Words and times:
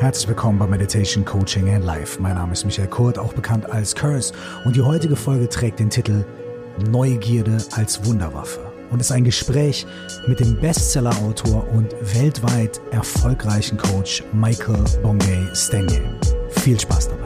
Herzlich 0.00 0.28
willkommen 0.28 0.58
bei 0.58 0.66
Meditation 0.66 1.26
Coaching 1.26 1.74
and 1.74 1.84
Life. 1.84 2.22
Mein 2.22 2.34
Name 2.34 2.54
ist 2.54 2.64
Michael 2.64 2.88
Kurt, 2.88 3.18
auch 3.18 3.34
bekannt 3.34 3.70
als 3.70 3.94
Curse, 3.94 4.32
und 4.64 4.74
die 4.74 4.80
heutige 4.80 5.14
Folge 5.14 5.46
trägt 5.46 5.78
den 5.78 5.90
Titel 5.90 6.24
Neugierde 6.88 7.58
als 7.72 8.02
Wunderwaffe 8.06 8.60
und 8.90 9.00
ist 9.00 9.12
ein 9.12 9.24
Gespräch 9.24 9.86
mit 10.26 10.40
dem 10.40 10.58
Bestseller-Autor 10.58 11.68
und 11.74 11.94
weltweit 12.14 12.80
erfolgreichen 12.92 13.76
Coach 13.76 14.24
Michael 14.32 14.84
Bongay 15.02 15.46
Stanier. 15.54 16.18
Viel 16.48 16.80
Spaß 16.80 17.10
dabei. 17.10 17.19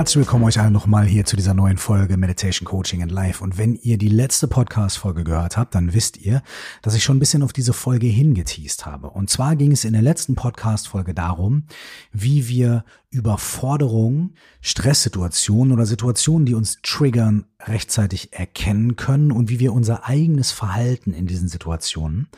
Herzlich 0.00 0.24
willkommen 0.24 0.44
euch 0.44 0.58
alle 0.58 0.70
nochmal 0.70 1.04
hier 1.04 1.26
zu 1.26 1.36
dieser 1.36 1.52
neuen 1.52 1.76
Folge 1.76 2.16
Meditation 2.16 2.66
Coaching 2.66 3.02
and 3.02 3.12
Life. 3.12 3.44
Und 3.44 3.58
wenn 3.58 3.74
ihr 3.74 3.98
die 3.98 4.08
letzte 4.08 4.48
Podcast-Folge 4.48 5.24
gehört 5.24 5.58
habt, 5.58 5.74
dann 5.74 5.92
wisst 5.92 6.16
ihr, 6.16 6.42
dass 6.80 6.94
ich 6.94 7.04
schon 7.04 7.18
ein 7.18 7.20
bisschen 7.20 7.42
auf 7.42 7.52
diese 7.52 7.74
Folge 7.74 8.06
hingeteased 8.06 8.86
habe. 8.86 9.10
Und 9.10 9.28
zwar 9.28 9.56
ging 9.56 9.72
es 9.72 9.84
in 9.84 9.92
der 9.92 10.00
letzten 10.00 10.36
Podcast-Folge 10.36 11.12
darum, 11.12 11.64
wie 12.12 12.48
wir 12.48 12.86
Überforderungen, 13.10 14.36
Stresssituationen 14.62 15.70
oder 15.70 15.84
Situationen, 15.84 16.46
die 16.46 16.54
uns 16.54 16.78
triggern, 16.82 17.44
rechtzeitig 17.60 18.32
erkennen 18.32 18.96
können 18.96 19.30
und 19.30 19.50
wie 19.50 19.60
wir 19.60 19.74
unser 19.74 20.06
eigenes 20.06 20.50
Verhalten 20.50 21.12
in 21.12 21.26
diesen 21.26 21.48
Situationen 21.48 22.28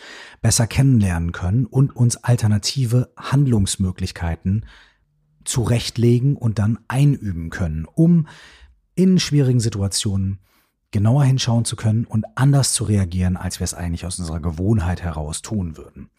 besser 0.40 0.66
kennenlernen 0.66 1.30
können 1.30 1.66
und 1.66 1.94
uns 1.94 2.16
alternative 2.16 3.12
Handlungsmöglichkeiten 3.16 4.66
zurechtlegen 5.44 6.36
und 6.36 6.58
dann 6.58 6.78
einüben 6.88 7.50
können, 7.50 7.86
um 7.86 8.26
in 8.94 9.18
schwierigen 9.18 9.60
Situationen 9.60 10.38
genauer 10.90 11.24
hinschauen 11.24 11.64
zu 11.64 11.76
können 11.76 12.04
und 12.04 12.24
anders 12.34 12.72
zu 12.74 12.84
reagieren, 12.84 13.36
als 13.36 13.58
wir 13.60 13.64
es 13.64 13.74
eigentlich 13.74 14.06
aus 14.06 14.18
unserer 14.18 14.40
Gewohnheit 14.40 15.02
heraus 15.02 15.42
tun 15.42 15.76
würden. 15.76 16.10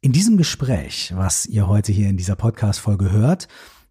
In 0.00 0.12
diesem 0.12 0.36
Gespräch, 0.36 1.12
was 1.16 1.46
ihr 1.46 1.66
heute 1.66 1.92
hier 1.92 2.08
in 2.08 2.16
dieser 2.16 2.36
Podcast-Folge 2.36 3.10
hört, 3.10 3.48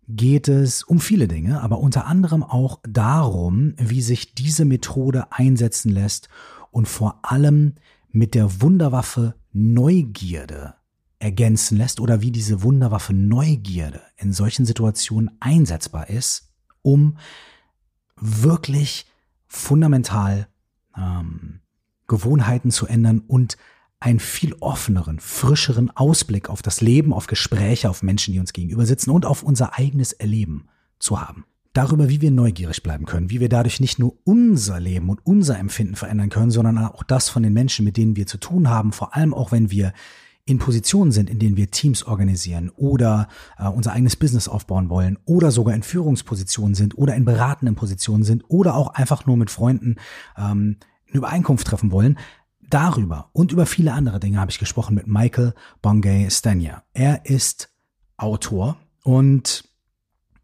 geht 0.08 0.48
es 0.48 0.84
um 0.84 1.00
viele 1.00 1.28
Dinge, 1.28 1.62
aber 1.62 1.80
unter 1.80 2.06
anderem 2.06 2.44
auch 2.44 2.80
darum, 2.88 3.74
wie 3.78 4.02
sich 4.02 4.36
diese 4.36 4.66
Methode 4.66 5.32
einsetzen 5.32 5.90
lässt 5.90 6.30
und 6.72 6.88
vor 6.88 7.20
allem 7.24 7.76
mit 8.12 8.36
der 8.36 8.62
Wunderwaffe 8.62 9.36
Neugierde 9.54 10.76
ergänzen 11.24 11.78
lässt 11.78 12.02
oder 12.02 12.22
wie 12.22 12.32
diese 12.32 12.64
Wunderwaffe 12.64 13.14
Neugierde 13.14 14.02
in 14.18 14.34
solchen 14.34 14.66
Situationen 14.66 15.32
einsetzbar 15.40 16.10
ist, 16.10 16.52
um 16.82 17.18
wirklich 18.18 19.06
fundamental 19.48 20.48
ähm, 20.98 21.62
Gewohnheiten 22.08 22.72
zu 22.72 22.88
ändern 22.88 23.22
und 23.26 23.58
einen 24.02 24.20
viel 24.20 24.54
offeneren, 24.60 25.22
frischeren 25.22 25.90
Ausblick 25.92 26.50
auf 26.50 26.62
das 26.62 26.82
Leben, 26.82 27.14
auf 27.14 27.28
Gespräche, 27.28 27.90
auf 27.90 28.04
Menschen, 28.04 28.34
die 28.34 28.40
uns 28.40 28.52
gegenüber 28.52 28.86
sitzen 28.86 29.12
und 29.12 29.26
auf 29.26 29.44
unser 29.44 29.80
eigenes 29.80 30.12
Erleben 30.12 30.68
zu 31.00 31.22
haben. 31.22 31.46
Darüber, 31.72 32.10
wie 32.10 32.20
wir 32.20 32.32
neugierig 32.32 32.84
bleiben 32.84 33.06
können, 33.06 33.30
wie 33.30 33.40
wir 33.40 33.50
dadurch 33.50 33.80
nicht 33.80 33.98
nur 33.98 34.18
unser 34.26 34.80
Leben 34.82 35.10
und 35.10 35.26
unser 35.26 35.58
Empfinden 35.58 35.96
verändern 35.96 36.30
können, 36.30 36.52
sondern 36.52 36.78
auch 36.80 37.04
das 37.04 37.30
von 37.30 37.44
den 37.44 37.54
Menschen, 37.54 37.86
mit 37.86 37.96
denen 37.96 38.18
wir 38.18 38.28
zu 38.28 38.38
tun 38.38 38.70
haben, 38.70 38.92
vor 38.92 39.16
allem 39.16 39.34
auch 39.34 39.54
wenn 39.54 39.72
wir 39.72 39.94
in 40.46 40.60
Positionen 40.60 41.12
sind, 41.12 41.30
in 41.30 41.40
denen 41.40 41.56
wir 41.56 41.72
Teams 41.72 42.04
organisieren 42.04 42.70
oder 42.76 43.30
äh, 43.58 43.68
unser 43.68 43.94
eigenes 43.94 44.18
Business 44.18 44.48
aufbauen 44.48 44.90
wollen 44.90 45.18
oder 45.26 45.52
sogar 45.52 45.74
in 45.74 45.84
Führungspositionen 45.84 46.76
sind 46.76 46.98
oder 46.98 47.16
in 47.16 47.24
beratenden 47.24 47.76
Positionen 47.76 48.24
sind 48.24 48.44
oder 48.50 48.76
auch 48.76 48.90
einfach 48.90 49.26
nur 49.26 49.38
mit 49.38 49.50
Freunden 49.50 49.96
ähm, 50.38 50.78
eine 51.08 51.18
Übereinkunft 51.18 51.66
treffen 51.68 51.92
wollen. 51.92 52.18
Darüber 52.70 53.30
und 53.34 53.52
über 53.52 53.66
viele 53.66 53.94
andere 53.94 54.20
Dinge 54.20 54.40
habe 54.40 54.52
ich 54.52 54.60
gesprochen 54.60 54.96
mit 54.96 55.08
Michael 55.08 55.54
Bongay 55.82 56.30
Stania. 56.30 56.84
Er 56.94 57.26
ist 57.26 57.70
Autor 58.18 58.78
und 59.04 59.64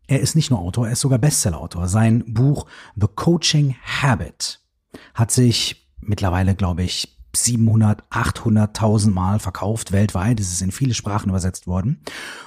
er 0.08 0.22
ist 0.22 0.36
nicht 0.36 0.50
nur 0.50 0.60
Autor, 0.60 0.88
er 0.88 0.94
ist 0.94 1.02
sogar 1.02 1.20
Bestsellerautor. 1.20 1.88
Sein 1.88 2.34
Buch 2.34 2.68
The 2.96 3.08
Coaching 3.14 3.76
Habit 3.84 4.62
hat 5.14 5.32
sich 5.32 5.90
mittlerweile, 6.00 6.56
glaube 6.56 6.84
ich, 6.84 7.19
700, 7.36 8.04
800.000 8.10 9.12
Mal 9.12 9.40
verkauft 9.40 9.92
weltweit. 9.92 10.40
Es 10.40 10.52
ist 10.52 10.62
in 10.62 10.72
viele 10.72 10.94
Sprachen 10.94 11.30
übersetzt 11.30 11.68
worden. 11.68 12.02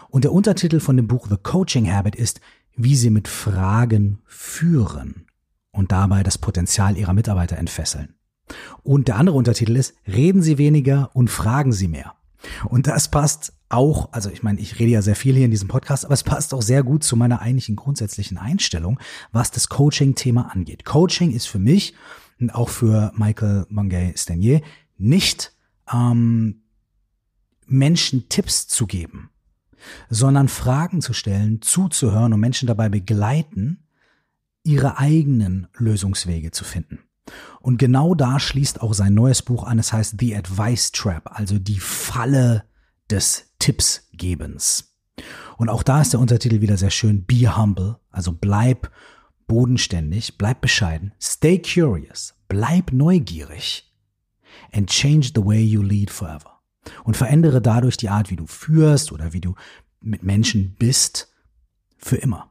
Und 0.08 0.24
der 0.24 0.32
Untertitel 0.32 0.80
von 0.80 0.96
dem 0.96 1.08
Buch 1.08 1.26
The 1.28 1.36
Coaching 1.42 1.90
Habit 1.90 2.16
ist, 2.16 2.40
wie 2.76 2.96
Sie 2.96 3.10
mit 3.10 3.28
Fragen 3.28 4.20
führen 4.26 5.26
und 5.70 5.92
dabei 5.92 6.22
das 6.22 6.38
Potenzial 6.38 6.96
Ihrer 6.96 7.12
Mitarbeiter 7.12 7.58
entfesseln. 7.58 8.14
Und 8.82 9.08
der 9.08 9.16
andere 9.16 9.36
Untertitel 9.36 9.76
ist, 9.76 9.94
reden 10.06 10.42
Sie 10.42 10.58
weniger 10.58 11.10
und 11.14 11.28
fragen 11.28 11.72
Sie 11.72 11.88
mehr. 11.88 12.14
Und 12.64 12.86
das 12.86 13.08
passt 13.08 13.52
auch, 13.68 14.12
also 14.12 14.30
ich 14.30 14.42
meine, 14.42 14.60
ich 14.60 14.78
rede 14.78 14.90
ja 14.90 15.02
sehr 15.02 15.16
viel 15.16 15.34
hier 15.34 15.44
in 15.44 15.50
diesem 15.50 15.68
Podcast, 15.68 16.04
aber 16.04 16.14
es 16.14 16.24
passt 16.24 16.52
auch 16.52 16.62
sehr 16.62 16.82
gut 16.82 17.04
zu 17.04 17.16
meiner 17.16 17.40
eigentlichen 17.40 17.76
grundsätzlichen 17.76 18.36
Einstellung, 18.36 18.98
was 19.30 19.50
das 19.50 19.68
Coaching-Thema 19.68 20.52
angeht. 20.52 20.84
Coaching 20.84 21.30
ist 21.30 21.46
für 21.46 21.58
mich 21.58 21.94
und 22.42 22.50
auch 22.50 22.68
für 22.68 23.12
Michael 23.14 23.66
Mangay 23.68 24.12
Stanier 24.16 24.60
nicht 24.98 25.52
ähm, 25.92 26.62
Menschen 27.66 28.28
Tipps 28.28 28.66
zu 28.66 28.86
geben, 28.86 29.30
sondern 30.10 30.48
Fragen 30.48 31.00
zu 31.00 31.12
stellen, 31.12 31.62
zuzuhören 31.62 32.32
und 32.32 32.40
Menschen 32.40 32.66
dabei 32.66 32.88
begleiten, 32.88 33.86
ihre 34.64 34.98
eigenen 34.98 35.68
Lösungswege 35.76 36.50
zu 36.50 36.64
finden. 36.64 36.98
Und 37.60 37.78
genau 37.78 38.14
da 38.16 38.40
schließt 38.40 38.82
auch 38.82 38.92
sein 38.92 39.14
neues 39.14 39.42
Buch 39.42 39.64
an. 39.64 39.78
Es 39.78 39.92
heißt 39.92 40.16
The 40.18 40.36
Advice 40.36 40.90
Trap, 40.90 41.30
also 41.32 41.58
die 41.60 41.78
Falle 41.78 42.64
des 43.08 43.52
Tippsgebens. 43.60 44.96
Und 45.56 45.68
auch 45.68 45.84
da 45.84 46.00
ist 46.00 46.12
der 46.12 46.20
Untertitel 46.20 46.60
wieder 46.60 46.76
sehr 46.76 46.90
schön. 46.90 47.24
Be 47.24 47.56
humble, 47.56 48.00
also 48.10 48.32
bleib 48.32 48.90
bodenständig, 49.46 50.38
bleib 50.38 50.60
bescheiden, 50.60 51.12
stay 51.20 51.60
curious, 51.60 52.34
bleib 52.48 52.92
neugierig 52.92 53.92
and 54.72 54.88
change 54.88 55.32
the 55.34 55.44
way 55.44 55.62
you 55.62 55.82
lead 55.82 56.10
forever. 56.10 56.60
Und 57.04 57.16
verändere 57.16 57.62
dadurch 57.62 57.96
die 57.96 58.08
Art, 58.08 58.30
wie 58.30 58.36
du 58.36 58.46
führst 58.46 59.12
oder 59.12 59.32
wie 59.32 59.40
du 59.40 59.54
mit 60.00 60.22
Menschen 60.22 60.74
bist, 60.78 61.32
für 61.96 62.16
immer. 62.16 62.50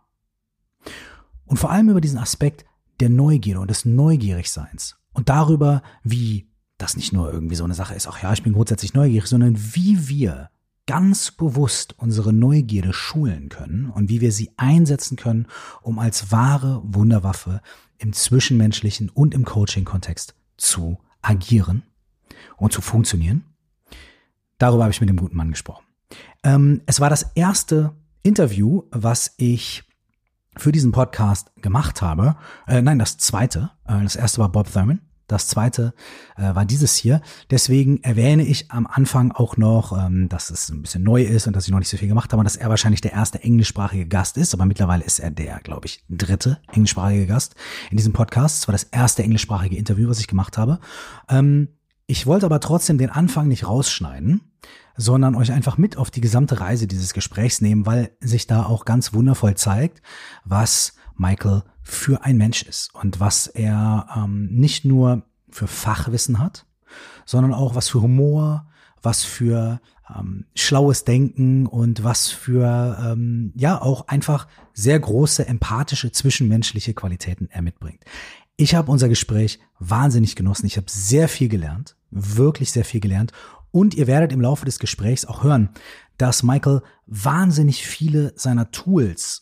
Und 1.46 1.58
vor 1.58 1.72
allem 1.72 1.90
über 1.90 2.02
diesen 2.02 2.18
Aspekt 2.18 2.66
der 3.02 3.10
Neugierde 3.10 3.60
und 3.60 3.70
des 3.70 3.84
Neugierigseins 3.84 4.96
und 5.12 5.28
darüber, 5.28 5.84
wie 6.04 6.50
das 6.78 6.96
nicht 6.96 7.12
nur 7.12 7.32
irgendwie 7.32 7.56
so 7.56 7.66
eine 7.66 7.74
Sache 7.74 7.94
ist, 7.94 8.08
ach 8.08 8.24
ja, 8.24 8.32
ich 8.32 8.44
bin 8.44 8.54
grundsätzlich 8.54 8.94
neugierig, 8.94 9.28
sondern 9.28 9.58
wie 9.58 10.08
wir 10.08 10.50
ganz 10.88 11.32
bewusst 11.32 11.96
unsere 11.98 12.34
Neugierde 12.34 12.94
schulen 12.94 13.50
können 13.50 13.90
und 13.90 14.10
wie 14.10 14.22
wir 14.22 14.32
sie 14.32 14.52
einsetzen 14.58 15.18
können, 15.18 15.48
um 15.82 16.00
als 16.00 16.32
wahre 16.32 16.82
Wunderwaffe 16.84 17.62
im 17.98 18.14
zwischenmenschlichen 18.14 19.10
und 19.10 19.34
im 19.34 19.46
Coaching-Kontext 19.46 20.36
zu 20.58 20.98
agieren 21.22 21.84
und 22.58 22.74
zu 22.74 22.82
funktionieren. 22.82 23.46
Darüber 24.58 24.84
habe 24.84 24.92
ich 24.92 25.02
mit 25.02 25.10
dem 25.10 25.18
guten 25.18 25.38
Mann 25.38 25.52
gesprochen. 25.52 25.86
Ähm, 26.44 26.82
es 26.86 27.00
war 27.00 27.10
das 27.10 27.32
erste 27.36 27.96
Interview, 28.24 28.84
was 28.92 29.34
ich 29.38 29.84
für 30.58 30.72
diesen 30.72 30.92
Podcast 30.92 31.52
gemacht 31.58 32.02
habe. 32.02 32.36
Äh, 32.68 32.82
nein, 32.82 33.00
das 33.00 33.18
zweite. 33.18 33.72
Äh, 33.88 34.04
das 34.04 34.16
erste 34.16 34.40
war 34.40 34.52
Bob 34.52 34.72
Thurman. 34.72 35.02
Das 35.32 35.48
zweite 35.48 35.94
äh, 36.36 36.54
war 36.54 36.66
dieses 36.66 36.96
hier. 36.96 37.22
Deswegen 37.50 38.04
erwähne 38.04 38.44
ich 38.44 38.70
am 38.72 38.86
Anfang 38.86 39.32
auch 39.32 39.56
noch, 39.56 39.98
ähm, 39.98 40.28
dass 40.28 40.50
es 40.50 40.70
ein 40.70 40.82
bisschen 40.82 41.04
neu 41.04 41.24
ist 41.24 41.48
und 41.48 41.56
dass 41.56 41.66
ich 41.66 41.72
noch 41.72 41.80
nicht 41.80 41.90
so 41.90 41.98
viel 41.98 42.10
gemacht 42.10 42.34
habe, 42.34 42.44
dass 42.44 42.58
er 42.58 42.70
wahrscheinlich 42.70 43.02
der 43.02 43.14
erste 43.14 43.42
englischsprachige 43.42 44.08
Gast 44.08 44.38
ist. 44.38 44.54
Aber 44.54 44.66
mittlerweile 44.66 45.04
ist 45.04 45.20
er 45.20 45.32
der, 45.32 45.60
glaube 45.60 45.86
ich, 45.86 46.04
dritte 46.10 46.60
englischsprachige 46.72 47.28
Gast 47.28 47.56
in 47.90 47.98
diesem 47.98 48.14
Podcast. 48.14 48.58
Es 48.58 48.68
war 48.68 48.74
das 48.74 48.84
erste 48.84 49.24
englischsprachige 49.24 49.78
Interview, 49.78 50.10
was 50.10 50.20
ich 50.20 50.28
gemacht 50.28 50.58
habe. 50.58 50.80
Ähm, 51.30 51.70
ich 52.08 52.28
wollte 52.28 52.46
aber 52.46 52.60
trotzdem 52.60 52.98
den 52.98 53.10
Anfang 53.10 53.48
nicht 53.48 53.66
rausschneiden, 53.66 54.42
sondern 54.98 55.36
euch 55.36 55.54
einfach 55.54 55.78
mit 55.78 55.96
auf 55.96 56.12
die 56.12 56.20
gesamte 56.20 56.60
Reise 56.60 56.88
dieses 56.88 57.14
Gesprächs 57.14 57.62
nehmen, 57.62 57.86
weil 57.86 58.12
sich 58.20 58.48
da 58.48 58.66
auch 58.66 58.84
ganz 58.84 59.14
wundervoll 59.14 59.56
zeigt, 59.56 60.02
was 60.44 60.96
Michael 61.16 61.64
für 61.92 62.24
ein 62.24 62.38
Mensch 62.38 62.64
ist 62.64 62.96
und 62.96 63.20
was 63.20 63.48
er 63.48 64.08
ähm, 64.16 64.48
nicht 64.52 64.86
nur 64.86 65.24
für 65.50 65.68
Fachwissen 65.68 66.40
hat, 66.40 66.66
sondern 67.26 67.54
auch 67.54 67.76
was 67.76 67.90
für 67.90 68.02
Humor, 68.02 68.66
was 69.02 69.24
für 69.24 69.82
ähm, 70.16 70.46
schlaues 70.56 71.04
Denken 71.04 71.68
und 71.68 72.04
was 72.04 72.30
für 72.30 72.98
ähm, 73.04 73.52
ja 73.56 73.82
auch 73.82 74.08
einfach 74.08 74.48
sehr 74.74 75.00
große 75.00 75.46
empathische 75.46 76.12
zwischenmenschliche 76.12 76.94
Qualitäten 76.94 77.50
er 77.52 77.62
mitbringt. 77.62 78.04
Ich 78.56 78.74
habe 78.74 78.92
unser 78.92 79.10
Gespräch 79.10 79.60
wahnsinnig 79.80 80.36
genossen. 80.36 80.68
Ich 80.68 80.78
habe 80.78 80.88
sehr 80.90 81.28
viel 81.28 81.50
gelernt, 81.50 81.96
wirklich 82.10 82.72
sehr 82.72 82.86
viel 82.86 83.02
gelernt 83.02 83.34
Und 83.72 83.96
ihr 83.96 84.08
werdet 84.08 84.32
im 84.32 84.42
Laufe 84.42 84.66
des 84.66 84.80
Gesprächs 84.80 85.26
auch 85.26 85.44
hören, 85.44 85.70
dass 86.18 86.44
Michael 86.44 86.84
wahnsinnig 87.06 87.86
viele 87.86 88.34
seiner 88.36 88.72
Tools 88.72 89.42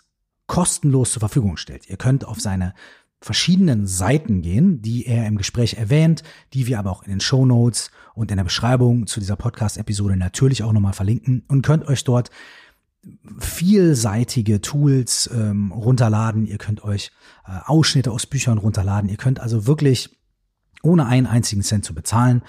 kostenlos 0.49 1.13
zur 1.13 1.21
Verfügung 1.21 1.55
stellt. 1.55 1.87
Ihr 1.87 1.95
könnt 1.95 2.25
auf 2.25 2.41
seine 2.41 2.73
verschiedenen 3.21 3.85
Seiten 3.85 4.41
gehen, 4.41 4.81
die 4.81 5.05
er 5.05 5.27
im 5.27 5.37
Gespräch 5.37 5.75
erwähnt, 5.75 6.23
die 6.53 6.67
wir 6.67 6.79
aber 6.79 6.91
auch 6.91 7.03
in 7.03 7.11
den 7.11 7.19
Show 7.19 7.45
Notes 7.45 7.91
und 8.15 8.31
in 8.31 8.37
der 8.37 8.43
Beschreibung 8.43 9.07
zu 9.07 9.19
dieser 9.19 9.35
Podcast-Episode 9.35 10.17
natürlich 10.17 10.63
auch 10.63 10.73
nochmal 10.73 10.93
verlinken 10.93 11.43
und 11.47 11.61
könnt 11.61 11.87
euch 11.87 12.03
dort 12.03 12.31
vielseitige 13.39 14.59
Tools 14.59 15.29
ähm, 15.33 15.71
runterladen. 15.71 16.47
Ihr 16.47 16.57
könnt 16.57 16.83
euch 16.83 17.11
äh, 17.45 17.51
Ausschnitte 17.65 18.11
aus 18.11 18.25
Büchern 18.25 18.57
runterladen. 18.57 19.09
Ihr 19.09 19.17
könnt 19.17 19.39
also 19.39 19.67
wirklich 19.67 20.17
ohne 20.81 21.05
einen 21.05 21.27
einzigen 21.27 21.61
Cent 21.61 21.85
zu 21.85 21.93
bezahlen 21.93 22.41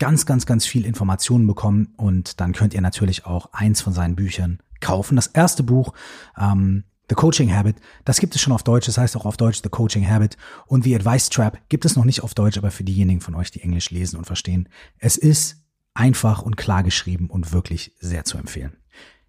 ganz, 0.00 0.26
ganz, 0.26 0.44
ganz 0.44 0.66
viel 0.66 0.84
Informationen 0.84 1.46
bekommen 1.46 1.94
und 1.96 2.40
dann 2.40 2.52
könnt 2.52 2.74
ihr 2.74 2.80
natürlich 2.80 3.26
auch 3.26 3.52
eins 3.52 3.80
von 3.80 3.92
seinen 3.92 4.16
Büchern 4.16 4.58
kaufen. 4.80 5.14
Das 5.14 5.28
erste 5.28 5.62
Buch, 5.62 5.92
ähm, 6.36 6.82
The 7.08 7.14
Coaching 7.14 7.54
Habit, 7.54 7.76
das 8.04 8.18
gibt 8.18 8.34
es 8.34 8.40
schon 8.40 8.52
auf 8.52 8.62
Deutsch, 8.62 8.86
das 8.86 8.96
heißt 8.96 9.16
auch 9.16 9.26
auf 9.26 9.36
Deutsch 9.36 9.60
The 9.62 9.68
Coaching 9.68 10.08
Habit 10.08 10.36
und 10.66 10.84
The 10.84 10.94
Advice 10.94 11.28
Trap 11.28 11.58
gibt 11.68 11.84
es 11.84 11.96
noch 11.96 12.04
nicht 12.04 12.22
auf 12.22 12.34
Deutsch, 12.34 12.56
aber 12.56 12.70
für 12.70 12.84
diejenigen 12.84 13.20
von 13.20 13.34
euch, 13.34 13.50
die 13.50 13.60
Englisch 13.60 13.90
lesen 13.90 14.16
und 14.16 14.24
verstehen, 14.24 14.68
es 14.98 15.16
ist 15.16 15.62
einfach 15.92 16.42
und 16.42 16.56
klar 16.56 16.82
geschrieben 16.82 17.28
und 17.28 17.52
wirklich 17.52 17.94
sehr 18.00 18.24
zu 18.24 18.38
empfehlen. 18.38 18.76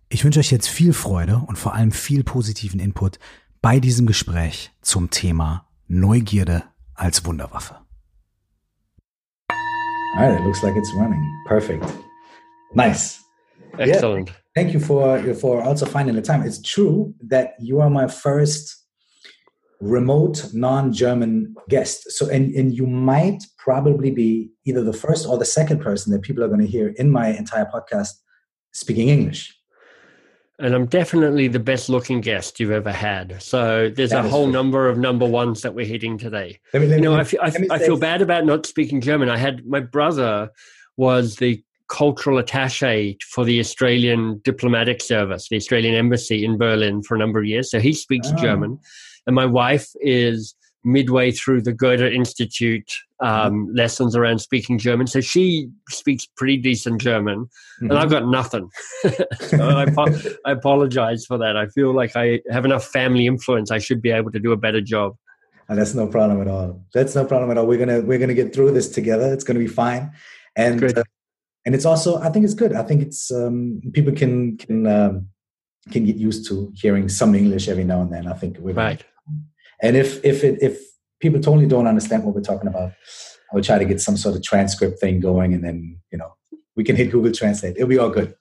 Ich 0.07 0.23
wünsche 0.23 0.39
euch 0.39 0.51
jetzt 0.51 0.67
viel 0.67 0.93
Freude 0.93 1.37
und 1.45 1.57
vor 1.57 1.73
allem 1.73 1.91
viel 1.91 2.23
positiven 2.23 2.79
Input 2.79 3.19
bei 3.61 3.79
diesem 3.79 4.05
Gespräch 4.05 4.71
zum 4.81 5.09
Thema 5.09 5.67
Neugierde 5.87 6.63
als 6.93 7.25
Wunderwaffe. 7.25 7.75
All 10.17 10.29
right, 10.29 10.39
it 10.39 10.45
looks 10.45 10.63
like 10.63 10.75
it's 10.77 10.93
running. 10.93 11.21
Perfect. 11.47 11.83
Nice. 12.73 13.19
Excellent. 13.77 14.29
Yeah. 14.29 14.44
Thank 14.55 14.73
you 14.73 14.79
for 14.79 15.33
for 15.35 15.61
also 15.61 15.85
finding 15.85 16.15
the 16.15 16.21
time. 16.21 16.43
It's 16.43 16.61
true 16.61 17.13
that 17.21 17.55
you 17.59 17.81
are 17.81 17.89
my 17.89 18.07
first 18.07 18.83
remote 19.81 20.47
non-German 20.53 21.55
guest. 21.69 22.11
So 22.11 22.29
and 22.29 22.53
and 22.55 22.73
you 22.73 22.87
might 22.87 23.43
probably 23.57 24.11
be 24.11 24.51
either 24.65 24.83
the 24.83 24.93
first 24.93 25.27
or 25.27 25.37
the 25.37 25.45
second 25.45 25.81
person 25.81 26.13
that 26.13 26.21
people 26.21 26.43
are 26.43 26.47
going 26.47 26.61
to 26.61 26.67
hear 26.67 26.89
in 26.97 27.11
my 27.11 27.27
entire 27.29 27.65
podcast 27.65 28.11
speaking 28.71 29.09
English 29.09 29.55
and 30.59 30.73
I'm 30.73 30.85
definitely 30.85 31.47
the 31.47 31.59
best 31.59 31.89
looking 31.89 32.21
guest 32.21 32.59
you've 32.59 32.71
ever 32.71 32.91
had. 32.91 33.41
So 33.41 33.89
there's 33.89 34.11
that 34.11 34.25
a 34.25 34.29
whole 34.29 34.45
true. 34.45 34.53
number 34.53 34.87
of 34.87 34.97
number 34.97 35.25
ones 35.25 35.61
that 35.63 35.73
we're 35.73 35.85
hitting 35.85 36.17
today. 36.17 36.59
Me, 36.73 36.87
you 36.87 37.01
know, 37.01 37.13
me, 37.13 37.19
I, 37.19 37.23
feel, 37.23 37.39
I, 37.41 37.53
I 37.71 37.79
feel 37.79 37.97
bad 37.97 38.21
about 38.21 38.45
not 38.45 38.65
speaking 38.65 39.01
German. 39.01 39.29
I 39.29 39.37
had 39.37 39.65
my 39.65 39.81
brother 39.81 40.49
was 40.95 41.35
the 41.37 41.63
cultural 41.87 42.37
attache 42.37 43.17
for 43.29 43.45
the 43.45 43.59
Australian 43.59 44.41
diplomatic 44.43 45.01
service, 45.01 45.47
the 45.49 45.55
Australian 45.55 45.95
embassy 45.95 46.43
in 46.43 46.57
Berlin 46.57 47.03
for 47.03 47.15
a 47.15 47.19
number 47.19 47.39
of 47.39 47.45
years. 47.45 47.69
So 47.69 47.79
he 47.79 47.93
speaks 47.93 48.29
oh. 48.31 48.35
German. 48.35 48.79
And 49.27 49.35
my 49.35 49.45
wife 49.45 49.89
is 50.01 50.55
midway 50.83 51.31
through 51.31 51.61
the 51.61 51.73
Goethe 51.73 52.01
Institute 52.01 52.91
um, 53.19 53.29
mm-hmm. 53.29 53.75
lessons 53.75 54.15
around 54.15 54.39
speaking 54.39 54.77
German. 54.77 55.07
So 55.07 55.19
she 55.19 55.69
speaks 55.89 56.27
pretty 56.37 56.57
decent 56.57 57.01
German, 57.01 57.45
mm-hmm. 57.45 57.89
and 57.89 57.99
I've 57.99 58.09
got 58.09 58.27
nothing. 58.27 58.69
I, 59.53 59.87
I, 60.45 60.51
apologize 60.51 61.25
for 61.25 61.37
that. 61.39 61.57
I 61.57 61.67
feel 61.67 61.93
like 61.93 62.15
I 62.15 62.41
have 62.51 62.65
enough 62.65 62.85
family 62.85 63.25
influence. 63.25 63.71
I 63.71 63.79
should 63.79 64.01
be 64.01 64.11
able 64.11 64.31
to 64.31 64.39
do 64.39 64.51
a 64.51 64.57
better 64.57 64.81
job. 64.81 65.15
And 65.67 65.79
that's 65.79 65.95
no 65.95 66.07
problem 66.07 66.41
at 66.41 66.47
all. 66.47 66.83
That's 66.93 67.15
no 67.15 67.25
problem 67.25 67.49
at 67.49 67.57
all. 67.57 67.65
We're 67.65 67.79
gonna 67.79 68.01
we're 68.01 68.19
gonna 68.19 68.35
get 68.35 68.53
through 68.53 68.71
this 68.71 68.89
together. 68.89 69.33
It's 69.33 69.43
gonna 69.43 69.59
be 69.59 69.67
fine. 69.67 70.11
And 70.55 70.83
uh, 70.83 71.03
and 71.65 71.73
it's 71.73 71.85
also 71.85 72.19
I 72.19 72.29
think 72.29 72.45
it's 72.45 72.53
good. 72.53 72.73
I 72.73 72.83
think 72.83 73.01
it's 73.01 73.31
um, 73.31 73.81
people 73.93 74.13
can 74.13 74.57
can 74.57 74.85
um, 74.87 75.27
can 75.91 76.05
get 76.05 76.15
used 76.15 76.47
to 76.49 76.71
hearing 76.75 77.09
some 77.09 77.35
English 77.35 77.67
every 77.67 77.83
now 77.83 78.01
and 78.01 78.11
then. 78.11 78.27
I 78.27 78.33
think 78.33 78.57
we're 78.59 78.73
right. 78.73 79.03
And 79.81 79.97
if 79.97 80.23
if 80.23 80.43
it, 80.43 80.61
if 80.61 80.79
people 81.19 81.41
totally 81.41 81.67
don't 81.67 81.87
understand 81.87 82.23
what 82.23 82.35
we're 82.35 82.41
talking 82.41 82.67
about, 82.67 82.91
I 83.51 83.55
will 83.55 83.63
try 83.63 83.77
to 83.77 83.85
get 83.85 83.99
some 83.99 84.17
sort 84.17 84.35
of 84.35 84.43
transcript 84.43 84.99
thing 84.99 85.19
going, 85.19 85.53
and 85.53 85.63
then 85.63 85.99
you 86.11 86.17
know 86.17 86.35
we 86.75 86.83
can 86.83 86.95
hit 86.95 87.11
Google 87.11 87.31
Translate. 87.31 87.75
It'll 87.75 87.89
be 87.89 87.97
all 87.97 88.09
good. 88.09 88.35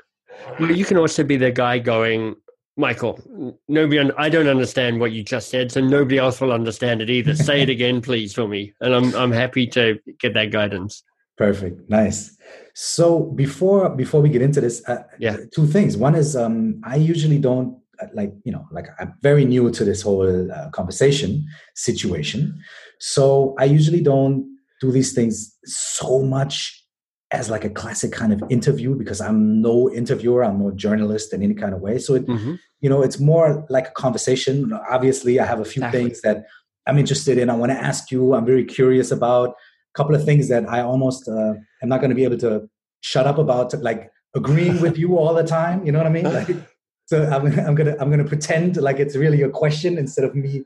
Well, 0.61 0.71
you 0.71 0.85
can 0.85 0.99
also 0.99 1.25
be 1.25 1.37
the 1.37 1.51
guy 1.51 1.79
going, 1.79 2.37
Michael. 2.77 3.21
Nobody, 3.69 4.11
I 4.19 4.29
don't 4.29 4.49
understand 4.49 5.01
what 5.01 5.13
you 5.13 5.23
just 5.23 5.49
said, 5.49 5.73
so 5.73 5.81
nobody 5.81 6.19
else 6.19 6.41
will 6.41 6.53
understand 6.53 7.01
it 7.01 7.09
either. 7.09 7.35
Say 7.35 7.63
it 7.63 7.71
again, 7.77 8.03
please, 8.03 8.35
for 8.35 8.47
me, 8.47 8.75
and 8.81 8.95
I'm 8.95 9.15
I'm 9.15 9.33
happy 9.33 9.67
to 9.69 9.99
get 10.19 10.35
that 10.35 10.51
guidance. 10.51 11.03
Perfect, 11.37 11.89
nice. 11.89 12.34
So 12.75 13.21
before 13.21 13.89
before 13.91 14.21
we 14.21 14.29
get 14.29 14.43
into 14.43 14.61
this, 14.61 14.87
uh, 14.89 15.05
yeah, 15.19 15.37
two 15.55 15.67
things. 15.67 15.97
One 15.97 16.15
is 16.15 16.37
um, 16.37 16.81
I 16.85 16.97
usually 16.97 17.39
don't 17.39 17.79
like 18.13 18.33
you 18.45 18.53
know 18.53 18.67
like 18.71 18.89
i'm 18.99 19.15
very 19.23 19.45
new 19.45 19.71
to 19.71 19.85
this 19.85 20.03
whole 20.03 20.53
uh, 20.53 20.69
conversation 20.71 21.47
situation 21.75 22.59
so 22.99 23.55
i 23.59 23.65
usually 23.65 24.01
don't 24.01 24.45
do 24.81 24.91
these 24.91 25.13
things 25.13 25.57
so 25.65 26.23
much 26.23 26.83
as 27.31 27.51
like 27.51 27.65
a 27.65 27.71
classic 27.71 28.13
kind 28.13 28.33
of 28.33 28.43
interview 28.51 28.95
because 28.95 29.21
i'm 29.21 29.61
no 29.61 29.91
interviewer 29.93 30.45
i'm 30.45 30.59
no 30.59 30.71
journalist 30.73 31.33
in 31.33 31.43
any 31.43 31.55
kind 31.55 31.75
of 31.75 31.81
way 31.81 31.99
so 31.99 32.15
it 32.15 32.27
mm-hmm. 32.27 32.55
you 32.81 32.89
know 32.89 33.03
it's 33.03 33.19
more 33.19 33.67
like 33.71 33.89
a 33.89 33.93
conversation 33.93 34.73
obviously 34.91 35.41
i 35.41 35.45
have 35.45 35.61
a 35.61 35.65
few 35.65 35.81
exactly. 35.83 36.03
things 36.03 36.21
that 36.23 36.45
i'm 36.87 36.99
interested 36.99 37.39
in 37.39 37.51
i 37.51 37.55
want 37.55 37.71
to 37.71 37.79
ask 37.79 38.11
you 38.11 38.35
i'm 38.35 38.45
very 38.45 38.65
curious 38.65 39.11
about 39.11 39.55
couple 39.95 40.15
of 40.15 40.25
things 40.25 40.49
that 40.49 40.69
i 40.69 40.81
almost 40.81 41.29
uh, 41.29 41.55
am 41.83 41.89
not 41.89 42.01
going 42.01 42.11
to 42.11 42.17
be 42.17 42.25
able 42.25 42.39
to 42.39 42.69
shut 43.01 43.27
up 43.27 43.39
about 43.39 43.75
like 43.83 44.11
agreeing 44.35 44.81
with 44.81 44.99
you 44.99 45.17
all 45.17 45.35
the 45.35 45.45
time 45.45 45.85
you 45.87 45.93
know 45.93 45.99
what 45.99 46.07
i 46.07 46.11
mean 46.11 46.25
like 46.25 46.49
so 47.07 47.25
I'm, 47.25 47.47
I'm 47.59 47.75
gonna 47.75 47.97
I'm 48.01 48.11
gonna 48.11 48.25
pretend 48.25 48.77
like 48.77 48.99
it's 48.99 49.17
really 49.17 49.43
a 49.43 49.51
question 49.51 49.99
instead 49.99 50.25
of 50.25 50.35
me 50.35 50.65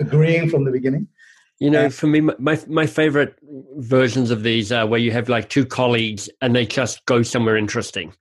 agreeing 0.00 0.48
from 0.48 0.64
the 0.64 0.70
beginning. 0.70 1.08
You 1.60 1.70
know, 1.70 1.90
for 1.90 2.06
me, 2.06 2.20
my 2.20 2.58
my 2.68 2.86
favorite 2.86 3.34
versions 3.76 4.30
of 4.30 4.44
these 4.44 4.70
are 4.70 4.86
where 4.86 5.00
you 5.00 5.10
have 5.10 5.28
like 5.28 5.48
two 5.48 5.66
colleagues 5.66 6.30
and 6.40 6.54
they 6.54 6.64
just 6.64 7.04
go 7.06 7.22
somewhere 7.22 7.56
interesting. 7.56 8.14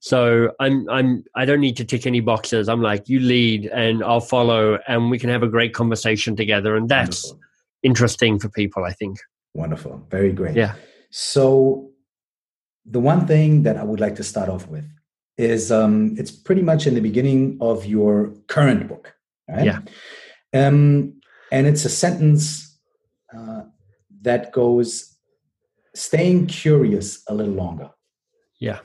So 0.00 0.50
I'm 0.58 0.88
I'm 0.90 1.24
I 1.36 1.44
don't 1.44 1.60
need 1.60 1.76
to 1.76 1.84
tick 1.84 2.06
any 2.06 2.20
boxes. 2.20 2.68
I'm 2.68 2.82
like 2.82 3.08
you 3.08 3.20
lead 3.20 3.66
and 3.66 4.02
I'll 4.02 4.20
follow 4.20 4.78
and 4.88 5.08
we 5.08 5.18
can 5.18 5.30
have 5.30 5.44
a 5.44 5.48
great 5.48 5.72
conversation 5.72 6.34
together 6.34 6.76
and 6.76 6.88
that's 6.88 7.26
Wonderful. 7.26 7.48
interesting 7.84 8.38
for 8.40 8.48
people. 8.48 8.84
I 8.84 8.92
think. 8.92 9.18
Wonderful, 9.54 10.06
very 10.10 10.32
great. 10.32 10.56
Yeah. 10.56 10.74
So 11.10 11.90
the 12.84 13.00
one 13.00 13.26
thing 13.26 13.62
that 13.62 13.76
I 13.76 13.84
would 13.84 14.00
like 14.00 14.16
to 14.16 14.24
start 14.24 14.48
off 14.48 14.68
with 14.68 14.84
is 15.36 15.70
um, 15.70 16.14
it's 16.18 16.30
pretty 16.30 16.62
much 16.62 16.86
in 16.86 16.94
the 16.94 17.00
beginning 17.00 17.58
of 17.60 17.86
your 17.86 18.34
current 18.48 18.88
book, 18.88 19.14
right? 19.48 19.64
Yeah. 19.64 19.80
Um, 20.52 21.20
and 21.52 21.66
it's 21.66 21.84
a 21.84 21.88
sentence 21.88 22.78
uh, 23.36 23.62
that 24.22 24.52
goes, 24.52 25.16
"Staying 25.94 26.46
curious 26.46 27.22
a 27.28 27.34
little 27.34 27.54
longer." 27.54 27.90
Yeah. 28.60 28.80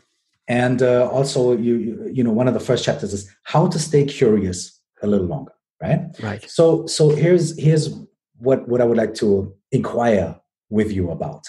And 0.48 0.82
uh, 0.82 1.10
also, 1.10 1.58
you, 1.58 2.10
you 2.12 2.24
know, 2.24 2.32
one 2.32 2.48
of 2.48 2.54
the 2.54 2.60
first 2.60 2.84
chapters 2.84 3.14
is 3.14 3.34
how 3.44 3.68
to 3.68 3.80
stay 3.80 4.06
curious 4.06 4.82
a 5.02 5.08
little 5.08 5.28
longer, 5.28 5.54
right? 5.82 6.02
Right. 6.22 6.50
So 6.50 6.86
so 6.86 7.10
here's 7.10 7.58
here's 7.58 7.90
what 8.38 8.68
what 8.68 8.82
I 8.82 8.86
would 8.86 8.98
like 8.98 9.14
to 9.16 9.54
inquire 9.72 10.36
with 10.74 10.92
you 10.92 11.12
about. 11.12 11.44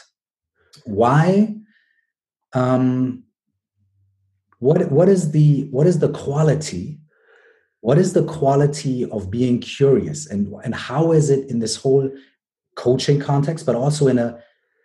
Why? 0.84 1.56
Um, 2.52 3.24
what 4.58 4.90
what 4.90 5.08
is 5.08 5.32
the 5.32 5.68
what 5.70 5.86
is 5.86 5.98
the 5.98 6.08
quality 6.10 6.98
what 7.80 7.98
is 7.98 8.14
the 8.14 8.24
quality 8.24 9.04
of 9.10 9.30
being 9.30 9.60
curious 9.60 10.26
and 10.26 10.52
and 10.64 10.74
how 10.74 11.12
is 11.12 11.28
it 11.28 11.50
in 11.50 11.58
this 11.58 11.76
whole 11.76 12.08
coaching 12.76 13.20
context 13.20 13.66
but 13.66 13.74
also 13.74 14.06
in 14.06 14.18
a 14.18 14.38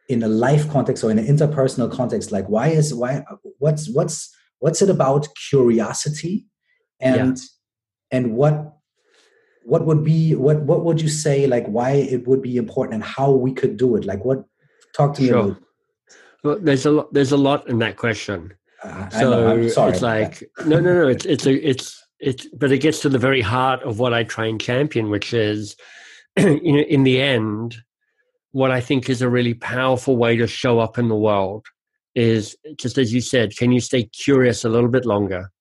in 0.09 0.23
a 0.23 0.27
life 0.27 0.69
context 0.69 1.03
or 1.03 1.11
in 1.11 1.19
an 1.19 1.25
interpersonal 1.25 1.89
context 1.91 2.31
like 2.31 2.47
why 2.49 2.67
is 2.67 2.93
why 2.93 3.23
what's 3.59 3.89
what's 3.93 4.35
what's 4.59 4.81
it 4.81 4.89
about 4.89 5.27
curiosity 5.49 6.45
and 6.99 7.37
yeah. 7.37 8.17
and 8.17 8.33
what 8.33 8.78
what 9.63 9.85
would 9.85 10.03
be 10.03 10.35
what 10.35 10.61
what 10.61 10.83
would 10.83 11.01
you 11.01 11.09
say 11.09 11.47
like 11.47 11.65
why 11.67 11.91
it 11.91 12.27
would 12.27 12.41
be 12.41 12.57
important 12.57 12.95
and 12.95 13.03
how 13.03 13.31
we 13.31 13.53
could 13.53 13.77
do 13.77 13.95
it 13.95 14.05
like 14.05 14.23
what 14.25 14.43
talk 14.93 15.13
to 15.13 15.21
me 15.21 15.27
sure. 15.27 15.39
about 15.39 15.57
well 16.43 16.59
there's 16.59 16.85
a 16.85 16.91
lot 16.91 17.13
there's 17.13 17.31
a 17.31 17.37
lot 17.37 17.67
in 17.69 17.79
that 17.79 17.97
question 17.97 18.53
uh, 18.83 19.09
so 19.09 19.87
it's 19.87 20.01
like 20.01 20.43
no, 20.65 20.79
no, 20.79 20.93
no. 20.93 21.07
It's 21.07 21.25
it's 21.25 21.45
a 21.45 21.53
it's 21.53 22.01
it's 22.19 22.47
but 22.47 22.71
it 22.71 22.79
gets 22.79 23.01
to 23.01 23.09
the 23.09 23.17
very 23.17 23.41
heart 23.41 23.83
of 23.83 23.99
what 23.99 24.13
I 24.13 24.23
try 24.23 24.45
and 24.45 24.59
champion, 24.59 25.09
which 25.09 25.33
is 25.33 25.75
you 26.37 26.73
know 26.73 26.79
in 26.79 27.03
the 27.03 27.21
end, 27.21 27.77
what 28.51 28.71
I 28.71 28.79
think 28.79 29.09
is 29.09 29.21
a 29.21 29.29
really 29.29 29.53
powerful 29.53 30.15
way 30.15 30.37
to 30.37 30.47
show 30.47 30.79
up 30.79 30.97
in 30.97 31.09
the 31.09 31.15
world 31.15 31.65
is 32.15 32.55
just 32.77 32.97
as 32.97 33.13
you 33.13 33.21
said, 33.21 33.55
can 33.57 33.71
you 33.71 33.79
stay 33.79 34.03
curious 34.03 34.63
a 34.63 34.69
little 34.69 34.89
bit 34.89 35.05
longer? 35.05 35.51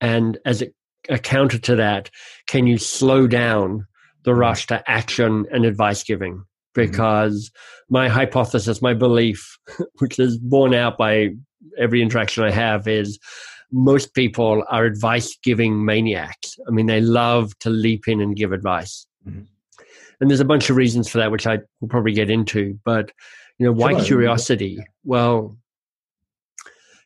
And 0.00 0.38
as 0.44 0.62
a, 0.62 0.68
a 1.08 1.18
counter 1.18 1.58
to 1.58 1.76
that, 1.76 2.10
can 2.46 2.66
you 2.66 2.78
slow 2.78 3.26
down 3.26 3.86
the 4.24 4.30
mm-hmm. 4.32 4.40
rush 4.40 4.66
to 4.68 4.82
action 4.90 5.46
and 5.52 5.64
advice 5.64 6.02
giving? 6.02 6.34
Mm-hmm. 6.34 6.46
Because 6.74 7.50
mm-hmm. 7.50 7.94
my 7.94 8.08
hypothesis, 8.08 8.82
my 8.82 8.94
belief, 8.94 9.58
which 9.98 10.18
is 10.18 10.38
borne 10.38 10.74
out 10.74 10.98
by 10.98 11.30
every 11.78 12.02
interaction 12.02 12.44
I 12.44 12.50
have 12.50 12.86
is 12.88 13.18
most 13.72 14.14
people 14.14 14.64
are 14.68 14.84
advice 14.84 15.36
giving 15.42 15.84
maniacs. 15.84 16.56
I 16.66 16.70
mean, 16.70 16.86
they 16.86 17.00
love 17.00 17.56
to 17.60 17.70
leap 17.70 18.08
in 18.08 18.20
and 18.20 18.36
give 18.36 18.52
advice. 18.52 19.06
Mm-hmm. 19.26 19.42
And 20.20 20.30
there's 20.30 20.40
a 20.40 20.44
bunch 20.44 20.68
of 20.68 20.76
reasons 20.76 21.08
for 21.08 21.18
that, 21.18 21.30
which 21.30 21.46
I 21.46 21.60
will 21.80 21.88
probably 21.88 22.12
get 22.12 22.30
into. 22.30 22.78
But, 22.84 23.10
you 23.58 23.66
know, 23.66 23.72
why 23.72 23.92
sure. 23.92 24.04
curiosity? 24.04 24.78
Well, 25.04 25.56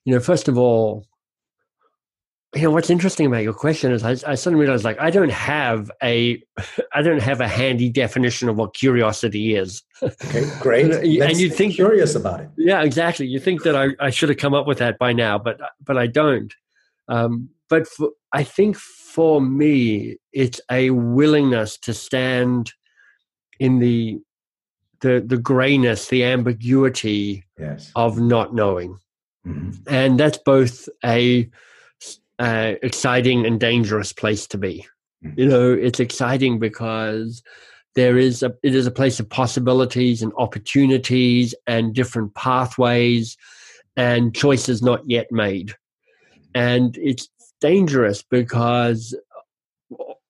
you 0.05 0.13
know, 0.13 0.21
first 0.21 0.49
of 0.49 0.59
all, 0.59 1.07
you 2.55 2.63
know 2.63 2.71
what's 2.71 2.91
interesting 2.91 3.27
about 3.27 3.43
your 3.43 3.53
question 3.53 3.93
is 3.93 4.05
I, 4.05 4.11
I, 4.31 4.35
suddenly 4.35 4.65
realized 4.65 4.85
like 4.85 5.01
I 5.01 5.11
don't 5.11 5.33
have 5.33 5.91
a 6.03 6.43
I 6.93 7.03
don't 7.03 7.23
have 7.23 7.41
a 7.41 7.49
handy 7.49 7.91
definition 7.91 8.49
of 8.49 8.57
what 8.57 8.75
curiosity 8.75 9.55
is. 9.55 9.83
Okay, 10.03 10.49
great. 10.61 10.93
and, 10.93 11.23
and 11.23 11.39
you 11.39 11.51
think 11.51 11.75
curious 11.75 12.15
about 12.15 12.41
it. 12.41 12.49
Yeah, 12.57 12.83
exactly. 12.83 13.27
You 13.27 13.41
think 13.41 13.63
that 13.65 13.75
I, 13.75 13.89
I 14.01 14.11
should 14.11 14.29
have 14.29 14.39
come 14.39 14.55
up 14.55 14.67
with 14.67 14.79
that 14.79 14.99
by 14.99 15.13
now, 15.13 15.39
but 15.39 15.61
but 15.85 15.99
I 15.99 16.07
don't. 16.07 16.55
Um, 17.09 17.51
but 17.69 17.87
for, 17.87 18.11
I 18.33 18.45
think 18.45 18.77
for 18.77 19.41
me, 19.41 20.17
it's 20.33 20.61
a 20.71 20.91
willingness 20.91 21.79
to 21.79 21.95
stand 21.95 22.73
in 23.59 23.79
the 23.79 24.21
the 25.01 25.23
the 25.27 25.39
grayness, 25.39 26.09
the 26.09 26.25
ambiguity 26.25 27.45
yes. 27.59 27.91
of 27.97 28.19
not 28.19 28.55
knowing, 28.55 28.99
mm-hmm. 29.47 29.73
and 29.87 30.19
that's 30.21 30.39
both 30.39 30.89
a 31.05 31.51
uh, 32.45 32.75
exciting 32.83 33.47
and 33.47 33.59
dangerous 33.59 34.13
place 34.13 34.47
to 34.49 34.59
be. 34.59 34.87
Mm-hmm. 35.25 35.41
You 35.41 35.47
know, 35.47 35.73
it's 35.73 35.99
exciting 35.99 36.59
because 36.59 37.43
there 37.95 38.19
is 38.19 38.43
a 38.43 38.55
it 38.63 38.75
is 38.75 38.87
a 38.87 38.91
place 38.91 39.19
of 39.19 39.31
possibilities 39.31 40.21
and 40.21 40.31
opportunities 40.37 41.55
and 41.67 41.95
different 41.95 42.35
pathways 42.35 43.39
and 43.97 44.35
choices 44.35 44.83
not 44.83 45.09
yet 45.09 45.33
made. 45.33 45.75
And 46.55 46.99
it's 46.99 47.31
dangerous 47.63 48.23
because 48.23 49.17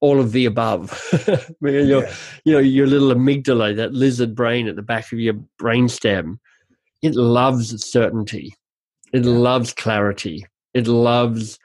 all 0.01 0.21
of 0.21 0.31
the 0.31 0.45
above. 0.45 0.87
your, 1.61 2.05
yeah. 2.05 2.15
you 2.45 2.53
know, 2.53 2.61
your 2.61 2.87
little 2.87 3.13
amygdala, 3.13 3.75
that 3.75 3.93
lizard 3.93 4.37
brain 4.37 4.69
at 4.69 4.77
the 4.77 4.83
back 4.83 5.11
of 5.11 5.19
your 5.19 5.35
brainstem, 5.61 6.39
it 7.03 7.15
loves 7.17 7.85
certainty. 7.85 8.55
It 9.13 9.25
yeah. 9.25 9.33
loves 9.33 9.73
clarity. 9.73 10.47
It 10.75 10.87
loves 10.87 11.59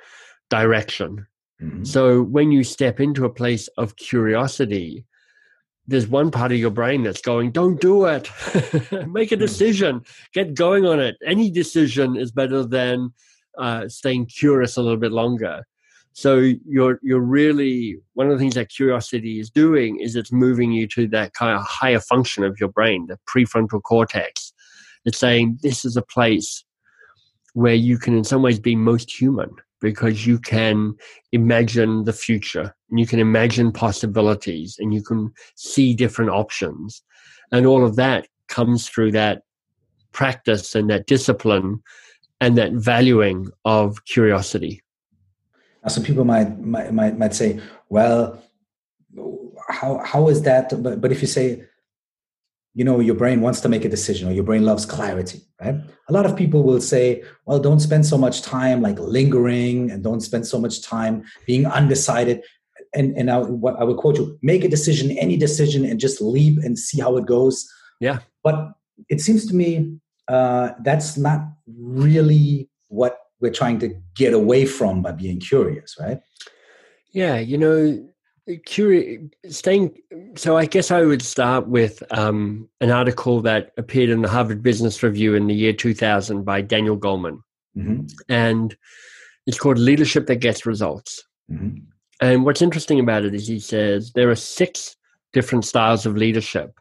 direction. 0.50 1.28
Mm-hmm. 1.62 1.84
So 1.84 2.24
when 2.24 2.52
you 2.52 2.64
step 2.64 3.00
into 3.00 3.26
a 3.26 3.30
place 3.30 3.68
of 3.78 3.96
curiosity, 3.96 5.06
there's 5.88 6.08
one 6.08 6.30
part 6.30 6.52
of 6.52 6.58
your 6.60 6.70
brain 6.70 7.04
that's 7.04 7.22
going, 7.22 7.52
don't 7.52 7.82
do 7.82 8.06
it. 8.06 8.30
Make 9.08 9.32
a 9.32 9.36
mm. 9.36 9.40
decision. 9.40 10.02
Get 10.34 10.54
going 10.54 10.86
on 10.86 11.00
it. 11.00 11.16
Any 11.26 11.50
decision 11.50 12.16
is 12.16 12.32
better 12.32 12.64
than 12.64 13.12
uh, 13.58 13.90
staying 13.90 14.28
curious 14.28 14.78
a 14.78 14.82
little 14.82 15.00
bit 15.00 15.12
longer. 15.12 15.64
So 16.14 16.52
you're 16.66 17.00
you're 17.02 17.22
really 17.22 17.98
one 18.14 18.28
of 18.28 18.34
the 18.34 18.40
things 18.40 18.56
that 18.56 18.70
curiosity 18.70 19.40
is 19.40 19.50
doing 19.50 20.00
is 20.00 20.16
it's 20.16 20.32
moving 20.32 20.72
you 20.72 20.88
to 20.88 21.08
that 21.10 21.34
kind 21.34 21.58
of 21.58 21.66
higher 21.66 22.00
function 22.00 22.44
of 22.44 22.60
your 22.60 22.70
brain, 22.70 23.08
the 23.08 23.18
prefrontal 23.28 23.82
cortex. 23.82 24.54
It's 25.06 25.18
saying 25.18 25.60
this 25.62 25.86
is 25.86 25.96
a 25.96 26.02
place 26.02 26.64
where 27.54 27.76
you 27.76 27.98
can 27.98 28.18
in 28.18 28.24
some 28.24 28.42
ways 28.42 28.60
be 28.60 28.76
most 28.76 29.12
human 29.12 29.50
because 29.82 30.26
you 30.26 30.40
can 30.40 30.96
imagine 31.32 32.04
the 32.04 32.14
future 32.14 32.76
and 32.90 33.00
you 33.00 33.08
can 33.08 33.20
imagine 33.20 33.72
possibilities 33.72 34.78
and 34.80 34.94
you 34.94 35.02
can 35.02 35.32
see 35.56 35.94
different 35.94 36.32
options. 36.32 37.02
And 37.52 37.66
all 37.66 37.86
of 37.86 37.96
that 37.96 38.28
comes 38.48 38.90
through 38.90 39.12
that 39.14 39.44
practice 40.12 40.76
and 40.76 40.90
that 40.90 41.08
discipline 41.08 41.82
and 42.42 42.58
that 42.58 42.74
valuing 42.74 43.48
of 43.66 44.06
curiosity. 44.06 44.82
Now, 45.84 45.90
Some 45.90 46.04
people 46.04 46.26
might, 46.26 46.60
might 46.60 46.94
might 46.94 47.18
might 47.18 47.34
say, 47.34 47.60
"Well, 47.88 48.42
how 49.70 50.02
how 50.06 50.28
is 50.28 50.42
that?" 50.42 50.72
But 50.84 51.00
but 51.00 51.12
if 51.12 51.22
you 51.22 51.28
say, 51.28 51.64
you 52.80 52.86
know 52.86 53.02
your 53.02 53.16
brain 53.22 53.42
wants 53.42 53.60
to 53.60 53.68
make 53.68 53.84
a 53.84 53.90
decision 53.90 54.30
or 54.30 54.32
your 54.32 54.46
brain 54.46 54.64
loves 54.64 54.86
clarity 54.86 55.42
right? 55.62 55.76
A 56.08 56.14
lot 56.14 56.26
of 56.26 56.38
people 56.38 56.64
will 56.64 56.80
say 56.80 57.22
well 57.46 57.60
don't 57.60 57.82
spend 57.82 58.06
so 58.06 58.18
much 58.18 58.42
time 58.42 58.82
like 58.82 58.98
lingering 58.98 59.92
and 59.92 60.02
don't 60.02 60.22
spend 60.22 60.48
so 60.48 60.58
much 60.58 60.82
time 60.82 61.26
being 61.46 61.66
undecided. 61.66 62.42
And 62.96 63.18
and 63.18 63.30
I, 63.30 63.40
what 63.40 63.76
I 63.82 63.84
would 63.84 63.98
quote 63.98 64.16
you 64.16 64.40
make 64.42 64.64
a 64.64 64.70
decision 64.70 65.12
any 65.26 65.36
decision 65.36 65.84
and 65.84 66.00
just 66.00 66.22
leap 66.22 66.58
and 66.64 66.80
see 66.80 67.02
how 67.02 67.18
it 67.18 67.26
goes. 67.26 67.70
Yeah. 68.00 68.20
But 68.46 68.72
it 69.10 69.20
seems 69.20 69.46
to 69.48 69.54
me 69.54 70.00
uh, 70.30 70.70
that's 70.82 71.18
not 71.18 71.42
really 71.68 72.70
what 72.88 73.18
we're 73.42 73.58
trying 73.62 73.80
to 73.80 73.90
get 74.16 74.34
away 74.34 74.66
from 74.66 75.02
by 75.02 75.12
being 75.12 75.42
curious 75.42 75.98
right? 76.00 76.22
Yeah 77.12 77.40
you 77.40 77.58
know 77.58 78.08
curious 78.58 79.22
staying 79.50 79.96
so 80.36 80.58
i 80.58 80.66
guess 80.66 80.92
i 80.92 81.02
would 81.02 81.22
start 81.22 81.68
with 81.68 82.02
um, 82.12 82.68
an 82.82 82.92
article 82.92 83.42
that 83.42 83.72
appeared 83.78 84.10
in 84.10 84.22
the 84.22 84.30
harvard 84.30 84.64
business 84.64 85.04
review 85.04 85.36
in 85.36 85.48
the 85.48 85.54
year 85.54 85.74
2000 85.74 86.44
by 86.44 86.62
daniel 86.62 86.98
goleman 86.98 87.40
mm-hmm. 87.78 88.06
and 88.28 88.76
it's 89.46 89.60
called 89.60 89.78
leadership 89.78 90.28
that 90.28 90.38
gets 90.38 90.66
results 90.66 91.24
mm-hmm. 91.52 91.78
and 92.22 92.46
what's 92.46 92.62
interesting 92.62 93.00
about 93.00 93.26
it 93.26 93.34
is 93.34 93.48
he 93.48 93.60
says 93.60 94.12
there 94.14 94.30
are 94.30 94.36
six 94.36 94.96
different 95.34 95.66
styles 95.66 96.06
of 96.06 96.18
leadership 96.18 96.80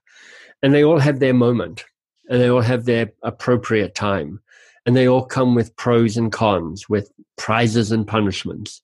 and 0.62 0.74
they 0.74 0.84
all 0.84 0.98
have 0.98 1.20
their 1.20 1.34
moment 1.34 1.84
and 2.28 2.40
they 2.40 2.48
all 2.48 2.60
have 2.60 2.84
their 2.84 3.10
appropriate 3.22 3.94
time 3.94 4.40
and 4.86 4.96
they 4.96 5.06
all 5.06 5.24
come 5.24 5.54
with 5.54 5.76
pros 5.76 6.16
and 6.16 6.32
cons 6.32 6.88
with 6.88 7.10
prizes 7.36 7.92
and 7.92 8.06
punishments 8.06 8.80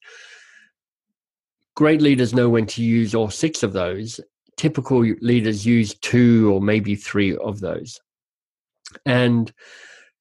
great 1.74 2.00
leaders 2.00 2.34
know 2.34 2.48
when 2.48 2.66
to 2.66 2.82
use 2.82 3.14
all 3.14 3.30
six 3.30 3.62
of 3.62 3.72
those. 3.72 4.20
Typical 4.56 5.00
leaders 5.20 5.66
use 5.66 5.94
two 5.94 6.52
or 6.52 6.60
maybe 6.60 6.94
three 6.94 7.36
of 7.36 7.60
those. 7.60 8.00
And, 9.04 9.52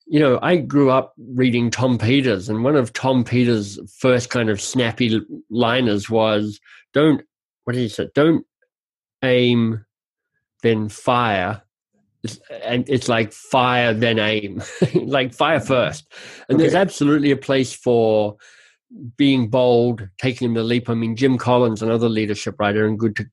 you 0.07 0.19
know, 0.19 0.39
I 0.41 0.57
grew 0.57 0.89
up 0.89 1.13
reading 1.17 1.69
Tom 1.69 1.97
Peters, 1.97 2.49
and 2.49 2.63
one 2.63 2.75
of 2.75 2.93
Tom 2.93 3.23
Peters' 3.23 3.79
first 3.99 4.29
kind 4.29 4.49
of 4.49 4.59
snappy 4.59 5.21
liners 5.49 6.09
was 6.09 6.59
don't, 6.93 7.21
what 7.63 7.73
did 7.73 7.81
he 7.81 7.89
say? 7.89 8.09
Don't 8.15 8.45
aim, 9.23 9.85
then 10.63 10.89
fire. 10.89 11.61
And 12.63 12.89
it's 12.89 13.09
like 13.09 13.33
fire, 13.33 13.93
then 13.93 14.17
aim, 14.17 14.63
like 14.95 15.33
fire 15.33 15.59
mm-hmm. 15.59 15.67
first. 15.67 16.11
And 16.47 16.55
okay. 16.55 16.63
there's 16.63 16.75
absolutely 16.75 17.31
a 17.31 17.37
place 17.37 17.73
for 17.73 18.37
being 19.17 19.49
bold, 19.49 20.07
taking 20.19 20.53
the 20.53 20.63
leap. 20.63 20.89
I 20.89 20.93
mean, 20.93 21.15
Jim 21.15 21.37
Collins, 21.37 21.81
another 21.81 22.09
leadership 22.09 22.55
writer, 22.59 22.85
and 22.85 22.99
good 22.99 23.15
to 23.15 23.25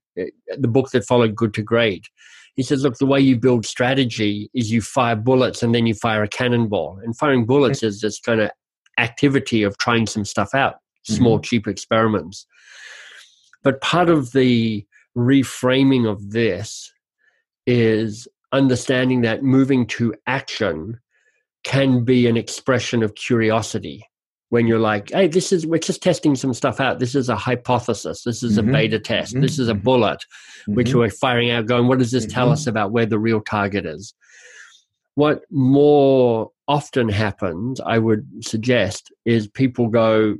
the 0.59 0.69
book 0.69 0.91
that 0.91 1.07
followed 1.07 1.35
Good 1.35 1.55
to 1.55 1.63
Great. 1.63 2.09
He 2.57 2.63
says, 2.63 2.83
look, 2.83 2.99
the 2.99 3.07
way 3.07 3.21
you 3.21 3.39
build 3.39 3.65
strategy 3.65 4.51
is 4.55 4.71
you 4.71 4.83
fire 4.83 5.17
bullets 5.17 5.63
and 5.63 5.75
then 5.75 5.87
you 5.87 5.95
fire 5.95 6.23
a 6.23 6.29
cannonball. 6.29 7.01
And 7.03 7.17
firing 7.17 7.47
bullets 7.47 7.83
is 7.83 8.01
this 8.01 8.21
kind 8.21 8.41
of 8.41 8.51
activity 8.99 9.63
of 9.63 9.79
trying 9.79 10.07
some 10.07 10.25
stuff 10.25 10.55
out, 10.55 10.77
small, 11.05 11.37
mm-hmm. 11.37 11.45
cheap 11.45 11.67
experiments. 11.67 12.47
But 13.63 13.81
part 13.81 14.09
of 14.09 14.33
the 14.33 14.85
reframing 15.17 16.11
of 16.11 16.33
this 16.33 16.93
is 17.67 18.27
understanding 18.53 19.21
that 19.23 19.43
moving 19.43 19.87
to 19.87 20.15
action 20.27 20.99
can 21.63 22.05
be 22.05 22.27
an 22.27 22.37
expression 22.37 23.03
of 23.03 23.15
curiosity 23.15 24.10
when 24.51 24.67
you're 24.67 24.81
like, 24.81 25.11
hey, 25.11 25.29
this 25.29 25.53
is, 25.53 25.67
we're 25.67 25.79
just 25.79 26.03
testing 26.03 26.35
some 26.35 26.53
stuff 26.53 26.81
out. 26.81 26.99
This 26.99 27.15
is 27.15 27.29
a 27.29 27.37
hypothesis. 27.37 28.23
This 28.25 28.43
is 28.43 28.59
mm-hmm. 28.59 28.69
a 28.69 28.73
beta 28.73 28.99
test. 28.99 29.33
Mm-hmm. 29.33 29.43
This 29.43 29.59
is 29.59 29.69
a 29.69 29.73
mm-hmm. 29.73 29.83
bullet, 29.83 30.25
mm-hmm. 30.63 30.75
which 30.75 30.93
we're 30.93 31.09
firing 31.09 31.51
out, 31.51 31.67
going, 31.67 31.87
what 31.87 31.99
does 31.99 32.11
this 32.11 32.27
tell 32.27 32.51
us 32.51 32.63
mm-hmm. 32.63 32.71
about 32.71 32.91
where 32.91 33.07
the 33.07 33.19
real 33.19 33.41
target 33.41 33.87
is? 33.87 34.13
What 35.15 35.43
more 35.51 36.51
often 36.67 37.09
happens, 37.09 37.81
I 37.81 37.99
would 37.99 38.45
suggest, 38.45 39.13
is 39.25 39.47
people 39.47 39.89
go, 39.89 40.37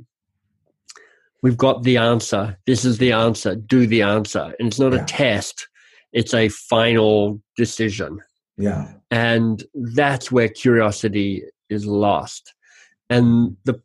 we've 1.41 1.57
got 1.57 1.83
the 1.83 1.97
answer. 1.97 2.57
This 2.67 2.83
is 2.83 2.97
the 2.97 3.13
answer. 3.13 3.55
Do 3.55 3.87
the 3.87 4.01
answer. 4.01 4.53
And 4.59 4.67
it's 4.67 4.79
not 4.79 4.93
yeah. 4.93 5.03
a 5.03 5.05
test, 5.05 5.69
it's 6.11 6.33
a 6.33 6.49
final 6.49 7.41
decision. 7.55 8.19
Yeah. 8.57 8.91
And 9.09 9.63
that's 9.73 10.31
where 10.31 10.49
curiosity 10.49 11.43
is 11.69 11.85
lost 11.85 12.53
and 13.11 13.57
the 13.65 13.79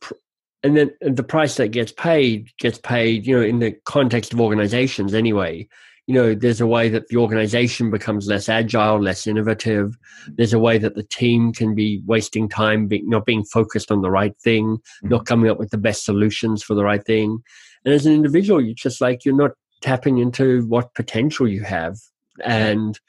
and 0.63 0.77
then 0.77 0.91
the 1.01 1.23
price 1.23 1.57
that 1.57 1.69
gets 1.69 1.93
paid 1.93 2.49
gets 2.59 2.79
paid 2.79 3.27
you 3.27 3.37
know 3.37 3.45
in 3.45 3.59
the 3.59 3.73
context 3.85 4.33
of 4.33 4.41
organizations 4.41 5.13
anyway. 5.13 5.69
You 6.07 6.15
know 6.15 6.35
there's 6.37 6.61
a 6.61 6.69
way 6.69 6.89
that 6.89 7.09
the 7.09 7.17
organization 7.17 7.91
becomes 7.91 8.29
less 8.29 8.49
agile 8.49 9.03
less 9.03 9.27
innovative. 9.27 9.99
There's 10.37 10.53
a 10.53 10.61
way 10.61 10.79
that 10.79 10.95
the 10.95 11.03
team 11.03 11.53
can 11.53 11.75
be 11.75 12.01
wasting 12.07 12.49
time 12.49 12.87
being, 12.87 13.11
not 13.11 13.27
being 13.27 13.45
focused 13.45 13.91
on 13.91 14.03
the 14.03 14.11
right 14.11 14.37
thing 14.39 14.77
mm-hmm. 14.77 15.09
not 15.09 15.27
coming 15.27 15.51
up 15.51 15.59
with 15.59 15.71
the 15.71 15.79
best 15.79 16.05
solutions 16.05 16.63
for 16.63 16.75
the 16.75 16.85
right 16.85 17.05
thing. 17.05 17.43
And 17.85 17.93
as 17.93 18.07
an 18.07 18.13
individual 18.13 18.61
you're 18.61 18.75
just 18.75 19.01
like 19.01 19.25
you're 19.25 19.35
not 19.35 19.53
tapping 19.83 20.19
into 20.19 20.65
what 20.67 20.95
potential 20.95 21.49
you 21.49 21.65
have. 21.65 21.97
And 22.45 23.01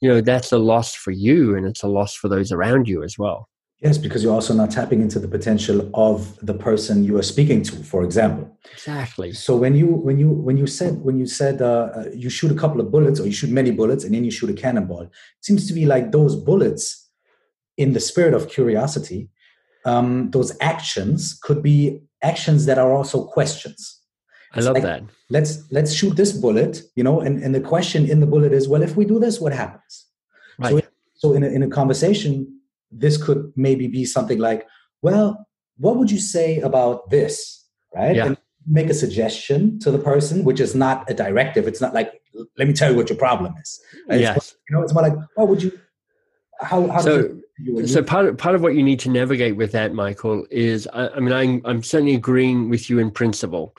you 0.00 0.08
know 0.08 0.20
that's 0.20 0.50
a 0.50 0.58
loss 0.58 0.96
for 0.96 1.12
you 1.12 1.56
and 1.56 1.64
it's 1.64 1.84
a 1.84 1.88
loss 1.88 2.16
for 2.16 2.28
those 2.28 2.50
around 2.50 2.88
you 2.88 3.04
as 3.04 3.16
well 3.16 3.48
Yes, 3.82 3.98
because 3.98 4.22
you're 4.22 4.32
also 4.32 4.54
not 4.54 4.70
tapping 4.70 5.00
into 5.02 5.18
the 5.18 5.26
potential 5.26 5.90
of 5.94 6.38
the 6.40 6.54
person 6.54 7.02
you 7.02 7.16
are 7.18 7.22
speaking 7.22 7.62
to, 7.64 7.82
for 7.82 8.04
example. 8.04 8.56
Exactly. 8.72 9.32
So 9.32 9.56
when 9.56 9.74
you 9.74 9.86
when 9.86 10.20
you 10.20 10.28
when 10.28 10.56
you 10.56 10.68
said 10.68 11.02
when 11.02 11.18
you 11.18 11.26
said 11.26 11.60
uh, 11.60 11.90
uh, 11.96 12.04
you 12.14 12.30
shoot 12.30 12.52
a 12.52 12.54
couple 12.54 12.80
of 12.80 12.92
bullets 12.92 13.18
or 13.18 13.26
you 13.26 13.32
shoot 13.32 13.50
many 13.50 13.72
bullets 13.72 14.04
and 14.04 14.14
then 14.14 14.24
you 14.24 14.30
shoot 14.30 14.50
a 14.50 14.52
cannonball, 14.52 15.02
it 15.02 15.10
seems 15.40 15.66
to 15.66 15.74
be 15.74 15.84
like 15.84 16.12
those 16.12 16.36
bullets, 16.36 17.02
in 17.76 17.92
the 17.92 18.00
spirit 18.00 18.34
of 18.34 18.48
curiosity, 18.48 19.28
um, 19.84 20.30
those 20.30 20.56
actions 20.60 21.38
could 21.42 21.62
be 21.62 22.00
actions 22.22 22.66
that 22.66 22.78
are 22.78 22.92
also 22.92 23.24
questions. 23.24 24.00
I 24.54 24.60
love 24.60 24.74
like, 24.74 24.82
that. 24.84 25.02
Let's 25.30 25.70
let's 25.72 25.92
shoot 25.92 26.14
this 26.16 26.32
bullet, 26.32 26.82
you 26.94 27.02
know, 27.02 27.20
and, 27.20 27.42
and 27.42 27.54
the 27.54 27.60
question 27.60 28.08
in 28.08 28.20
the 28.20 28.26
bullet 28.26 28.52
is, 28.52 28.68
well, 28.68 28.82
if 28.82 28.96
we 28.96 29.04
do 29.04 29.18
this, 29.18 29.40
what 29.40 29.52
happens? 29.52 30.06
Right. 30.58 30.70
So, 30.70 30.90
so 31.14 31.32
in 31.34 31.42
a, 31.42 31.46
in 31.48 31.62
a 31.62 31.68
conversation, 31.68 32.60
this 32.92 33.22
could 33.22 33.52
maybe 33.56 33.88
be 33.88 34.04
something 34.04 34.38
like, 34.38 34.66
well, 35.00 35.46
what 35.78 35.96
would 35.96 36.10
you 36.10 36.20
say 36.20 36.60
about 36.60 37.10
this? 37.10 37.66
Right? 37.94 38.16
Yeah. 38.16 38.26
And 38.26 38.36
make 38.66 38.88
a 38.88 38.94
suggestion 38.94 39.78
to 39.80 39.90
the 39.90 39.98
person, 39.98 40.44
which 40.44 40.60
is 40.60 40.74
not 40.74 41.10
a 41.10 41.14
directive. 41.14 41.66
It's 41.66 41.80
not 41.80 41.94
like, 41.94 42.20
let 42.56 42.68
me 42.68 42.74
tell 42.74 42.90
you 42.90 42.96
what 42.96 43.08
your 43.08 43.18
problem 43.18 43.54
is. 43.60 43.80
Right? 44.08 44.20
Yes. 44.20 44.54
You 44.68 44.76
know, 44.76 44.82
it's 44.82 44.94
more 44.94 45.02
like, 45.02 45.14
what 45.34 45.48
would 45.48 45.62
you, 45.62 45.78
how, 46.60 46.86
how 46.86 47.00
so, 47.00 47.36
you, 47.58 47.86
so 47.86 48.02
part 48.02 48.26
of, 48.26 48.38
part 48.38 48.54
of 48.54 48.62
what 48.62 48.74
you 48.74 48.82
need 48.82 49.00
to 49.00 49.10
navigate 49.10 49.56
with 49.56 49.72
that, 49.72 49.94
Michael, 49.94 50.46
is 50.50 50.86
I, 50.92 51.08
I 51.08 51.20
mean, 51.20 51.32
I'm, 51.32 51.62
I'm 51.64 51.82
certainly 51.82 52.14
agreeing 52.14 52.68
with 52.68 52.88
you 52.88 52.98
in 52.98 53.10
principle. 53.10 53.74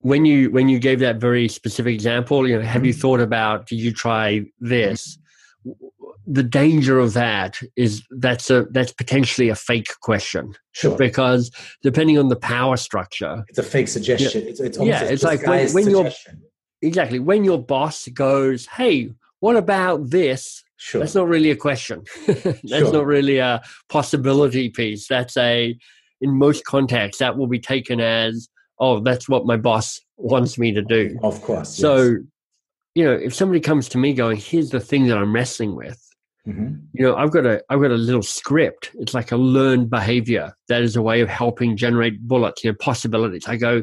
When 0.00 0.24
you 0.24 0.50
when 0.50 0.68
you 0.68 0.80
gave 0.80 0.98
that 0.98 1.18
very 1.18 1.46
specific 1.46 1.94
example, 1.94 2.48
you 2.48 2.56
know, 2.56 2.62
have 2.62 2.84
you 2.84 2.92
mm-hmm. 2.92 3.00
thought 3.00 3.20
about? 3.20 3.68
Did 3.68 3.78
you 3.78 3.92
try 3.92 4.44
this? 4.58 5.16
The 6.26 6.42
danger 6.42 6.98
of 6.98 7.14
that 7.14 7.60
is 7.76 8.02
that's 8.10 8.50
a 8.50 8.66
that's 8.70 8.92
potentially 8.92 9.48
a 9.48 9.54
fake 9.54 9.88
question. 10.00 10.54
Sure. 10.72 10.96
Because 10.96 11.50
depending 11.82 12.18
on 12.18 12.28
the 12.28 12.36
power 12.36 12.76
structure, 12.76 13.44
it's 13.48 13.58
a 13.58 13.62
fake 13.62 13.88
suggestion. 13.88 14.42
Yeah, 14.42 14.48
it's, 14.50 14.60
it's 14.60 14.78
yeah, 14.78 15.02
it's 15.02 15.22
like 15.22 15.46
when, 15.46 15.72
when 15.72 15.90
your 15.90 16.10
exactly 16.80 17.18
when 17.18 17.44
your 17.44 17.62
boss 17.62 18.06
goes, 18.08 18.66
"Hey, 18.66 19.10
what 19.40 19.56
about 19.56 20.10
this?" 20.10 20.62
Sure. 20.76 21.00
That's 21.00 21.14
not 21.14 21.28
really 21.28 21.50
a 21.50 21.56
question. 21.56 22.02
that's 22.26 22.68
sure. 22.68 22.92
not 22.92 23.06
really 23.06 23.38
a 23.38 23.62
possibility 23.88 24.68
piece. 24.68 25.06
That's 25.08 25.36
a 25.36 25.76
in 26.20 26.36
most 26.36 26.64
contexts 26.64 27.18
that 27.18 27.36
will 27.36 27.48
be 27.48 27.60
taken 27.60 28.00
as, 28.00 28.48
"Oh, 28.78 29.00
that's 29.00 29.28
what 29.28 29.46
my 29.46 29.56
boss 29.56 30.00
wants 30.16 30.56
me 30.58 30.72
to 30.72 30.82
do." 30.82 31.18
Of 31.22 31.42
course. 31.42 31.74
So. 31.76 31.96
Yes. 32.02 32.18
You 32.94 33.04
know, 33.06 33.12
if 33.12 33.34
somebody 33.34 33.58
comes 33.58 33.88
to 33.88 33.96
me 33.96 34.12
going, 34.12 34.36
"Here's 34.36 34.68
the 34.68 34.78
thing 34.78 35.06
that 35.06 35.16
I'm 35.16 35.34
wrestling 35.34 35.74
with," 35.74 36.11
Mm-hmm. 36.46 36.74
You 36.92 37.06
know, 37.06 37.16
I've 37.16 37.30
got 37.30 37.46
a 37.46 37.62
I've 37.68 37.80
got 37.80 37.92
a 37.92 37.96
little 37.96 38.22
script. 38.22 38.90
It's 38.98 39.14
like 39.14 39.30
a 39.30 39.36
learned 39.36 39.90
behavior 39.90 40.52
that 40.68 40.82
is 40.82 40.96
a 40.96 41.02
way 41.02 41.20
of 41.20 41.28
helping 41.28 41.76
generate 41.76 42.20
bullets, 42.26 42.64
you 42.64 42.70
know, 42.70 42.76
possibilities. 42.80 43.46
I 43.46 43.56
go, 43.56 43.82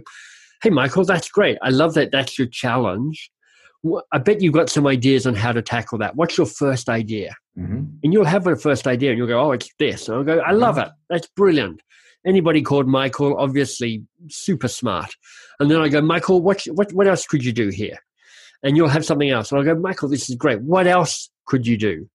hey, 0.61 0.69
Michael, 0.69 1.05
that's 1.05 1.29
great. 1.29 1.57
I 1.61 1.69
love 1.69 1.93
that. 1.93 2.11
That's 2.11 2.37
your 2.37 2.47
challenge. 2.47 3.31
I 4.11 4.17
bet 4.17 4.41
you've 4.41 4.53
got 4.53 4.69
some 4.69 4.85
ideas 4.85 5.25
on 5.25 5.35
how 5.35 5.53
to 5.53 5.61
tackle 5.61 5.97
that. 5.99 6.17
What's 6.17 6.37
your 6.37 6.47
first 6.47 6.89
idea? 6.89 7.33
Mm-hmm. 7.57 7.83
And 8.03 8.13
you'll 8.13 8.25
have 8.25 8.45
a 8.45 8.57
first 8.57 8.87
idea, 8.87 9.11
and 9.11 9.17
you'll 9.17 9.27
go, 9.27 9.39
oh, 9.39 9.51
it's 9.53 9.69
this. 9.79 10.09
And 10.09 10.17
I'll 10.17 10.23
go, 10.25 10.39
I 10.39 10.51
love 10.51 10.75
mm-hmm. 10.75 10.89
it. 10.89 10.93
That's 11.09 11.27
brilliant. 11.27 11.81
Anybody 12.25 12.61
called 12.61 12.87
Michael, 12.87 13.37
obviously 13.37 14.03
super 14.27 14.67
smart. 14.67 15.15
And 15.61 15.71
then 15.71 15.79
I 15.79 15.87
go, 15.87 16.01
Michael, 16.01 16.41
what 16.41 16.61
what 16.73 16.91
what 16.91 17.07
else 17.07 17.25
could 17.25 17.45
you 17.45 17.53
do 17.53 17.69
here? 17.69 17.97
And 18.63 18.75
you'll 18.75 18.89
have 18.89 19.05
something 19.05 19.29
else. 19.29 19.49
And 19.49 19.59
I'll 19.59 19.65
go, 19.65 19.79
Michael, 19.79 20.09
this 20.09 20.29
is 20.29 20.35
great. 20.35 20.59
What 20.61 20.85
else 20.85 21.29
could 21.45 21.65
you 21.65 21.77
do? 21.77 22.09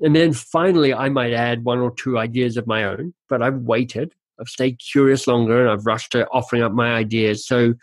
And 0.00 0.16
then 0.16 0.32
finally, 0.32 0.92
I 0.92 1.08
might 1.08 1.32
add 1.32 1.64
one 1.64 1.78
or 1.78 1.92
two 1.94 2.18
ideas 2.18 2.56
of 2.56 2.66
my 2.66 2.84
own, 2.84 3.14
but 3.28 3.42
I've 3.42 3.58
waited. 3.58 4.12
I've 4.40 4.48
stayed 4.48 4.80
curious 4.80 5.26
longer 5.26 5.60
and 5.60 5.70
I've 5.70 5.86
rushed 5.86 6.12
to 6.12 6.28
offering 6.30 6.62
up 6.62 6.72
my 6.72 6.92
ideas. 6.94 7.46
So 7.46 7.74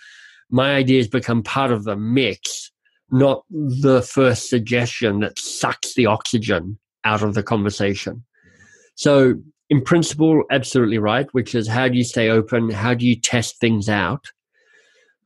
my 0.50 0.76
ideas 0.76 1.08
become 1.08 1.42
part 1.42 1.72
of 1.72 1.86
the 1.86 1.96
mix, 1.96 2.72
not 3.10 3.44
the 3.50 4.02
first 4.02 4.50
suggestion 4.50 5.22
that 5.22 5.40
sucks 5.40 5.96
the 5.96 6.06
oxygen 6.06 6.78
out 7.06 7.24
of 7.24 7.34
the 7.34 7.44
conversation. 7.44 8.24
So, 8.96 9.36
in 9.70 9.82
principle, 9.82 10.44
absolutely 10.52 10.98
right, 10.98 11.28
which 11.32 11.56
is 11.56 11.68
how 11.68 11.88
do 11.88 11.98
you 11.98 12.04
stay 12.04 12.30
open? 12.30 12.70
How 12.70 12.94
do 12.94 13.06
you 13.06 13.16
test 13.16 13.58
things 13.60 13.88
out? 13.88 14.28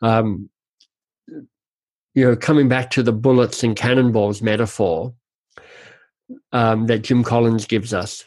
Um, 0.03 0.49
you 1.27 2.23
know, 2.23 2.35
coming 2.35 2.69
back 2.69 2.91
to 2.91 3.03
the 3.03 3.11
bullets 3.11 3.63
and 3.63 3.75
cannonballs 3.75 4.43
metaphor, 4.43 5.13
um, 6.51 6.87
that 6.87 6.99
Jim 6.99 7.23
Collins 7.23 7.65
gives 7.65 7.93
us. 7.93 8.23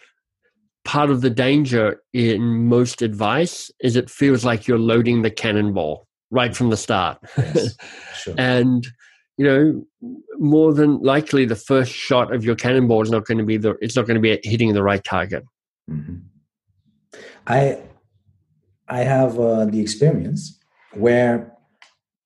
Part 0.85 1.11
of 1.11 1.21
the 1.21 1.31
danger 1.31 2.01
in 2.13 2.67
most 2.67 3.03
advice 3.03 3.71
is 3.81 3.97
it 3.97 4.09
feels 4.09 4.45
like 4.45 4.67
you're 4.67 4.79
loading 4.79 5.23
the 5.23 5.31
cannonball 5.31 6.07
right 6.31 6.57
from 6.57 6.71
the 6.71 6.77
start. 6.77 7.19
Yes, 7.37 7.77
sure. 8.17 8.35
and, 8.39 8.87
you 9.37 9.45
know, 9.45 10.17
more 10.39 10.73
than 10.73 10.99
likely 11.01 11.45
the 11.45 11.57
first 11.57 11.93
shot 11.93 12.35
of 12.35 12.45
your 12.45 12.55
cannonball 12.55 13.03
is 13.03 13.11
not 13.11 13.27
going 13.27 13.39
to 13.39 13.45
be 13.45 13.57
the, 13.57 13.75
it's 13.81 13.97
not 13.97 14.07
going 14.07 14.15
to 14.15 14.21
be 14.21 14.39
hitting 14.45 14.73
the 14.73 14.83
right 14.83 15.05
target. 15.05 15.45
Mm-hmm. 15.91 16.17
I, 17.47 17.79
I 18.89 19.01
have 19.01 19.39
uh, 19.39 19.67
the 19.67 19.81
experience 19.81 20.59
where 20.95 21.53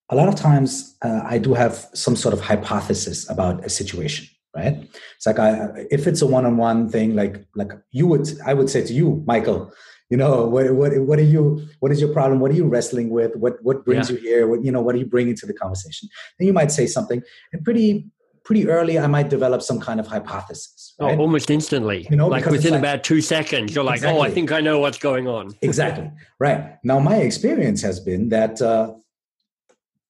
a 0.08 0.14
lot 0.14 0.28
of 0.28 0.34
times 0.34 0.96
uh, 1.02 1.22
I 1.24 1.38
do 1.38 1.54
have 1.54 1.88
some 1.94 2.16
sort 2.16 2.34
of 2.34 2.40
hypothesis 2.40 3.28
about 3.30 3.64
a 3.64 3.70
situation 3.70 4.26
right? 4.54 4.88
It's 5.16 5.26
like 5.26 5.38
i 5.38 5.68
if 5.90 6.06
it's 6.06 6.22
a 6.22 6.26
one-on-one 6.26 6.88
thing 6.90 7.14
like 7.14 7.46
like 7.54 7.72
you 7.90 8.06
would 8.06 8.28
i 8.44 8.54
would 8.54 8.68
say 8.68 8.84
to 8.84 8.92
you 8.92 9.22
michael 9.26 9.72
you 10.12 10.18
know 10.18 10.44
what 10.44 10.70
what 10.74 10.92
what 10.98 11.18
are 11.18 11.30
you 11.36 11.66
what 11.80 11.90
is 11.90 11.98
your 11.98 12.12
problem? 12.12 12.38
What 12.38 12.50
are 12.50 12.54
you 12.54 12.66
wrestling 12.66 13.08
with? 13.08 13.34
What 13.34 13.54
what 13.62 13.82
brings 13.86 14.10
yeah. 14.10 14.16
you 14.16 14.22
here? 14.22 14.46
What 14.46 14.62
you 14.62 14.70
know 14.70 14.82
what 14.82 14.94
are 14.94 14.98
you 14.98 15.06
bringing 15.06 15.34
to 15.36 15.46
the 15.46 15.54
conversation? 15.54 16.10
And 16.38 16.46
you 16.46 16.52
might 16.52 16.70
say 16.70 16.86
something 16.86 17.22
and 17.54 17.64
pretty 17.64 18.10
pretty 18.44 18.68
early 18.68 18.98
i 18.98 19.06
might 19.06 19.30
develop 19.30 19.62
some 19.62 19.78
kind 19.78 20.00
of 20.00 20.06
hypothesis 20.08 20.94
oh, 20.98 21.06
right? 21.06 21.16
oh, 21.16 21.22
almost 21.22 21.48
instantly. 21.48 22.06
You 22.10 22.16
know 22.16 22.26
like 22.26 22.44
within 22.44 22.72
like, 22.72 22.80
about 22.80 23.04
two 23.04 23.20
seconds 23.20 23.74
you're 23.74 23.84
like 23.84 23.98
exactly. 23.98 24.20
oh 24.20 24.22
i 24.22 24.30
think 24.30 24.52
i 24.52 24.60
know 24.60 24.80
what's 24.80 24.98
going 24.98 25.28
on. 25.28 25.54
Exactly. 25.62 26.10
Right. 26.38 26.76
Now 26.84 26.98
my 26.98 27.16
experience 27.16 27.80
has 27.82 28.00
been 28.00 28.28
that 28.30 28.60
uh, 28.60 28.94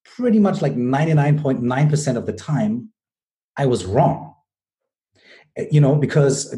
pretty 0.03 0.39
much 0.39 0.61
like 0.61 0.75
99.9% 0.75 2.17
of 2.17 2.25
the 2.25 2.33
time 2.33 2.89
i 3.55 3.65
was 3.65 3.85
wrong 3.85 4.32
you 5.71 5.79
know 5.79 5.95
because 5.95 6.51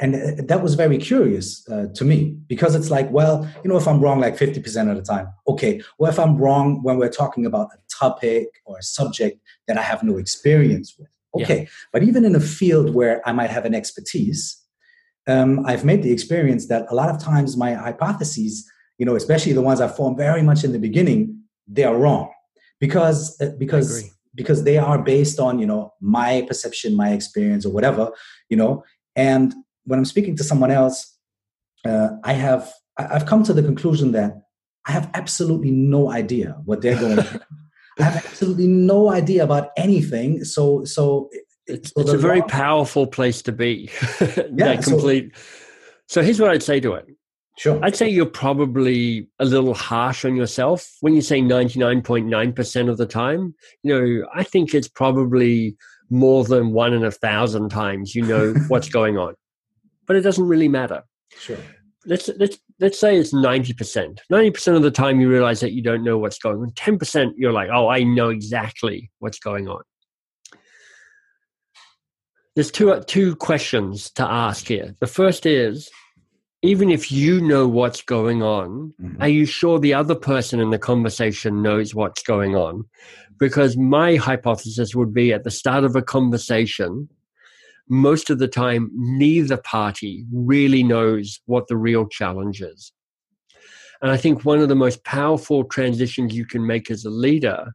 and 0.00 0.14
that 0.48 0.62
was 0.62 0.74
very 0.74 0.98
curious 0.98 1.68
uh, 1.68 1.86
to 1.94 2.04
me 2.04 2.36
because 2.48 2.74
it's 2.74 2.90
like 2.90 3.10
well 3.10 3.48
you 3.62 3.70
know 3.70 3.76
if 3.76 3.86
i'm 3.86 4.00
wrong 4.00 4.18
like 4.18 4.36
50% 4.36 4.90
of 4.90 4.96
the 4.96 5.02
time 5.02 5.28
okay. 5.46 5.80
Well 5.98 6.10
if 6.10 6.18
i'm 6.18 6.36
wrong 6.36 6.82
when 6.82 6.98
we're 6.98 7.16
talking 7.22 7.46
about 7.46 7.68
a 7.72 7.78
topic 7.88 8.48
or 8.64 8.78
a 8.78 8.82
subject 8.82 9.40
that 9.68 9.78
i 9.78 9.82
have 9.82 10.02
no 10.02 10.16
experience 10.16 10.96
with 10.98 11.08
okay. 11.40 11.60
Yeah. 11.62 11.68
but 11.92 12.02
even 12.02 12.24
in 12.24 12.34
a 12.34 12.40
field 12.40 12.94
where 12.94 13.26
i 13.28 13.32
might 13.32 13.50
have 13.50 13.64
an 13.64 13.74
expertise 13.74 14.60
um, 15.28 15.64
i've 15.66 15.84
made 15.84 16.02
the 16.02 16.12
experience 16.12 16.66
that 16.66 16.86
a 16.90 16.94
lot 16.94 17.10
of 17.10 17.18
times 17.20 17.56
my 17.56 17.74
hypotheses 17.74 18.68
you 18.98 19.06
know 19.06 19.14
especially 19.14 19.52
the 19.52 19.62
ones 19.62 19.80
i 19.80 19.86
formed 19.86 20.16
very 20.16 20.42
much 20.42 20.64
in 20.64 20.72
the 20.72 20.80
beginning 20.80 21.42
they 21.66 21.84
are 21.84 21.96
wrong. 21.96 22.30
Because 22.80 23.40
uh, 23.40 23.52
because 23.58 24.11
because 24.34 24.64
they 24.64 24.78
are 24.78 24.98
based 24.98 25.38
on 25.38 25.58
you 25.58 25.66
know 25.66 25.92
my 26.00 26.44
perception 26.48 26.96
my 26.96 27.10
experience 27.10 27.66
or 27.66 27.72
whatever 27.72 28.10
you 28.48 28.56
know. 28.56 28.84
And 29.14 29.54
when 29.84 29.98
i'm 29.98 30.04
speaking 30.04 30.36
to 30.36 30.44
someone 30.44 30.70
else 30.70 31.18
uh, 31.84 32.10
i 32.24 32.32
have 32.32 32.72
i've 32.96 33.26
come 33.26 33.42
to 33.42 33.52
the 33.52 33.62
conclusion 33.62 34.12
that 34.12 34.32
i 34.86 34.92
have 34.92 35.10
absolutely 35.14 35.70
no 35.70 36.10
idea 36.10 36.56
what 36.64 36.80
they're 36.80 36.98
going 36.98 37.18
i 37.98 38.02
have 38.02 38.16
absolutely 38.24 38.66
no 38.66 39.10
idea 39.10 39.44
about 39.44 39.70
anything. 39.76 40.44
So 40.44 40.84
so 40.84 41.28
it's, 41.66 41.92
it's 41.96 42.12
a 42.12 42.18
very 42.18 42.42
powerful 42.42 43.06
place 43.06 43.42
to 43.42 43.52
be. 43.52 43.90
Yeah 44.56 44.76
complete 44.76 45.36
so, 45.36 45.42
so 46.08 46.22
here's 46.22 46.40
what 46.40 46.50
i'd 46.50 46.62
say 46.62 46.80
to 46.80 46.94
it 46.94 47.06
Sure. 47.58 47.78
I'd 47.82 47.96
say 47.96 48.08
you're 48.08 48.24
probably 48.24 49.28
a 49.38 49.44
little 49.44 49.74
harsh 49.74 50.24
on 50.24 50.36
yourself 50.36 50.96
when 51.00 51.14
you 51.14 51.20
say 51.20 51.42
99.9% 51.42 52.88
of 52.88 52.96
the 52.96 53.06
time. 53.06 53.54
You 53.82 53.92
know, 54.22 54.28
I 54.34 54.42
think 54.42 54.74
it's 54.74 54.88
probably 54.88 55.76
more 56.08 56.44
than 56.44 56.72
one 56.72 56.92
in 56.92 57.04
a 57.04 57.10
thousand 57.10 57.70
times 57.70 58.14
you 58.14 58.22
know 58.22 58.54
what's 58.68 58.88
going 58.88 59.18
on. 59.18 59.34
But 60.06 60.16
it 60.16 60.22
doesn't 60.22 60.46
really 60.46 60.68
matter. 60.68 61.02
Sure. 61.38 61.58
Let's 62.04 62.28
let's 62.38 62.58
let's 62.80 62.98
say 62.98 63.16
it's 63.16 63.32
90%. 63.32 64.18
90% 64.30 64.76
of 64.76 64.82
the 64.82 64.90
time 64.90 65.20
you 65.20 65.30
realize 65.30 65.60
that 65.60 65.72
you 65.72 65.82
don't 65.82 66.02
know 66.02 66.18
what's 66.18 66.38
going 66.38 66.58
on. 66.58 66.70
10% 66.72 67.32
you're 67.36 67.52
like, 67.52 67.70
"Oh, 67.72 67.88
I 67.88 68.02
know 68.02 68.30
exactly 68.30 69.10
what's 69.20 69.38
going 69.38 69.68
on." 69.68 69.82
There's 72.56 72.72
two 72.72 73.00
two 73.06 73.36
questions 73.36 74.10
to 74.12 74.24
ask 74.24 74.66
here. 74.66 74.96
The 75.00 75.06
first 75.06 75.46
is 75.46 75.88
even 76.62 76.90
if 76.90 77.10
you 77.10 77.40
know 77.40 77.66
what's 77.66 78.02
going 78.02 78.42
on, 78.42 78.94
mm-hmm. 79.00 79.20
are 79.20 79.28
you 79.28 79.44
sure 79.44 79.78
the 79.78 79.94
other 79.94 80.14
person 80.14 80.60
in 80.60 80.70
the 80.70 80.78
conversation 80.78 81.60
knows 81.60 81.94
what's 81.94 82.22
going 82.22 82.54
on? 82.54 82.84
Because 83.38 83.76
my 83.76 84.14
hypothesis 84.14 84.94
would 84.94 85.12
be 85.12 85.32
at 85.32 85.42
the 85.42 85.50
start 85.50 85.82
of 85.82 85.96
a 85.96 86.02
conversation, 86.02 87.08
most 87.88 88.30
of 88.30 88.38
the 88.38 88.46
time, 88.46 88.90
neither 88.94 89.56
party 89.56 90.24
really 90.32 90.84
knows 90.84 91.40
what 91.46 91.66
the 91.66 91.76
real 91.76 92.06
challenge 92.06 92.62
is. 92.62 92.92
And 94.00 94.10
I 94.12 94.16
think 94.16 94.44
one 94.44 94.60
of 94.60 94.68
the 94.68 94.76
most 94.76 95.04
powerful 95.04 95.64
transitions 95.64 96.34
you 96.34 96.46
can 96.46 96.64
make 96.64 96.90
as 96.90 97.04
a 97.04 97.10
leader 97.10 97.72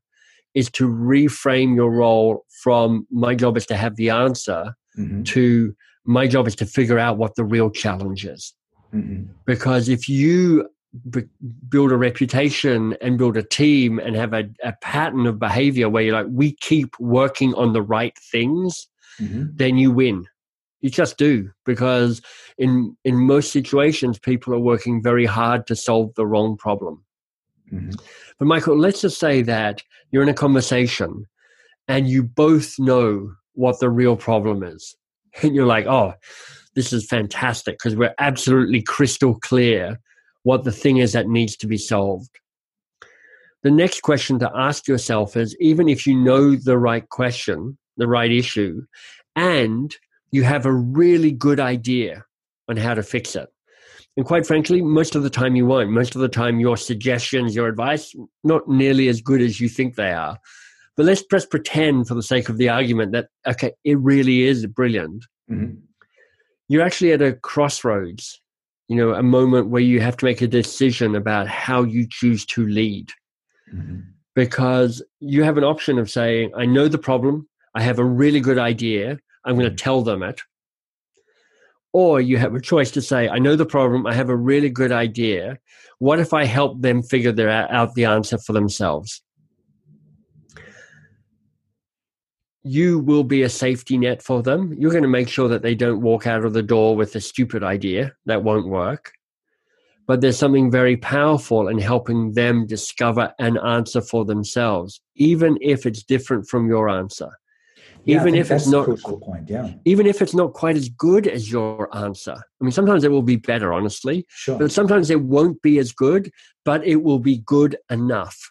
is 0.53 0.69
to 0.71 0.87
reframe 0.87 1.75
your 1.75 1.91
role 1.91 2.45
from 2.63 3.05
my 3.11 3.35
job 3.35 3.57
is 3.57 3.65
to 3.67 3.75
have 3.75 3.95
the 3.97 4.09
answer 4.09 4.73
mm-hmm. 4.97 5.23
to 5.23 5.75
my 6.05 6.25
job 6.25 6.47
is 6.47 6.55
to 6.55 6.65
figure 6.65 6.97
out 6.97 7.17
what 7.17 7.35
the 7.35 7.43
real 7.43 7.69
challenge 7.69 8.25
is. 8.25 8.53
Mm-hmm. 8.93 9.31
Because 9.45 9.89
if 9.89 10.07
you 10.07 10.69
b- 11.09 11.27
build 11.69 11.91
a 11.91 11.97
reputation 11.97 12.95
and 13.01 13.17
build 13.17 13.37
a 13.37 13.43
team 13.43 13.99
and 13.99 14.15
have 14.15 14.33
a, 14.33 14.49
a, 14.63 14.73
pattern 14.81 15.25
of 15.25 15.39
behavior 15.39 15.89
where 15.89 16.03
you're 16.03 16.13
like, 16.13 16.27
we 16.29 16.53
keep 16.53 16.97
working 16.99 17.53
on 17.55 17.73
the 17.73 17.81
right 17.81 18.17
things, 18.17 18.87
mm-hmm. 19.19 19.45
then 19.53 19.77
you 19.77 19.91
win. 19.91 20.25
You 20.81 20.89
just 20.89 21.17
do 21.17 21.49
because 21.65 22.21
in 22.59 22.95
in 23.03 23.15
most 23.15 23.51
situations, 23.51 24.19
people 24.19 24.53
are 24.53 24.59
working 24.59 25.01
very 25.01 25.25
hard 25.25 25.65
to 25.67 25.75
solve 25.75 26.13
the 26.13 26.25
wrong 26.25 26.55
problem. 26.55 27.03
Mm-hmm. 27.73 27.91
But 28.37 28.45
Michael, 28.45 28.77
let's 28.77 29.01
just 29.01 29.19
say 29.19 29.41
that 29.41 29.81
you're 30.11 30.21
in 30.21 30.29
a 30.29 30.35
conversation 30.35 31.25
and 31.87 32.07
you 32.07 32.21
both 32.21 32.77
know 32.77 33.33
what 33.53 33.79
the 33.79 33.89
real 33.89 34.15
problem 34.15 34.61
is, 34.61 34.95
and 35.41 35.55
you're 35.55 35.65
like, 35.65 35.87
"Oh, 35.87 36.13
this 36.77 36.93
is 36.93 37.07
fantastic 37.07 37.75
because 37.75 37.95
we're 37.95 38.13
absolutely 38.19 38.83
crystal 38.83 39.33
clear 39.39 39.99
what 40.43 40.63
the 40.63 40.71
thing 40.71 40.97
is 40.97 41.11
that 41.13 41.27
needs 41.27 41.57
to 41.57 41.65
be 41.65 41.75
solved. 41.75 42.29
The 43.63 43.71
next 43.71 44.01
question 44.03 44.37
to 44.37 44.51
ask 44.55 44.87
yourself 44.87 45.35
is 45.35 45.57
even 45.59 45.89
if 45.89 46.05
you 46.05 46.15
know 46.15 46.55
the 46.55 46.77
right 46.77 47.09
question, 47.09 47.79
the 47.97 48.07
right 48.07 48.31
issue, 48.31 48.83
and 49.35 49.93
you 50.29 50.43
have 50.43 50.67
a 50.67 50.71
really 50.71 51.31
good 51.31 51.59
idea 51.59 52.23
on 52.69 52.77
how 52.77 52.93
to 52.93 53.01
fix 53.01 53.35
it. 53.35 53.49
And 54.15 54.23
quite 54.23 54.45
frankly, 54.45 54.83
most 54.83 55.15
of 55.15 55.23
the 55.23 55.31
time 55.31 55.55
you 55.55 55.65
won't. 55.65 55.89
Most 55.89 56.13
of 56.13 56.21
the 56.21 56.29
time, 56.29 56.59
your 56.59 56.77
suggestions, 56.77 57.55
your 57.55 57.67
advice, 57.67 58.13
not 58.43 58.69
nearly 58.69 59.07
as 59.07 59.19
good 59.19 59.41
as 59.41 59.59
you 59.59 59.67
think 59.67 59.95
they 59.95 60.11
are. 60.11 60.37
But 60.95 61.07
let's 61.07 61.23
just 61.23 61.49
pretend, 61.49 62.07
for 62.07 62.13
the 62.13 62.21
sake 62.21 62.49
of 62.49 62.57
the 62.57 62.69
argument, 62.69 63.13
that, 63.13 63.29
okay, 63.47 63.71
it 63.83 63.97
really 63.97 64.43
is 64.43 64.67
brilliant. 64.67 65.25
Mm-hmm. 65.49 65.86
You're 66.69 66.83
actually 66.83 67.13
at 67.13 67.21
a 67.21 67.33
crossroads 67.33 68.41
you 68.87 68.95
know 68.95 69.13
a 69.13 69.23
moment 69.23 69.67
where 69.67 69.81
you 69.81 69.99
have 69.99 70.17
to 70.17 70.25
make 70.25 70.41
a 70.41 70.47
decision 70.47 71.15
about 71.15 71.47
how 71.47 71.83
you 71.83 72.07
choose 72.09 72.45
to 72.45 72.65
lead 72.67 73.11
mm-hmm. 73.73 73.99
because 74.33 75.03
you 75.19 75.43
have 75.43 75.57
an 75.57 75.63
option 75.63 75.97
of 75.97 76.09
saying 76.09 76.51
i 76.55 76.65
know 76.65 76.87
the 76.87 76.97
problem 76.97 77.47
i 77.75 77.81
have 77.81 77.99
a 77.99 78.05
really 78.05 78.39
good 78.39 78.57
idea 78.57 79.17
i'm 79.45 79.55
going 79.55 79.65
to 79.65 79.69
mm-hmm. 79.69 79.75
tell 79.75 80.01
them 80.01 80.23
it 80.23 80.41
or 81.93 82.19
you 82.21 82.37
have 82.37 82.55
a 82.55 82.61
choice 82.61 82.91
to 82.91 83.01
say 83.01 83.27
i 83.29 83.39
know 83.39 83.55
the 83.55 83.65
problem 83.65 84.07
i 84.07 84.13
have 84.13 84.29
a 84.29 84.35
really 84.35 84.69
good 84.69 84.91
idea 84.91 85.57
what 85.99 86.19
if 86.19 86.33
i 86.33 86.45
help 86.45 86.81
them 86.81 87.03
figure 87.03 87.31
their, 87.31 87.49
out 87.49 87.93
the 87.95 88.05
answer 88.05 88.37
for 88.37 88.53
themselves 88.53 89.21
you 92.67 92.99
will 92.99 93.23
be 93.23 93.43
a 93.43 93.49
safety 93.49 93.97
net 93.97 94.21
for 94.21 94.43
them. 94.43 94.73
You're 94.77 94.91
going 94.91 95.03
to 95.03 95.09
make 95.09 95.29
sure 95.29 95.47
that 95.47 95.61
they 95.61 95.75
don't 95.75 96.01
walk 96.01 96.27
out 96.27 96.45
of 96.45 96.53
the 96.53 96.63
door 96.63 96.95
with 96.95 97.15
a 97.15 97.21
stupid 97.21 97.63
idea 97.63 98.13
that 98.25 98.43
won't 98.43 98.67
work. 98.67 99.13
But 100.05 100.21
there's 100.21 100.37
something 100.37 100.71
very 100.71 100.95
powerful 100.95 101.67
in 101.67 101.79
helping 101.79 102.33
them 102.33 102.65
discover 102.65 103.33
an 103.39 103.57
answer 103.57 104.01
for 104.01 104.23
themselves, 104.23 105.01
even 105.15 105.57
if 105.61 105.85
it's 105.85 106.03
different 106.03 106.47
from 106.47 106.69
your 106.69 106.87
answer. 106.87 107.29
Yeah, 108.05 108.21
even 108.21 108.35
if 108.35 108.51
it's 108.51 108.67
not 108.67 108.87
point, 109.01 109.49
yeah. 109.49 109.73
Even 109.83 110.05
if 110.05 110.21
it's 110.21 110.33
not 110.33 110.53
quite 110.53 110.77
as 110.77 110.87
good 110.87 111.27
as 111.27 111.51
your 111.51 111.93
answer. 111.95 112.35
I 112.35 112.63
mean, 112.63 112.71
sometimes 112.71 113.03
it 113.03 113.11
will 113.11 113.21
be 113.21 113.35
better, 113.35 113.73
honestly. 113.73 114.25
Sure. 114.29 114.57
But 114.57 114.71
sometimes 114.71 115.09
it 115.09 115.21
won't 115.21 115.61
be 115.61 115.77
as 115.77 115.91
good, 115.91 116.31
but 116.63 116.87
it 116.87 117.03
will 117.03 117.19
be 117.19 117.39
good 117.45 117.75
enough. 117.89 118.49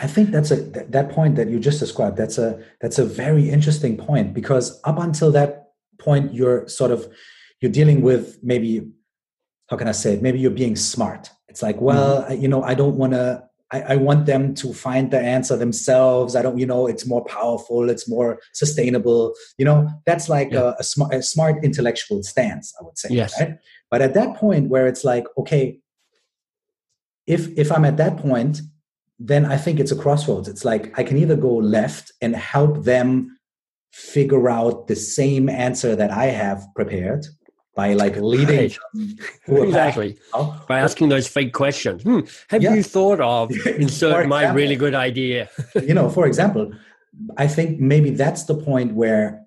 I 0.00 0.06
think 0.06 0.30
that's 0.30 0.50
a 0.50 0.56
that 0.56 1.10
point 1.10 1.36
that 1.36 1.50
you 1.50 1.60
just 1.60 1.78
described. 1.78 2.16
That's 2.16 2.38
a 2.38 2.58
that's 2.80 2.98
a 2.98 3.04
very 3.04 3.50
interesting 3.50 3.98
point 3.98 4.32
because 4.32 4.80
up 4.84 4.98
until 4.98 5.30
that 5.32 5.72
point, 5.98 6.32
you're 6.32 6.66
sort 6.68 6.90
of 6.90 7.06
you're 7.60 7.70
dealing 7.70 8.00
with 8.00 8.38
maybe 8.42 8.90
how 9.68 9.76
can 9.76 9.88
I 9.88 9.92
say 9.92 10.14
it? 10.14 10.22
Maybe 10.22 10.38
you're 10.38 10.50
being 10.50 10.74
smart. 10.74 11.30
It's 11.48 11.62
like, 11.62 11.80
well, 11.82 12.22
mm-hmm. 12.22 12.40
you 12.40 12.48
know, 12.48 12.62
I 12.62 12.74
don't 12.74 12.96
want 12.96 13.12
to. 13.12 13.44
I, 13.72 13.80
I, 13.92 13.96
want 13.96 14.26
them 14.26 14.52
to 14.56 14.74
find 14.74 15.12
the 15.12 15.20
answer 15.20 15.56
themselves. 15.56 16.34
I 16.34 16.42
don't, 16.42 16.58
you 16.58 16.66
know, 16.66 16.88
it's 16.88 17.06
more 17.06 17.24
powerful. 17.24 17.88
It's 17.88 18.08
more 18.08 18.40
sustainable. 18.52 19.32
You 19.58 19.64
know, 19.64 19.88
that's 20.06 20.28
like 20.28 20.50
yeah. 20.50 20.72
a, 20.72 20.80
a, 20.80 20.82
smart, 20.82 21.14
a 21.14 21.22
smart 21.22 21.62
intellectual 21.62 22.24
stance. 22.24 22.74
I 22.80 22.84
would 22.84 22.98
say. 22.98 23.10
Yes. 23.12 23.40
Right? 23.40 23.58
But 23.88 24.02
at 24.02 24.14
that 24.14 24.34
point, 24.36 24.70
where 24.70 24.88
it's 24.88 25.04
like, 25.04 25.24
okay, 25.38 25.78
if 27.28 27.46
if 27.56 27.70
I'm 27.70 27.84
at 27.84 27.96
that 27.98 28.16
point 28.16 28.60
then 29.20 29.44
I 29.44 29.58
think 29.58 29.78
it's 29.78 29.92
a 29.92 29.96
crossroads. 29.96 30.48
It's 30.48 30.64
like 30.64 30.98
I 30.98 31.02
can 31.04 31.18
either 31.18 31.36
go 31.36 31.54
left 31.56 32.10
and 32.22 32.34
help 32.34 32.84
them 32.84 33.36
figure 33.92 34.48
out 34.48 34.88
the 34.88 34.96
same 34.96 35.48
answer 35.50 35.94
that 35.94 36.10
I 36.10 36.26
have 36.26 36.66
prepared 36.74 37.26
by 37.76 37.92
like 37.92 38.16
leading 38.16 38.72
right. 39.46 39.68
exactly 39.68 40.18
by 40.66 40.80
asking 40.80 41.10
those 41.10 41.28
fake 41.28 41.52
questions. 41.52 42.02
Hmm, 42.02 42.20
have 42.48 42.62
yeah. 42.62 42.74
you 42.74 42.82
thought 42.82 43.20
of 43.20 43.50
insert 43.66 44.26
my 44.26 44.50
really 44.52 44.76
good 44.76 44.94
idea? 44.94 45.50
you 45.74 45.92
know, 45.92 46.08
for 46.08 46.26
example, 46.26 46.72
I 47.36 47.46
think 47.46 47.78
maybe 47.78 48.10
that's 48.10 48.44
the 48.44 48.54
point 48.54 48.94
where 48.94 49.44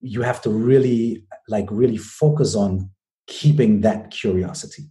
you 0.00 0.22
have 0.22 0.42
to 0.42 0.50
really 0.50 1.24
like 1.48 1.66
really 1.70 1.96
focus 1.96 2.56
on 2.56 2.90
keeping 3.28 3.82
that 3.82 4.10
curiosity 4.10 4.84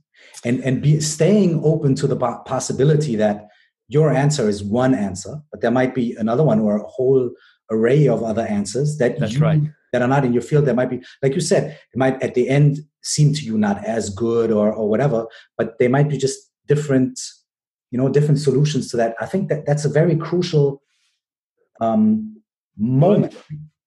and 0.46 0.64
and 0.64 0.82
be 0.82 1.02
staying 1.02 1.62
open 1.66 1.96
to 1.96 2.08
the 2.08 2.16
possibility 2.46 3.16
that 3.18 3.50
your 3.88 4.12
answer 4.12 4.50
is 4.50 4.64
one 4.64 4.96
answer, 4.96 5.42
but 5.52 5.62
there 5.62 5.72
might 5.72 5.94
be 5.94 6.16
another 6.16 6.44
one 6.44 6.60
or 6.60 6.78
a 6.78 6.88
whole 6.88 7.32
array 7.72 8.08
of 8.08 8.24
other 8.24 8.44
answers 8.44 8.98
that 8.98 9.20
That's 9.20 9.34
you, 9.34 9.40
right. 9.40 9.62
that 9.92 10.02
are 10.02 10.08
not 10.08 10.26
in 10.26 10.34
your 10.34 10.42
field. 10.42 10.66
That 10.66 10.76
might 10.76 10.90
be, 10.90 11.04
like 11.22 11.36
you 11.36 11.42
said, 11.42 11.78
it 11.94 11.98
might 11.98 12.22
at 12.22 12.34
the 12.34 12.50
end 12.50 12.80
seem 13.04 13.34
to 13.34 13.42
you 13.44 13.58
not 13.58 13.84
as 13.86 14.10
good 14.10 14.52
or 14.52 14.72
or 14.72 14.90
whatever, 14.90 15.28
but 15.58 15.78
they 15.80 15.88
might 15.88 16.10
be 16.10 16.18
just 16.18 16.40
different, 16.68 17.20
you 17.92 17.98
know, 17.98 18.10
different 18.10 18.40
solutions 18.40 18.90
to 18.90 18.98
that. 18.98 19.16
I 19.22 19.26
think 19.26 19.50
that 19.50 19.66
that's 19.66 19.86
a 19.86 19.90
very 19.90 20.16
crucial 20.16 20.82
um, 21.82 22.42
moment. 22.78 23.36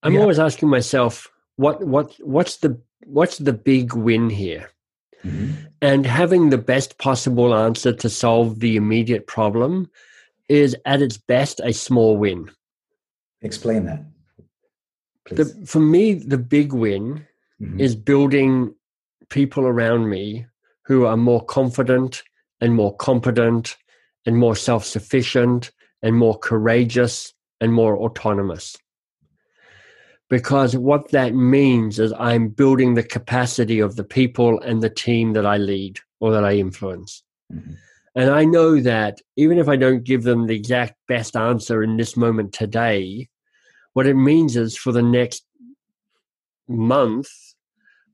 I'm 0.03 0.15
yeah. 0.15 0.21
always 0.21 0.39
asking 0.39 0.69
myself, 0.69 1.29
what 1.57 1.85
what 1.85 2.15
what's 2.21 2.59
the 2.59 2.81
what's 3.05 3.39
the 3.39 3.53
big 3.53 3.95
win 3.95 4.31
here? 4.31 4.71
Mm-hmm. 5.25 5.53
And 5.83 6.07
having 6.07 6.51
the 6.51 6.59
best 6.59 6.99
possible 6.99 7.55
answer 7.55 7.93
to 7.93 8.09
solve 8.09 8.61
the 8.61 8.77
immediate 8.77 9.27
problem 9.27 9.91
is 10.49 10.77
at 10.85 11.03
its 11.03 11.17
best 11.17 11.61
a 11.63 11.73
small 11.73 12.17
win. 12.17 12.51
Explain 13.43 13.85
that. 13.87 14.05
The, 15.31 15.45
for 15.67 15.81
me, 15.81 16.15
the 16.15 16.39
big 16.39 16.73
win 16.73 17.27
mm-hmm. 17.61 17.81
is 17.81 17.95
building 17.95 18.75
people 19.29 19.65
around 19.65 20.09
me 20.09 20.47
who 20.83 21.05
are 21.05 21.17
more 21.17 21.45
confident 21.45 22.23
and 22.61 22.75
more 22.75 22.97
competent 22.97 23.77
and 24.25 24.39
more 24.39 24.57
self 24.57 24.85
sufficient 24.85 25.71
and 26.03 26.17
more 26.17 26.39
courageous 26.39 27.35
and 27.61 27.73
more 27.73 27.97
autonomous 27.99 28.77
because 30.29 30.77
what 30.77 31.11
that 31.11 31.35
means 31.35 31.99
is 31.99 32.13
I'm 32.19 32.49
building 32.49 32.95
the 32.95 33.03
capacity 33.03 33.81
of 33.81 33.97
the 33.97 34.05
people 34.05 34.61
and 34.61 34.83
the 34.83 34.91
team 34.91 35.33
that 35.33 35.47
I 35.47 35.57
lead 35.57 35.99
or 36.21 36.33
that 36.33 36.45
I 36.45 36.57
influence. 36.57 37.23
Mm-hmm. 37.53 37.73
And 38.15 38.31
I 38.31 38.45
know 38.45 38.81
that 38.81 39.21
even 39.37 39.59
if 39.59 39.69
I 39.69 39.77
don't 39.77 40.05
give 40.05 40.25
them 40.25 40.47
the 40.47 40.57
exact 40.57 40.95
best 41.07 41.37
answer 41.37 41.83
in 41.83 41.97
this 41.97 42.17
moment 42.17 42.53
today, 42.53 43.29
what 43.93 44.07
it 44.07 44.15
means 44.15 44.57
is 44.57 44.77
for 44.77 44.93
the 44.93 45.03
next 45.03 45.45
month, 46.69 47.29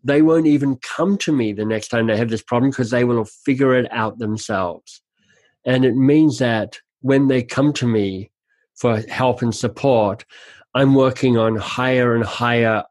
they 0.04 0.20
won't 0.20 0.46
even 0.46 0.76
come 0.76 1.16
to 1.18 1.32
me 1.32 1.52
the 1.52 1.64
next 1.64 1.88
time 1.88 2.06
they 2.06 2.16
have 2.16 2.28
this 2.28 2.42
problem 2.42 2.70
because 2.70 2.90
they 2.90 3.04
will 3.04 3.24
figure 3.24 3.74
it 3.74 3.90
out 3.90 4.18
themselves. 4.18 5.00
And 5.64 5.84
it 5.84 5.96
means 5.96 6.38
that 6.38 6.78
when 7.00 7.28
they 7.28 7.42
come 7.42 7.72
to 7.74 7.86
me 7.86 8.30
for 8.74 9.00
help 9.08 9.40
and 9.40 9.54
support, 9.54 10.24
I'm 10.74 10.94
working 10.94 11.36
on 11.38 11.56
higher 11.56 12.14
and 12.14 12.24
higher 12.24 12.84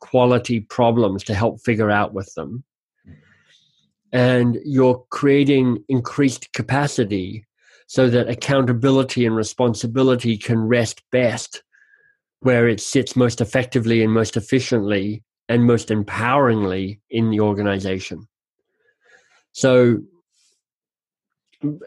quality 0.00 0.60
problems 0.60 1.24
to 1.24 1.34
help 1.34 1.60
figure 1.60 1.90
out 1.90 2.14
with 2.14 2.32
them. 2.34 2.64
And 4.12 4.58
you're 4.64 5.04
creating 5.10 5.84
increased 5.88 6.52
capacity 6.52 7.46
so 7.86 8.08
that 8.08 8.28
accountability 8.28 9.26
and 9.26 9.36
responsibility 9.36 10.38
can 10.38 10.60
rest 10.60 11.02
best 11.10 11.62
where 12.40 12.68
it 12.68 12.80
sits 12.80 13.16
most 13.16 13.40
effectively 13.40 14.02
and 14.02 14.12
most 14.12 14.36
efficiently 14.36 15.22
and 15.48 15.64
most 15.64 15.88
empoweringly 15.88 17.00
in 17.10 17.30
the 17.30 17.40
organization. 17.40 18.28
So, 19.52 20.00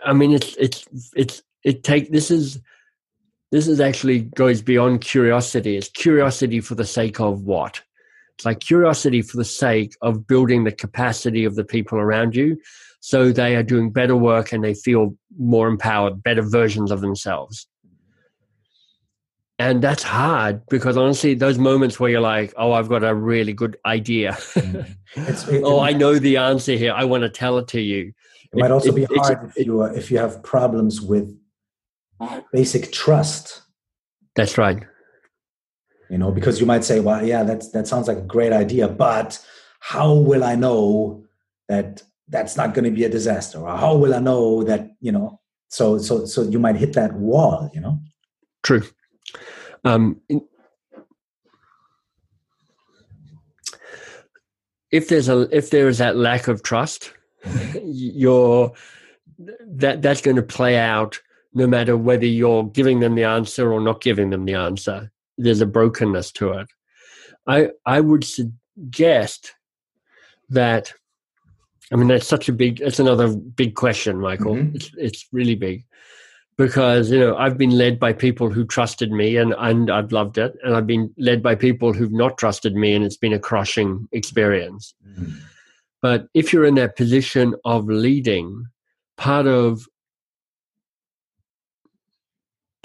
I 0.03 0.13
mean, 0.13 0.33
it's, 0.33 0.55
it's, 0.57 0.87
it's, 1.15 1.43
it 1.63 1.83
take, 1.83 2.11
this 2.11 2.31
is, 2.31 2.59
this 3.51 3.67
is 3.67 3.79
actually 3.79 4.21
goes 4.21 4.61
beyond 4.61 5.01
curiosity. 5.01 5.77
It's 5.77 5.89
curiosity 5.89 6.59
for 6.59 6.75
the 6.75 6.85
sake 6.85 7.19
of 7.19 7.41
what? 7.43 7.81
It's 8.35 8.45
like 8.45 8.59
curiosity 8.59 9.21
for 9.21 9.37
the 9.37 9.45
sake 9.45 9.95
of 10.01 10.27
building 10.27 10.63
the 10.63 10.71
capacity 10.71 11.45
of 11.45 11.55
the 11.55 11.63
people 11.63 11.97
around 11.97 12.35
you 12.35 12.57
so 12.99 13.31
they 13.31 13.55
are 13.55 13.63
doing 13.63 13.91
better 13.91 14.15
work 14.15 14.51
and 14.51 14.63
they 14.63 14.73
feel 14.73 15.15
more 15.37 15.67
empowered, 15.67 16.21
better 16.23 16.41
versions 16.41 16.91
of 16.91 17.01
themselves. 17.01 17.67
And 19.59 19.81
that's 19.81 20.03
hard 20.03 20.61
because 20.67 20.97
honestly, 20.97 21.33
those 21.33 21.57
moments 21.57 21.99
where 21.99 22.11
you're 22.11 22.21
like, 22.21 22.53
oh, 22.57 22.73
I've 22.73 22.89
got 22.89 23.03
a 23.03 23.15
really 23.15 23.53
good 23.53 23.77
idea. 23.85 24.33
Mm-hmm. 24.33 25.21
it, 25.55 25.63
oh, 25.63 25.79
I 25.79 25.93
know 25.93 26.19
the 26.19 26.37
answer 26.37 26.73
here. 26.73 26.93
I 26.93 27.05
want 27.05 27.23
to 27.23 27.29
tell 27.29 27.57
it 27.57 27.67
to 27.69 27.81
you. 27.81 28.13
It, 28.53 28.59
might 28.59 28.71
also 28.71 28.89
it, 28.89 28.95
be 28.95 29.05
hard 29.15 29.51
if 29.55 29.65
you, 29.65 29.81
if 29.83 30.11
you 30.11 30.19
have 30.19 30.43
problems 30.43 31.01
with 31.01 31.35
basic 32.51 32.91
trust. 32.91 33.61
That's 34.35 34.57
right. 34.57 34.83
You 36.09 36.17
know 36.17 36.31
because 36.31 36.59
you 36.59 36.65
might 36.65 36.85
say 36.85 37.01
well 37.01 37.25
yeah 37.25 37.43
that's 37.43 37.69
that 37.71 37.85
sounds 37.85 38.07
like 38.07 38.17
a 38.17 38.21
great 38.21 38.53
idea 38.53 38.87
but 38.87 39.45
how 39.81 40.13
will 40.13 40.41
i 40.41 40.55
know 40.55 41.25
that 41.67 42.01
that's 42.29 42.55
not 42.55 42.73
going 42.73 42.85
to 42.85 42.91
be 42.91 43.03
a 43.03 43.09
disaster? 43.09 43.59
Or 43.59 43.75
how 43.75 43.95
will 43.97 44.13
i 44.13 44.19
know 44.19 44.63
that 44.63 44.91
you 45.01 45.11
know? 45.11 45.41
So 45.67 45.97
so 45.97 46.25
so 46.25 46.43
you 46.43 46.59
might 46.59 46.77
hit 46.77 46.93
that 46.93 47.13
wall 47.13 47.69
you 47.73 47.81
know? 47.81 47.99
True. 48.63 48.83
Um 49.83 50.21
if 54.91 55.09
there's 55.09 55.27
a 55.27 55.49
if 55.55 55.71
there 55.71 55.89
is 55.89 55.97
that 55.97 56.15
lack 56.15 56.47
of 56.47 56.63
trust 56.63 57.11
you're 57.83 58.71
that 59.39 60.01
that's 60.01 60.21
going 60.21 60.37
to 60.37 60.43
play 60.43 60.77
out 60.77 61.19
no 61.57 61.67
matter 61.67 61.97
whether 61.97 62.25
you're 62.25 62.63
giving 62.63 62.99
them 62.99 63.15
the 63.15 63.23
answer 63.23 63.73
or 63.73 63.81
not 63.81 64.01
giving 64.01 64.29
them 64.29 64.45
the 64.45 64.53
answer 64.53 65.11
there's 65.37 65.61
a 65.61 65.65
brokenness 65.65 66.31
to 66.33 66.53
it. 66.53 66.67
I 67.45 67.69
I 67.85 68.01
would 68.01 68.23
suggest 68.23 69.53
that 70.49 70.93
I 71.91 71.95
mean 71.95 72.07
that's 72.07 72.27
such 72.27 72.49
a 72.49 72.53
big 72.53 72.81
it's 72.81 72.99
another 72.99 73.35
big 73.35 73.75
question, 73.75 74.19
Michael. 74.19 74.55
Mm-hmm. 74.55 74.75
It's 74.75 74.91
it's 74.97 75.27
really 75.31 75.55
big. 75.55 75.85
Because, 76.57 77.11
you 77.11 77.19
know, 77.19 77.37
I've 77.37 77.55
been 77.55 77.77
led 77.77 77.99
by 77.99 78.13
people 78.13 78.49
who 78.49 78.65
trusted 78.65 79.11
me 79.11 79.37
and, 79.37 79.53
and 79.59 79.91
I've 79.91 80.11
loved 80.11 80.39
it. 80.39 80.57
And 80.63 80.75
I've 80.75 80.87
been 80.87 81.13
led 81.15 81.43
by 81.43 81.53
people 81.53 81.93
who've 81.93 82.11
not 82.11 82.39
trusted 82.39 82.73
me 82.73 82.95
and 82.95 83.05
it's 83.05 83.15
been 83.15 83.31
a 83.31 83.37
crushing 83.37 84.07
experience. 84.11 84.95
Mm-hmm. 85.07 85.35
But 86.01 86.29
if 86.33 86.51
you're 86.51 86.65
in 86.65 86.73
that 86.73 86.95
position 86.95 87.53
of 87.63 87.85
leading, 87.85 88.65
part 89.17 89.45
of 89.45 89.85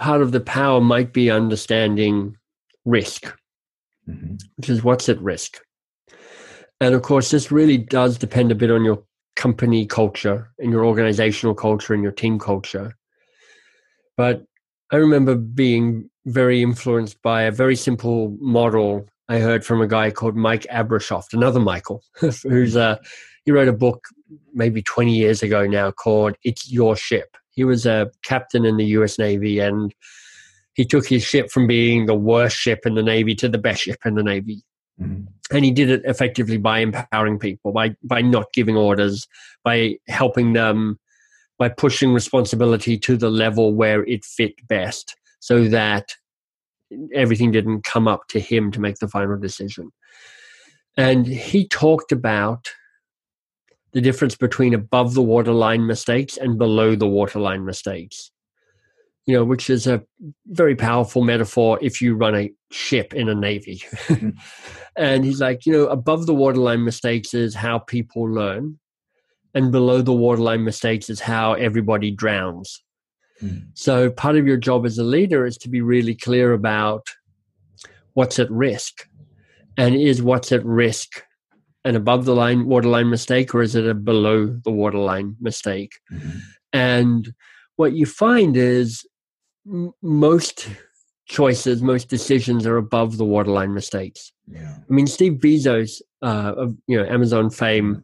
part 0.02 0.20
of 0.20 0.32
the 0.32 0.40
power 0.40 0.80
might 0.80 1.12
be 1.12 1.30
understanding 1.30 2.36
risk, 2.84 3.32
mm-hmm. 4.08 4.34
which 4.56 4.68
is 4.68 4.82
what's 4.82 5.08
at 5.08 5.22
risk. 5.22 5.60
And 6.80 6.92
of 6.92 7.02
course, 7.02 7.30
this 7.30 7.52
really 7.52 7.78
does 7.78 8.18
depend 8.18 8.50
a 8.50 8.56
bit 8.56 8.72
on 8.72 8.84
your 8.84 9.04
company 9.36 9.86
culture 9.86 10.50
and 10.58 10.72
your 10.72 10.84
organizational 10.84 11.54
culture 11.54 11.94
and 11.94 12.02
your 12.02 12.10
team 12.10 12.40
culture. 12.40 12.96
But 14.16 14.42
I 14.90 14.96
remember 14.96 15.36
being 15.36 16.10
very 16.26 16.62
influenced 16.62 17.22
by 17.22 17.42
a 17.42 17.52
very 17.52 17.76
simple 17.76 18.36
model 18.40 19.06
I 19.28 19.38
heard 19.38 19.64
from 19.64 19.80
a 19.80 19.86
guy 19.86 20.10
called 20.10 20.34
Mike 20.34 20.66
Abrashoff, 20.68 21.32
another 21.32 21.60
Michael, 21.60 22.02
who's 22.20 22.74
a 22.74 23.00
he 23.44 23.52
wrote 23.52 23.68
a 23.68 23.72
book 23.72 24.04
maybe 24.52 24.82
20 24.82 25.14
years 25.14 25.44
ago 25.44 25.64
now 25.64 25.92
called 25.92 26.34
It's 26.42 26.70
Your 26.70 26.96
Ship. 26.96 27.36
He 27.52 27.64
was 27.64 27.86
a 27.86 28.10
captain 28.24 28.64
in 28.64 28.76
the 28.76 28.86
US 28.86 29.18
Navy 29.18 29.58
and 29.58 29.94
he 30.74 30.84
took 30.84 31.06
his 31.06 31.22
ship 31.22 31.50
from 31.50 31.66
being 31.66 32.06
the 32.06 32.14
worst 32.14 32.56
ship 32.56 32.86
in 32.86 32.94
the 32.94 33.02
Navy 33.02 33.34
to 33.36 33.48
the 33.48 33.58
best 33.58 33.82
ship 33.82 34.00
in 34.04 34.14
the 34.14 34.22
Navy. 34.22 34.62
Mm-hmm. 35.00 35.24
And 35.54 35.64
he 35.64 35.70
did 35.70 35.90
it 35.90 36.02
effectively 36.04 36.56
by 36.56 36.78
empowering 36.78 37.38
people, 37.38 37.72
by, 37.72 37.94
by 38.02 38.22
not 38.22 38.52
giving 38.54 38.76
orders, 38.76 39.28
by 39.64 39.96
helping 40.08 40.54
them, 40.54 40.98
by 41.58 41.68
pushing 41.68 42.12
responsibility 42.12 42.98
to 42.98 43.16
the 43.16 43.30
level 43.30 43.74
where 43.74 44.02
it 44.04 44.24
fit 44.24 44.66
best 44.66 45.14
so 45.40 45.68
that 45.68 46.14
everything 47.14 47.50
didn't 47.50 47.84
come 47.84 48.08
up 48.08 48.28
to 48.28 48.40
him 48.40 48.70
to 48.72 48.80
make 48.80 48.96
the 48.96 49.08
final 49.08 49.38
decision. 49.38 49.90
And 50.96 51.26
he 51.26 51.66
talked 51.66 52.12
about 52.12 52.68
the 53.92 54.00
difference 54.00 54.34
between 54.34 54.74
above 54.74 55.14
the 55.14 55.22
waterline 55.22 55.86
mistakes 55.86 56.36
and 56.36 56.58
below 56.58 56.94
the 56.94 57.08
waterline 57.08 57.64
mistakes 57.64 58.30
you 59.26 59.34
know, 59.36 59.44
which 59.44 59.70
is 59.70 59.86
a 59.86 60.02
very 60.46 60.74
powerful 60.74 61.22
metaphor 61.22 61.78
if 61.80 62.02
you 62.02 62.16
run 62.16 62.34
a 62.34 62.52
ship 62.72 63.14
in 63.14 63.28
a 63.28 63.34
navy. 63.34 63.82
And 64.96 65.24
he's 65.24 65.40
like, 65.40 65.64
you 65.64 65.72
know, 65.72 65.86
above 65.86 66.26
the 66.26 66.34
waterline 66.34 66.84
mistakes 66.84 67.32
is 67.32 67.54
how 67.54 67.78
people 67.78 68.24
learn, 68.24 68.78
and 69.54 69.72
below 69.72 70.02
the 70.02 70.12
waterline 70.12 70.64
mistakes 70.64 71.08
is 71.08 71.20
how 71.20 71.54
everybody 71.54 72.10
drowns. 72.10 72.82
Mm. 73.42 73.68
So 73.74 74.10
part 74.10 74.36
of 74.36 74.46
your 74.46 74.58
job 74.58 74.84
as 74.84 74.98
a 74.98 75.04
leader 75.04 75.46
is 75.46 75.56
to 75.58 75.70
be 75.70 75.80
really 75.80 76.14
clear 76.14 76.52
about 76.52 77.06
what's 78.12 78.38
at 78.38 78.50
risk, 78.50 79.08
and 79.78 79.94
is 79.94 80.22
what's 80.22 80.52
at 80.52 80.64
risk 80.64 81.22
an 81.84 81.96
above 81.96 82.24
the 82.24 82.34
line 82.34 82.66
waterline 82.66 83.10
mistake, 83.10 83.54
or 83.54 83.62
is 83.62 83.74
it 83.74 83.86
a 83.86 83.94
below 83.94 84.46
the 84.46 84.70
waterline 84.70 85.36
mistake? 85.40 85.98
Mm-hmm. 86.12 86.38
And 86.72 87.34
what 87.76 87.92
you 87.92 88.06
find 88.06 88.56
is 88.56 89.06
most 90.02 90.68
choices, 91.26 91.82
most 91.82 92.08
decisions 92.08 92.66
are 92.66 92.76
above 92.76 93.16
the 93.16 93.24
waterline 93.24 93.74
mistakes. 93.74 94.32
Yeah. 94.50 94.76
I 94.78 94.92
mean, 94.92 95.06
Steve 95.06 95.34
Bezos 95.34 96.02
uh, 96.20 96.54
of 96.56 96.76
you 96.86 96.96
know 96.96 97.08
Amazon 97.08 97.50
fame 97.50 97.96
mm-hmm. 97.96 98.00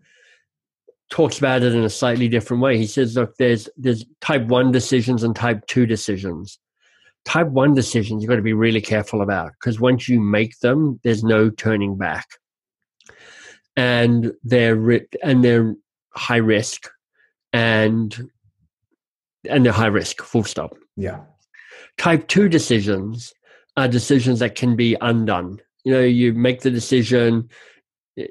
talks 1.11 1.39
about 1.39 1.63
it 1.63 1.75
in 1.75 1.85
a 1.85 1.91
slightly 1.91 2.29
different 2.29 2.63
way. 2.63 2.79
He 2.79 2.87
says, 2.87 3.17
"Look, 3.17 3.37
there's 3.37 3.69
there's 3.77 4.05
type 4.21 4.47
one 4.47 4.73
decisions 4.73 5.23
and 5.23 5.35
type 5.35 5.67
two 5.67 5.87
decisions. 5.87 6.59
Type 7.25 7.49
one 7.49 7.75
decisions 7.75 8.23
you've 8.23 8.31
got 8.31 8.37
to 8.37 8.43
be 8.43 8.55
really 8.55 8.81
careful 8.81 9.21
about 9.21 9.53
because 9.53 9.79
once 9.79 10.09
you 10.09 10.21
make 10.21 10.59
them, 10.61 10.99
there's 11.05 11.23
no 11.23 11.51
turning 11.51 11.99
back, 11.99 12.27
and 13.79 14.33
they're 14.43 15.07
and 15.23 15.45
they're 15.45 15.77
high 16.11 16.37
risk, 16.37 16.91
and 17.53 18.29
and 19.49 19.65
they're 19.65 19.73
high 19.73 19.87
risk. 19.87 20.21
Full 20.21 20.43
stop. 20.43 20.77
Yeah." 20.97 21.21
Type 21.97 22.29
2 22.29 22.49
decisions 22.49 23.33
are 23.77 23.89
decisions 23.89 24.39
that 24.41 24.55
can 24.55 24.77
be 24.77 24.97
undone. 25.01 25.59
You 25.85 25.93
know, 25.93 26.01
you 26.01 26.33
make 26.33 26.63
the 26.63 26.71
decision, 26.71 27.49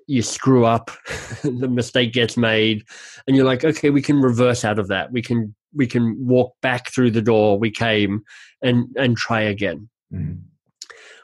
you 0.08 0.22
screw 0.22 0.66
up, 0.66 0.92
the 1.44 1.70
mistake 1.70 2.14
gets 2.14 2.38
made, 2.38 2.84
and 3.26 3.36
you're 3.36 3.46
like, 3.46 3.66
okay, 3.66 3.90
we 3.90 4.02
can 4.02 4.22
reverse 4.22 4.64
out 4.66 4.80
of 4.80 4.88
that. 4.90 5.12
We 5.12 5.22
can 5.22 5.56
we 5.74 5.88
can 5.88 6.16
walk 6.20 6.56
back 6.62 6.92
through 6.94 7.12
the 7.12 7.22
door 7.22 7.58
we 7.58 7.72
came 7.72 8.24
and 8.62 8.88
and 8.98 9.16
try 9.16 9.42
again. 9.42 9.90
Mm-hmm. 10.14 10.42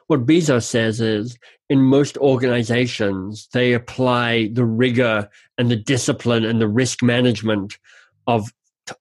What 0.07 0.25
Bezos 0.25 0.63
says 0.63 1.01
is 1.01 1.37
in 1.73 1.81
most 1.81 2.19
organizations, 2.19 3.49
they 3.51 3.73
apply 3.73 4.51
the 4.53 4.63
rigor 4.63 5.27
and 5.57 5.71
the 5.71 5.75
discipline 5.75 6.45
and 6.45 6.61
the 6.61 6.67
risk 6.67 7.01
management 7.01 7.79
of 8.27 8.53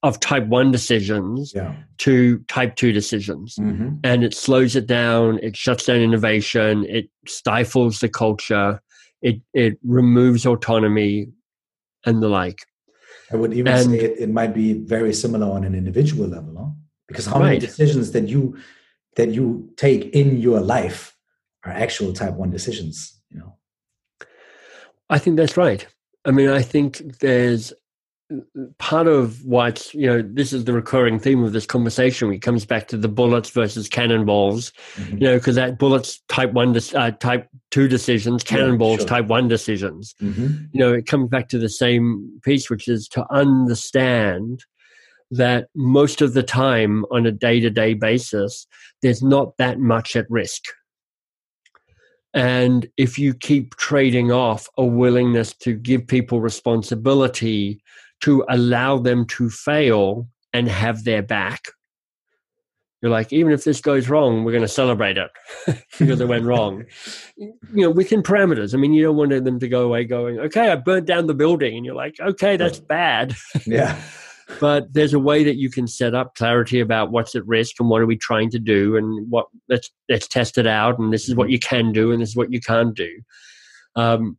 of 0.03 0.19
type 0.21 0.47
1 0.47 0.71
decisions 0.71 1.53
yeah. 1.55 1.75
to 1.99 2.39
type 2.47 2.77
2 2.77 2.93
decisions 2.93 3.57
mm-hmm. 3.57 3.97
and 4.05 4.23
it 4.23 4.33
slows 4.33 4.77
it 4.77 4.87
down 4.87 5.41
it 5.43 5.57
shuts 5.57 5.87
down 5.87 5.97
innovation 5.97 6.87
it 6.89 7.11
stifles 7.27 7.99
the 7.99 8.09
culture 8.09 8.81
it 9.23 9.41
it 9.55 9.79
removes 9.83 10.47
autonomy 10.47 11.27
and 12.07 12.23
the 12.23 12.29
like 12.29 12.61
i 13.33 13.37
would 13.37 13.53
even 13.53 13.73
and, 13.73 13.91
say 13.91 13.99
it, 13.99 14.21
it, 14.21 14.31
might 14.31 14.55
be 14.55 14.75
very 14.75 15.13
similar 15.13 15.49
on 15.51 15.65
an 15.65 15.75
individual 15.75 16.29
level 16.29 16.53
no? 16.53 16.77
because 17.09 17.27
how 17.27 17.41
right. 17.41 17.47
many 17.47 17.59
decisions 17.59 18.13
that 18.13 18.29
you 18.29 18.57
that 19.17 19.31
you 19.31 19.69
take 19.77 20.05
in 20.15 20.41
your 20.41 20.61
life 20.61 21.12
are 21.65 21.73
actual 21.73 22.13
type 22.13 22.35
1 22.35 22.51
decisions 22.51 23.21
you 23.31 23.39
know 23.39 23.57
i 25.11 25.19
think 25.19 25.37
that's 25.37 25.57
right 25.57 25.87
i 26.25 26.31
mean 26.31 26.49
i 26.49 26.63
think 26.63 27.19
there's 27.21 27.73
part 28.79 29.07
of 29.07 29.45
what 29.45 29.93
you 29.95 30.07
know 30.07 30.23
this 30.23 30.53
is 30.53 30.65
the 30.65 30.73
recurring 30.73 31.19
theme 31.19 31.43
of 31.43 31.53
this 31.53 31.67
conversation 31.67 32.33
it 32.33 32.41
comes 32.41 32.65
back 32.65 32.89
to 32.89 32.97
the 32.97 33.09
bullets 33.09 33.51
versus 33.51 33.89
cannonballs 33.89 34.73
mm-hmm. 34.95 35.19
you 35.19 35.25
know 35.25 35.37
because 35.37 35.57
that 35.57 35.79
bullets 35.79 36.23
type 36.29 36.53
one 36.53 36.77
uh, 36.95 37.11
type 37.13 37.49
two 37.71 37.89
decisions 37.89 38.43
cannonballs 38.43 38.93
yeah, 38.93 38.99
sure. 38.99 39.09
type 39.09 39.27
one 39.27 39.49
decisions 39.49 40.15
mm-hmm. 40.21 40.65
you 40.73 40.81
know 40.81 40.93
it 40.93 41.07
comes 41.07 41.29
back 41.29 41.49
to 41.49 41.59
the 41.59 41.69
same 41.69 42.41
piece 42.43 42.71
which 42.71 42.89
is 42.89 43.09
to 43.09 43.27
understand 43.33 44.65
that 45.31 45.69
most 45.75 46.21
of 46.21 46.35
the 46.35 46.43
time 46.43 47.05
on 47.11 47.27
a 47.27 47.33
day-to-day 47.33 47.95
basis 47.95 48.67
there's 49.03 49.23
not 49.23 49.57
that 49.57 49.79
much 49.79 50.15
at 50.17 50.31
risk 50.31 50.65
and 52.35 52.89
if 52.97 53.19
you 53.19 53.35
keep 53.35 53.77
trading 53.77 54.33
off 54.33 54.69
a 54.79 54.85
willingness 54.85 55.53
to 55.55 55.75
give 55.75 56.07
people 56.07 56.41
responsibility 56.41 57.83
to 58.23 58.45
allow 58.49 58.99
them 58.99 59.27
to 59.27 59.51
fail 59.51 60.29
and 60.53 60.69
have 60.69 61.05
their 61.05 61.23
back, 61.23 61.61
You're 63.03 63.11
like, 63.11 63.33
even 63.33 63.53
if 63.53 63.65
this 63.65 63.81
goes 63.81 64.09
wrong, 64.09 64.45
we're 64.45 64.53
going 64.53 64.63
to 64.63 64.69
celebrate 64.69 65.19
it 65.19 65.31
because 65.99 66.21
it 66.21 66.29
went 66.29 66.45
wrong. 66.45 66.85
You 67.75 67.85
know, 67.85 67.91
within 67.91 68.23
parameters. 68.23 68.75
I 68.75 68.77
mean, 68.77 68.93
you 68.93 69.03
don't 69.03 69.17
want 69.17 69.31
them 69.31 69.59
to 69.59 69.69
go 69.69 69.83
away 69.83 70.05
going, 70.05 70.39
okay, 70.39 70.69
I 70.69 70.77
burnt 70.77 71.07
down 71.07 71.27
the 71.27 71.35
building. 71.35 71.75
And 71.77 71.87
you're 71.87 71.95
like, 71.95 72.21
okay, 72.21 72.57
that's 72.57 72.79
bad. 72.79 73.35
Yeah. 73.67 74.01
but 74.61 74.93
there's 74.93 75.15
a 75.15 75.19
way 75.19 75.45
that 75.45 75.57
you 75.57 75.71
can 75.71 75.87
set 75.87 76.15
up 76.15 76.35
clarity 76.35 76.81
about 76.81 77.11
what's 77.11 77.35
at 77.35 77.47
risk 77.47 77.77
and 77.79 77.89
what 77.89 78.03
are 78.03 78.07
we 78.07 78.17
trying 78.17 78.51
to 78.51 78.59
do 78.59 78.97
and 78.97 79.31
what 79.31 79.47
let's 79.69 79.91
let's 80.09 80.29
test 80.29 80.59
it 80.59 80.67
out 80.67 80.99
and 80.99 81.13
this 81.13 81.29
is 81.29 81.35
what 81.35 81.45
mm-hmm. 81.45 81.53
you 81.53 81.59
can 81.59 81.93
do 81.93 82.13
and 82.13 82.23
this 82.23 82.31
is 82.31 82.37
what 82.37 82.53
you 82.53 82.61
can't 82.61 82.95
do. 82.95 83.11
Um, 83.97 84.39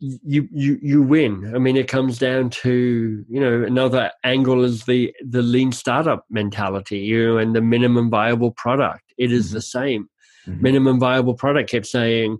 you 0.00 0.48
you 0.52 0.78
you 0.82 1.02
win. 1.02 1.52
I 1.54 1.58
mean, 1.58 1.76
it 1.76 1.88
comes 1.88 2.18
down 2.18 2.50
to 2.50 3.24
you 3.28 3.40
know 3.40 3.62
another 3.62 4.10
angle 4.22 4.64
is 4.64 4.84
the 4.84 5.14
the 5.26 5.42
lean 5.42 5.72
startup 5.72 6.26
mentality, 6.30 6.98
you 6.98 7.26
know, 7.26 7.38
and 7.38 7.54
the 7.54 7.62
minimum 7.62 8.10
viable 8.10 8.50
product. 8.52 9.12
It 9.16 9.32
is 9.32 9.46
mm-hmm. 9.46 9.54
the 9.54 9.62
same. 9.62 10.08
Mm-hmm. 10.46 10.62
Minimum 10.62 11.00
viable 11.00 11.34
product 11.34 11.70
kept 11.70 11.86
saying 11.86 12.38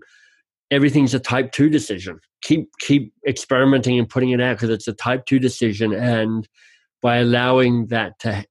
everything's 0.69 1.13
a 1.13 1.19
type 1.19 1.51
two 1.51 1.69
decision. 1.69 2.19
Keep 2.43 2.69
keep 2.79 3.13
experimenting 3.27 3.97
and 3.97 4.09
putting 4.09 4.31
it 4.31 4.41
out 4.41 4.57
because 4.57 4.69
it's 4.69 4.87
a 4.87 4.93
type 4.93 5.25
two 5.25 5.39
decision, 5.39 5.93
and 5.93 6.47
by 7.05 7.17
allowing 7.17 7.85
that 7.85 8.17
to 8.17 8.43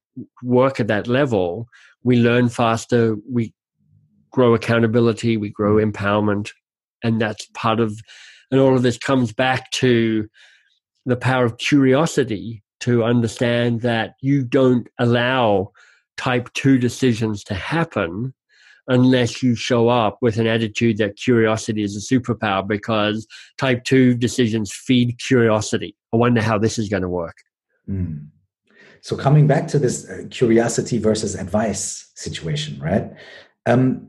work 0.44 0.78
at 0.78 0.86
that 0.86 1.08
level, 1.08 1.66
we 2.04 2.18
learn 2.18 2.48
faster. 2.48 3.16
We 3.28 3.52
grow 4.30 4.54
accountability. 4.54 5.36
We 5.36 5.50
grow 5.50 5.84
empowerment, 5.84 6.52
and 7.02 7.20
that's 7.20 7.48
part 7.54 7.80
of 7.80 8.00
and 8.52 8.60
all 8.60 8.76
of 8.76 8.82
this 8.82 8.96
comes 8.96 9.32
back 9.32 9.72
to 9.72 10.28
the 11.04 11.16
power 11.16 11.44
of 11.44 11.58
curiosity 11.58 12.62
to 12.78 13.02
understand 13.02 13.80
that 13.80 14.14
you 14.20 14.44
don't 14.44 14.86
allow 15.00 15.72
type 16.16 16.48
2 16.52 16.78
decisions 16.78 17.42
to 17.42 17.54
happen 17.54 18.32
unless 18.86 19.42
you 19.42 19.56
show 19.56 19.88
up 19.88 20.18
with 20.22 20.36
an 20.38 20.46
attitude 20.46 20.98
that 20.98 21.16
curiosity 21.16 21.82
is 21.82 21.96
a 21.96 22.14
superpower 22.14 22.64
because 22.64 23.26
type 23.58 23.82
2 23.82 24.14
decisions 24.14 24.72
feed 24.72 25.18
curiosity. 25.18 25.96
I 26.12 26.18
wonder 26.18 26.40
how 26.40 26.56
this 26.56 26.78
is 26.78 26.88
going 26.88 27.02
to 27.02 27.08
work. 27.08 27.38
Mm. 27.90 28.28
So, 29.04 29.16
coming 29.16 29.46
back 29.46 29.68
to 29.68 29.78
this 29.78 30.08
uh, 30.08 30.22
curiosity 30.30 30.96
versus 30.96 31.34
advice 31.34 32.10
situation, 32.14 32.80
right? 32.80 33.12
Um, 33.66 34.08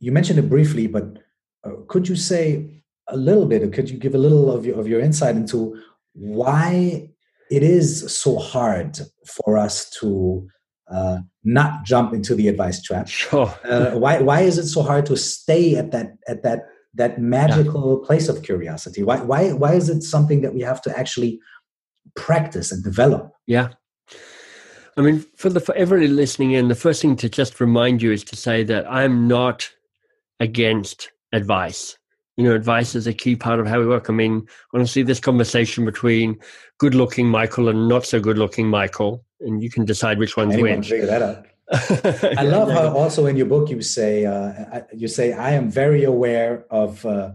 you 0.00 0.12
mentioned 0.12 0.38
it 0.38 0.50
briefly, 0.50 0.86
but 0.86 1.20
uh, 1.64 1.70
could 1.86 2.06
you 2.06 2.14
say 2.14 2.82
a 3.08 3.16
little 3.16 3.46
bit, 3.46 3.72
could 3.72 3.88
you 3.88 3.96
give 3.96 4.14
a 4.14 4.18
little 4.18 4.52
of 4.52 4.66
your, 4.66 4.78
of 4.78 4.86
your 4.86 5.00
insight 5.00 5.34
into 5.34 5.80
why 6.12 7.08
it 7.50 7.62
is 7.62 8.14
so 8.14 8.36
hard 8.36 8.98
for 9.24 9.56
us 9.56 9.88
to 10.00 10.46
uh, 10.92 11.20
not 11.42 11.86
jump 11.86 12.12
into 12.12 12.34
the 12.34 12.48
advice 12.48 12.82
trap? 12.82 13.08
Sure. 13.08 13.50
Uh, 13.64 13.92
why 13.92 14.20
why 14.20 14.42
is 14.42 14.58
it 14.58 14.66
so 14.66 14.82
hard 14.82 15.06
to 15.06 15.16
stay 15.16 15.76
at 15.76 15.90
that 15.92 16.18
at 16.28 16.42
that 16.42 16.66
that 16.92 17.18
magical 17.18 17.98
yeah. 18.02 18.06
place 18.06 18.28
of 18.28 18.42
curiosity? 18.42 19.02
Why 19.02 19.22
why 19.22 19.52
why 19.54 19.72
is 19.72 19.88
it 19.88 20.02
something 20.02 20.42
that 20.42 20.52
we 20.52 20.60
have 20.60 20.82
to 20.82 20.98
actually 20.98 21.40
practice 22.14 22.70
and 22.70 22.84
develop? 22.84 23.32
Yeah. 23.46 23.70
I 24.98 25.02
mean, 25.02 25.24
for 25.36 25.48
the 25.48 25.60
for 25.60 25.74
everybody 25.74 26.08
listening 26.08 26.52
in, 26.52 26.68
the 26.68 26.74
first 26.74 27.00
thing 27.00 27.16
to 27.16 27.28
just 27.28 27.60
remind 27.60 28.02
you 28.02 28.12
is 28.12 28.24
to 28.24 28.36
say 28.36 28.64
that 28.64 28.90
I'm 28.90 29.28
not 29.28 29.70
against 30.40 31.10
advice 31.32 31.98
you 32.38 32.44
know, 32.44 32.54
advice 32.54 32.94
is 32.94 33.08
a 33.08 33.12
key 33.12 33.34
part 33.34 33.58
of 33.58 33.66
how 33.66 33.80
we 33.80 33.86
work. 33.86 34.08
I 34.08 34.12
mean, 34.12 34.46
honestly, 34.72 35.02
this 35.02 35.18
conversation 35.18 35.84
between 35.84 36.38
good 36.78 36.94
looking 36.94 37.26
Michael 37.26 37.68
and 37.68 37.88
not 37.88 38.06
so 38.06 38.20
good 38.20 38.38
looking 38.38 38.68
Michael, 38.68 39.24
and 39.40 39.60
you 39.60 39.68
can 39.68 39.84
decide 39.84 40.20
which 40.20 40.36
one's 40.36 40.54
Anyone 40.54 40.78
which. 40.78 40.88
Figure 40.88 41.06
that 41.06 41.20
out. 41.20 41.46
I 42.38 42.44
love 42.44 42.70
how 42.70 42.96
also 42.96 43.26
in 43.26 43.36
your 43.36 43.46
book 43.46 43.68
you 43.68 43.82
say 43.82 44.24
uh, 44.24 44.82
you 44.94 45.08
say 45.08 45.32
I 45.32 45.50
am 45.50 45.68
very 45.68 46.04
aware 46.04 46.64
of 46.70 47.04
uh, 47.04 47.32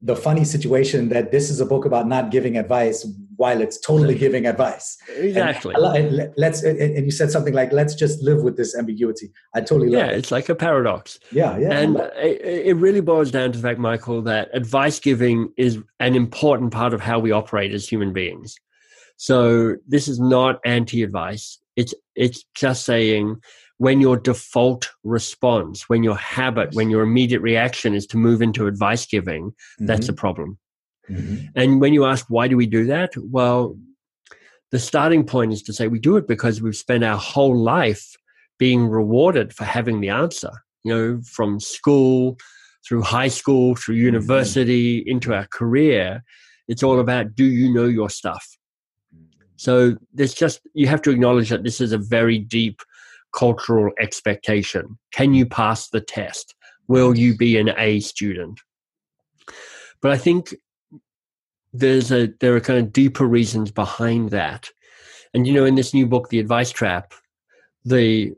the 0.00 0.14
funny 0.14 0.44
situation 0.44 1.08
that 1.08 1.32
this 1.32 1.50
is 1.50 1.58
a 1.58 1.66
book 1.66 1.84
about 1.84 2.06
not 2.06 2.30
giving 2.30 2.56
advice 2.56 3.04
while 3.36 3.60
it's 3.60 3.78
totally 3.78 4.16
giving 4.16 4.46
advice. 4.46 4.98
Exactly. 5.16 5.74
And 5.76 6.32
let's 6.36 6.62
and 6.62 7.04
you 7.04 7.10
said 7.10 7.30
something 7.30 7.54
like 7.54 7.72
let's 7.72 7.94
just 7.94 8.22
live 8.22 8.42
with 8.42 8.56
this 8.56 8.76
ambiguity. 8.76 9.30
I 9.54 9.60
totally 9.60 9.90
yeah, 9.90 10.06
it. 10.06 10.18
it's 10.18 10.30
like 10.30 10.48
a 10.48 10.54
paradox. 10.54 11.18
Yeah, 11.30 11.58
yeah. 11.58 11.72
And 11.72 11.96
it, 12.16 12.40
it 12.68 12.74
really 12.74 13.00
boils 13.00 13.30
down 13.30 13.52
to 13.52 13.58
the 13.58 13.66
fact, 13.66 13.78
Michael, 13.78 14.22
that 14.22 14.48
advice 14.52 14.98
giving 14.98 15.52
is 15.56 15.78
an 16.00 16.14
important 16.14 16.72
part 16.72 16.94
of 16.94 17.00
how 17.00 17.18
we 17.18 17.30
operate 17.30 17.72
as 17.72 17.88
human 17.88 18.12
beings. 18.12 18.56
So 19.16 19.76
this 19.86 20.08
is 20.08 20.20
not 20.20 20.60
anti-advice. 20.64 21.58
It's 21.76 21.94
it's 22.14 22.44
just 22.54 22.84
saying 22.84 23.36
when 23.78 24.00
your 24.00 24.16
default 24.16 24.90
response, 25.04 25.88
when 25.88 26.02
your 26.02 26.16
habit, 26.16 26.74
when 26.74 26.90
your 26.90 27.02
immediate 27.02 27.40
reaction 27.40 27.94
is 27.94 28.06
to 28.06 28.16
move 28.16 28.40
into 28.40 28.66
advice 28.66 29.04
giving, 29.06 29.50
mm-hmm. 29.50 29.86
that's 29.86 30.08
a 30.08 30.12
problem. 30.12 30.58
Mm-hmm. 31.10 31.46
And 31.54 31.80
when 31.80 31.92
you 31.92 32.04
ask, 32.04 32.26
why 32.28 32.48
do 32.48 32.56
we 32.56 32.66
do 32.66 32.86
that? 32.86 33.12
Well, 33.16 33.76
the 34.72 34.78
starting 34.78 35.24
point 35.24 35.52
is 35.52 35.62
to 35.64 35.72
say 35.72 35.88
we 35.88 35.98
do 35.98 36.16
it 36.16 36.26
because 36.26 36.60
we've 36.60 36.76
spent 36.76 37.04
our 37.04 37.16
whole 37.16 37.56
life 37.56 38.16
being 38.58 38.88
rewarded 38.88 39.52
for 39.54 39.64
having 39.64 40.00
the 40.00 40.08
answer, 40.08 40.50
you 40.84 40.94
know, 40.94 41.20
from 41.22 41.60
school 41.60 42.36
through 42.86 43.02
high 43.02 43.28
school, 43.28 43.74
through 43.74 43.96
mm-hmm. 43.96 44.06
university, 44.06 45.00
mm-hmm. 45.00 45.10
into 45.10 45.34
our 45.34 45.46
career. 45.46 46.22
It's 46.68 46.82
all 46.82 47.00
about 47.00 47.34
do 47.34 47.44
you 47.44 47.72
know 47.72 47.86
your 47.86 48.10
stuff? 48.10 48.56
So 49.56 49.96
there's 50.12 50.34
just, 50.34 50.60
you 50.74 50.86
have 50.86 51.02
to 51.02 51.10
acknowledge 51.10 51.48
that 51.48 51.64
this 51.64 51.80
is 51.80 51.92
a 51.92 51.98
very 51.98 52.38
deep 52.38 52.80
cultural 53.34 53.90
expectation. 53.98 54.98
Can 55.12 55.32
you 55.32 55.46
pass 55.46 55.88
the 55.88 56.00
test? 56.00 56.54
Will 56.88 57.16
you 57.16 57.36
be 57.36 57.58
an 57.58 57.70
A 57.78 58.00
student? 58.00 58.60
But 60.02 60.12
I 60.12 60.18
think 60.18 60.54
there's 61.72 62.10
a 62.10 62.28
there 62.40 62.54
are 62.54 62.60
kind 62.60 62.78
of 62.78 62.92
deeper 62.92 63.26
reasons 63.26 63.70
behind 63.70 64.30
that 64.30 64.68
and 65.34 65.46
you 65.46 65.52
know 65.52 65.64
in 65.64 65.74
this 65.74 65.92
new 65.92 66.06
book 66.06 66.28
the 66.28 66.38
advice 66.38 66.70
trap 66.70 67.12
the 67.84 68.32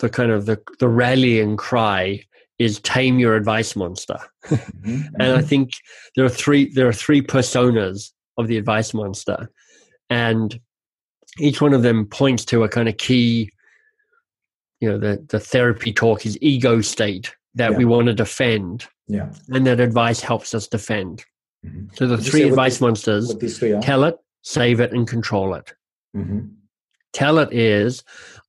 the 0.00 0.08
kind 0.08 0.30
of 0.30 0.46
the 0.46 0.60
the 0.78 0.88
rallying 0.88 1.56
cry 1.56 2.22
is 2.58 2.78
tame 2.80 3.18
your 3.18 3.36
advice 3.36 3.74
monster 3.74 4.18
mm-hmm. 4.46 5.02
and 5.14 5.22
i 5.22 5.38
mm-hmm. 5.38 5.46
think 5.46 5.72
there 6.16 6.24
are 6.24 6.30
three 6.30 6.72
there 6.72 6.88
are 6.88 6.92
three 6.92 7.22
personas 7.22 8.12
of 8.36 8.46
the 8.46 8.56
advice 8.56 8.94
monster 8.94 9.50
and 10.08 10.60
each 11.38 11.60
one 11.60 11.72
of 11.72 11.82
them 11.82 12.06
points 12.06 12.44
to 12.44 12.62
a 12.64 12.68
kind 12.68 12.88
of 12.88 12.96
key 12.96 13.50
you 14.80 14.88
know 14.88 14.98
the 14.98 15.24
the 15.28 15.40
therapy 15.40 15.92
talk 15.92 16.24
is 16.24 16.38
ego 16.40 16.80
state 16.80 17.34
that 17.54 17.72
yeah. 17.72 17.76
we 17.76 17.84
want 17.84 18.06
to 18.06 18.14
defend 18.14 18.86
yeah 19.08 19.30
and 19.48 19.66
that 19.66 19.80
advice 19.80 20.20
helps 20.20 20.54
us 20.54 20.66
defend 20.66 21.24
Mm-hmm. 21.64 21.94
So 21.94 22.06
the 22.06 22.18
three 22.18 22.42
advice 22.42 22.74
these, 22.74 22.80
monsters 22.80 23.34
three 23.58 23.78
tell 23.80 24.04
it, 24.04 24.18
save 24.42 24.80
it, 24.80 24.92
and 24.92 25.06
control 25.06 25.54
it. 25.54 25.72
Mm-hmm. 26.16 26.46
Tell 27.12 27.38
it 27.38 27.52
is, 27.52 28.02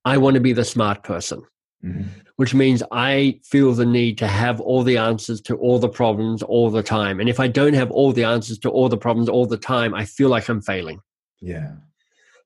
I 0.04 0.18
want 0.18 0.34
to 0.34 0.40
be 0.40 0.52
the 0.52 0.64
smart 0.64 1.02
person, 1.02 1.42
mm-hmm. 1.84 2.08
which 2.36 2.54
means 2.54 2.82
I 2.90 3.40
feel 3.44 3.72
the 3.72 3.86
need 3.86 4.18
to 4.18 4.26
have 4.26 4.60
all 4.60 4.82
the 4.82 4.96
answers 4.96 5.40
to 5.42 5.56
all 5.56 5.78
the 5.78 5.88
problems 5.88 6.42
all 6.42 6.70
the 6.70 6.82
time. 6.82 7.20
And 7.20 7.28
if 7.28 7.40
I 7.40 7.48
don't 7.48 7.74
have 7.74 7.90
all 7.90 8.12
the 8.12 8.24
answers 8.24 8.58
to 8.60 8.70
all 8.70 8.88
the 8.88 8.96
problems 8.96 9.28
all 9.28 9.46
the 9.46 9.58
time, 9.58 9.94
I 9.94 10.04
feel 10.04 10.28
like 10.28 10.48
I'm 10.48 10.62
failing. 10.62 11.00
Yeah. 11.40 11.72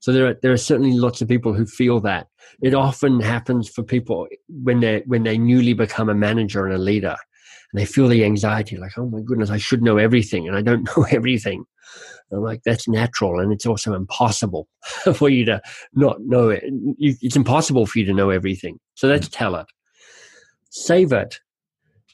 So 0.00 0.12
there 0.12 0.26
are 0.26 0.34
there 0.42 0.52
are 0.52 0.58
certainly 0.58 0.92
lots 0.92 1.22
of 1.22 1.28
people 1.28 1.52
who 1.52 1.66
feel 1.66 2.00
that. 2.00 2.28
It 2.62 2.74
often 2.74 3.20
happens 3.20 3.68
for 3.68 3.82
people 3.82 4.26
when 4.48 4.80
they 4.80 5.02
when 5.06 5.22
they 5.22 5.38
newly 5.38 5.74
become 5.74 6.08
a 6.08 6.14
manager 6.14 6.64
and 6.64 6.74
a 6.74 6.78
leader 6.78 7.16
and 7.72 7.80
they 7.80 7.84
feel 7.84 8.08
the 8.08 8.24
anxiety 8.24 8.76
like 8.76 8.96
oh 8.96 9.06
my 9.06 9.20
goodness 9.20 9.50
i 9.50 9.58
should 9.58 9.82
know 9.82 9.98
everything 9.98 10.46
and 10.46 10.56
i 10.56 10.62
don't 10.62 10.88
know 10.96 11.04
everything. 11.10 11.64
I'm 12.32 12.42
like 12.42 12.62
that's 12.64 12.88
natural 12.88 13.40
and 13.40 13.52
it's 13.52 13.66
also 13.66 13.94
impossible 13.94 14.68
for 15.14 15.28
you 15.28 15.44
to 15.44 15.60
not 15.94 16.20
know 16.22 16.48
it. 16.48 16.64
It's 16.98 17.36
impossible 17.36 17.86
for 17.86 17.98
you 18.00 18.04
to 18.06 18.14
know 18.14 18.30
everything. 18.30 18.78
So 18.94 19.06
hmm. 19.06 19.12
let's 19.12 19.28
tell 19.28 19.54
it. 19.56 19.66
Save 20.70 21.12
it 21.12 21.38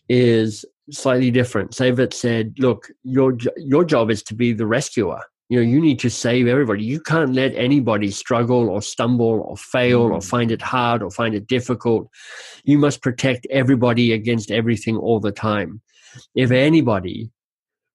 is 0.08 0.64
slightly 0.90 1.30
different. 1.30 1.74
Save 1.74 1.98
it 1.98 2.12
said 2.12 2.54
look 2.58 2.88
your 3.02 3.36
your 3.56 3.84
job 3.84 4.10
is 4.10 4.22
to 4.24 4.34
be 4.34 4.52
the 4.52 4.66
rescuer 4.66 5.20
you 5.52 5.58
know 5.58 5.62
you 5.70 5.80
need 5.80 5.98
to 5.98 6.08
save 6.08 6.46
everybody. 6.46 6.82
You 6.82 6.98
can't 6.98 7.34
let 7.34 7.54
anybody 7.54 8.10
struggle 8.10 8.70
or 8.70 8.80
stumble 8.80 9.44
or 9.46 9.54
fail 9.58 10.08
mm. 10.08 10.14
or 10.14 10.22
find 10.22 10.50
it 10.50 10.62
hard 10.62 11.02
or 11.02 11.10
find 11.10 11.34
it 11.34 11.46
difficult. 11.46 12.08
You 12.64 12.78
must 12.78 13.02
protect 13.02 13.46
everybody 13.50 14.14
against 14.14 14.50
everything 14.50 14.96
all 14.96 15.20
the 15.20 15.30
time. 15.30 15.82
If 16.34 16.50
anybody 16.50 17.30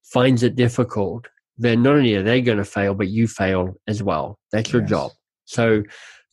finds 0.03 0.43
it 0.43 0.55
difficult 0.55 1.27
then 1.57 1.81
not 1.81 1.95
only 1.95 2.13
are 2.13 2.21
they 2.21 2.41
going 2.41 2.59
to 2.59 2.63
fail 2.63 2.93
but 2.93 3.07
you 3.07 3.27
fail 3.27 3.75
as 3.87 4.03
well. 4.03 4.37
That's 4.51 4.71
your 4.71 4.83
yes. 4.83 4.89
job. 4.91 5.11
So 5.45 5.81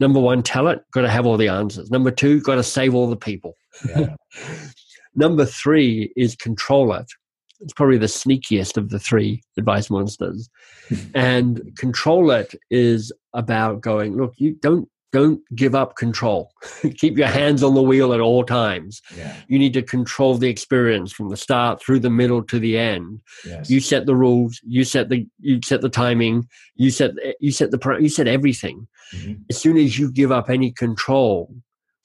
number 0.01 0.21
one 0.21 0.43
tell 0.43 0.69
it. 0.69 0.83
Got 0.93 1.03
to 1.03 1.11
have 1.11 1.25
all 1.25 1.39
the 1.39 1.49
answers. 1.49 1.91
Number 1.91 2.11
two 2.11 2.43
got 2.43 2.57
to 2.57 2.63
save 2.63 2.95
all 2.95 3.09
the 3.09 3.17
people. 3.17 3.57
Yeah. 3.89 4.15
number 5.15 5.47
three 5.47 6.13
is 6.19 6.37
control 6.37 6.93
it. 6.93 7.07
It's 7.61 7.73
probably 7.73 7.97
the 7.97 8.07
sneakiest 8.07 8.77
of 8.77 8.91
the 8.91 8.99
three 8.99 9.43
advice 9.57 9.89
monsters. 9.89 10.51
And 11.15 11.77
control 11.77 12.31
it 12.31 12.55
is 12.71 13.13
about 13.33 13.81
going, 13.81 14.17
look, 14.17 14.35
you 14.37 14.55
don't 14.61 14.89
don't 15.15 15.43
give 15.55 15.77
up 15.77 15.95
control. 15.95 16.51
Keep 16.97 17.17
your 17.17 17.29
hands 17.29 17.63
on 17.63 17.75
the 17.75 17.83
wheel 17.83 18.13
at 18.13 18.19
all 18.19 18.43
times. 18.43 19.01
Yeah. 19.17 19.37
You 19.47 19.61
need 19.61 19.73
to 19.75 19.83
control 19.83 20.35
the 20.35 20.49
experience 20.49 21.13
from 21.13 21.29
the 21.29 21.37
start 21.37 21.81
through 21.81 22.01
the 22.01 22.11
middle 22.11 22.43
to 22.43 22.59
the 22.59 22.77
end. 22.77 23.21
Yes. 23.47 23.71
You 23.71 23.79
set 23.79 24.07
the 24.07 24.17
rules. 24.17 24.61
You 24.65 24.83
set 24.83 25.11
the 25.11 25.25
you 25.39 25.61
set 25.65 25.83
the 25.83 25.89
timing. 25.89 26.49
You 26.75 26.91
set 26.91 27.13
you 27.39 27.53
set 27.53 27.71
the 27.71 27.97
you 28.01 28.09
set 28.09 28.27
everything. 28.27 28.89
Mm-hmm. 29.15 29.35
As 29.49 29.57
soon 29.57 29.77
as 29.77 29.97
you 29.97 30.11
give 30.11 30.33
up 30.33 30.51
any 30.51 30.73
control, 30.73 31.55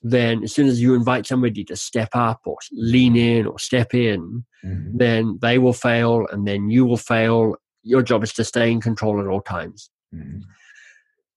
then 0.04 0.44
as 0.44 0.54
soon 0.54 0.68
as 0.68 0.80
you 0.80 0.94
invite 0.94 1.26
somebody 1.26 1.64
to 1.64 1.76
step 1.76 2.10
up 2.14 2.42
or 2.46 2.58
lean 2.72 3.16
in 3.16 3.48
or 3.48 3.58
step 3.58 3.96
in, 3.96 4.46
mm-hmm. 4.64 4.98
then 4.98 5.40
they 5.42 5.58
will 5.58 5.74
fail, 5.74 6.28
and 6.32 6.48
then 6.48 6.70
you 6.70 6.86
will 6.86 6.98
fail. 6.98 7.56
Your 7.84 8.02
job 8.02 8.24
is 8.24 8.34
to 8.34 8.44
stay 8.44 8.72
in 8.72 8.82
control 8.82 9.20
at 9.20 9.28
all 9.28 9.42
times. 9.42 9.90
Mm-hmm. 10.14 10.40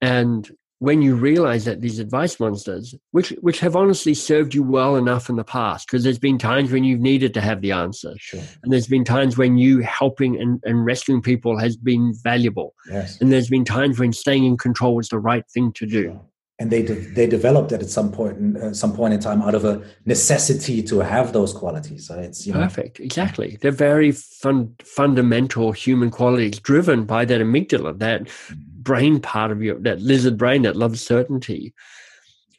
And 0.00 0.50
when 0.82 1.00
you 1.00 1.14
realize 1.14 1.64
that 1.64 1.80
these 1.80 2.00
advice 2.00 2.40
monsters, 2.40 2.92
which 3.12 3.28
which 3.40 3.60
have 3.60 3.76
honestly 3.76 4.14
served 4.14 4.52
you 4.52 4.64
well 4.64 4.96
enough 4.96 5.28
in 5.28 5.36
the 5.36 5.44
past, 5.44 5.86
because 5.86 6.02
there's 6.02 6.18
been 6.18 6.38
times 6.38 6.72
when 6.72 6.82
you've 6.82 6.98
needed 6.98 7.32
to 7.34 7.40
have 7.40 7.60
the 7.60 7.70
answer, 7.70 8.12
sure. 8.18 8.40
and 8.64 8.72
there's 8.72 8.88
been 8.88 9.04
times 9.04 9.38
when 9.38 9.56
you 9.56 9.78
helping 9.78 10.40
and, 10.40 10.60
and 10.64 10.84
rescuing 10.84 11.22
people 11.22 11.56
has 11.56 11.76
been 11.76 12.12
valuable, 12.24 12.74
yes. 12.90 13.20
and 13.20 13.30
there's 13.30 13.48
been 13.48 13.64
times 13.64 14.00
when 14.00 14.12
staying 14.12 14.44
in 14.44 14.56
control 14.56 14.96
was 14.96 15.08
the 15.08 15.20
right 15.20 15.44
thing 15.54 15.72
to 15.74 15.86
do. 15.86 16.02
Sure. 16.02 16.20
And 16.58 16.70
they 16.70 16.82
de- 16.82 16.94
they 16.94 17.26
developed 17.26 17.72
it 17.72 17.82
at 17.82 17.88
some 17.88 18.12
point 18.12 18.38
in, 18.38 18.56
uh, 18.56 18.72
some 18.72 18.94
point 18.94 19.14
in 19.14 19.20
time 19.20 19.42
out 19.42 19.54
of 19.54 19.64
a 19.64 19.82
necessity 20.04 20.82
to 20.84 21.00
have 21.00 21.32
those 21.32 21.52
qualities. 21.52 22.06
So 22.06 22.18
it's 22.18 22.46
you 22.46 22.52
know, 22.52 22.60
perfect, 22.60 23.00
exactly. 23.00 23.58
They're 23.60 23.72
very 23.72 24.12
fun, 24.12 24.76
fundamental 24.84 25.72
human 25.72 26.10
qualities, 26.10 26.60
driven 26.60 27.04
by 27.04 27.24
that 27.24 27.40
amygdala, 27.40 27.98
that 27.98 28.24
mm-hmm 28.24 28.72
brain 28.82 29.20
part 29.20 29.50
of 29.50 29.62
your 29.62 29.78
that 29.80 30.00
lizard 30.00 30.36
brain 30.36 30.62
that 30.62 30.76
loves 30.76 31.00
certainty 31.00 31.72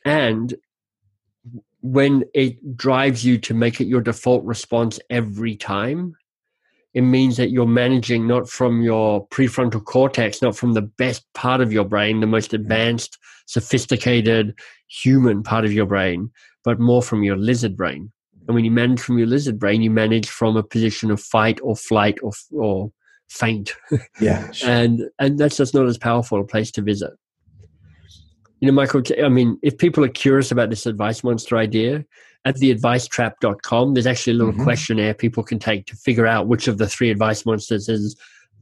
and 0.06 0.56
when 1.82 2.24
it 2.34 2.78
drives 2.78 3.26
you 3.26 3.38
to 3.38 3.54
make 3.54 3.82
it 3.82 3.88
your 3.88 4.02
default 4.02 4.44
response 4.46 5.00
every 5.10 5.56
time 5.56 6.16
it 6.94 7.02
means 7.02 7.38
that 7.38 7.50
you're 7.50 7.66
managing 7.66 8.28
not 8.28 8.48
from 8.48 8.82
your 8.82 9.28
prefrontal 9.28 9.84
cortex 9.84 10.41
not 10.41 10.56
from 10.56 10.74
the 10.74 10.82
best 10.82 11.26
part 11.34 11.62
of 11.62 11.72
your 11.72 11.86
brain 11.86 12.20
the 12.20 12.28
most 12.28 12.52
mm-hmm. 12.52 12.62
advanced 12.62 13.18
sophisticated 13.46 14.58
human 14.88 15.44
part 15.44 15.66
of 15.66 15.74
your 15.74 15.86
brain 15.86 16.30
but 16.64 16.80
more 16.80 17.02
from 17.02 17.24
your 17.24 17.36
lizard 17.36 17.76
brain 17.76 18.12
mm-hmm. 18.36 18.46
and 18.48 18.56
when 18.56 18.66
you 18.66 18.72
manage 18.72 19.02
from 19.02 19.18
your 19.18 19.28
lizard 19.28 19.60
brain 19.60 19.82
you 19.82 19.91
manage 19.91 20.30
from 20.30 20.56
a 20.56 20.64
position 20.64 21.12
of 21.12 21.20
fight 21.22 21.60
or 21.62 21.76
flight 21.76 22.18
or, 22.22 22.32
or 22.52 22.91
faint. 23.34 23.74
Yeah. 24.20 24.52
Sure. 24.52 24.70
and 24.70 25.02
and 25.20 25.38
that's 25.39 25.58
just 25.58 25.74
not 25.74 25.88
as 25.88 25.98
powerful 25.98 26.39
a 26.39 26.46
place 26.46 26.72
to 26.72 26.82
visit. 26.82 27.12
You 28.60 28.68
know, 28.68 28.74
Michael, 28.74 29.02
I 29.22 29.28
mean, 29.28 29.60
if 29.62 29.78
people 29.78 30.06
are 30.06 30.10
curious 30.10 30.52
about 30.52 30.70
this 30.70 30.86
advice 30.86 31.24
monster 31.24 31.58
idea, 31.58 32.06
at 32.46 32.56
theadvicetrap.com, 32.56 33.94
there's 33.94 34.08
actually 34.08 34.34
a 34.34 34.38
little 34.38 34.54
mm-hmm. 34.54 34.64
questionnaire 34.64 35.14
people 35.14 35.44
can 35.44 35.60
take 35.60 35.86
to 35.88 35.96
figure 35.96 36.28
out 36.28 36.48
which 36.48 36.68
of 36.68 36.78
the 36.78 36.88
three 36.88 37.10
advice 37.10 37.46
monsters 37.46 37.89
is 37.89 38.16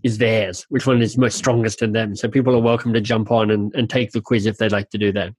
is 0.03 0.17
theirs, 0.17 0.65
which 0.69 0.87
one 0.87 0.99
is 0.99 1.15
most 1.15 1.37
strongest 1.37 1.83
in 1.83 1.91
them. 1.91 2.15
So 2.15 2.27
people 2.27 2.55
are 2.55 2.61
welcome 2.61 2.91
to 2.93 3.01
jump 3.01 3.29
on 3.31 3.51
and, 3.51 3.71
and 3.75 3.87
take 3.87 4.13
the 4.13 4.21
quiz 4.21 4.47
if 4.47 4.57
they'd 4.57 4.71
like 4.71 4.89
to 4.89 4.97
do 4.97 5.11
that. 5.11 5.35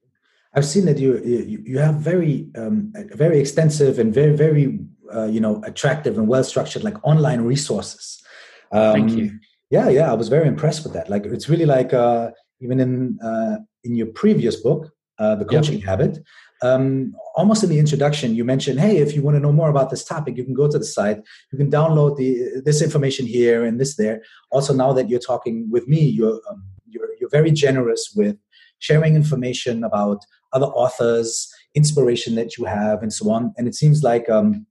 I've 0.55 0.65
seen 0.65 0.85
that 0.85 0.99
you 0.99 1.19
you, 1.23 1.61
you 1.65 1.79
have 1.79 1.95
very 1.95 2.47
um, 2.55 2.93
very 3.13 3.39
extensive 3.39 3.99
and 3.99 4.13
very 4.13 4.35
very 4.35 4.79
uh, 5.13 5.25
you 5.25 5.41
know 5.41 5.61
attractive 5.65 6.17
and 6.17 6.27
well 6.27 6.43
structured 6.43 6.83
like 6.83 6.95
online 7.03 7.41
resources 7.41 8.23
um, 8.73 8.93
Thank 8.93 9.11
you. 9.11 9.39
Yeah, 9.69 9.89
yeah, 9.89 10.11
I 10.11 10.15
was 10.15 10.29
very 10.29 10.47
impressed 10.47 10.83
with 10.83 10.93
that. 10.93 11.09
Like, 11.09 11.25
it's 11.25 11.47
really 11.47 11.65
like 11.65 11.93
uh, 11.93 12.31
even 12.59 12.79
in 12.79 13.19
uh, 13.23 13.57
in 13.83 13.95
your 13.95 14.07
previous 14.07 14.57
book, 14.57 14.91
uh, 15.19 15.35
the 15.35 15.45
coaching 15.45 15.79
yep. 15.79 15.87
habit. 15.87 16.19
Um, 16.63 17.13
almost 17.35 17.61
in 17.63 17.69
the 17.69 17.77
introduction, 17.77 18.35
you 18.35 18.45
mentioned, 18.45 18.79
"Hey, 18.79 18.97
if 18.97 19.13
you 19.13 19.21
want 19.21 19.35
to 19.35 19.41
know 19.41 19.51
more 19.51 19.69
about 19.69 19.89
this 19.89 20.03
topic, 20.03 20.37
you 20.37 20.45
can 20.45 20.53
go 20.53 20.67
to 20.69 20.79
the 20.79 20.85
site. 20.85 21.19
You 21.51 21.57
can 21.57 21.69
download 21.69 22.15
the 22.15 22.61
this 22.63 22.81
information 22.81 23.25
here 23.25 23.65
and 23.65 23.79
this 23.79 23.97
there." 23.97 24.21
Also, 24.49 24.73
now 24.73 24.93
that 24.93 25.09
you're 25.09 25.27
talking 25.31 25.69
with 25.69 25.87
me, 25.87 25.99
you're 25.99 26.39
um, 26.49 26.63
you're, 26.87 27.09
you're 27.19 27.29
very 27.29 27.51
generous 27.51 28.13
with 28.15 28.37
sharing 28.79 29.15
information 29.15 29.83
about 29.83 30.19
other 30.53 30.67
authors, 30.67 31.51
inspiration 31.75 32.35
that 32.35 32.57
you 32.57 32.63
have, 32.65 33.03
and 33.03 33.11
so 33.11 33.29
on. 33.29 33.53
And 33.57 33.67
it 33.67 33.75
seems 33.75 34.01
like 34.01 34.29
um, 34.29 34.65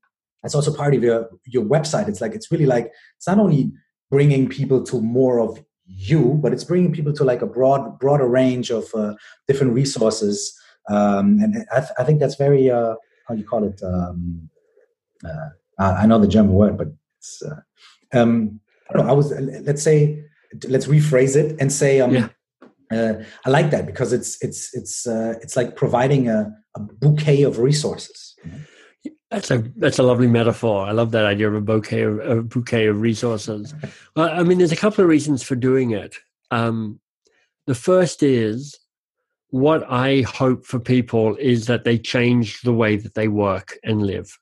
it's 0.45 0.55
also 0.55 0.73
part 0.73 0.95
of 0.95 1.03
your 1.03 1.29
your 1.45 1.65
website. 1.65 2.09
It's 2.09 2.23
like 2.23 2.35
it's 2.35 2.51
really 2.51 2.67
like 2.67 2.91
it's 3.17 3.27
not 3.27 3.39
only 3.39 3.71
bringing 4.11 4.49
people 4.49 4.83
to 4.85 5.01
more 5.01 5.41
of 5.41 5.63
you, 5.87 6.39
but 6.43 6.53
it's 6.53 6.65
bringing 6.65 6.93
people 6.93 7.13
to 7.13 7.25
like 7.25 7.43
a 7.43 7.47
broad, 7.47 7.99
broader 7.99 8.27
range 8.27 8.71
of 8.71 8.85
uh, 8.95 9.15
different 9.47 9.73
resources. 9.73 10.59
Um, 10.89 11.39
and 11.41 11.67
I, 11.73 11.81
th- 11.81 11.93
I, 11.99 12.05
think 12.05 12.21
that's 12.21 12.35
very, 12.35 12.71
uh, 12.71 12.95
how 13.29 13.35
do 13.35 13.41
you 13.41 13.47
call 13.47 13.65
it? 13.65 13.81
Um, 13.83 14.49
uh, 15.25 15.51
I 15.79 16.07
know 16.07 16.19
the 16.19 16.29
German 16.29 16.53
word, 16.53 16.77
but 16.77 16.89
it's, 17.19 17.43
uh, 17.43 17.61
um, 18.19 18.61
I 18.91 18.95
don't 18.95 19.07
know. 19.07 19.13
I 19.13 19.17
was, 19.17 19.33
let's 19.63 19.83
say, 19.83 20.25
let's 20.69 20.87
rephrase 20.87 21.37
it 21.37 21.57
and 21.61 21.73
say, 21.73 22.01
um, 22.01 22.15
yeah. 22.15 22.29
Uh, 22.93 23.25
I 23.47 23.49
like 23.49 23.71
that 23.71 23.87
because 23.87 24.13
it's 24.13 24.37
it's 24.43 24.75
it's 24.75 25.07
uh, 25.07 25.35
it's 25.41 25.57
like 25.57 25.77
providing 25.77 26.29
a, 26.29 26.53
a 26.77 26.81
bouquet 26.81 27.43
of 27.43 27.59
resources. 27.59 28.35
You 28.45 28.51
know? 28.51 28.59
That's 29.31 29.51
a 29.51 29.65
that's 29.77 29.99
a 29.99 30.03
lovely 30.03 30.27
metaphor. 30.27 30.87
I 30.87 30.93
love 30.93 31.11
that 31.13 31.25
idea 31.25 31.49
of 31.49 31.55
a 31.55 31.61
bouquet 31.63 32.03
of 32.03 32.19
a 32.19 32.43
bouquet 32.43 32.87
of 32.87 33.01
resources. 33.01 33.75
Well, 34.15 34.29
I 34.29 34.43
mean, 34.43 34.59
there's 34.59 34.73
a 34.73 34.77
couple 34.77 35.03
of 35.03 35.09
reasons 35.09 35.43
for 35.43 35.57
doing 35.57 35.93
it. 35.93 36.17
Um, 36.51 37.01
the 37.67 37.75
first 37.75 38.23
is 38.23 38.79
what 39.53 39.85
I 39.91 40.23
hope 40.23 40.65
for 40.65 40.81
people 40.81 41.37
is 41.37 41.67
that 41.67 41.85
they 41.85 41.99
change 41.99 42.63
the 42.63 42.73
way 42.73 42.97
that 42.97 43.15
they 43.15 43.29
work 43.29 43.79
and 43.85 44.03
live. 44.03 44.39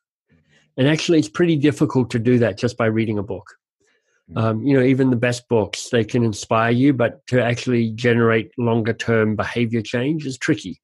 And 0.77 0.87
actually, 0.87 1.19
it's 1.19 1.29
pretty 1.29 1.57
difficult 1.57 2.11
to 2.11 2.21
do 2.21 2.39
that 2.39 2.57
just 2.57 2.77
by 2.77 2.87
reading 2.87 3.19
a 3.19 3.23
book. 3.25 3.57
Hmm. 4.33 4.39
Um, 4.39 4.63
you 4.63 4.79
know, 4.79 4.85
even 4.85 5.11
the 5.11 5.17
best 5.17 5.49
books 5.49 5.91
they 5.91 6.05
can 6.05 6.23
inspire 6.23 6.71
you, 6.71 6.93
but 6.93 7.27
to 7.27 7.43
actually 7.43 7.91
generate 7.91 8.53
longer 8.57 8.93
term 8.93 9.35
behavior 9.35 9.83
change 9.83 10.27
is 10.27 10.39
tricky. 10.39 10.81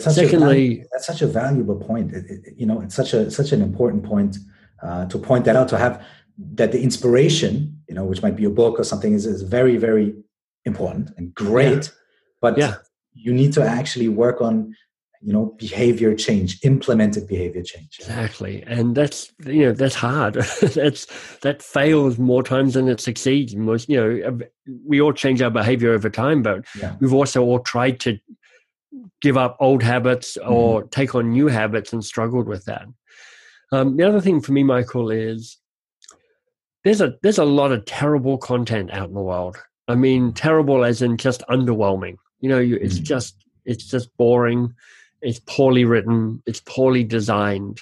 Secondly, 0.00 0.84
that's 0.90 1.06
such 1.06 1.22
a 1.22 1.28
valuable 1.28 1.76
point. 1.76 2.12
It, 2.12 2.24
it, 2.28 2.54
you 2.56 2.66
know, 2.66 2.80
it's 2.80 2.96
such 2.96 3.14
a 3.14 3.30
such 3.30 3.52
an 3.52 3.62
important 3.62 4.02
point 4.02 4.36
uh, 4.82 5.06
to 5.06 5.16
point 5.16 5.44
that 5.44 5.54
out. 5.54 5.68
To 5.68 5.78
have 5.78 6.04
that 6.54 6.72
the 6.72 6.82
inspiration, 6.82 7.80
you 7.88 7.94
know, 7.94 8.04
which 8.04 8.20
might 8.20 8.34
be 8.34 8.44
a 8.46 8.50
book 8.50 8.80
or 8.80 8.84
something, 8.84 9.12
is, 9.12 9.26
is 9.26 9.42
very 9.42 9.76
very 9.76 10.12
important 10.64 11.12
and 11.16 11.32
great. 11.36 11.84
Yeah. 11.84 11.90
But 12.40 12.58
yeah. 12.58 12.74
You 13.16 13.32
need 13.32 13.52
to 13.52 13.62
actually 13.64 14.08
work 14.08 14.40
on 14.40 14.74
you 15.22 15.32
know 15.32 15.56
behavior 15.58 16.14
change 16.14 16.58
implemented 16.62 17.26
behavior 17.26 17.62
change 17.62 17.96
exactly 17.98 18.62
and 18.66 18.94
that's 18.94 19.32
you 19.46 19.64
know 19.64 19.72
that's 19.72 19.94
hard 19.94 20.34
that's 20.74 21.06
that 21.40 21.62
fails 21.62 22.18
more 22.18 22.42
times 22.42 22.74
than 22.74 22.86
it 22.86 23.00
succeeds 23.00 23.56
most 23.56 23.88
you 23.88 23.96
know 23.96 24.38
we 24.84 25.00
all 25.00 25.14
change 25.14 25.40
our 25.40 25.50
behavior 25.50 25.92
over 25.92 26.10
time 26.10 26.42
but 26.42 26.64
yeah. 26.78 26.94
we've 27.00 27.14
also 27.14 27.42
all 27.42 27.60
tried 27.60 27.98
to 27.98 28.18
give 29.20 29.36
up 29.36 29.56
old 29.60 29.82
habits 29.82 30.36
or 30.38 30.80
mm-hmm. 30.80 30.88
take 30.90 31.14
on 31.14 31.30
new 31.30 31.48
habits 31.48 31.92
and 31.92 32.04
struggled 32.04 32.46
with 32.46 32.64
that. 32.66 32.86
Um, 33.72 33.96
the 33.96 34.04
other 34.04 34.20
thing 34.20 34.40
for 34.40 34.52
me, 34.52 34.62
Michael, 34.62 35.10
is 35.10 35.58
there's 36.84 37.00
a 37.00 37.14
there's 37.22 37.38
a 37.38 37.44
lot 37.44 37.72
of 37.72 37.84
terrible 37.84 38.38
content 38.38 38.92
out 38.92 39.08
in 39.08 39.14
the 39.14 39.20
world. 39.20 39.56
I 39.88 39.94
mean, 39.94 40.32
terrible 40.32 40.84
as 40.84 41.02
in 41.02 41.16
just 41.16 41.42
underwhelming. 41.50 42.16
You 42.40 42.48
know, 42.48 42.58
you, 42.58 42.76
it's 42.76 42.96
mm-hmm. 42.96 43.04
just 43.04 43.36
it's 43.64 43.84
just 43.84 44.16
boring. 44.16 44.74
It's 45.22 45.40
poorly 45.40 45.84
written. 45.84 46.42
It's 46.46 46.60
poorly 46.60 47.04
designed. 47.04 47.80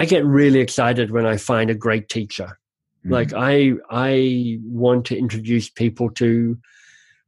I 0.00 0.06
get 0.06 0.24
really 0.24 0.60
excited 0.60 1.10
when 1.10 1.26
I 1.26 1.36
find 1.36 1.70
a 1.70 1.74
great 1.74 2.08
teacher. 2.08 2.58
Mm-hmm. 3.00 3.12
Like 3.12 3.32
I 3.34 3.72
I 3.90 4.58
want 4.62 5.06
to 5.06 5.18
introduce 5.18 5.68
people 5.68 6.10
to 6.12 6.58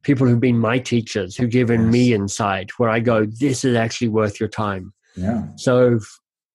people 0.06 0.26
who've 0.26 0.40
been 0.40 0.58
my 0.58 0.78
teachers 0.78 1.36
who've 1.36 1.50
given 1.50 1.86
yes. 1.86 1.92
me 1.92 2.14
insight 2.14 2.70
where 2.78 2.88
I 2.88 3.00
go, 3.00 3.26
this 3.26 3.64
is 3.64 3.74
actually 3.74 4.08
worth 4.08 4.38
your 4.38 4.48
time. 4.48 4.94
Yeah. 5.16 5.48
So, 5.56 5.98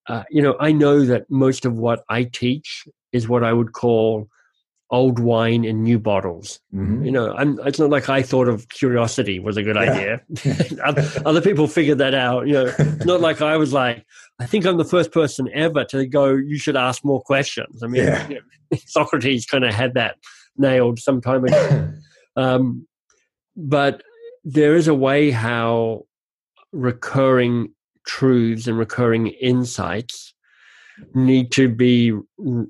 uh, 0.08 0.24
you 0.30 0.42
know, 0.42 0.56
I 0.62 0.72
know 0.72 1.06
that 1.06 1.30
most 1.30 1.66
of 1.66 1.78
what 1.78 2.04
I 2.08 2.24
teach 2.24 2.88
is 3.12 3.28
what 3.28 3.44
I 3.44 3.52
would 3.52 3.74
call 3.74 4.30
old 4.92 5.20
wine 5.20 5.64
in 5.64 5.84
new 5.84 5.98
bottles. 5.98 6.60
Mm-hmm. 6.74 7.06
You 7.06 7.12
know, 7.12 7.34
I'm, 7.34 7.60
it's 7.66 7.80
not 7.80 7.90
like 7.90 8.10
I 8.10 8.22
thought 8.22 8.50
of 8.50 8.68
curiosity 8.70 9.40
was 9.40 9.56
a 9.56 9.64
good 9.64 9.78
yeah. 9.78 10.18
idea. 10.44 11.22
Other 11.26 11.42
people 11.42 11.68
figured 11.68 11.98
that 12.00 12.14
out. 12.14 12.48
You 12.48 12.54
know, 12.54 12.74
it's 12.78 13.06
not 13.06 13.22
like 13.22 13.42
I 13.42 13.56
was 13.58 13.72
like, 13.72 14.06
I 14.40 14.46
think 14.46 14.66
I'm 14.66 14.78
the 14.78 14.86
first 14.86 15.12
person 15.12 15.50
ever 15.54 15.86
to 15.86 16.06
go, 16.06 16.34
you 16.34 16.58
should 16.58 16.76
ask 16.76 17.06
more 17.06 17.22
questions. 17.22 17.82
I 17.82 17.88
mean, 17.88 18.04
yeah. 18.04 18.28
you 18.28 18.36
know, 18.36 18.78
Socrates 18.86 19.46
kind 19.46 19.64
of 19.64 19.74
had 19.74 19.94
that 19.94 20.18
nailed 20.58 21.00
some 21.00 21.22
time 21.22 21.46
ago. 21.46 21.94
Um, 22.38 22.88
but 23.58 24.04
there 24.46 24.78
is 24.78 24.88
a 24.88 24.94
way 24.96 25.32
how 25.32 26.06
recurring 26.72 27.74
truths 28.08 28.68
and 28.68 28.78
recurring 28.78 29.28
insights 29.28 30.31
need 31.14 31.52
to 31.52 31.68
be 31.68 32.14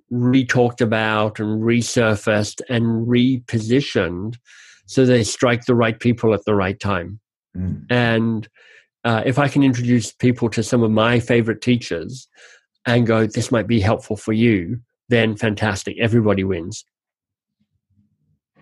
re-talked 0.09 0.81
about 0.81 1.39
and 1.39 1.61
resurfaced 1.61 2.61
and 2.69 3.07
repositioned 3.07 4.37
so 4.85 5.05
they 5.05 5.23
strike 5.23 5.65
the 5.65 5.75
right 5.75 5.99
people 5.99 6.33
at 6.33 6.43
the 6.45 6.55
right 6.55 6.79
time 6.79 7.19
Mm. 7.55 7.85
And 7.89 8.47
uh, 9.03 9.23
if 9.25 9.39
I 9.39 9.47
can 9.47 9.63
introduce 9.63 10.11
people 10.11 10.49
to 10.49 10.63
some 10.63 10.83
of 10.83 10.91
my 10.91 11.19
favorite 11.19 11.61
teachers 11.61 12.27
and 12.85 13.05
go, 13.05 13.27
this 13.27 13.51
might 13.51 13.67
be 13.67 13.79
helpful 13.79 14.15
for 14.15 14.33
you, 14.33 14.79
then 15.09 15.35
fantastic. 15.35 15.97
Everybody 15.99 16.43
wins. 16.43 16.85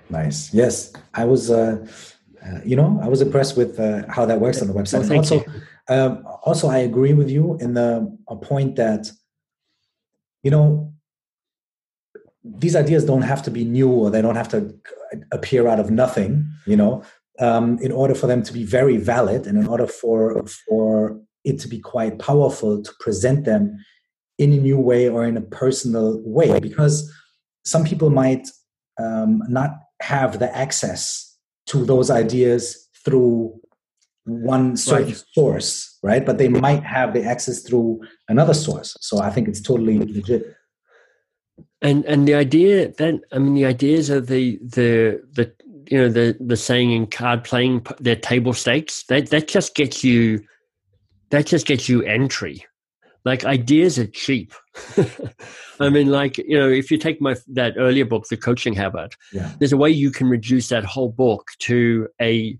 Nice. 0.09 0.53
Yes, 0.53 0.91
I 1.13 1.25
was. 1.25 1.51
Uh, 1.51 1.85
uh, 2.43 2.61
you 2.65 2.75
know, 2.75 2.97
I 3.03 3.09
was 3.09 3.21
impressed 3.21 3.57
with 3.57 3.77
uh, 3.79 4.03
how 4.07 4.25
that 4.25 4.39
works 4.39 4.61
on 4.61 4.69
the 4.69 4.73
website. 4.73 5.07
Well, 5.09 5.17
also, 5.17 5.43
um, 5.89 6.25
also, 6.43 6.69
I 6.69 6.77
agree 6.77 7.13
with 7.13 7.29
you 7.29 7.57
in 7.57 7.73
the 7.73 8.17
a 8.29 8.35
point 8.37 8.77
that, 8.77 9.11
you 10.43 10.51
know, 10.51 10.93
these 12.43 12.75
ideas 12.75 13.05
don't 13.05 13.23
have 13.23 13.43
to 13.43 13.51
be 13.51 13.63
new 13.65 13.89
or 13.89 14.09
they 14.09 14.21
don't 14.21 14.35
have 14.35 14.49
to 14.49 14.73
appear 15.31 15.67
out 15.67 15.79
of 15.79 15.91
nothing. 15.91 16.47
You 16.65 16.77
know, 16.77 17.03
um, 17.39 17.79
in 17.79 17.91
order 17.91 18.15
for 18.15 18.27
them 18.27 18.43
to 18.43 18.53
be 18.53 18.63
very 18.63 18.97
valid 18.97 19.47
and 19.47 19.57
in 19.57 19.67
order 19.67 19.87
for 19.87 20.45
for 20.67 21.19
it 21.45 21.59
to 21.59 21.67
be 21.67 21.79
quite 21.79 22.19
powerful 22.19 22.81
to 22.81 22.91
present 22.99 23.45
them 23.45 23.77
in 24.37 24.53
a 24.53 24.57
new 24.57 24.77
way 24.77 25.09
or 25.09 25.25
in 25.25 25.37
a 25.37 25.41
personal 25.41 26.21
way 26.23 26.59
because 26.59 27.11
some 27.65 27.83
people 27.83 28.09
might 28.09 28.47
um, 28.99 29.41
not 29.47 29.71
have 30.01 30.39
the 30.39 30.55
access 30.55 31.37
to 31.65 31.85
those 31.85 32.09
ideas 32.09 32.89
through 33.05 33.53
one 34.25 34.75
certain 34.75 35.07
right. 35.07 35.23
source 35.33 35.88
right? 36.01 36.25
But 36.25 36.37
they 36.37 36.47
might 36.47 36.83
have 36.83 37.13
the 37.13 37.23
access 37.23 37.61
through 37.61 38.01
another 38.27 38.53
source. 38.53 38.95
So 39.01 39.19
i 39.19 39.29
think 39.29 39.47
it's 39.47 39.61
totally 39.61 39.99
legit. 39.99 40.55
And 41.81 42.05
and 42.05 42.27
the 42.27 42.35
idea 42.35 42.91
then 42.97 43.21
i 43.31 43.37
mean 43.37 43.53
the 43.53 43.65
ideas 43.65 44.09
of 44.09 44.27
the 44.27 44.57
the 44.61 45.21
the 45.31 45.51
you 45.89 45.97
know 45.97 46.09
the 46.09 46.37
the 46.39 46.57
saying 46.57 46.91
in 46.91 47.07
card 47.07 47.43
playing 47.43 47.85
their 47.99 48.15
table 48.15 48.53
stakes 48.53 49.03
that 49.03 49.29
that 49.29 49.47
just 49.47 49.75
gets 49.75 50.03
you 50.03 50.41
that 51.29 51.45
just 51.45 51.65
gets 51.65 51.87
you 51.87 52.01
entry. 52.03 52.65
Like 53.25 53.45
ideas 53.45 53.99
are 53.99 54.07
cheap. 54.07 54.53
I 55.79 55.89
mean 55.89 56.07
like 56.07 56.37
you 56.37 56.57
know 56.57 56.69
if 56.69 56.89
you 56.89 56.97
take 56.97 57.21
my 57.21 57.35
that 57.47 57.73
earlier 57.77 58.05
book 58.05 58.25
the 58.29 58.37
coaching 58.37 58.73
habit 58.73 59.15
yeah. 59.33 59.51
there's 59.59 59.73
a 59.73 59.77
way 59.77 59.89
you 59.89 60.11
can 60.11 60.27
reduce 60.27 60.69
that 60.69 60.85
whole 60.85 61.09
book 61.09 61.47
to 61.59 62.07
a 62.21 62.57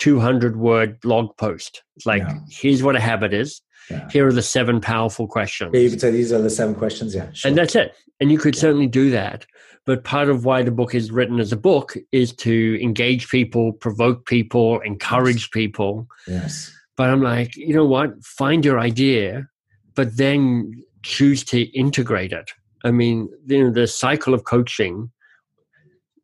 200 0.00 0.56
word 0.56 1.00
blog 1.00 1.36
post 1.36 1.82
it's 1.96 2.06
like 2.06 2.22
yeah. 2.22 2.38
here's 2.50 2.82
what 2.82 2.96
a 2.96 3.00
habit 3.00 3.32
is 3.32 3.62
yeah. 3.88 4.08
here 4.10 4.26
are 4.26 4.32
the 4.32 4.42
seven 4.42 4.80
powerful 4.80 5.26
questions 5.28 5.70
yeah, 5.72 5.80
you 5.80 5.90
could 5.90 6.00
say 6.00 6.10
these 6.10 6.32
are 6.32 6.42
the 6.42 6.50
seven 6.50 6.74
questions 6.74 7.14
yeah 7.14 7.30
sure. 7.32 7.48
and 7.48 7.56
that's 7.56 7.76
it 7.76 7.94
and 8.20 8.32
you 8.32 8.38
could 8.38 8.56
certainly 8.56 8.86
do 8.86 9.10
that 9.10 9.46
but 9.86 10.04
part 10.04 10.28
of 10.28 10.44
why 10.44 10.62
the 10.62 10.70
book 10.70 10.94
is 10.94 11.10
written 11.10 11.40
as 11.40 11.52
a 11.52 11.56
book 11.56 11.96
is 12.12 12.32
to 12.36 12.80
engage 12.82 13.28
people, 13.28 13.72
provoke 13.72 14.26
people, 14.26 14.78
encourage 14.80 15.42
yes. 15.42 15.48
people. 15.48 16.06
Yes. 16.26 16.72
But 16.96 17.10
I'm 17.10 17.22
like, 17.22 17.56
you 17.56 17.74
know 17.74 17.86
what? 17.86 18.22
Find 18.22 18.64
your 18.64 18.78
idea, 18.78 19.48
but 19.94 20.16
then 20.16 20.84
choose 21.02 21.42
to 21.44 21.62
integrate 21.76 22.32
it. 22.32 22.50
I 22.84 22.90
mean, 22.90 23.28
you 23.46 23.64
know, 23.64 23.70
the 23.70 23.86
cycle 23.86 24.34
of 24.34 24.44
coaching, 24.44 25.10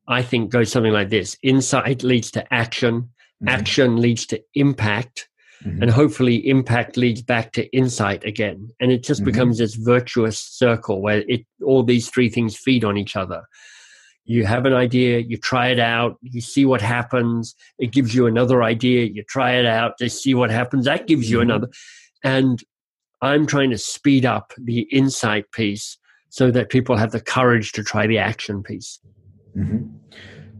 I 0.06 0.22
think, 0.22 0.50
goes 0.50 0.70
something 0.70 0.92
like 0.92 1.10
this: 1.10 1.36
insight 1.42 2.02
leads 2.02 2.30
to 2.32 2.54
action, 2.54 3.10
mm-hmm. 3.42 3.48
action 3.48 4.00
leads 4.00 4.26
to 4.26 4.42
impact, 4.54 5.28
Mm-hmm. 5.64 5.82
And 5.82 5.90
hopefully, 5.90 6.46
impact 6.48 6.96
leads 6.96 7.22
back 7.22 7.52
to 7.52 7.66
insight 7.74 8.24
again. 8.24 8.68
And 8.78 8.92
it 8.92 9.02
just 9.02 9.22
mm-hmm. 9.22 9.30
becomes 9.30 9.58
this 9.58 9.74
virtuous 9.74 10.38
circle 10.38 11.00
where 11.00 11.24
it, 11.28 11.46
all 11.64 11.82
these 11.82 12.10
three 12.10 12.28
things 12.28 12.56
feed 12.56 12.84
on 12.84 12.96
each 12.96 13.16
other. 13.16 13.42
You 14.24 14.44
have 14.44 14.66
an 14.66 14.74
idea, 14.74 15.20
you 15.20 15.36
try 15.36 15.68
it 15.68 15.78
out, 15.78 16.18
you 16.20 16.40
see 16.40 16.66
what 16.66 16.82
happens. 16.82 17.54
It 17.78 17.92
gives 17.92 18.14
you 18.14 18.26
another 18.26 18.62
idea, 18.62 19.04
you 19.04 19.22
try 19.22 19.52
it 19.52 19.66
out, 19.66 19.98
to 19.98 20.10
see 20.10 20.34
what 20.34 20.50
happens. 20.50 20.84
That 20.84 21.06
gives 21.06 21.30
you 21.30 21.38
mm-hmm. 21.38 21.50
another. 21.50 21.68
And 22.22 22.62
I'm 23.22 23.46
trying 23.46 23.70
to 23.70 23.78
speed 23.78 24.26
up 24.26 24.52
the 24.58 24.80
insight 24.92 25.50
piece 25.52 25.96
so 26.28 26.50
that 26.50 26.70
people 26.70 26.96
have 26.96 27.12
the 27.12 27.20
courage 27.20 27.72
to 27.72 27.82
try 27.82 28.06
the 28.06 28.18
action 28.18 28.62
piece. 28.62 29.00
Mm-hmm. 29.56 29.86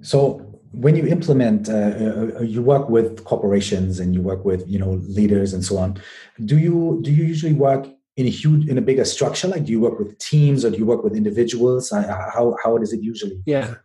So, 0.01 0.46
when 0.77 0.95
you 0.95 1.07
implement, 1.07 1.71
uh, 1.71 1.73
uh, 1.73 2.31
uh, 2.37 2.43
you 2.43 2.61
work 2.61 2.91
with 2.91 3.25
corporations 3.25 3.99
and 3.99 4.15
you 4.15 4.21
work 4.21 4.45
with 4.45 4.69
you 4.69 4.79
know 4.79 5.01
leaders 5.09 5.55
and 5.55 5.65
so 5.65 5.79
on. 5.79 6.01
Do 6.45 6.59
you 6.59 7.01
do 7.03 7.11
you 7.11 7.25
usually 7.25 7.55
work 7.55 7.89
in 8.17 8.27
a 8.27 8.31
huge 8.31 8.69
in 8.69 8.77
a 8.77 8.83
bigger 8.83 9.05
structure? 9.05 9.49
Like, 9.49 9.65
do 9.65 9.73
you 9.73 9.81
work 9.81 9.99
with 9.99 10.19
teams 10.19 10.65
or 10.65 10.71
do 10.71 10.77
you 10.77 10.85
work 10.85 11.03
with 11.03 11.17
individuals? 11.17 11.91
How 11.91 12.57
how 12.63 12.77
is 12.77 12.93
it 12.93 13.03
usually? 13.03 13.43
Yeah. 13.47 13.77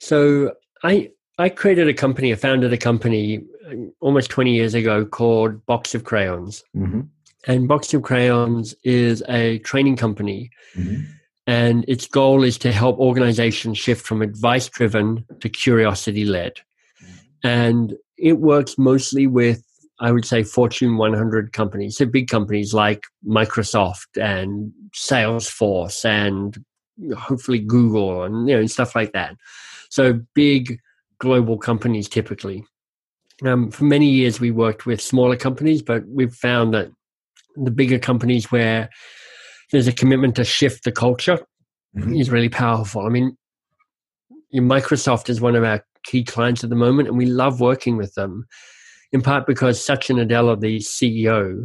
So 0.00 0.54
I 0.82 1.10
I 1.38 1.48
created 1.48 1.88
a 1.88 1.94
company. 1.94 2.32
I 2.32 2.36
founded 2.36 2.72
a 2.72 2.78
company 2.78 3.44
uh, 3.70 3.74
almost 4.00 4.30
twenty 4.30 4.52
years 4.52 4.74
ago 4.74 5.04
called 5.04 5.64
Box 5.66 5.94
of 5.94 6.02
Crayons. 6.02 6.64
Mm-hmm. 6.76 7.02
And 7.46 7.68
Box 7.68 7.94
of 7.94 8.02
Crayons 8.02 8.74
is 8.82 9.22
a 9.28 9.58
training 9.60 9.96
company. 9.96 10.50
Mm-hmm 10.76 11.13
and 11.46 11.84
its 11.88 12.06
goal 12.06 12.42
is 12.42 12.56
to 12.58 12.72
help 12.72 12.98
organizations 12.98 13.78
shift 13.78 14.06
from 14.06 14.22
advice 14.22 14.68
driven 14.68 15.24
to 15.40 15.48
curiosity 15.48 16.24
led. 16.24 16.54
And 17.42 17.94
it 18.16 18.38
works 18.38 18.78
mostly 18.78 19.26
with, 19.26 19.62
I 20.00 20.10
would 20.10 20.24
say, 20.24 20.42
Fortune 20.42 20.96
100 20.96 21.52
companies, 21.52 21.98
so 21.98 22.06
big 22.06 22.28
companies 22.28 22.72
like 22.72 23.04
Microsoft 23.26 24.20
and 24.20 24.72
Salesforce 24.94 26.04
and 26.04 26.64
hopefully 27.16 27.58
Google 27.58 28.22
and 28.22 28.48
you 28.48 28.56
know 28.56 28.66
stuff 28.66 28.94
like 28.94 29.12
that. 29.12 29.36
So 29.90 30.20
big 30.34 30.80
global 31.18 31.58
companies 31.58 32.08
typically. 32.08 32.64
Um, 33.44 33.70
for 33.70 33.84
many 33.84 34.08
years, 34.08 34.40
we 34.40 34.50
worked 34.50 34.86
with 34.86 35.00
smaller 35.00 35.36
companies, 35.36 35.82
but 35.82 36.06
we've 36.06 36.34
found 36.34 36.72
that 36.74 36.90
the 37.56 37.70
bigger 37.70 37.98
companies 37.98 38.50
where 38.50 38.88
there's 39.74 39.88
a 39.88 39.92
commitment 39.92 40.36
to 40.36 40.44
shift 40.44 40.84
the 40.84 40.92
culture 40.92 41.38
mm-hmm. 41.96 42.14
is 42.14 42.30
really 42.30 42.48
powerful. 42.48 43.06
I 43.06 43.08
mean, 43.08 43.36
Microsoft 44.54 45.28
is 45.28 45.40
one 45.40 45.56
of 45.56 45.64
our 45.64 45.84
key 46.04 46.24
clients 46.24 46.62
at 46.62 46.70
the 46.70 46.76
moment, 46.76 47.08
and 47.08 47.18
we 47.18 47.26
love 47.26 47.60
working 47.60 47.96
with 47.96 48.14
them, 48.14 48.46
in 49.12 49.22
part 49.22 49.46
because 49.46 49.84
Satya 49.84 50.16
Nadella, 50.16 50.60
the 50.60 50.78
CEO, 50.78 51.64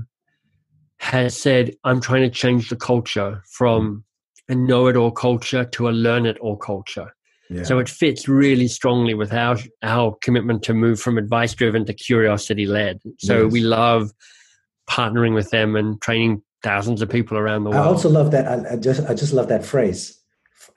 has 1.00 1.38
said, 1.38 1.74
I'm 1.84 2.02
trying 2.02 2.24
to 2.24 2.30
change 2.30 2.70
the 2.70 2.76
culture 2.76 3.44
from 3.52 4.04
a 4.50 4.56
know 4.56 4.88
it 4.88 4.96
all 4.96 5.12
culture 5.12 5.64
to 5.64 5.90
a 5.90 5.92
learn 5.92 6.26
it 6.26 6.38
all 6.40 6.58
culture. 6.58 7.14
Yeah. 7.50 7.64
So 7.64 7.80
it 7.80 7.90
fits 7.90 8.28
really 8.28 8.68
strongly 8.68 9.14
with 9.14 9.34
our 9.34 9.58
our 9.82 10.16
commitment 10.22 10.62
to 10.64 10.74
move 10.74 11.00
from 11.00 11.18
advice 11.18 11.54
driven 11.54 11.86
to 11.86 11.94
curiosity 11.94 12.66
led. 12.66 13.02
So 13.20 13.44
yes. 13.44 13.52
we 13.52 13.62
love 13.62 14.12
partnering 14.90 15.34
with 15.34 15.50
them 15.50 15.76
and 15.76 16.00
training 16.02 16.44
thousands 16.64 17.02
of 17.02 17.10
people 17.10 17.38
around 17.38 17.64
the 17.64 17.70
world. 17.72 17.86
I 17.86 17.88
also 17.88 18.10
love 18.10 18.32
that. 18.32 18.48
I, 18.48 18.74
I 18.74 18.76
just 18.76 19.08
I 19.10 19.14
just 19.14 19.34
love 19.34 19.48
that 19.50 19.66
phrase, 19.66 20.20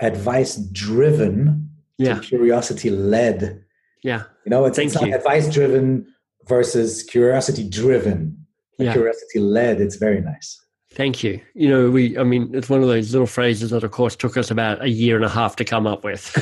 advice 0.00 0.56
driven. 0.56 1.70
Yeah. 1.98 2.18
Curiosity 2.18 2.90
led. 2.90 3.64
Yeah. 4.02 4.24
You 4.44 4.50
know, 4.50 4.64
it's, 4.64 4.78
it's 4.78 4.94
not 4.94 5.12
advice 5.12 5.52
driven 5.52 6.06
versus 6.48 7.04
curiosity 7.04 7.68
driven. 7.68 8.44
Yeah. 8.78 8.92
Curiosity 8.92 9.38
led. 9.38 9.80
It's 9.80 9.96
very 9.96 10.20
nice. 10.20 10.58
Thank 10.94 11.22
you. 11.22 11.40
You 11.54 11.68
know, 11.70 11.90
we, 11.90 12.18
I 12.18 12.22
mean, 12.24 12.50
it's 12.54 12.68
one 12.68 12.82
of 12.82 12.88
those 12.88 13.12
little 13.12 13.26
phrases 13.26 13.70
that, 13.70 13.82
of 13.82 13.90
course, 13.92 14.14
took 14.14 14.36
us 14.36 14.50
about 14.50 14.82
a 14.82 14.90
year 14.90 15.16
and 15.16 15.24
a 15.24 15.28
half 15.28 15.56
to 15.56 15.64
come 15.64 15.86
up 15.86 16.04
with. 16.04 16.36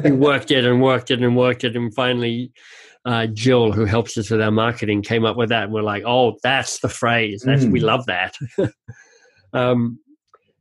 we 0.04 0.12
worked 0.12 0.52
it 0.52 0.64
and 0.64 0.80
worked 0.80 1.10
it 1.10 1.22
and 1.22 1.36
worked 1.36 1.64
it, 1.64 1.74
and 1.74 1.92
finally 1.92 2.52
uh, 3.04 3.26
Jill, 3.26 3.72
who 3.72 3.84
helps 3.84 4.16
us 4.16 4.30
with 4.30 4.40
our 4.40 4.50
marketing, 4.50 5.02
came 5.02 5.24
up 5.24 5.36
with 5.36 5.50
that. 5.50 5.64
And 5.64 5.72
we're 5.72 5.82
like, 5.82 6.04
oh, 6.06 6.36
that's 6.42 6.78
the 6.80 6.88
phrase. 6.88 7.42
That's, 7.44 7.64
mm. 7.64 7.72
We 7.72 7.80
love 7.80 8.06
that. 8.06 8.34
um, 9.52 9.98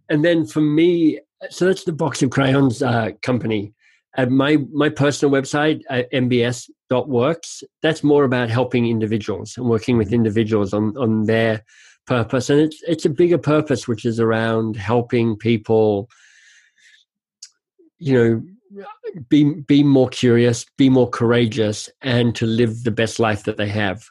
and 0.10 0.26
then 0.26 0.46
for 0.46 0.62
me, 0.62 1.20
so 1.50 1.66
that's 1.66 1.86
the 1.86 1.94
Box 1.94 2.22
of 2.22 2.30
Crayons 2.30 2.82
uh, 2.82 3.12
company. 3.22 3.74
At 4.16 4.30
my, 4.30 4.58
my 4.72 4.90
personal 4.90 5.34
website, 5.34 5.82
uh, 5.90 6.04
mbs.works, 6.14 7.64
that's 7.82 8.04
more 8.04 8.26
about 8.26 8.50
helping 8.50 8.88
individuals 8.88 9.58
and 9.58 9.68
working 9.68 9.98
with 9.98 10.10
mm. 10.10 10.14
individuals 10.14 10.74
on, 10.74 10.96
on 10.98 11.24
their 11.24 11.64
purpose. 12.06 12.50
And 12.50 12.60
it's, 12.60 12.84
it's 12.84 13.06
a 13.06 13.10
bigger 13.10 13.38
purpose, 13.38 13.88
which 13.88 14.06
is 14.06 14.20
around 14.20 14.76
helping 14.76 15.38
people, 15.38 16.10
you 17.98 18.14
know, 18.14 18.42
be 19.30 19.62
be 19.62 19.84
more 19.84 20.10
curious, 20.10 20.66
be 20.78 20.90
more 20.90 21.10
courageous, 21.10 21.90
and 22.02 22.36
to 22.36 22.46
live 22.46 22.84
the 22.84 22.92
best 22.92 23.20
life 23.20 23.44
that 23.44 23.58
they 23.58 23.68
have. 23.70 24.04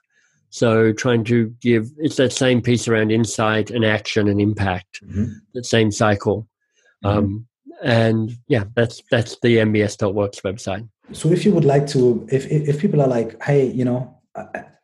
So 0.51 0.93
trying 0.93 1.25
to 1.25 1.49
give 1.61 1.91
it's 1.99 2.17
that 2.17 2.33
same 2.33 2.61
piece 2.61 2.87
around 2.87 3.11
insight 3.11 3.71
and 3.71 3.85
action 3.85 4.29
and 4.29 4.41
impact, 4.41 5.01
mm-hmm. 5.03 5.33
that 5.55 5.67
same 5.67 5.91
cycle. 5.91 6.49
Mm-hmm. 7.05 7.19
Um, 7.19 7.47
and 7.83 8.37
yeah, 8.49 8.65
that's 8.75 9.03
that's 9.11 9.39
the 9.41 9.57
MBS.works 9.57 10.41
website. 10.41 10.89
So 11.13 11.31
if 11.31 11.45
you 11.45 11.53
would 11.53 11.65
like 11.65 11.87
to, 11.89 12.27
if 12.31 12.47
if 12.47 12.81
people 12.81 13.01
are 13.03 13.09
like, 13.09 13.43
hey, 13.43 13.67
you 13.67 13.85
know, 13.85 14.19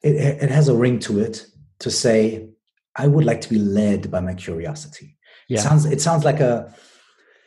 it, 0.03 0.43
it 0.43 0.51
has 0.51 0.68
a 0.68 0.74
ring 0.74 0.99
to 1.01 1.20
it 1.20 1.47
to 1.81 1.91
say, 1.91 2.49
I 2.97 3.07
would 3.07 3.24
like 3.24 3.41
to 3.43 3.49
be 3.49 3.59
led 3.59 4.11
by 4.11 4.20
my 4.20 4.35
curiosity. 4.35 5.16
Yeah. 5.49 5.61
It 5.61 5.62
sounds 5.62 5.85
it 5.87 6.01
sounds 6.01 6.24
like 6.24 6.41
a 6.41 6.74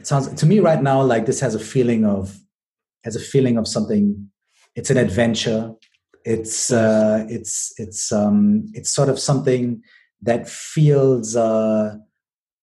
it 0.01 0.07
sounds 0.07 0.27
to 0.41 0.45
me 0.45 0.59
right 0.59 0.81
now 0.81 1.01
like 1.01 1.25
this 1.25 1.39
has 1.39 1.55
a 1.55 1.59
feeling 1.59 2.05
of 2.05 2.37
has 3.03 3.15
a 3.15 3.19
feeling 3.19 3.57
of 3.57 3.67
something 3.67 4.29
it's 4.75 4.89
an 4.89 4.97
adventure 4.97 5.73
it's 6.25 6.71
uh, 6.71 7.25
it's 7.29 7.73
it's 7.77 8.11
um, 8.11 8.69
it's 8.73 8.89
sort 8.89 9.09
of 9.09 9.19
something 9.19 9.81
that 10.21 10.47
feels 10.47 11.35
uh, 11.35 11.95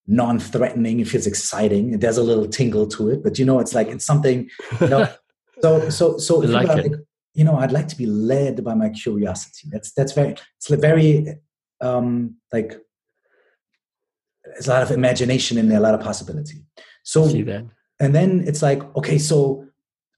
non-threatening. 0.07 1.01
It 1.01 1.09
feels 1.09 1.27
exciting. 1.27 1.95
it 1.95 2.01
There's 2.01 2.19
a 2.19 2.23
little 2.23 2.47
tingle 2.47 2.87
to 2.89 3.11
it, 3.11 3.23
but 3.23 3.39
you 3.39 3.45
know, 3.45 3.59
it's 3.59 3.75
like 3.75 3.89
it's 3.89 4.05
something. 4.05 4.49
You 4.81 4.89
know, 4.89 5.09
so 5.63 5.91
so 5.91 6.19
so 6.19 6.39
like 6.39 6.85
you, 6.85 7.05
you 7.35 7.45
know, 7.45 7.57
I'd 7.57 7.73
like 7.73 7.89
to 7.89 7.97
be 7.97 8.07
led 8.07 8.63
by 8.65 8.75
my 8.75 8.91
curiosity. 8.91 9.69
That's 9.71 9.93
that's 9.93 10.13
very 10.13 10.37
it's 10.57 10.69
very 10.69 11.27
um, 11.81 12.37
like 12.53 12.77
there's 14.45 14.69
a 14.69 14.71
lot 14.71 14.83
of 14.83 14.91
imagination 14.91 15.59
in 15.59 15.69
there, 15.69 15.79
a 15.79 15.83
lot 15.83 15.95
of 15.95 16.01
possibility. 16.01 16.65
So 17.09 17.25
and 18.01 18.15
then 18.15 18.45
it's 18.47 18.61
like, 18.61 18.83
okay, 18.95 19.17
so 19.17 19.65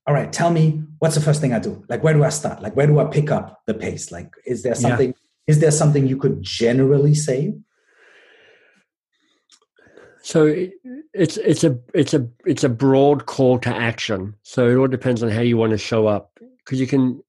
all 0.08 0.14
right, 0.14 0.32
tell 0.32 0.50
me 0.50 0.82
what's 0.98 1.14
the 1.14 1.20
first 1.20 1.40
thing 1.40 1.52
I 1.52 1.60
do? 1.60 1.84
Like, 1.88 2.02
where 2.02 2.12
do 2.12 2.24
I 2.24 2.30
start? 2.30 2.62
Like, 2.62 2.74
where 2.74 2.88
do 2.88 2.98
I 2.98 3.04
pick 3.04 3.30
up 3.30 3.62
the 3.66 3.74
pace? 3.74 4.10
Like, 4.10 4.34
is 4.44 4.64
there 4.64 4.74
something? 4.74 5.10
Yeah. 5.10 5.14
Is 5.46 5.60
there 5.60 5.70
something 5.70 6.08
you 6.08 6.16
could 6.16 6.42
generally 6.42 7.14
say? 7.14 7.54
So 10.22 10.52
it's 11.14 11.36
it's 11.36 11.62
a 11.62 11.78
it's 11.94 12.12
a 12.12 12.26
it's 12.44 12.64
a 12.64 12.68
broad 12.68 13.26
call 13.26 13.60
to 13.60 13.70
action. 13.70 14.34
So 14.42 14.68
it 14.68 14.74
all 14.74 14.88
depends 14.88 15.22
on 15.22 15.28
how 15.28 15.42
you 15.42 15.56
want 15.56 15.70
to 15.70 15.78
show 15.78 16.08
up 16.08 16.40
because 16.64 16.80
you 16.80 16.88
can 16.88 17.22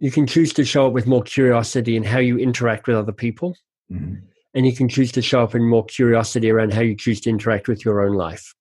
you 0.00 0.10
can 0.10 0.26
choose 0.26 0.52
to 0.54 0.64
show 0.64 0.88
up 0.88 0.92
with 0.92 1.06
more 1.06 1.22
curiosity 1.22 1.94
in 1.94 2.02
how 2.02 2.18
you 2.18 2.38
interact 2.38 2.88
with 2.88 2.96
other 2.96 3.12
people, 3.12 3.56
mm-hmm. 3.88 4.16
and 4.52 4.66
you 4.66 4.74
can 4.74 4.88
choose 4.88 5.12
to 5.12 5.22
show 5.22 5.44
up 5.44 5.54
in 5.54 5.62
more 5.62 5.84
curiosity 5.84 6.50
around 6.50 6.72
how 6.72 6.80
you 6.80 6.96
choose 6.96 7.20
to 7.20 7.30
interact 7.30 7.68
with 7.68 7.84
your 7.84 8.00
own 8.00 8.14
life. 8.14 8.52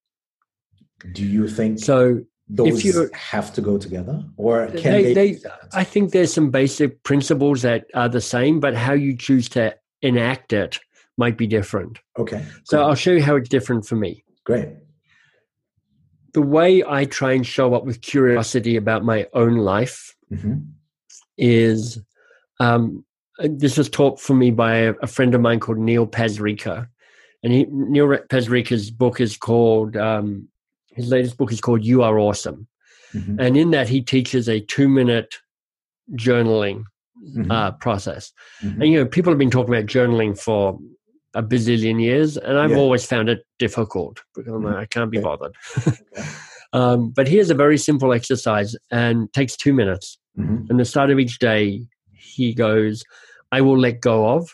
Do 1.11 1.25
you 1.25 1.47
think 1.47 1.79
so? 1.79 2.21
those 2.49 2.79
if 2.79 2.85
you 2.85 3.09
have 3.13 3.53
to 3.53 3.61
go 3.61 3.77
together 3.77 4.23
or 4.37 4.67
can 4.67 4.91
they, 4.91 5.13
they, 5.13 5.33
they 5.33 5.49
i 5.73 5.83
think 5.83 6.11
there's 6.11 6.33
some 6.33 6.49
basic 6.49 7.01
principles 7.03 7.61
that 7.61 7.85
are 7.93 8.09
the 8.09 8.21
same 8.21 8.59
but 8.59 8.75
how 8.75 8.93
you 8.93 9.15
choose 9.15 9.47
to 9.47 9.73
enact 10.01 10.51
it 10.51 10.79
might 11.17 11.37
be 11.37 11.45
different 11.45 11.99
okay 12.17 12.43
so 12.63 12.77
cool. 12.77 12.87
i'll 12.87 12.95
show 12.95 13.11
you 13.11 13.21
how 13.21 13.35
it's 13.35 13.49
different 13.49 13.85
for 13.85 13.95
me 13.95 14.23
great 14.45 14.69
the 16.33 16.41
way 16.41 16.83
i 16.87 17.05
try 17.05 17.33
and 17.33 17.45
show 17.45 17.75
up 17.75 17.85
with 17.85 18.01
curiosity 18.01 18.75
about 18.75 19.05
my 19.05 19.27
own 19.33 19.57
life 19.57 20.15
mm-hmm. 20.31 20.55
is 21.37 21.99
um, 22.61 23.05
this 23.39 23.77
was 23.77 23.89
taught 23.89 24.19
for 24.19 24.33
me 24.33 24.51
by 24.51 24.75
a, 24.75 24.93
a, 25.01 25.07
friend 25.07 25.33
of 25.33 25.39
mine 25.39 25.59
called 25.59 25.77
neil 25.77 26.07
pasricha 26.07 26.87
and 27.43 27.53
he, 27.53 27.65
neil 27.69 28.07
pasricha's 28.29 28.89
book 28.89 29.21
is 29.21 29.37
called 29.37 29.95
um, 29.95 30.47
his 30.93 31.09
latest 31.09 31.37
book 31.37 31.51
is 31.51 31.61
called 31.61 31.83
You 31.83 32.03
Are 32.03 32.19
Awesome. 32.19 32.67
Mm-hmm. 33.13 33.39
And 33.39 33.57
in 33.57 33.71
that, 33.71 33.89
he 33.89 34.01
teaches 34.01 34.47
a 34.47 34.59
two 34.59 34.87
minute 34.87 35.35
journaling 36.13 36.83
mm-hmm. 37.23 37.51
uh, 37.51 37.71
process. 37.71 38.31
Mm-hmm. 38.61 38.81
And, 38.81 38.91
you 38.91 38.99
know, 38.99 39.05
people 39.05 39.31
have 39.31 39.39
been 39.39 39.51
talking 39.51 39.73
about 39.73 39.87
journaling 39.87 40.39
for 40.39 40.79
a 41.33 41.43
bazillion 41.43 42.01
years, 42.01 42.37
and 42.37 42.57
I've 42.57 42.71
yeah. 42.71 42.77
always 42.77 43.05
found 43.05 43.29
it 43.29 43.45
difficult 43.59 44.21
because 44.35 44.51
like, 44.63 44.75
i 44.75 44.85
can't 44.85 45.11
be 45.11 45.19
bothered. 45.19 45.55
um, 46.73 47.11
but 47.11 47.27
here's 47.27 47.49
a 47.49 47.55
very 47.55 47.77
simple 47.77 48.13
exercise 48.13 48.75
and 48.91 49.31
takes 49.33 49.55
two 49.55 49.73
minutes. 49.73 50.17
Mm-hmm. 50.37 50.65
And 50.69 50.79
the 50.79 50.85
start 50.85 51.11
of 51.11 51.19
each 51.19 51.39
day, 51.39 51.85
he 52.13 52.53
goes, 52.53 53.03
I 53.51 53.61
will 53.61 53.77
let 53.77 54.01
go 54.01 54.27
of, 54.29 54.51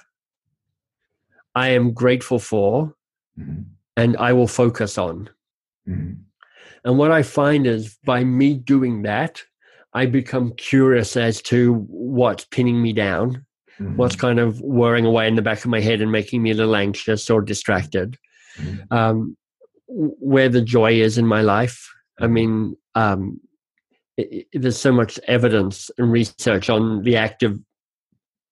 I 1.54 1.70
am 1.70 1.94
grateful 1.94 2.40
for, 2.40 2.94
mm-hmm. 3.40 3.62
and 3.96 4.18
I 4.18 4.34
will 4.34 4.48
focus 4.48 4.98
on. 4.98 5.30
Mm-hmm. 5.88 6.14
And 6.84 6.98
what 6.98 7.12
I 7.12 7.24
find 7.24 7.66
is 7.66 7.98
by 8.04 8.24
me 8.24 8.54
doing 8.54 9.02
that, 9.04 9.42
I 9.94 10.06
become 10.06 10.54
curious 10.56 11.18
as 11.18 11.42
to 11.44 11.86
what's 11.88 12.46
pinning 12.46 12.82
me 12.82 12.94
down, 12.94 13.46
mm-hmm. 13.80 13.96
what's 13.96 14.16
kind 14.16 14.40
of 14.40 14.62
whirring 14.62 15.06
away 15.06 15.28
in 15.28 15.36
the 15.36 15.42
back 15.42 15.60
of 15.60 15.72
my 15.72 15.80
head 15.80 16.02
and 16.02 16.12
making 16.12 16.44
me 16.44 16.52
a 16.52 16.54
little 16.54 16.76
anxious 16.76 17.30
or 17.30 17.42
distracted, 17.42 18.18
mm-hmm. 18.58 18.94
um, 18.94 19.38
where 19.88 20.50
the 20.50 20.62
joy 20.62 20.94
is 20.94 21.18
in 21.18 21.26
my 21.26 21.42
life. 21.42 21.90
I 22.20 22.26
mm-hmm. 22.26 22.34
mean, 22.34 22.78
um, 22.94 23.40
it, 24.18 24.48
it, 24.52 24.62
there's 24.62 24.80
so 24.80 24.92
much 24.92 25.20
evidence 25.28 25.90
and 25.98 26.12
research 26.12 26.70
on 26.70 27.04
the 27.04 27.18
act 27.18 27.42
of 27.42 27.60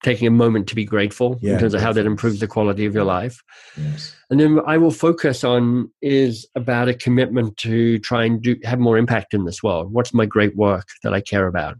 taking 0.03 0.27
a 0.27 0.31
moment 0.31 0.67
to 0.67 0.75
be 0.75 0.85
grateful 0.85 1.39
yeah, 1.41 1.53
in 1.53 1.59
terms 1.59 1.73
of 1.73 1.81
how 1.81 1.93
that 1.93 2.05
improves 2.05 2.39
the 2.39 2.47
quality 2.47 2.85
of 2.85 2.93
your 2.93 3.05
life. 3.05 3.41
Yes. 3.77 4.15
And 4.29 4.39
then 4.39 4.59
I 4.67 4.77
will 4.77 4.91
focus 4.91 5.43
on 5.43 5.89
is 6.01 6.45
about 6.55 6.89
a 6.89 6.93
commitment 6.93 7.57
to 7.57 7.99
try 7.99 8.25
and 8.25 8.41
do 8.41 8.55
have 8.63 8.79
more 8.79 8.97
impact 8.97 9.33
in 9.33 9.45
this 9.45 9.63
world. 9.63 9.91
What's 9.91 10.13
my 10.13 10.25
great 10.25 10.55
work 10.55 10.87
that 11.03 11.13
I 11.13 11.21
care 11.21 11.47
about? 11.47 11.77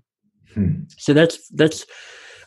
Hmm. 0.54 0.84
So 0.98 1.14
that's 1.14 1.48
that's 1.50 1.86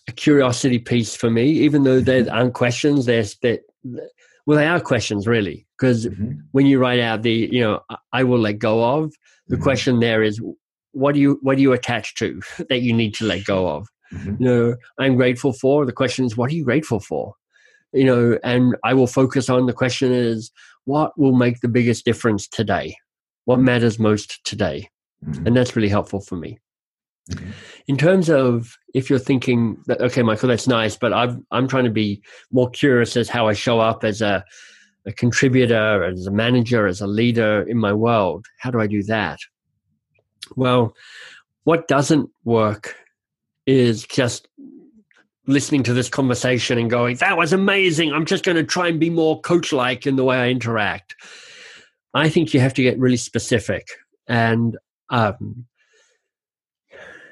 a 0.08 0.12
curiosity 0.12 0.78
piece 0.78 1.14
for 1.14 1.30
me, 1.30 1.46
even 1.46 1.84
though 1.84 2.00
there 2.00 2.26
aren't 2.32 2.54
questions. 2.54 3.06
There's 3.06 3.36
that 3.42 3.60
well, 4.46 4.58
they 4.58 4.66
are 4.66 4.80
questions 4.80 5.26
really, 5.26 5.66
because 5.78 6.06
mm-hmm. 6.06 6.32
when 6.52 6.66
you 6.66 6.78
write 6.78 7.00
out 7.00 7.22
the 7.22 7.48
you 7.52 7.60
know 7.60 7.80
I 8.12 8.24
will 8.24 8.38
let 8.38 8.58
go 8.58 8.82
of 8.82 9.12
the 9.48 9.56
mm-hmm. 9.56 9.62
question 9.62 10.00
there 10.00 10.22
is 10.22 10.40
what 10.92 11.14
do 11.14 11.20
you 11.20 11.38
what 11.42 11.56
do 11.56 11.62
you 11.62 11.72
attach 11.72 12.14
to 12.16 12.40
that 12.68 12.80
you 12.80 12.92
need 12.92 13.14
to 13.14 13.24
let 13.24 13.44
go 13.44 13.68
of 13.68 13.88
mm-hmm. 14.12 14.36
you 14.38 14.48
know 14.48 14.76
i'm 14.98 15.16
grateful 15.16 15.52
for 15.52 15.84
the 15.84 15.92
question 15.92 16.24
is 16.24 16.36
what 16.36 16.50
are 16.50 16.54
you 16.54 16.64
grateful 16.64 17.00
for 17.00 17.34
you 17.92 18.04
know 18.04 18.38
and 18.44 18.76
i 18.84 18.92
will 18.94 19.06
focus 19.06 19.48
on 19.48 19.66
the 19.66 19.72
question 19.72 20.12
is 20.12 20.50
what 20.84 21.18
will 21.18 21.34
make 21.34 21.60
the 21.60 21.68
biggest 21.68 22.04
difference 22.04 22.46
today 22.46 22.96
what 23.44 23.58
matters 23.58 23.98
most 23.98 24.44
today 24.44 24.88
mm-hmm. 25.24 25.46
and 25.46 25.56
that's 25.56 25.76
really 25.76 25.88
helpful 25.88 26.20
for 26.20 26.36
me 26.36 26.58
mm-hmm. 27.30 27.50
in 27.86 27.96
terms 27.96 28.28
of 28.28 28.76
if 28.94 29.08
you're 29.08 29.18
thinking 29.18 29.76
that 29.86 30.00
okay 30.00 30.22
michael 30.22 30.48
that's 30.48 30.68
nice 30.68 30.96
but 30.96 31.12
i'm 31.12 31.44
i'm 31.50 31.68
trying 31.68 31.84
to 31.84 31.90
be 31.90 32.20
more 32.52 32.70
curious 32.70 33.16
as 33.16 33.28
how 33.28 33.48
i 33.48 33.52
show 33.52 33.80
up 33.80 34.04
as 34.04 34.20
a 34.20 34.44
a 35.06 35.12
contributor 35.12 36.04
as 36.04 36.26
a 36.26 36.32
manager 36.32 36.86
as 36.86 37.00
a 37.00 37.06
leader 37.06 37.62
in 37.68 37.78
my 37.78 37.92
world 37.92 38.44
how 38.58 38.70
do 38.70 38.80
i 38.80 38.86
do 38.86 39.02
that 39.04 39.38
well 40.56 40.94
what 41.64 41.88
doesn't 41.88 42.30
work 42.44 42.96
is 43.66 44.04
just 44.04 44.48
listening 45.46 45.82
to 45.84 45.92
this 45.92 46.08
conversation 46.08 46.78
and 46.78 46.90
going, 46.90 47.16
that 47.16 47.36
was 47.36 47.52
amazing. 47.52 48.12
I'm 48.12 48.26
just 48.26 48.44
going 48.44 48.56
to 48.56 48.64
try 48.64 48.88
and 48.88 48.98
be 48.98 49.10
more 49.10 49.40
coach 49.40 49.72
like 49.72 50.06
in 50.06 50.16
the 50.16 50.24
way 50.24 50.36
I 50.36 50.48
interact. 50.48 51.14
I 52.14 52.28
think 52.28 52.54
you 52.54 52.60
have 52.60 52.74
to 52.74 52.82
get 52.82 52.98
really 52.98 53.16
specific. 53.16 53.88
And, 54.26 54.76
um, 55.10 55.66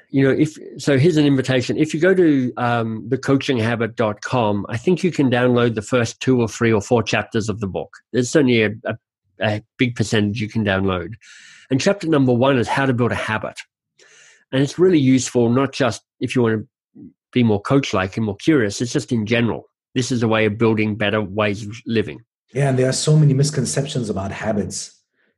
you 0.09 0.23
know, 0.23 0.31
if 0.31 0.57
so, 0.77 0.97
here's 0.97 1.17
an 1.17 1.25
invitation. 1.25 1.75
If 1.77 1.93
you 1.93 1.99
go 1.99 2.13
to 2.13 2.53
um, 2.55 3.09
thecoachinghabit.com, 3.09 4.65
I 4.69 4.77
think 4.77 5.03
you 5.03 5.11
can 5.11 5.29
download 5.29 5.75
the 5.75 5.81
first 5.81 6.21
two 6.21 6.39
or 6.39 6.47
three 6.47 6.71
or 6.71 6.81
four 6.81 7.03
chapters 7.03 7.49
of 7.49 7.59
the 7.59 7.67
book. 7.67 7.97
There's 8.13 8.33
only 8.35 8.63
a, 8.63 8.69
a, 8.85 8.97
a 9.41 9.61
big 9.77 9.95
percentage 9.95 10.39
you 10.39 10.47
can 10.47 10.63
download. 10.63 11.15
And 11.69 11.81
chapter 11.81 12.07
number 12.07 12.31
one 12.31 12.57
is 12.57 12.67
how 12.67 12.85
to 12.85 12.93
build 12.93 13.11
a 13.11 13.15
habit. 13.15 13.59
And 14.51 14.61
it's 14.61 14.79
really 14.79 14.99
useful, 14.99 15.49
not 15.49 15.73
just 15.73 16.04
if 16.19 16.35
you 16.35 16.41
want 16.41 16.59
to 16.59 16.67
be 17.31 17.43
more 17.43 17.61
coach 17.61 17.93
like 17.93 18.17
and 18.17 18.25
more 18.25 18.37
curious, 18.37 18.81
it's 18.81 18.93
just 18.93 19.11
in 19.11 19.25
general. 19.25 19.69
This 19.93 20.11
is 20.11 20.23
a 20.23 20.27
way 20.27 20.45
of 20.45 20.57
building 20.57 20.95
better 20.95 21.21
ways 21.21 21.65
of 21.65 21.75
living. 21.85 22.19
Yeah, 22.53 22.69
and 22.69 22.79
there 22.79 22.89
are 22.89 22.93
so 22.93 23.15
many 23.15 23.33
misconceptions 23.33 24.09
about 24.09 24.31
habits. 24.31 24.91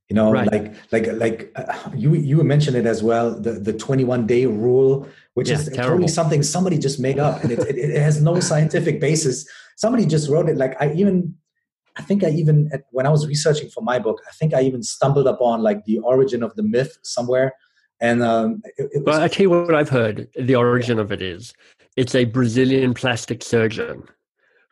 You 0.10 0.16
know, 0.16 0.32
right. 0.32 0.50
like 0.50 0.74
like 0.92 1.08
like 1.14 1.52
uh, 1.56 1.90
you 1.94 2.14
you 2.14 2.42
mentioned 2.44 2.78
it 2.78 2.86
as 2.86 3.04
well. 3.04 3.38
The 3.38 3.54
the 3.54 3.74
twenty 3.74 4.06
one 4.06 4.26
day 4.26 4.46
rule, 4.46 5.08
which 5.34 5.50
yeah, 5.50 5.56
is 5.56 5.66
terrible. 5.66 5.84
totally 5.84 6.08
something 6.08 6.44
somebody 6.44 6.78
just 6.78 7.00
made 7.00 7.20
up, 7.20 7.44
and 7.44 7.52
it, 7.52 7.60
it, 7.60 7.78
it 7.78 8.02
has 8.02 8.22
no 8.22 8.40
scientific 8.40 9.02
basis. 9.02 9.46
Somebody 9.76 10.06
just 10.06 10.30
wrote 10.30 10.48
it. 10.48 10.58
Like 10.58 10.82
I 10.82 10.94
even 10.94 11.36
I 11.98 12.04
think 12.04 12.24
I 12.24 12.30
even 12.30 12.72
when 12.92 13.06
I 13.06 13.10
was 13.10 13.28
researching 13.28 13.70
for 13.70 13.82
my 13.82 14.00
book, 14.00 14.22
I 14.28 14.32
think 14.32 14.54
I 14.54 14.62
even 14.62 14.82
stumbled 14.82 15.28
upon 15.28 15.62
like 15.62 15.84
the 15.86 16.00
origin 16.00 16.42
of 16.42 16.56
the 16.56 16.64
myth 16.64 16.98
somewhere 17.04 17.54
and 18.00 18.24
um, 18.24 18.62
it, 18.78 18.90
it 18.94 19.08
I 19.08 19.28
tell 19.28 19.44
you 19.44 19.50
what 19.50 19.76
I've 19.76 19.90
heard. 19.90 20.28
The 20.38 20.56
origin 20.56 21.00
of 21.00 21.12
it 21.12 21.22
is 21.22 21.54
it's 21.96 22.16
a 22.16 22.26
Brazilian 22.26 22.94
plastic 22.94 23.44
surgeon 23.44 24.08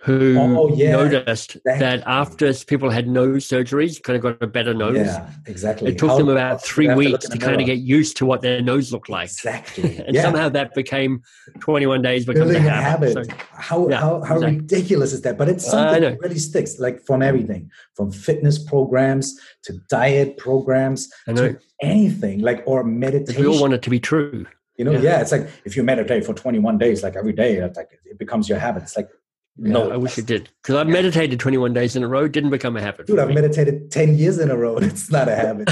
who 0.06 0.38
oh, 0.39 0.76
yeah, 0.76 0.91
noticed 0.91 1.56
exactly. 1.56 1.80
that 1.80 2.03
after 2.06 2.53
people 2.53 2.91
had 2.91 3.08
nose 3.08 3.47
surgeries, 3.47 4.01
kind 4.03 4.16
of 4.16 4.22
got 4.22 4.43
a 4.43 4.45
better 4.45 4.72
nose. 4.72 4.97
Yeah, 4.97 5.28
exactly. 5.47 5.91
It 5.91 5.97
took 5.97 6.12
How, 6.12 6.18
them 6.20 6.30
about 6.30 6.64
three 6.64 6.93
weeks 6.93 7.26
to, 7.26 7.32
to 7.32 7.38
kind 7.39 7.60
of 7.60 7.66
get 7.66 7.80
used 7.80 8.16
to 8.18 8.26
what 8.26 8.43
their 8.43 8.62
nose 8.62 8.93
looked 8.93 9.10
like. 9.10 9.30
Exactly. 9.30 9.97
and 10.06 10.14
yeah. 10.14 10.22
somehow 10.22 10.49
that 10.49 10.76
became 10.76 11.24
21 11.60 12.03
days 12.03 12.24
becomes 12.24 12.51
Building 12.51 12.68
a 12.68 12.70
habit. 12.70 13.18
habit. 13.18 13.32
So, 13.32 13.36
how, 13.53 13.89
yeah, 13.89 13.99
how, 13.99 14.22
how 14.22 14.36
exactly. 14.36 14.58
ridiculous 14.58 15.12
is 15.12 15.22
that? 15.24 15.39
But 15.39 15.49
it's 15.49 15.66
something 15.66 16.03
that 16.03 16.20
really 16.20 16.38
sticks, 16.38 16.78
like 16.78 17.03
from 17.03 17.24
everything, 17.24 17.72
from 17.95 18.12
fitness 18.12 18.60
programs 18.60 19.36
to 19.64 19.74
diet 19.89 20.38
programs 20.38 21.10
to 21.26 21.58
anything, 21.82 22.41
like 22.41 22.62
or 22.68 22.84
meditation. 22.84 23.41
We 23.41 23.47
all 23.47 23.60
want 23.60 23.74
it 23.74 23.82
to 23.82 23.89
be 23.89 23.99
true. 23.99 24.45
You 24.78 24.86
know, 24.86 24.91
yeah. 24.91 24.99
yeah. 24.99 25.22
it's 25.22 25.32
like 25.32 25.49
if 25.66 25.76
you 25.76 25.82
meditate 25.82 26.26
for 26.26 26.36
21 26.36 26.78
days, 26.78 27.01
like 27.01 27.16
every 27.16 27.34
day, 27.34 27.56
it's 27.56 27.76
like 27.78 27.89
it 28.06 28.20
becomes 28.20 28.47
your 28.47 28.60
habit. 28.60 28.84
It's 28.84 28.95
like 28.95 29.10
no, 29.58 29.91
I 29.91 29.97
wish 29.97 30.18
it 30.18 30.26
did 30.26 30.49
because 30.62 30.76
I've 30.76 30.88
meditated 30.88 31.39
21 31.39 31.74
days 31.74 31.95
in 31.95 32.03
a 32.03 32.08
row. 32.08 32.28
Didn't 32.28 32.49
become 32.49 32.76
a 32.76 32.82
habit. 32.82 33.08
Dude, 33.08 33.20
I've 33.20 33.30
me. 33.30 33.36
meditated 33.36 33.89
10 33.91 34.18
years 34.18 34.38
in 34.39 34.51
a 34.51 34.58
row. 34.58 34.78
It's 34.82 35.10
not 35.10 35.30
a 35.30 35.36
habit. 35.36 35.70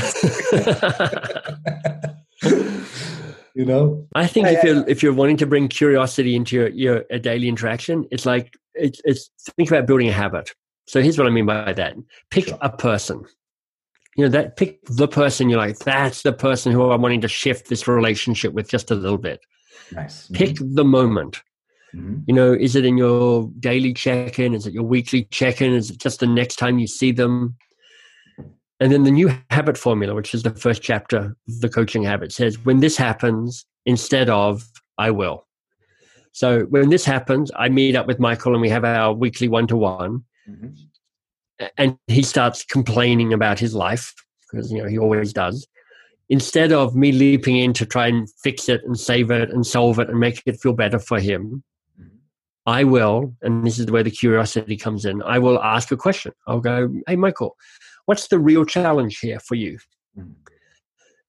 you 3.54 3.66
know 3.66 4.06
i 4.16 4.26
think 4.26 4.48
yeah, 4.48 4.54
if 4.54 4.64
you're 4.64 4.90
if 4.90 5.04
you're 5.04 5.14
wanting 5.14 5.38
to 5.38 5.46
bring 5.46 5.68
curiosity 5.68 6.36
into 6.36 6.56
your, 6.56 6.68
your 6.70 7.06
a 7.10 7.20
daily 7.20 7.48
interaction 7.48 8.06
it's 8.12 8.26
like 8.26 8.56
it's, 8.74 9.00
it's 9.06 9.30
think 9.56 9.70
about 9.70 9.86
building 9.86 10.10
a 10.10 10.12
habit 10.12 10.54
so 10.88 11.02
here's 11.02 11.18
what 11.18 11.28
i 11.28 11.30
mean 11.30 11.46
by 11.46 11.74
that 11.74 11.96
pick 12.32 12.48
sure. 12.48 12.58
a 12.62 12.70
person 12.70 13.24
you 14.18 14.24
know 14.24 14.30
that 14.30 14.58
pick 14.58 14.80
the 14.86 15.08
person 15.08 15.50
you're 15.50 15.60
like 15.60 15.78
that's 15.80 16.24
the 16.24 16.34
person 16.34 16.72
who 16.72 16.92
i'm 16.92 17.02
wanting 17.02 17.22
to 17.22 17.28
shift 17.28 17.70
this 17.70 17.88
relationship 17.88 18.54
with 18.54 18.68
just 18.68 18.92
a 18.92 18.96
little 18.96 19.18
bit 19.18 19.42
nice 19.92 20.28
pick 20.34 20.56
mm-hmm. 20.56 20.74
the 20.74 20.86
moment 20.86 21.44
mm-hmm. 21.96 22.20
you 22.28 22.34
know 22.34 22.54
is 22.54 22.76
it 22.76 22.86
in 22.86 22.98
your 22.98 23.50
daily 23.60 23.94
check-in? 23.94 24.54
Is 24.54 24.66
it 24.66 24.74
your 24.74 24.84
weekly 24.84 25.26
check-in? 25.26 25.74
Is 25.74 25.92
it 25.92 26.00
just 26.00 26.20
the 26.20 26.28
next 26.28 26.58
time 26.58 26.80
you 26.80 26.88
see 26.88 27.12
them? 27.12 27.56
And 28.80 28.92
then 28.92 29.04
the 29.04 29.12
new 29.12 29.34
habit 29.50 29.78
formula 29.78 30.14
which 30.14 30.34
is 30.34 30.44
the 30.44 30.50
first 30.52 30.82
chapter 30.82 31.36
of 31.48 31.62
the 31.62 31.70
coaching 31.70 32.04
habit 32.04 32.32
says 32.32 32.64
when 32.66 32.80
this 32.80 32.98
happens 32.98 33.66
instead 33.86 34.30
of 34.30 34.64
i 34.98 35.12
will. 35.12 35.46
So 36.32 36.64
when 36.64 36.90
this 36.90 37.06
happens 37.06 37.52
i 37.56 37.70
meet 37.70 37.96
up 37.96 38.08
with 38.08 38.20
michael 38.20 38.54
and 38.54 38.62
we 38.62 38.70
have 38.70 38.86
our 38.86 39.14
weekly 39.14 39.48
one-to-one. 39.48 40.24
Mm-hmm. 40.50 41.68
And 41.78 41.98
he 42.08 42.24
starts 42.24 42.66
complaining 42.66 43.32
about 43.32 43.60
his 43.60 43.74
life 43.74 44.14
because 44.52 44.72
you 44.72 44.82
know 44.82 44.88
he 44.88 44.98
always 44.98 45.34
does. 45.34 45.68
Instead 46.30 46.72
of 46.72 46.96
me 46.96 47.12
leaping 47.12 47.58
in 47.58 47.74
to 47.74 47.86
try 47.86 48.08
and 48.08 48.28
fix 48.42 48.70
it 48.70 48.82
and 48.86 49.00
save 49.00 49.30
it 49.30 49.50
and 49.50 49.66
solve 49.66 50.00
it 50.00 50.10
and 50.10 50.20
make 50.20 50.42
it 50.46 50.60
feel 50.60 50.74
better 50.74 51.00
for 51.00 51.20
him 51.20 51.64
i 52.66 52.84
will 52.84 53.34
and 53.42 53.66
this 53.66 53.80
is 53.80 53.90
where 53.92 54.04
the 54.04 54.12
curiosity 54.12 54.78
comes 54.78 55.06
in 55.06 55.22
i 55.24 55.40
will 55.40 55.62
ask 55.62 55.92
a 55.92 55.98
question 55.98 56.32
i'll 56.48 56.60
go 56.60 56.94
hey 57.08 57.16
michael 57.16 57.56
what's 58.06 58.28
the 58.28 58.40
real 58.40 58.66
challenge 58.66 59.20
here 59.20 59.40
for 59.40 59.56
you 59.56 59.78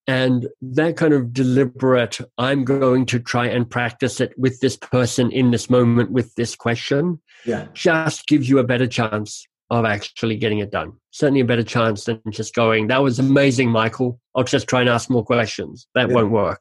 and 0.06 0.48
that 0.60 0.96
kind 0.96 1.14
of 1.14 1.32
deliberate 1.32 2.20
i'm 2.38 2.64
going 2.64 3.06
to 3.06 3.18
try 3.18 3.46
and 3.46 3.70
practice 3.70 4.20
it 4.20 4.32
with 4.38 4.60
this 4.60 4.76
person 4.76 5.30
in 5.30 5.50
this 5.50 5.70
moment 5.70 6.10
with 6.10 6.34
this 6.34 6.54
question 6.54 7.20
yeah 7.44 7.66
just 7.74 8.26
gives 8.26 8.48
you 8.48 8.58
a 8.58 8.64
better 8.64 8.86
chance 8.86 9.46
of 9.70 9.84
actually 9.84 10.36
getting 10.36 10.58
it 10.58 10.70
done. 10.70 10.92
Certainly 11.10 11.40
a 11.40 11.44
better 11.44 11.64
chance 11.64 12.04
than 12.04 12.20
just 12.30 12.54
going, 12.54 12.88
that 12.88 13.02
was 13.02 13.18
amazing, 13.18 13.70
Michael. 13.70 14.20
I'll 14.34 14.44
just 14.44 14.68
try 14.68 14.80
and 14.80 14.88
ask 14.88 15.10
more 15.10 15.24
questions. 15.24 15.86
That 15.94 16.08
yeah. 16.08 16.14
won't 16.14 16.30
work. 16.30 16.60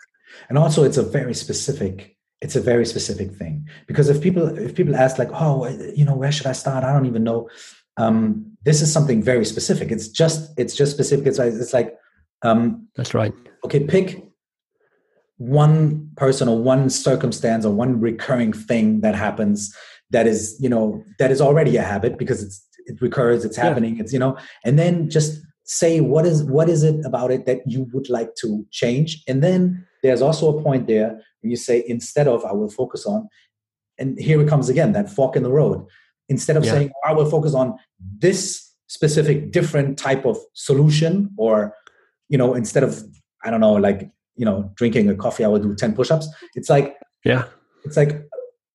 And 0.50 0.58
also 0.58 0.84
it's 0.84 0.98
a 0.98 1.04
very 1.04 1.34
specific, 1.34 2.13
it's 2.44 2.58
a 2.58 2.62
very 2.62 2.86
specific 2.86 3.32
thing. 3.32 3.66
Because 3.88 4.10
if 4.10 4.22
people 4.22 4.46
if 4.58 4.76
people 4.76 4.96
ask 4.96 5.18
like, 5.18 5.32
oh, 5.32 5.68
you 5.96 6.04
know, 6.04 6.16
where 6.16 6.32
should 6.32 6.46
I 6.46 6.52
start? 6.52 6.84
I 6.84 6.92
don't 6.92 7.06
even 7.06 7.24
know. 7.24 7.50
Um, 7.96 8.46
this 8.64 8.82
is 8.82 8.92
something 8.92 9.24
very 9.24 9.46
specific. 9.46 9.92
It's 9.92 10.10
just 10.10 10.52
it's 10.58 10.76
just 10.76 10.92
specific. 10.92 11.26
It's 11.26 11.40
like 11.40 11.54
it's 11.54 11.74
like 11.74 11.96
um 12.42 12.88
That's 12.98 13.14
right. 13.14 13.34
Okay, 13.64 13.86
pick 13.86 14.26
one 15.38 16.10
person 16.18 16.50
or 16.50 16.58
one 16.58 16.90
circumstance 16.90 17.66
or 17.66 17.74
one 17.74 18.00
recurring 18.00 18.52
thing 18.52 19.02
that 19.02 19.16
happens 19.16 19.76
that 20.12 20.28
is 20.28 20.56
you 20.60 20.70
know 20.70 21.04
that 21.20 21.32
is 21.32 21.42
already 21.42 21.76
a 21.78 21.82
habit 21.82 22.18
because 22.18 22.44
it's 22.44 22.66
it 22.86 23.02
recurs 23.02 23.44
it's 23.44 23.58
happening 23.58 23.96
yeah. 23.96 24.04
it's 24.04 24.14
you 24.14 24.20
know 24.20 24.38
and 24.64 24.78
then 24.78 25.10
just 25.10 25.42
say 25.64 26.02
what 26.02 26.26
is 26.26 26.44
what 26.44 26.70
is 26.70 26.84
it 26.84 27.04
about 27.04 27.32
it 27.32 27.46
that 27.46 27.62
you 27.66 27.90
would 27.94 28.10
like 28.10 28.36
to 28.36 28.64
change 28.70 29.24
and 29.28 29.42
then 29.42 29.86
there's 30.04 30.22
also 30.22 30.58
a 30.58 30.62
point 30.62 30.88
there 30.88 31.20
when 31.42 31.50
you 31.50 31.56
say 31.56 31.84
instead 31.88 32.28
of 32.28 32.46
i 32.46 32.52
will 32.52 32.70
focus 32.70 33.06
on 33.06 33.28
and 33.98 34.20
here 34.20 34.40
it 34.42 34.48
comes 34.48 34.70
again 34.70 34.92
that 34.94 35.10
fork 35.10 35.36
in 35.36 35.44
the 35.44 35.52
road 35.52 35.86
instead 36.30 36.56
of 36.56 36.64
yeah. 36.64 36.72
saying 36.72 36.92
i 37.06 37.12
will 37.12 37.30
focus 37.30 37.54
on 37.54 37.76
this 38.20 38.72
specific 38.88 39.52
different 39.52 39.98
type 39.98 40.26
of 40.26 40.38
solution 40.54 41.32
or 41.38 41.74
you 42.30 42.38
know 42.38 42.54
instead 42.54 42.84
of 42.84 43.04
i 43.44 43.50
don't 43.50 43.62
know 43.62 43.74
like 43.74 44.10
you 44.36 44.46
know 44.46 44.72
drinking 44.76 45.10
a 45.10 45.16
coffee 45.16 45.44
i 45.44 45.48
will 45.48 45.60
do 45.60 45.74
10 45.74 45.96
push-ups 45.96 46.28
it's 46.56 46.70
like 46.70 46.98
yeah 47.26 47.46
it's 47.86 47.98
like 47.98 48.24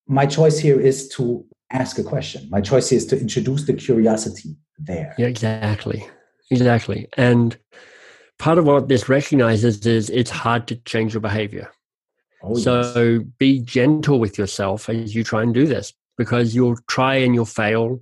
my 0.08 0.26
choice 0.26 0.58
here 0.58 0.80
is 0.80 1.08
to 1.08 1.44
ask 1.70 1.98
a 1.98 2.02
question. 2.02 2.48
My 2.50 2.60
choice 2.60 2.90
is 2.92 3.06
to 3.06 3.20
introduce 3.20 3.64
the 3.64 3.74
curiosity 3.74 4.56
there. 4.78 5.14
Yeah, 5.18 5.26
exactly. 5.26 6.06
Exactly. 6.50 7.08
And 7.16 7.56
part 8.38 8.58
of 8.58 8.64
what 8.64 8.88
this 8.88 9.08
recognizes 9.08 9.84
is 9.86 10.10
it's 10.10 10.30
hard 10.30 10.66
to 10.68 10.76
change 10.76 11.14
your 11.14 11.20
behavior. 11.20 11.70
Oh, 12.42 12.54
so 12.54 13.02
yes. 13.02 13.22
be 13.38 13.60
gentle 13.60 14.20
with 14.20 14.38
yourself 14.38 14.88
as 14.88 15.14
you 15.14 15.24
try 15.24 15.42
and 15.42 15.52
do 15.52 15.66
this 15.66 15.92
because 16.16 16.54
you'll 16.54 16.78
try 16.88 17.16
and 17.16 17.34
you'll 17.34 17.44
fail. 17.44 18.00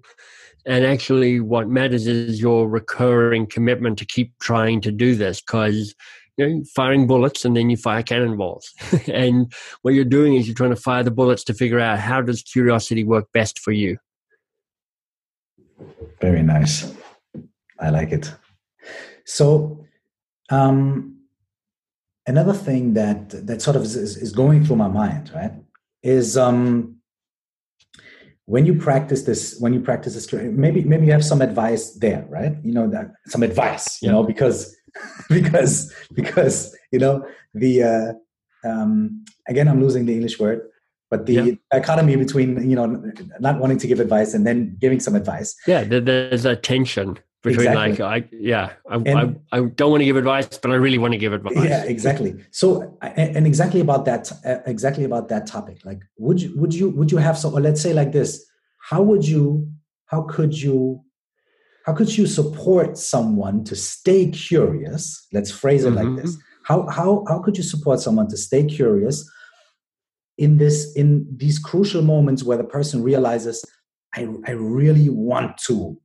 And 0.67 0.85
actually, 0.85 1.41
what 1.41 1.69
matters 1.69 2.07
is 2.07 2.41
your 2.41 2.69
recurring 2.69 3.47
commitment 3.47 3.99
to 3.99 4.05
keep 4.05 4.33
trying 4.41 4.81
to 4.83 4.91
do 4.93 5.15
this 5.15 5.41
because 5.41 5.95
you 6.37 6.47
know, 6.47 6.65
firing 6.75 7.07
bullets 7.07 7.45
and 7.45 7.57
then 7.57 7.71
you 7.71 7.77
fire 7.77 8.03
cannonballs. 8.03 8.75
and 9.07 9.53
what 9.83 9.95
you're 9.95 10.05
doing 10.05 10.35
is 10.35 10.47
you're 10.47 10.57
trying 10.57 10.71
to 10.71 10.77
fire 10.77 11.03
the 11.03 11.11
bullets 11.11 11.45
to 11.45 11.55
figure 11.55 11.81
out 11.81 11.99
how 11.99 12.21
does 12.21 12.43
curiosity 12.43 13.05
work 13.05 13.27
best 13.33 13.61
for 13.61 13.73
you. 13.73 13.97
Very 16.21 16.43
nice. 16.43 16.93
I 17.79 17.91
like 17.91 18.13
it. 18.13 18.33
So, 19.25 19.86
um, 20.51 21.17
another 22.27 22.53
thing 22.53 22.95
that 22.95 23.31
that 23.47 23.63
sort 23.63 23.77
of 23.77 23.83
is, 23.83 23.95
is 23.95 24.33
going 24.33 24.65
through 24.65 24.77
my 24.77 24.89
mind, 24.89 25.31
right, 25.35 25.53
is 26.03 26.37
um, 26.37 26.97
when 28.47 28.67
you 28.67 28.75
practice 28.75 29.23
this, 29.23 29.57
when 29.59 29.73
you 29.73 29.81
practice 29.81 30.15
this, 30.15 30.33
maybe 30.33 30.85
maybe 30.85 31.07
you 31.07 31.13
have 31.13 31.25
some 31.25 31.43
advice 31.43 31.95
there, 31.95 32.27
right? 32.29 32.57
You 32.63 32.73
know 32.73 32.89
that 32.91 33.13
some 33.27 33.43
advice, 33.43 34.01
you 34.03 34.11
know, 34.11 34.23
because 34.23 34.75
because 35.29 35.93
because 36.15 36.77
you 36.93 36.99
know 36.99 37.27
the 37.55 37.83
uh, 37.83 38.13
um, 38.69 39.25
again 39.49 39.69
I'm 39.69 39.81
losing 39.81 40.07
the 40.07 40.15
English 40.15 40.39
word, 40.39 40.69
but 41.11 41.27
the 41.27 41.33
yeah. 41.33 41.53
dichotomy 41.73 42.17
between 42.17 42.69
you 42.69 42.77
know 42.77 42.87
not 43.41 43.59
wanting 43.59 43.79
to 43.79 43.87
give 43.87 44.01
advice 44.01 44.35
and 44.35 44.47
then 44.47 44.77
giving 44.81 45.01
some 45.01 45.15
advice. 45.15 45.55
Yeah, 45.67 45.85
there's 45.85 46.45
a 46.45 46.57
tension 46.57 47.19
between 47.47 47.69
exactly. 47.69 48.05
like 48.05 48.25
I 48.25 48.29
yeah 48.33 48.73
I, 48.89 48.97
and, 48.97 49.41
I, 49.53 49.57
I 49.59 49.61
don't 49.61 49.91
want 49.91 50.03
to 50.03 50.05
give 50.05 50.17
advice, 50.17 50.59
but 50.59 50.71
I 50.71 50.75
really 50.75 50.99
want 50.99 51.13
to 51.13 51.19
give 51.19 51.33
advice. 51.33 51.57
Yeah, 51.57 51.85
exactly. 51.85 52.35
So 52.51 52.99
and 53.03 53.47
exactly 53.47 53.81
about 53.81 54.05
that 54.05 54.31
exactly 54.67 55.05
about 55.05 55.29
that 55.29 55.47
topic. 55.47 55.79
Like, 55.85 56.01
would 56.19 56.43
you 56.43 56.53
would 56.61 56.75
you 56.75 56.91
would 56.91 57.11
you 57.11 57.19
have 57.19 57.39
so 57.39 57.51
or 57.53 57.61
let's 57.61 57.81
say 57.81 57.93
like 57.93 58.13
this? 58.13 58.45
How 58.91 59.03
would 59.03 59.27
you 59.27 59.69
how 60.07 60.23
could 60.23 60.61
you 60.61 61.03
how 61.85 61.93
could 61.93 62.17
you 62.17 62.27
support 62.27 62.99
someone 62.99 63.63
to 63.65 63.77
stay 63.77 64.29
curious 64.31 65.27
let's 65.33 65.51
phrase 65.51 65.85
it 65.85 65.95
mm-hmm. 65.95 66.15
like 66.15 66.23
this 66.23 66.37
how, 66.65 66.85
how, 66.89 67.25
how 67.29 67.39
could 67.39 67.57
you 67.57 67.63
support 67.63 68.01
someone 68.01 68.27
to 68.29 68.37
stay 68.37 68.65
curious 68.65 69.29
in 70.37 70.59
this 70.59 70.93
in 70.95 71.25
these 71.37 71.61
crucial 71.61 72.03
moments 72.03 72.43
where 72.43 72.59
the 72.59 72.65
person 72.65 73.03
realizes 73.03 73.65
i, 74.15 74.27
I 74.47 74.53
really 74.53 75.09
want 75.09 75.59
to 75.67 75.99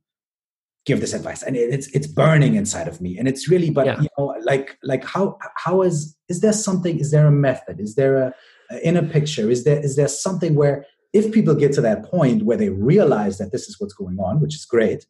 give 0.84 1.00
this 1.00 1.12
advice. 1.12 1.42
And 1.42 1.56
it's 1.56 1.88
it's 1.88 2.06
burning 2.06 2.54
inside 2.54 2.88
of 2.88 3.00
me. 3.00 3.18
And 3.18 3.28
it's 3.28 3.48
really 3.48 3.70
but 3.70 3.86
yeah. 3.86 4.00
you 4.00 4.08
know 4.18 4.34
like 4.42 4.78
like 4.82 5.04
how 5.04 5.38
how 5.56 5.82
is 5.82 6.16
is 6.28 6.40
there 6.40 6.52
something 6.52 6.98
is 6.98 7.10
there 7.10 7.26
a 7.26 7.32
method? 7.32 7.80
Is 7.80 7.94
there 7.94 8.16
a, 8.16 8.34
a 8.70 8.86
inner 8.86 9.06
picture? 9.06 9.50
Is 9.50 9.64
there 9.64 9.78
is 9.78 9.96
there 9.96 10.08
something 10.08 10.54
where 10.54 10.84
if 11.12 11.30
people 11.30 11.54
get 11.54 11.72
to 11.72 11.80
that 11.82 12.04
point 12.04 12.44
where 12.44 12.56
they 12.56 12.70
realize 12.70 13.38
that 13.38 13.52
this 13.52 13.68
is 13.68 13.78
what's 13.78 13.94
going 13.94 14.18
on 14.18 14.40
which 14.40 14.54
is 14.54 14.64
great 14.64 15.04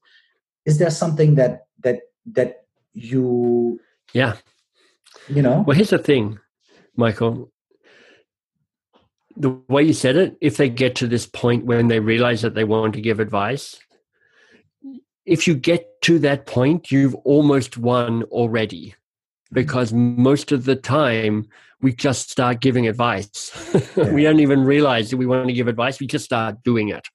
is 0.67 0.79
there 0.79 0.91
something 0.91 1.37
that 1.37 1.67
that 1.83 2.01
that 2.27 2.65
you 2.93 3.81
yeah. 4.13 4.37
You 5.29 5.43
know? 5.43 5.65
Well 5.67 5.77
here's 5.77 5.91
the 5.91 5.99
thing 5.99 6.39
michael. 6.97 7.51
The 9.37 9.51
way 9.69 9.83
you 9.83 9.95
said 9.95 10.17
it 10.17 10.37
if 10.41 10.59
they 10.59 10.69
get 10.69 10.95
to 10.97 11.07
this 11.07 11.27
point 11.27 11.65
when 11.65 11.89
they 11.89 12.01
realize 12.01 12.43
that 12.43 12.55
they 12.55 12.65
want 12.65 12.93
to 12.95 13.01
give 13.01 13.19
advice 13.19 13.79
if 15.25 15.47
you 15.47 15.55
get 15.55 16.01
to 16.03 16.19
that 16.19 16.47
point 16.47 16.91
you've 16.91 17.15
almost 17.17 17.79
won 17.79 18.23
already 18.25 18.89
mm-hmm. 18.89 19.55
because 19.55 19.93
most 19.93 20.53
of 20.53 20.65
the 20.65 20.77
time 20.77 21.47
we 21.81 21.93
just 21.93 22.31
start 22.31 22.61
giving 22.61 22.87
advice 22.87 23.51
yeah. 23.97 24.13
we 24.13 24.23
don't 24.23 24.41
even 24.41 24.65
realize 24.65 25.11
that 25.11 25.17
we 25.17 25.27
want 25.27 25.47
to 25.47 25.55
give 25.55 25.69
advice 25.69 26.01
we 26.01 26.07
just 26.07 26.25
start 26.25 26.63
doing 26.63 26.89
it 26.89 27.07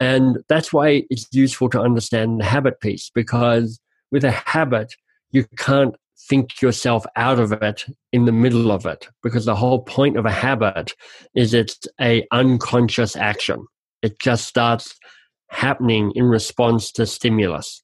and 0.00 0.38
that's 0.48 0.72
why 0.72 1.04
it's 1.10 1.28
useful 1.30 1.68
to 1.70 1.80
understand 1.80 2.40
the 2.40 2.44
habit 2.44 2.80
piece 2.80 3.10
because 3.14 3.78
with 4.12 4.24
a 4.24 4.30
habit, 4.30 4.94
you 5.32 5.46
can't 5.56 5.96
think 6.28 6.60
yourself 6.60 7.04
out 7.16 7.40
of 7.40 7.52
it 7.52 7.86
in 8.12 8.26
the 8.26 8.32
middle 8.32 8.70
of 8.70 8.86
it 8.86 9.08
because 9.22 9.44
the 9.44 9.56
whole 9.56 9.82
point 9.82 10.16
of 10.16 10.26
a 10.26 10.30
habit 10.30 10.94
is 11.34 11.54
it's 11.54 11.80
a 12.00 12.24
unconscious 12.30 13.16
action. 13.16 13.66
It 14.02 14.20
just 14.20 14.46
starts 14.46 14.94
happening 15.52 16.12
in 16.14 16.24
response 16.24 16.90
to 16.92 17.06
stimulus. 17.06 17.82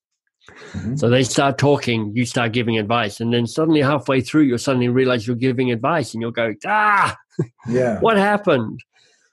Mm-hmm. 0.72 0.96
So 0.96 1.08
they 1.08 1.22
start 1.22 1.58
talking, 1.58 2.12
you 2.14 2.24
start 2.24 2.52
giving 2.52 2.78
advice, 2.78 3.20
and 3.20 3.32
then 3.32 3.46
suddenly 3.46 3.82
halfway 3.82 4.20
through, 4.20 4.42
you'll 4.42 4.58
suddenly 4.58 4.88
realize 4.88 5.26
you're 5.26 5.36
giving 5.36 5.70
advice, 5.70 6.14
and 6.14 6.22
you'll 6.22 6.30
go, 6.30 6.54
"Ah, 6.66 7.16
yeah, 7.68 8.00
what 8.00 8.16
happened?" 8.16 8.80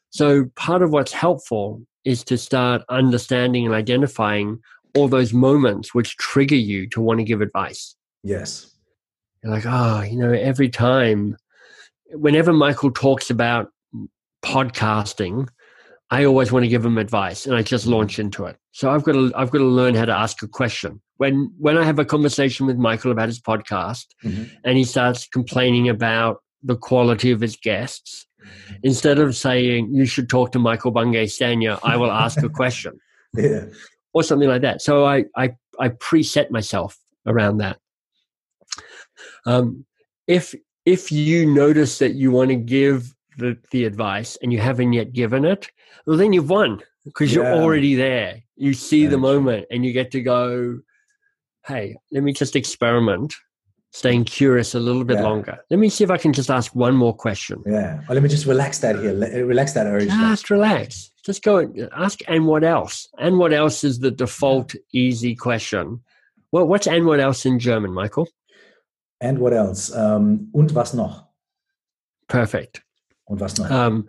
So 0.10 0.46
part 0.56 0.82
of 0.82 0.92
what's 0.92 1.14
helpful 1.14 1.82
is 2.04 2.24
to 2.26 2.38
start 2.38 2.84
understanding 2.90 3.66
and 3.66 3.74
identifying 3.74 4.60
all 4.96 5.08
those 5.08 5.34
moments 5.34 5.94
which 5.94 6.16
trigger 6.18 6.56
you 6.56 6.88
to 6.90 7.02
want 7.02 7.20
to 7.20 7.24
give 7.24 7.42
advice. 7.42 7.96
Yes. 8.24 8.72
You're 9.44 9.52
like, 9.52 9.66
oh, 9.68 10.02
you 10.02 10.18
know, 10.18 10.32
every 10.32 10.70
time 10.70 11.36
whenever 12.12 12.54
Michael 12.54 12.92
talks 12.92 13.30
about 13.30 13.72
podcasting, 14.44 15.50
I 16.12 16.26
always 16.26 16.52
want 16.52 16.64
to 16.64 16.70
give 16.70 16.86
him 16.86 16.98
advice, 16.98 17.46
and 17.46 17.56
I 17.56 17.64
just 17.64 17.88
launch 17.88 18.20
into 18.20 18.46
it. 18.46 18.58
So 18.72 18.92
I've 18.92 19.04
got 19.04 19.14
to 19.14 19.32
I've 19.36 19.50
got 19.50 19.60
to 19.60 19.66
learn 19.66 19.96
how 19.96 20.06
to 20.06 20.16
ask 20.16 20.42
a 20.44 20.48
question. 20.48 21.02
When 21.18 21.52
when 21.58 21.78
I 21.78 21.84
have 21.84 21.98
a 21.98 22.06
conversation 22.06 22.68
with 22.68 22.78
Michael 22.78 23.12
about 23.12 23.28
his 23.28 23.42
podcast, 23.42 24.06
mm-hmm. 24.24 24.44
and 24.64 24.78
he 24.78 24.84
starts 24.84 25.28
complaining 25.28 25.90
about 25.90 26.44
the 26.62 26.76
quality 26.76 27.32
of 27.32 27.42
his 27.42 27.56
guests, 27.56 28.28
mm-hmm. 28.40 28.76
instead 28.84 29.18
of 29.18 29.36
saying 29.36 29.94
you 29.94 30.06
should 30.06 30.30
talk 30.30 30.52
to 30.52 30.60
Michael 30.60 30.92
Bungay 30.92 31.26
Stanier, 31.26 31.80
I 31.84 31.98
will 31.98 32.12
ask 32.12 32.42
a 32.44 32.50
question, 32.62 33.00
yeah, 33.34 33.66
or 34.14 34.22
something 34.22 34.50
like 34.50 34.62
that. 34.62 34.82
So 34.82 35.06
I 35.06 35.26
I 35.36 35.56
I 35.80 35.90
preset 35.90 36.52
myself 36.52 37.00
around 37.26 37.58
that. 37.58 37.80
Um, 39.48 39.86
if 40.28 40.54
if 40.86 41.12
you 41.12 41.48
notice 41.48 41.98
that 41.98 42.14
you 42.14 42.30
want 42.30 42.50
to 42.50 42.56
give 42.56 43.15
the, 43.38 43.58
the 43.72 43.86
advice 43.86 44.38
and 44.42 44.52
you 44.52 44.60
haven't 44.60 44.94
yet 44.94 45.14
given 45.14 45.46
it, 45.46 45.70
well, 46.06 46.18
then 46.18 46.34
you've 46.34 46.50
won 46.50 46.82
because 47.04 47.34
yeah. 47.34 47.42
you're 47.42 47.62
already 47.62 47.96
there. 47.96 48.42
You 48.56 48.74
see 48.74 49.06
the 49.06 49.18
moment 49.18 49.66
and 49.70 49.86
you 49.86 49.94
get 49.94 50.12
to 50.12 50.22
go, 50.22 50.80
hey, 51.66 51.96
let 52.12 52.24
me 52.24 52.32
just 52.32 52.56
experiment, 52.56 53.34
staying 53.92 54.26
curious 54.26 54.76
a 54.76 54.80
little 54.80 55.04
bit 55.04 55.18
yeah. 55.18 55.24
longer. 55.24 55.58
Let 55.70 55.80
me 55.80 55.90
see 55.90 56.04
if 56.04 56.12
I 56.12 56.18
can 56.18 56.34
just 56.34 56.50
ask 56.50 56.76
one 56.76 56.96
more 56.96 57.14
question. 57.14 57.64
Yeah. 57.66 58.02
Well, 58.08 58.16
let 58.16 58.24
me 58.24 58.30
just 58.30 58.46
relax 58.46 58.80
that 58.80 58.98
here. 59.00 59.46
Relax 59.46 59.74
that 59.74 59.88
urge. 59.88 60.08
Just 60.08 60.50
relax. 60.50 61.12
Just 61.26 61.44
go 61.44 61.58
and 61.58 61.90
ask, 61.96 62.20
and 62.28 62.46
what 62.46 62.64
else? 62.64 63.08
And 63.18 63.40
what 63.40 63.52
else 63.52 63.84
is 63.84 64.00
the 64.00 64.12
default 64.12 64.76
easy 64.94 65.36
question? 65.36 66.02
Well, 66.52 66.68
what's 66.68 66.88
and 66.88 67.06
what 67.06 67.20
else 67.20 67.46
in 67.46 67.60
German, 67.60 67.92
Michael? 67.92 68.30
And 69.20 69.40
what 69.40 69.54
else? 69.54 69.94
Um, 69.94 70.50
und 70.54 70.72
was 70.72 70.94
noch? 70.94 71.28
Perfect. 72.28 72.82
Noch? 73.30 73.72
Um, 73.72 74.08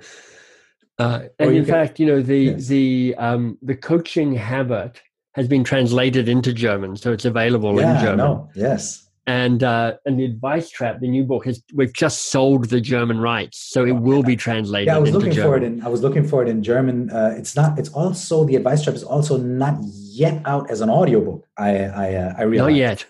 uh, 0.98 1.24
and 1.38 1.54
in 1.54 1.64
fact, 1.64 2.00
you 2.00 2.06
know 2.06 2.22
the 2.22 2.38
yes. 2.38 2.66
the 2.68 3.14
um, 3.18 3.58
the 3.62 3.76
coaching 3.76 4.34
habit 4.34 5.00
has 5.34 5.46
been 5.46 5.64
translated 5.64 6.28
into 6.28 6.52
German, 6.52 6.96
so 6.96 7.12
it's 7.12 7.26
available 7.26 7.78
yeah, 7.78 7.94
in 7.94 8.00
German. 8.00 8.16
No. 8.18 8.50
Yes. 8.54 9.02
And 9.26 9.62
uh, 9.62 9.94
and 10.06 10.18
the 10.18 10.24
advice 10.24 10.70
trap, 10.70 11.00
the 11.00 11.08
new 11.08 11.24
book, 11.24 11.44
has 11.46 11.62
we've 11.74 11.92
just 11.92 12.30
sold 12.30 12.66
the 12.66 12.80
German 12.80 13.18
rights, 13.18 13.58
so 13.58 13.84
it 13.84 13.96
will 13.96 14.22
be 14.22 14.36
translated. 14.36 14.86
Yeah, 14.86 14.96
I 14.96 15.00
was 15.00 15.10
looking 15.10 15.32
German. 15.32 15.50
for 15.50 15.56
it 15.56 15.62
in 15.64 15.82
I 15.82 15.88
was 15.88 16.02
looking 16.02 16.26
for 16.26 16.42
it 16.42 16.48
in 16.48 16.62
German. 16.62 17.10
Uh, 17.10 17.34
it's 17.36 17.56
not. 17.56 17.78
It's 17.78 17.88
also 17.90 18.44
the 18.44 18.56
advice 18.56 18.84
trap 18.84 18.94
is 18.94 19.02
also 19.02 19.36
not 19.36 19.78
yet 19.82 20.40
out 20.44 20.70
as 20.70 20.80
an 20.80 20.88
audiobook. 20.88 21.46
I 21.58 21.76
I 21.76 22.14
uh, 22.14 22.34
I 22.38 22.42
realized. 22.42 22.70
Not 22.70 22.78
yet. 22.78 23.06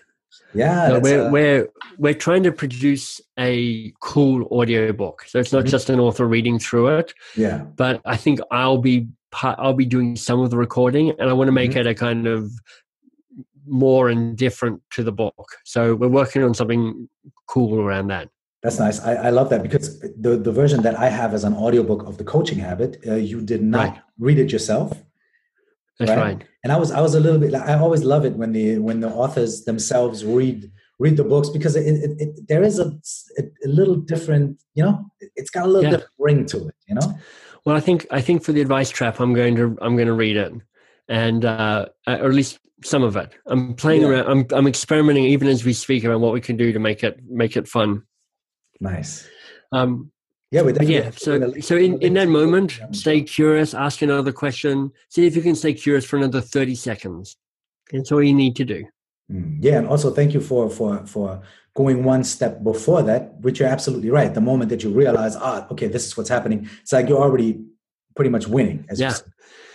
Yeah, 0.53 0.87
no, 0.87 0.99
we're, 0.99 1.27
a... 1.27 1.29
we're 1.29 1.69
we're 1.97 2.13
trying 2.13 2.43
to 2.43 2.51
produce 2.51 3.21
a 3.37 3.93
cool 3.99 4.47
audio 4.57 4.91
book, 4.93 5.25
so 5.27 5.39
it's 5.39 5.51
not 5.51 5.63
mm-hmm. 5.63 5.69
just 5.69 5.89
an 5.89 5.99
author 5.99 6.25
reading 6.25 6.59
through 6.59 6.87
it. 6.99 7.13
Yeah, 7.35 7.59
but 7.75 8.01
I 8.05 8.17
think 8.17 8.39
I'll 8.51 8.77
be 8.77 9.07
I'll 9.43 9.73
be 9.73 9.85
doing 9.85 10.15
some 10.15 10.39
of 10.39 10.49
the 10.49 10.57
recording, 10.57 11.11
and 11.11 11.29
I 11.29 11.33
want 11.33 11.47
to 11.47 11.51
make 11.51 11.71
mm-hmm. 11.71 11.79
it 11.79 11.87
a 11.87 11.95
kind 11.95 12.27
of 12.27 12.51
more 13.65 14.09
and 14.09 14.37
different 14.37 14.81
to 14.91 15.03
the 15.03 15.11
book. 15.11 15.57
So 15.65 15.95
we're 15.95 16.07
working 16.07 16.43
on 16.43 16.53
something 16.53 17.09
cool 17.47 17.79
around 17.79 18.07
that. 18.07 18.29
That's 18.63 18.79
nice. 18.79 18.99
I, 19.01 19.13
I 19.15 19.29
love 19.29 19.49
that 19.49 19.61
because 19.61 19.99
the, 19.99 20.37
the 20.37 20.51
version 20.51 20.81
that 20.81 20.97
I 20.97 21.09
have 21.09 21.33
as 21.33 21.43
an 21.43 21.53
audiobook 21.53 22.07
of 22.07 22.17
the 22.17 22.23
coaching 22.23 22.57
habit, 22.57 22.97
uh, 23.05 23.15
you 23.15 23.41
did 23.41 23.61
not 23.61 23.89
right. 23.89 24.01
read 24.17 24.39
it 24.39 24.51
yourself. 24.51 24.93
That's 25.99 26.11
right? 26.11 26.37
right? 26.37 26.45
And 26.63 26.71
I 26.71 26.77
was 26.77 26.91
I 26.91 27.01
was 27.01 27.15
a 27.15 27.19
little 27.19 27.39
bit. 27.39 27.53
I 27.55 27.77
always 27.77 28.03
love 28.03 28.25
it 28.25 28.35
when 28.35 28.51
the 28.51 28.77
when 28.79 28.99
the 28.99 29.09
authors 29.09 29.65
themselves 29.65 30.23
read 30.23 30.71
read 30.99 31.17
the 31.17 31.23
books 31.23 31.49
because 31.49 31.75
it, 31.75 31.85
it, 31.85 32.21
it, 32.21 32.47
there 32.47 32.63
is 32.63 32.79
a, 32.79 32.91
a 33.39 33.67
little 33.67 33.95
different. 33.95 34.61
You 34.75 34.83
know, 34.83 35.05
it's 35.35 35.49
got 35.49 35.65
a 35.65 35.67
little 35.67 35.83
yeah. 35.83 35.91
different 35.91 36.13
ring 36.19 36.45
to 36.47 36.67
it. 36.67 36.75
You 36.87 36.95
know. 36.95 37.19
Well, 37.65 37.75
I 37.75 37.79
think 37.79 38.05
I 38.11 38.21
think 38.21 38.43
for 38.43 38.51
the 38.51 38.61
advice 38.61 38.89
trap, 38.89 39.19
I'm 39.19 39.33
going 39.33 39.55
to 39.55 39.77
I'm 39.81 39.95
going 39.95 40.07
to 40.07 40.13
read 40.13 40.37
it, 40.37 40.53
and 41.07 41.43
uh, 41.43 41.87
or 42.07 42.13
at 42.13 42.33
least 42.33 42.59
some 42.83 43.03
of 43.03 43.15
it. 43.15 43.33
I'm 43.47 43.73
playing 43.73 44.01
yeah. 44.01 44.09
around. 44.09 44.29
I'm 44.29 44.45
I'm 44.51 44.67
experimenting 44.67 45.25
even 45.25 45.47
as 45.47 45.65
we 45.65 45.73
speak 45.73 46.05
around 46.05 46.21
what 46.21 46.33
we 46.33 46.41
can 46.41 46.57
do 46.57 46.71
to 46.71 46.79
make 46.79 47.03
it 47.03 47.19
make 47.27 47.57
it 47.57 47.67
fun. 47.67 48.03
Nice. 48.79 49.27
Um, 49.71 50.11
yeah, 50.51 50.61
we 50.61 50.73
yeah. 50.79 51.11
So, 51.11 51.53
so 51.59 51.75
in, 51.75 52.01
in 52.01 52.13
that 52.13 52.29
moment, 52.29 52.79
stay 52.91 53.21
curious, 53.21 53.73
ask 53.73 54.01
another 54.01 54.31
question, 54.31 54.91
see 55.09 55.27
if 55.27 55.35
you 55.35 55.41
can 55.41 55.55
stay 55.55 55.73
curious 55.73 56.05
for 56.05 56.15
another 56.15 56.39
30 56.39 56.75
seconds. 56.75 57.35
That's 57.91 58.11
all 58.11 58.23
you 58.23 58.33
need 58.33 58.55
to 58.57 58.65
do. 58.65 58.85
Mm, 59.31 59.57
yeah, 59.59 59.77
and 59.77 59.87
also 59.87 60.09
thank 60.11 60.33
you 60.33 60.39
for 60.39 60.69
for 60.69 61.05
for 61.05 61.41
going 61.73 62.05
one 62.05 62.23
step 62.23 62.63
before 62.63 63.03
that, 63.03 63.39
which 63.41 63.59
you're 63.59 63.67
absolutely 63.67 64.09
right. 64.09 64.33
The 64.33 64.41
moment 64.41 64.69
that 64.69 64.83
you 64.83 64.89
realize, 64.89 65.35
ah, 65.35 65.67
okay, 65.71 65.87
this 65.87 66.05
is 66.05 66.15
what's 66.15 66.29
happening, 66.29 66.69
it's 66.81 66.93
like 66.93 67.09
you're 67.09 67.21
already 67.21 67.61
pretty 68.15 68.29
much 68.29 68.47
winning. 68.47 68.85
yeah. 68.95 69.13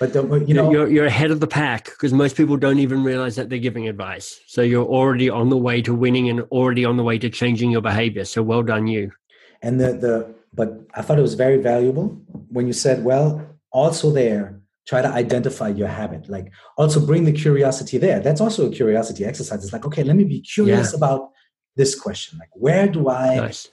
But 0.01 0.15
the, 0.15 0.45
you 0.47 0.55
know, 0.55 0.73
you're 0.73 0.89
you're 0.89 1.07
ahead 1.07 1.31
of 1.31 1.41
the 1.41 1.47
pack 1.47 1.85
because 1.85 2.13
most 2.13 2.35
people 2.35 2.57
don't 2.57 2.79
even 2.79 3.05
realize 3.05 3.37
that 3.37 3.51
they're 3.51 3.59
giving 3.59 3.89
advice. 3.89 4.41
So 4.47 4.63
you're 4.63 4.87
already 4.87 5.29
on 5.29 5.51
the 5.51 5.57
way 5.57 5.83
to 5.83 5.95
winning 5.95 6.29
and 6.31 6.41
already 6.51 6.85
on 6.85 6.97
the 6.97 7.05
way 7.05 7.19
to 7.19 7.29
changing 7.29 7.71
your 7.71 7.83
behavior. 7.83 8.25
So 8.25 8.43
well 8.43 8.63
done, 8.63 8.87
you. 8.87 9.13
And 9.61 9.79
the 9.79 9.93
the 9.93 10.35
but 10.53 10.69
I 10.95 11.03
thought 11.03 11.19
it 11.19 11.23
was 11.23 11.35
very 11.35 11.57
valuable 11.57 12.21
when 12.49 12.67
you 12.67 12.73
said, 12.73 13.05
well, 13.05 13.45
also 13.73 14.11
there, 14.11 14.61
try 14.87 15.01
to 15.01 15.09
identify 15.09 15.69
your 15.69 15.89
habit. 15.89 16.29
Like 16.29 16.53
also 16.77 17.05
bring 17.05 17.25
the 17.25 17.33
curiosity 17.33 17.99
there. 17.99 18.21
That's 18.21 18.41
also 18.41 18.69
a 18.69 18.71
curiosity 18.71 19.25
exercise. 19.25 19.65
It's 19.65 19.73
like, 19.73 19.87
okay, 19.87 20.05
let 20.05 20.17
me 20.17 20.25
be 20.25 20.41
curious 20.41 20.93
yeah. 20.93 20.97
about 20.97 21.31
this 21.77 21.99
question. 21.99 22.39
Like, 22.39 22.51
where 22.53 22.87
do 22.87 23.09
I, 23.09 23.37
nice. 23.37 23.69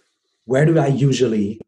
where 0.45 0.65
do 0.65 0.79
I 0.79 0.87
usually, 0.87 1.59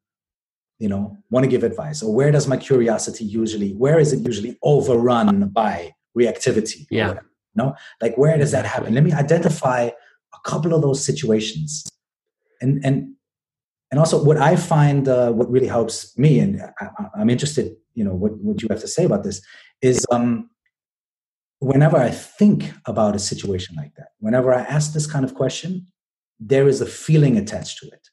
you 0.79 0.87
know, 0.87 1.17
want 1.29 1.43
to 1.43 1.49
give 1.49 1.63
advice? 1.63 2.01
Or 2.01 2.13
where 2.13 2.31
does 2.31 2.47
my 2.47 2.57
curiosity 2.57 3.25
usually, 3.25 3.71
where 3.73 3.99
is 3.99 4.13
it 4.13 4.19
usually 4.19 4.57
overrun 4.63 5.49
by 5.49 5.93
reactivity? 6.17 6.85
Yeah. 6.89 7.19
No, 7.53 7.75
like 8.01 8.17
where 8.17 8.37
does 8.37 8.51
that 8.51 8.65
happen? 8.65 8.93
Let 8.93 9.03
me 9.03 9.11
identify 9.11 9.89
a 10.33 10.49
couple 10.49 10.73
of 10.73 10.81
those 10.81 11.03
situations 11.03 11.85
and 12.61 12.79
and 12.85 13.15
and 13.91 13.99
also 13.99 14.23
what 14.23 14.37
i 14.37 14.55
find 14.55 15.07
uh, 15.07 15.31
what 15.31 15.49
really 15.51 15.67
helps 15.67 16.17
me 16.17 16.39
and 16.39 16.61
I, 16.79 17.21
am 17.21 17.29
interested 17.29 17.75
you 17.93 18.03
know 18.03 18.13
what, 18.13 18.33
what 18.37 18.61
you 18.61 18.67
have 18.69 18.81
to 18.81 18.87
say 18.87 19.03
about 19.03 19.23
this 19.23 19.41
is 19.81 20.05
um, 20.11 20.49
whenever 21.59 21.97
i 21.97 22.09
think 22.09 22.71
about 22.85 23.15
a 23.15 23.19
situation 23.19 23.75
like 23.75 23.93
that 23.95 24.09
whenever 24.19 24.53
i 24.53 24.61
ask 24.61 24.93
this 24.93 25.07
kind 25.07 25.25
of 25.25 25.35
question 25.35 25.87
there 26.39 26.67
is 26.67 26.81
a 26.81 26.85
feeling 26.85 27.37
attached 27.37 27.77
to 27.79 27.87
it 27.87 28.07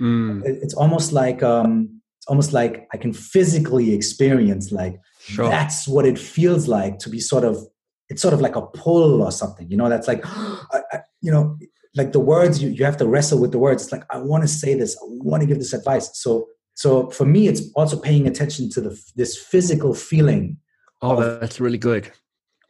mm. 0.00 0.42
it's 0.44 0.74
almost 0.74 1.12
like 1.12 1.42
um, 1.42 2.00
it's 2.18 2.26
almost 2.26 2.52
like 2.52 2.86
i 2.92 2.96
can 2.96 3.12
physically 3.12 3.94
experience 3.94 4.70
like 4.70 5.00
sure. 5.20 5.48
that's 5.48 5.88
what 5.88 6.06
it 6.06 6.18
feels 6.18 6.68
like 6.68 6.98
to 6.98 7.08
be 7.08 7.18
sort 7.18 7.44
of 7.44 7.66
it's 8.10 8.22
sort 8.22 8.32
of 8.32 8.40
like 8.40 8.56
a 8.56 8.62
pull 8.62 9.22
or 9.22 9.32
something 9.32 9.70
you 9.70 9.76
know 9.76 9.88
that's 9.88 10.08
like 10.08 10.24
I, 10.26 10.80
I, 10.92 10.98
you 11.20 11.32
know 11.32 11.56
like 11.98 12.12
the 12.12 12.20
words 12.20 12.62
you, 12.62 12.70
you 12.70 12.84
have 12.84 12.96
to 12.96 13.06
wrestle 13.06 13.40
with 13.40 13.52
the 13.52 13.58
words. 13.58 13.82
It's 13.82 13.92
like 13.92 14.04
i 14.10 14.18
want 14.18 14.42
to 14.42 14.48
say 14.48 14.74
this 14.74 14.96
i 14.96 15.04
want 15.06 15.42
to 15.42 15.46
give 15.46 15.58
this 15.58 15.72
advice. 15.72 16.10
So 16.14 16.46
so 16.74 17.10
for 17.10 17.26
me 17.26 17.48
it's 17.48 17.62
also 17.74 17.98
paying 17.98 18.26
attention 18.26 18.70
to 18.70 18.80
the 18.80 19.02
this 19.16 19.36
physical 19.36 19.92
feeling 19.94 20.58
oh 21.02 21.20
of, 21.20 21.40
that's 21.40 21.60
really 21.60 21.78
good. 21.78 22.10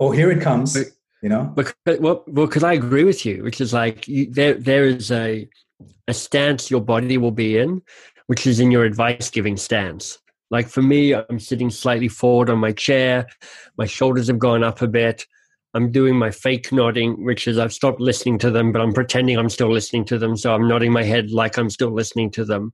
Oh 0.01 0.11
here 0.11 0.31
it 0.31 0.41
comes 0.41 0.74
but, 0.74 0.87
you 1.22 1.29
know? 1.29 1.45
because 1.55 1.74
well 2.01 2.24
because 2.33 2.64
i 2.64 2.72
agree 2.72 3.05
with 3.05 3.24
you? 3.24 3.45
Which 3.45 3.61
is 3.61 3.72
like 3.72 4.09
you, 4.09 4.31
there 4.31 4.55
there 4.55 4.87
is 4.87 5.12
a 5.12 5.49
a 6.09 6.14
stance 6.14 6.70
your 6.70 6.81
body 6.81 7.18
will 7.18 7.31
be 7.31 7.59
in 7.59 7.83
which 8.26 8.47
is 8.47 8.61
in 8.61 8.70
your 8.70 8.85
advice 8.85 9.31
giving 9.31 9.57
stance. 9.57 10.18
Like 10.51 10.68
for 10.68 10.83
me 10.83 11.14
i'm 11.14 11.39
sitting 11.39 11.70
slightly 11.70 12.09
forward 12.09 12.49
on 12.51 12.59
my 12.59 12.72
chair. 12.72 13.26
My 13.76 13.87
shoulders 13.87 14.29
have 14.29 14.39
gone 14.39 14.64
up 14.64 14.81
a 14.81 14.89
bit 14.89 15.26
I'm 15.79 15.93
doing 15.93 16.16
my 16.16 16.33
fake 16.33 16.72
nodding, 16.72 17.24
which 17.24 17.47
is 17.47 17.57
I've 17.57 17.72
stopped 17.72 18.01
listening 18.01 18.37
to 18.39 18.51
them, 18.51 18.72
but 18.72 18.83
I'm 18.83 18.93
pretending 18.93 19.39
I'm 19.39 19.49
still 19.49 19.70
listening 19.70 20.05
to 20.07 20.18
them. 20.18 20.37
So 20.37 20.53
I'm 20.53 20.66
nodding 20.66 20.91
my 20.91 21.05
head 21.05 21.31
like 21.31 21.57
I'm 21.57 21.70
still 21.70 21.93
listening 21.93 22.33
to 22.33 22.45
them. 22.45 22.72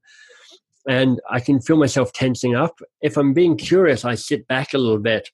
And 0.88 1.20
I 1.30 1.40
can 1.40 1.60
feel 1.60 1.76
myself 1.76 2.14
tensing 2.14 2.54
up. 2.54 2.78
If 3.02 3.18
I'm 3.18 3.34
being 3.34 3.58
curious, 3.58 4.06
I 4.06 4.14
sit 4.14 4.48
back 4.48 4.72
a 4.72 4.78
little 4.78 4.98
bit. 4.98 5.28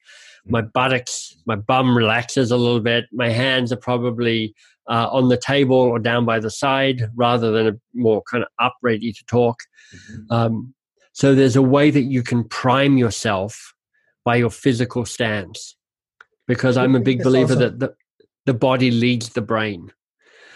My 0.46 0.62
buttocks, 0.62 1.36
my 1.46 1.54
bum 1.54 1.96
relaxes 1.96 2.50
a 2.50 2.56
little 2.56 2.80
bit. 2.80 3.04
My 3.12 3.28
hands 3.28 3.72
are 3.72 3.76
probably 3.76 4.52
uh, 4.88 5.08
on 5.12 5.28
the 5.28 5.36
table 5.36 5.76
or 5.76 6.00
down 6.00 6.24
by 6.24 6.40
the 6.40 6.50
side 6.50 7.04
rather 7.14 7.52
than 7.52 7.68
a 7.68 7.72
more 7.94 8.20
kind 8.28 8.42
of 8.42 8.50
up, 8.58 8.74
ready 8.82 9.12
to 9.12 9.24
talk. 9.26 9.60
Mm-hmm. 9.94 10.32
Um, 10.34 10.74
so 11.12 11.36
there's 11.36 11.54
a 11.54 11.62
way 11.62 11.92
that 11.92 12.02
you 12.02 12.24
can 12.24 12.42
prime 12.42 12.98
yourself 12.98 13.74
by 14.24 14.34
your 14.34 14.50
physical 14.50 15.04
stance 15.04 15.76
because 16.50 16.76
I'm 16.76 16.96
a 16.96 17.00
big 17.00 17.22
believer 17.22 17.54
that 17.54 17.78
the, 17.78 17.94
the 18.44 18.54
body 18.54 18.90
leads 18.90 19.28
the 19.28 19.40
brain. 19.40 19.92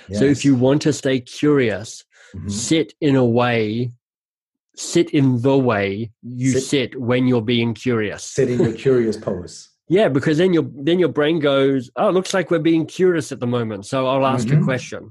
Yes. 0.08 0.18
So 0.18 0.24
if 0.24 0.44
you 0.44 0.56
want 0.56 0.82
to 0.82 0.92
stay 0.92 1.20
curious, 1.20 2.04
mm-hmm. 2.34 2.48
sit 2.48 2.94
in 3.00 3.14
a 3.14 3.24
way, 3.24 3.92
sit 4.74 5.10
in 5.10 5.40
the 5.42 5.56
way 5.56 6.10
you 6.20 6.50
sit, 6.50 6.62
sit 6.62 7.00
when 7.00 7.28
you're 7.28 7.48
being 7.56 7.74
curious. 7.74 8.24
Sit 8.24 8.50
in 8.50 8.60
your 8.60 8.72
curious 8.72 9.16
pose. 9.16 9.70
Yeah, 9.86 10.08
because 10.08 10.36
then 10.38 10.52
your 10.52 10.66
then 10.74 10.98
your 10.98 11.10
brain 11.10 11.38
goes, 11.38 11.90
oh, 11.94 12.08
it 12.08 12.12
looks 12.12 12.34
like 12.34 12.50
we're 12.50 12.58
being 12.58 12.86
curious 12.86 13.30
at 13.30 13.38
the 13.38 13.46
moment. 13.46 13.86
So 13.86 14.08
I'll 14.08 14.26
ask 14.26 14.48
mm-hmm. 14.48 14.62
a 14.62 14.64
question. 14.64 15.10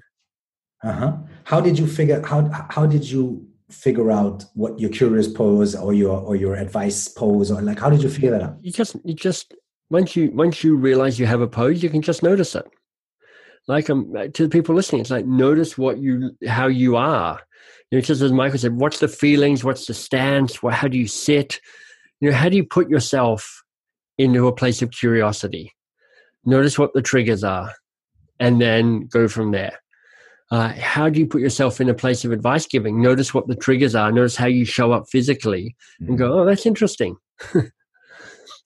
Uh 0.84 0.92
huh. 0.92 1.18
How 1.46 1.62
did 1.62 1.80
you 1.80 1.88
figure? 1.88 2.22
How 2.26 2.50
how 2.70 2.86
did 2.86 3.10
you 3.10 3.48
figure 3.70 4.12
out 4.12 4.44
what 4.54 4.78
your 4.80 4.90
curious 4.90 5.30
pose 5.30 5.76
or 5.76 5.94
your 5.94 6.20
or 6.20 6.36
your 6.36 6.56
advice 6.56 7.08
pose 7.08 7.50
or 7.50 7.62
like 7.62 7.80
how 7.80 7.90
did 7.90 8.04
you 8.04 8.10
figure 8.10 8.30
that 8.30 8.44
out 8.44 8.56
you 8.62 8.72
just 8.72 8.96
you 9.04 9.16
just 9.16 9.56
once 9.90 10.16
you 10.16 10.32
once 10.32 10.64
you 10.64 10.76
realize 10.76 11.20
you 11.20 11.26
have 11.26 11.42
a 11.42 11.48
pose 11.48 11.84
you 11.84 11.90
can 11.90 12.02
just 12.02 12.24
notice 12.24 12.56
it. 12.56 12.66
Like 13.68 13.90
um, 13.90 14.14
to 14.34 14.44
the 14.44 14.50
people 14.50 14.76
listening 14.76 15.02
it's 15.02 15.10
like 15.10 15.26
notice 15.26 15.78
what 15.78 15.98
you 15.98 16.32
how 16.48 16.68
you 16.68 16.96
are. 16.96 17.40
You 17.92 17.98
know 17.98 18.02
just 18.02 18.22
as 18.22 18.32
michael 18.32 18.60
said 18.60 18.76
what's 18.78 19.00
the 19.00 19.08
feelings? 19.08 19.64
What's 19.64 19.86
the 19.86 19.94
stance? 19.94 20.62
What, 20.62 20.74
how 20.74 20.88
do 20.88 20.98
you 20.98 21.08
sit? 21.08 21.60
You 22.20 22.32
know 22.32 22.36
how 22.36 22.50
do 22.50 22.58
you 22.58 22.66
put 22.66 22.90
yourself 22.90 23.64
into 24.18 24.48
a 24.48 24.56
place 24.56 24.82
of 24.82 24.92
curiosity? 24.92 25.74
Notice 26.46 26.78
what 26.78 26.94
the 26.94 27.02
triggers 27.02 27.44
are 27.44 27.72
and 28.40 28.60
then 28.60 29.08
go 29.08 29.28
from 29.28 29.52
there. 29.52 29.80
Uh, 30.52 30.74
how 30.74 31.10
do 31.10 31.20
you 31.20 31.26
put 31.26 31.42
yourself 31.42 31.82
in 31.82 31.90
a 31.90 31.94
place 31.94 32.26
of 32.26 32.32
advice 32.32 32.68
giving? 32.68 33.02
Notice 33.02 33.34
what 33.34 33.48
the 33.48 33.56
triggers 33.56 33.96
are. 33.96 34.12
Notice 34.12 34.36
how 34.36 34.46
you 34.46 34.66
show 34.66 34.92
up 34.92 35.06
physically 35.10 35.76
and 36.02 36.18
go, 36.18 36.40
oh, 36.40 36.46
that's 36.46 36.66
interesting. 36.66 37.16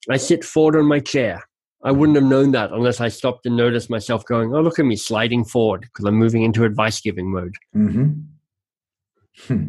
I 0.09 0.17
sit 0.17 0.43
forward 0.43 0.75
on 0.77 0.85
my 0.85 0.99
chair. 0.99 1.43
I 1.83 1.91
wouldn't 1.91 2.17
have 2.17 2.25
known 2.25 2.51
that 2.51 2.71
unless 2.71 2.99
I 2.99 3.07
stopped 3.07 3.45
and 3.45 3.55
noticed 3.55 3.89
myself 3.89 4.25
going, 4.25 4.53
oh, 4.53 4.61
look 4.61 4.79
at 4.79 4.85
me 4.85 4.95
sliding 4.95 5.45
forward 5.45 5.81
because 5.81 6.05
I'm 6.05 6.15
moving 6.15 6.41
into 6.41 6.63
advice 6.63 6.99
giving 6.99 7.31
mode. 7.31 7.55
Mm-hmm. 7.75 8.11
Hmm. 9.47 9.67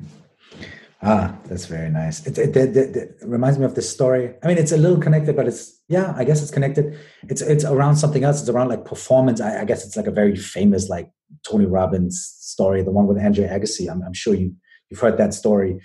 Ah, 1.01 1.37
that's 1.45 1.67
very 1.67 1.91
nice. 1.91 2.27
It, 2.27 2.39
it, 2.39 2.57
it, 2.57 2.77
it, 2.77 3.17
reminds 3.23 3.59
me 3.59 3.65
of 3.65 3.77
this 3.77 3.89
story. 3.89 4.35
I 4.43 4.49
mean, 4.49 4.59
it's 4.59 4.73
a 4.73 4.77
little 4.77 4.99
connected, 4.99 5.37
but 5.37 5.47
it's 5.47 5.81
yeah, 5.89 6.13
I 6.17 6.25
guess 6.25 6.43
it's 6.43 6.51
connected. 6.51 6.99
It's 7.29 7.41
it's 7.41 7.65
around 7.65 7.97
something 7.97 8.25
else. 8.25 8.41
It's 8.41 8.49
around 8.49 8.69
like 8.69 8.85
performance. 8.85 9.41
I, 9.41 9.61
I 9.61 9.65
guess 9.65 9.87
it's 9.87 9.97
like 9.97 10.09
a 10.09 10.11
very 10.11 10.35
famous 10.35 10.89
like 10.89 11.09
Tony 11.49 11.67
Robbins 11.67 12.35
story, 12.41 12.83
the 12.83 12.91
one 12.91 13.07
with 13.07 13.17
Andre 13.17 13.47
Agassi. 13.47 13.89
I'm, 13.89 14.03
I'm 14.03 14.13
sure 14.13 14.35
you 14.35 14.57
you've 14.91 14.99
heard 14.99 15.19
that 15.19 15.35
story. 15.35 15.79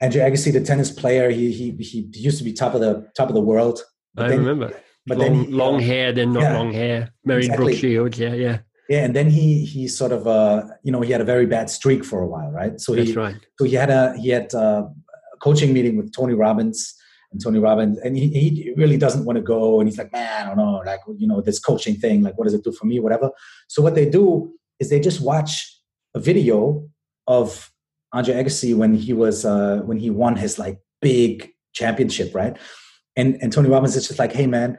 Andre 0.00 0.22
Agassi, 0.22 0.52
the 0.52 0.60
tennis 0.60 0.90
player, 0.90 1.30
he 1.30 1.52
he 1.52 1.70
he 1.80 2.08
used 2.12 2.38
to 2.38 2.44
be 2.44 2.52
top 2.52 2.74
of 2.74 2.80
the 2.80 3.08
top 3.16 3.28
of 3.28 3.34
the 3.34 3.40
world. 3.40 3.82
I 4.16 4.28
then, 4.28 4.38
remember. 4.38 4.74
But 5.06 5.18
long, 5.18 5.26
then 5.26 5.44
he, 5.44 5.52
long 5.52 5.80
hair, 5.80 6.12
then 6.12 6.32
not 6.32 6.42
yeah, 6.42 6.58
long 6.58 6.72
hair. 6.72 7.12
Married 7.24 7.44
exactly. 7.44 7.66
Brooke 7.66 7.78
Shields, 7.78 8.18
yeah, 8.18 8.34
yeah. 8.34 8.58
Yeah, 8.88 9.04
and 9.04 9.16
then 9.16 9.30
he 9.30 9.64
he 9.64 9.88
sort 9.88 10.12
of 10.12 10.26
uh 10.26 10.64
you 10.84 10.92
know 10.92 11.00
he 11.00 11.12
had 11.12 11.20
a 11.20 11.24
very 11.24 11.46
bad 11.46 11.70
streak 11.70 12.04
for 12.04 12.22
a 12.22 12.26
while, 12.26 12.50
right? 12.50 12.80
So 12.80 12.92
he, 12.92 13.04
That's 13.04 13.16
right. 13.16 13.36
So 13.58 13.64
he 13.64 13.74
had 13.74 13.90
a 13.90 14.16
he 14.16 14.28
had 14.30 14.52
a 14.54 14.88
coaching 15.40 15.72
meeting 15.72 15.96
with 15.96 16.12
Tony 16.12 16.34
Robbins 16.34 16.94
and 17.32 17.42
Tony 17.42 17.58
Robbins, 17.58 17.98
and 17.98 18.16
he, 18.16 18.28
he 18.28 18.72
really 18.76 18.96
doesn't 18.96 19.24
want 19.24 19.36
to 19.36 19.42
go, 19.42 19.80
and 19.80 19.88
he's 19.88 19.98
like, 19.98 20.12
man, 20.12 20.44
I 20.44 20.46
don't 20.46 20.56
know, 20.56 20.82
like 20.84 21.00
you 21.18 21.26
know 21.26 21.40
this 21.40 21.58
coaching 21.58 21.96
thing, 21.96 22.22
like 22.22 22.36
what 22.38 22.44
does 22.44 22.54
it 22.54 22.64
do 22.64 22.72
for 22.72 22.86
me, 22.86 23.00
whatever. 23.00 23.30
So 23.68 23.82
what 23.82 23.94
they 23.94 24.08
do 24.08 24.52
is 24.78 24.90
they 24.90 25.00
just 25.00 25.20
watch 25.20 25.80
a 26.14 26.20
video 26.20 26.88
of 27.26 27.70
Andre 28.12 28.34
Agassi 28.34 28.74
when 28.74 28.94
he 28.94 29.12
was 29.12 29.44
uh 29.44 29.82
when 29.84 29.98
he 29.98 30.10
won 30.10 30.36
his 30.36 30.58
like 30.58 30.78
big 31.00 31.50
championship, 31.74 32.34
right? 32.34 32.56
And 33.16 33.38
and 33.40 33.52
Tony 33.52 33.68
Robbins 33.68 33.96
is 33.96 34.08
just 34.08 34.18
like, 34.18 34.32
hey 34.32 34.46
man, 34.46 34.78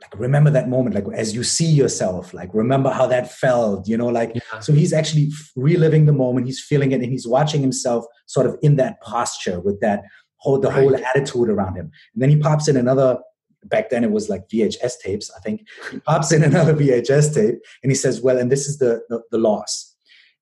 like 0.00 0.18
remember 0.18 0.50
that 0.50 0.68
moment 0.68 0.94
like 0.94 1.04
as 1.14 1.34
you 1.34 1.42
see 1.42 1.66
yourself 1.66 2.32
like 2.32 2.50
remember 2.54 2.90
how 2.90 3.06
that 3.06 3.32
felt 3.32 3.88
you 3.88 3.96
know 3.96 4.06
like 4.06 4.32
yeah. 4.34 4.60
so 4.60 4.72
he's 4.72 4.92
actually 4.92 5.28
reliving 5.56 6.06
the 6.06 6.12
moment 6.12 6.46
he's 6.46 6.60
feeling 6.60 6.92
it 6.92 7.00
and 7.00 7.10
he's 7.10 7.26
watching 7.26 7.60
himself 7.60 8.04
sort 8.26 8.46
of 8.46 8.56
in 8.62 8.76
that 8.76 9.00
posture 9.00 9.60
with 9.60 9.80
that 9.80 10.02
whole 10.36 10.58
the 10.58 10.68
right. 10.68 10.82
whole 10.82 10.96
attitude 10.96 11.48
around 11.48 11.74
him 11.74 11.90
and 12.14 12.22
then 12.22 12.30
he 12.30 12.36
pops 12.36 12.68
in 12.68 12.76
another 12.76 13.18
back 13.64 13.90
then 13.90 14.04
it 14.04 14.12
was 14.12 14.28
like 14.28 14.48
vhs 14.48 14.92
tapes 15.02 15.30
i 15.36 15.40
think 15.40 15.66
he 15.90 15.98
pops 16.00 16.30
in 16.30 16.44
another 16.44 16.74
vhs 16.74 17.34
tape 17.34 17.56
and 17.82 17.90
he 17.90 17.96
says 17.96 18.22
well 18.22 18.38
and 18.38 18.52
this 18.52 18.68
is 18.68 18.78
the 18.78 19.00
the, 19.08 19.20
the 19.32 19.38
loss 19.38 19.87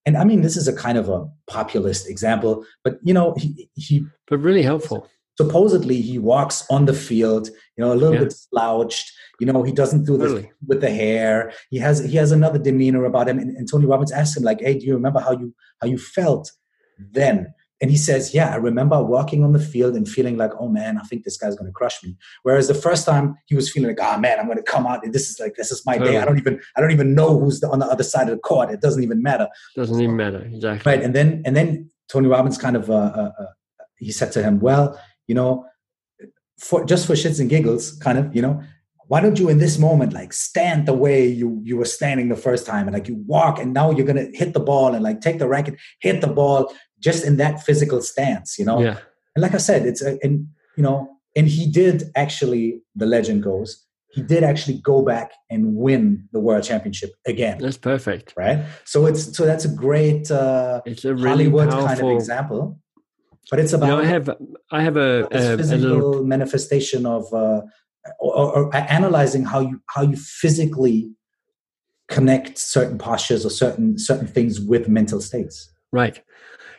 and 0.07 0.17
i 0.17 0.23
mean 0.23 0.41
this 0.41 0.57
is 0.57 0.67
a 0.67 0.73
kind 0.73 0.97
of 0.97 1.09
a 1.09 1.27
populist 1.45 2.09
example 2.09 2.65
but 2.83 2.97
you 3.03 3.13
know 3.13 3.35
he, 3.37 3.69
he 3.75 4.03
but 4.27 4.39
really 4.39 4.63
helpful 4.63 5.07
supposedly 5.37 6.01
he 6.01 6.17
walks 6.17 6.65
on 6.71 6.85
the 6.85 6.93
field 6.93 7.47
you 7.75 7.83
know 7.83 7.93
a 7.93 7.99
little 8.01 8.15
yeah. 8.15 8.21
bit 8.21 8.33
slouched 8.33 9.11
you 9.39 9.45
know, 9.45 9.63
he 9.63 9.71
doesn't 9.71 10.05
do 10.05 10.17
this 10.17 10.31
really? 10.31 10.51
with 10.65 10.81
the 10.81 10.89
hair. 10.89 11.53
He 11.69 11.77
has 11.77 12.03
he 12.03 12.17
has 12.17 12.31
another 12.31 12.57
demeanor 12.57 13.05
about 13.05 13.29
him. 13.29 13.37
And, 13.37 13.55
and 13.55 13.69
Tony 13.69 13.85
Robbins 13.85 14.11
asked 14.11 14.35
him, 14.35 14.43
like, 14.43 14.61
"Hey, 14.61 14.79
do 14.79 14.85
you 14.85 14.93
remember 14.93 15.19
how 15.19 15.31
you 15.31 15.53
how 15.81 15.87
you 15.87 15.97
felt 15.97 16.51
then?" 16.97 17.53
And 17.79 17.91
he 17.91 17.97
says, 17.97 18.33
"Yeah, 18.33 18.51
I 18.51 18.55
remember 18.55 19.03
walking 19.03 19.43
on 19.43 19.53
the 19.53 19.59
field 19.59 19.95
and 19.95 20.07
feeling 20.07 20.35
like, 20.35 20.51
oh 20.59 20.67
man, 20.67 20.97
I 20.97 21.01
think 21.01 21.23
this 21.23 21.37
guy's 21.37 21.55
going 21.55 21.67
to 21.67 21.73
crush 21.73 22.03
me." 22.03 22.15
Whereas 22.43 22.67
the 22.67 22.73
first 22.73 23.05
time 23.05 23.35
he 23.45 23.55
was 23.55 23.71
feeling 23.71 23.89
like, 23.89 23.99
"Ah 24.01 24.15
oh, 24.15 24.19
man, 24.19 24.39
I'm 24.39 24.45
going 24.45 24.57
to 24.57 24.63
come 24.63 24.87
out. 24.87 25.03
and 25.03 25.13
This 25.13 25.29
is 25.29 25.39
like 25.39 25.55
this 25.55 25.71
is 25.71 25.85
my 25.85 25.97
day. 25.97 26.17
I 26.17 26.25
don't 26.25 26.39
even 26.39 26.59
I 26.75 26.81
don't 26.81 26.91
even 26.91 27.13
know 27.13 27.39
who's 27.39 27.63
on 27.63 27.79
the 27.79 27.85
other 27.85 28.03
side 28.03 28.29
of 28.29 28.35
the 28.35 28.41
court. 28.41 28.71
It 28.71 28.81
doesn't 28.81 29.03
even 29.03 29.21
matter. 29.21 29.47
Doesn't 29.75 30.01
even 30.01 30.15
matter 30.15 30.41
exactly. 30.43 30.91
Right. 30.91 31.03
And 31.03 31.13
then 31.15 31.43
and 31.45 31.55
then 31.55 31.89
Tony 32.09 32.27
Robbins 32.27 32.57
kind 32.57 32.75
of 32.75 32.89
uh, 32.89 32.93
uh, 32.93 33.31
uh, 33.39 33.45
he 33.97 34.11
said 34.11 34.31
to 34.33 34.43
him, 34.43 34.59
"Well, 34.59 34.99
you 35.27 35.35
know." 35.35 35.65
For 36.59 36.83
just 36.83 37.05
for 37.05 37.13
shits 37.13 37.39
and 37.39 37.51
giggles, 37.51 37.91
kind 37.99 38.17
of, 38.17 38.35
you 38.35 38.41
know, 38.41 38.63
why 39.07 39.21
don't 39.21 39.39
you 39.39 39.49
in 39.49 39.57
this 39.57 39.77
moment 39.77 40.13
like 40.13 40.33
stand 40.33 40.85
the 40.85 40.93
way 40.93 41.25
you 41.25 41.61
you 41.63 41.77
were 41.77 41.85
standing 41.85 42.29
the 42.29 42.35
first 42.35 42.65
time 42.65 42.87
and 42.87 42.93
like 42.93 43.07
you 43.07 43.15
walk 43.25 43.59
and 43.59 43.73
now 43.73 43.91
you're 43.91 44.05
gonna 44.05 44.27
hit 44.33 44.53
the 44.53 44.59
ball 44.59 44.93
and 44.93 45.03
like 45.03 45.21
take 45.21 45.39
the 45.39 45.47
racket 45.47 45.75
hit 45.99 46.21
the 46.21 46.27
ball 46.27 46.73
just 46.99 47.25
in 47.25 47.37
that 47.37 47.63
physical 47.63 48.01
stance 48.01 48.57
you 48.57 48.65
know? 48.65 48.81
Yeah. 48.81 48.97
And 49.35 49.41
like 49.43 49.53
i 49.53 49.57
said 49.57 49.85
it's 49.85 50.01
a, 50.01 50.17
and 50.23 50.47
you 50.75 50.83
know 50.83 51.09
and 51.35 51.47
he 51.47 51.69
did 51.69 52.05
actually 52.15 52.81
the 52.95 53.05
legend 53.05 53.43
goes 53.43 53.87
he 54.17 54.23
did 54.23 54.43
actually 54.43 54.79
go 54.79 55.03
back 55.03 55.31
and 55.49 55.75
win 55.75 56.27
the 56.31 56.39
world 56.39 56.63
championship 56.63 57.11
again. 57.27 57.59
That's 57.59 57.77
perfect. 57.77 58.33
Right? 58.35 58.65
So 58.83 59.05
it's 59.05 59.37
so 59.37 59.45
that's 59.45 59.65
a 59.65 59.69
great 59.69 60.31
uh 60.31 60.81
it's 60.85 61.05
a 61.05 61.13
really 61.13 61.29
hollywood 61.29 61.69
powerful... 61.69 61.87
kind 61.87 62.01
of 62.01 62.09
example. 62.11 62.79
But 63.51 63.59
it's 63.59 63.73
about 63.73 63.85
you 63.87 63.95
know, 63.95 64.01
i 64.01 64.05
have 64.05 64.29
i 64.71 64.81
have 64.81 64.97
a, 64.97 65.27
a, 65.31 65.57
physical 65.57 65.85
a 65.85 65.93
little 65.93 66.23
manifestation 66.23 67.05
of 67.05 67.31
uh 67.33 67.61
or, 68.19 68.33
or, 68.33 68.75
analyzing 68.75 69.45
how 69.45 69.59
you 69.59 69.81
how 69.87 70.01
you 70.01 70.15
physically 70.15 71.11
connect 72.07 72.57
certain 72.57 72.97
postures 72.97 73.45
or 73.45 73.49
certain 73.49 73.99
certain 73.99 74.27
things 74.27 74.59
with 74.59 74.87
mental 74.87 75.21
states. 75.21 75.71
Right 75.91 76.21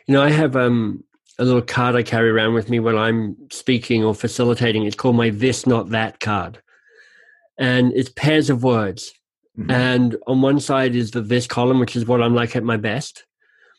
you 0.09 0.15
know 0.15 0.23
i 0.23 0.29
have 0.29 0.55
um 0.55 1.03
a 1.37 1.45
little 1.45 1.61
card 1.61 1.95
i 1.95 2.03
carry 2.03 2.29
around 2.29 2.53
with 2.53 2.69
me 2.69 2.79
when 2.79 2.97
i'm 2.97 3.35
speaking 3.51 4.03
or 4.03 4.13
facilitating 4.13 4.85
it's 4.85 4.95
called 4.95 5.15
my 5.15 5.29
this 5.29 5.65
not 5.65 5.89
that 5.89 6.19
card 6.19 6.61
and 7.57 7.93
it's 7.93 8.09
pairs 8.09 8.49
of 8.49 8.63
words 8.63 9.13
mm-hmm. 9.57 9.71
and 9.71 10.17
on 10.27 10.41
one 10.41 10.59
side 10.59 10.95
is 10.95 11.11
the 11.11 11.21
this 11.21 11.47
column 11.47 11.79
which 11.79 11.95
is 11.95 12.05
what 12.05 12.21
i'm 12.21 12.35
like 12.35 12.55
at 12.55 12.63
my 12.63 12.77
best 12.77 13.25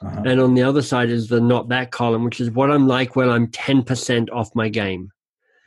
uh-huh. 0.02 0.22
and 0.24 0.40
on 0.40 0.54
the 0.54 0.62
other 0.62 0.82
side 0.82 1.10
is 1.10 1.28
the 1.28 1.40
not 1.40 1.68
that 1.68 1.90
column 1.90 2.24
which 2.24 2.40
is 2.40 2.50
what 2.50 2.70
i'm 2.70 2.86
like 2.86 3.16
when 3.16 3.28
i'm 3.28 3.48
10% 3.48 4.30
off 4.32 4.54
my 4.54 4.68
game 4.68 5.12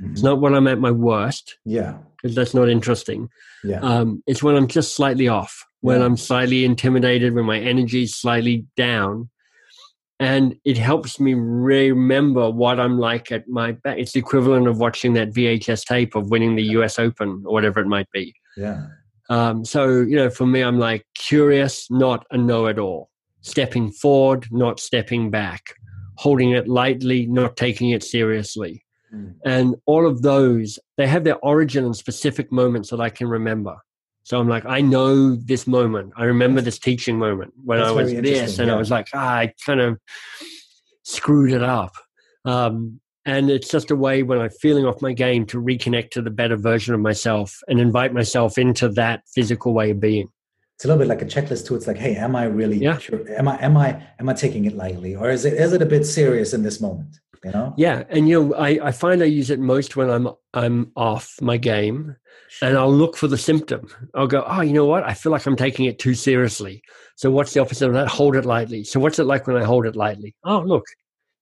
Mm-hmm. 0.03 0.13
It's 0.13 0.23
not 0.23 0.41
when 0.41 0.53
I'm 0.53 0.67
at 0.67 0.79
my 0.79 0.91
worst. 0.91 1.57
Yeah. 1.65 1.97
Because 2.21 2.35
that's 2.35 2.53
not 2.53 2.69
interesting. 2.69 3.29
Yeah. 3.63 3.79
Um, 3.79 4.23
it's 4.27 4.41
when 4.41 4.55
I'm 4.55 4.67
just 4.67 4.95
slightly 4.95 5.27
off, 5.27 5.65
when 5.81 5.99
yeah. 5.99 6.05
I'm 6.05 6.17
slightly 6.17 6.65
intimidated, 6.65 7.33
when 7.33 7.45
my 7.45 7.59
energy 7.59 8.03
is 8.03 8.15
slightly 8.15 8.65
down. 8.75 9.29
And 10.23 10.55
it 10.63 10.77
helps 10.77 11.19
me 11.19 11.33
remember 11.33 12.49
what 12.49 12.79
I'm 12.79 12.97
like 12.97 13.31
at 13.31 13.47
my 13.47 13.73
back. 13.73 13.97
It's 13.97 14.13
the 14.13 14.19
equivalent 14.19 14.67
of 14.67 14.79
watching 14.79 15.13
that 15.13 15.31
VHS 15.31 15.85
tape 15.85 16.15
of 16.15 16.29
winning 16.29 16.55
the 16.55 16.63
US 16.77 16.97
Open 16.99 17.43
or 17.45 17.53
whatever 17.53 17.79
it 17.79 17.87
might 17.87 18.09
be. 18.11 18.33
Yeah. 18.55 18.87
Um, 19.29 19.65
so, 19.65 20.01
you 20.01 20.15
know, 20.15 20.29
for 20.29 20.45
me, 20.45 20.61
I'm 20.61 20.79
like 20.79 21.05
curious, 21.15 21.89
not 21.89 22.25
a 22.31 22.37
know 22.37 22.67
it 22.67 22.79
all. 22.79 23.09
Stepping 23.41 23.91
forward, 23.91 24.47
not 24.51 24.79
stepping 24.79 25.29
back. 25.29 25.75
Holding 26.15 26.51
it 26.51 26.67
lightly, 26.67 27.25
not 27.25 27.57
taking 27.57 27.89
it 27.89 28.03
seriously 28.03 28.83
Mm. 29.13 29.35
And 29.45 29.75
all 29.85 30.07
of 30.07 30.21
those, 30.21 30.79
they 30.97 31.07
have 31.07 31.23
their 31.23 31.37
origin 31.37 31.85
in 31.85 31.93
specific 31.93 32.51
moments 32.51 32.89
that 32.89 32.99
I 32.99 33.09
can 33.09 33.27
remember. 33.27 33.77
So 34.23 34.39
I'm 34.39 34.47
like, 34.47 34.65
I 34.65 34.81
know 34.81 35.35
this 35.35 35.67
moment. 35.67 36.13
I 36.15 36.23
remember 36.25 36.61
this 36.61 36.79
teaching 36.79 37.19
moment 37.19 37.53
when 37.63 37.79
That's 37.79 37.89
I 37.89 37.93
was 37.93 38.13
this, 38.13 38.59
and 38.59 38.67
yeah. 38.67 38.73
I 38.73 38.77
was 38.77 38.89
like, 38.89 39.07
ah, 39.13 39.35
I 39.35 39.53
kind 39.65 39.81
of 39.81 39.99
screwed 41.03 41.51
it 41.51 41.63
up. 41.63 41.93
Um, 42.45 43.01
and 43.25 43.49
it's 43.49 43.69
just 43.69 43.91
a 43.91 43.95
way 43.95 44.23
when 44.23 44.39
I'm 44.39 44.49
feeling 44.49 44.85
off 44.85 45.01
my 45.01 45.13
game 45.13 45.45
to 45.47 45.61
reconnect 45.61 46.11
to 46.11 46.21
the 46.21 46.29
better 46.29 46.57
version 46.57 46.93
of 46.93 46.99
myself 46.99 47.57
and 47.67 47.79
invite 47.79 48.13
myself 48.13 48.57
into 48.57 48.89
that 48.89 49.23
physical 49.33 49.73
way 49.73 49.91
of 49.91 49.99
being. 49.99 50.27
It's 50.75 50.85
a 50.85 50.87
little 50.87 50.99
bit 50.99 51.07
like 51.07 51.21
a 51.21 51.25
checklist 51.25 51.67
too. 51.67 51.75
It's 51.75 51.87
like, 51.87 51.97
hey, 51.97 52.15
am 52.15 52.35
I 52.35 52.45
really 52.45 52.77
yeah. 52.77 52.97
sure? 52.97 53.29
Am 53.37 53.47
I 53.47 53.61
am 53.61 53.77
I 53.77 54.03
am 54.19 54.27
I 54.27 54.33
taking 54.33 54.65
it 54.65 54.75
lightly, 54.75 55.15
or 55.15 55.29
is 55.29 55.45
it 55.45 55.53
is 55.53 55.71
it 55.71 55.81
a 55.81 55.85
bit 55.85 56.05
serious 56.05 56.53
in 56.53 56.63
this 56.63 56.81
moment? 56.81 57.19
You 57.43 57.51
know? 57.51 57.73
Yeah 57.77 58.03
and 58.09 58.27
you 58.27 58.43
know 58.43 58.55
i 58.55 58.79
i 58.83 58.91
find 58.91 59.21
i 59.21 59.25
use 59.25 59.49
it 59.49 59.59
most 59.59 59.95
when 59.95 60.09
i'm 60.09 60.29
i'm 60.53 60.91
off 60.95 61.35
my 61.41 61.57
game 61.57 62.15
and 62.61 62.77
i'll 62.77 62.93
look 62.93 63.17
for 63.17 63.27
the 63.27 63.37
symptom. 63.37 63.87
I'll 64.13 64.27
go 64.27 64.43
oh 64.47 64.61
you 64.61 64.73
know 64.73 64.85
what? 64.85 65.03
I 65.03 65.13
feel 65.13 65.31
like 65.31 65.45
i'm 65.45 65.55
taking 65.55 65.85
it 65.85 65.99
too 65.99 66.13
seriously. 66.13 66.83
So 67.15 67.29
what's 67.29 67.53
the 67.53 67.61
opposite 67.61 67.87
of 67.87 67.93
that? 67.93 68.07
Hold 68.07 68.35
it 68.35 68.45
lightly. 68.45 68.83
So 68.83 68.99
what's 68.99 69.19
it 69.19 69.25
like 69.25 69.47
when 69.47 69.57
i 69.57 69.63
hold 69.63 69.85
it 69.85 69.95
lightly? 69.95 70.35
Oh 70.43 70.59
look 70.59 70.85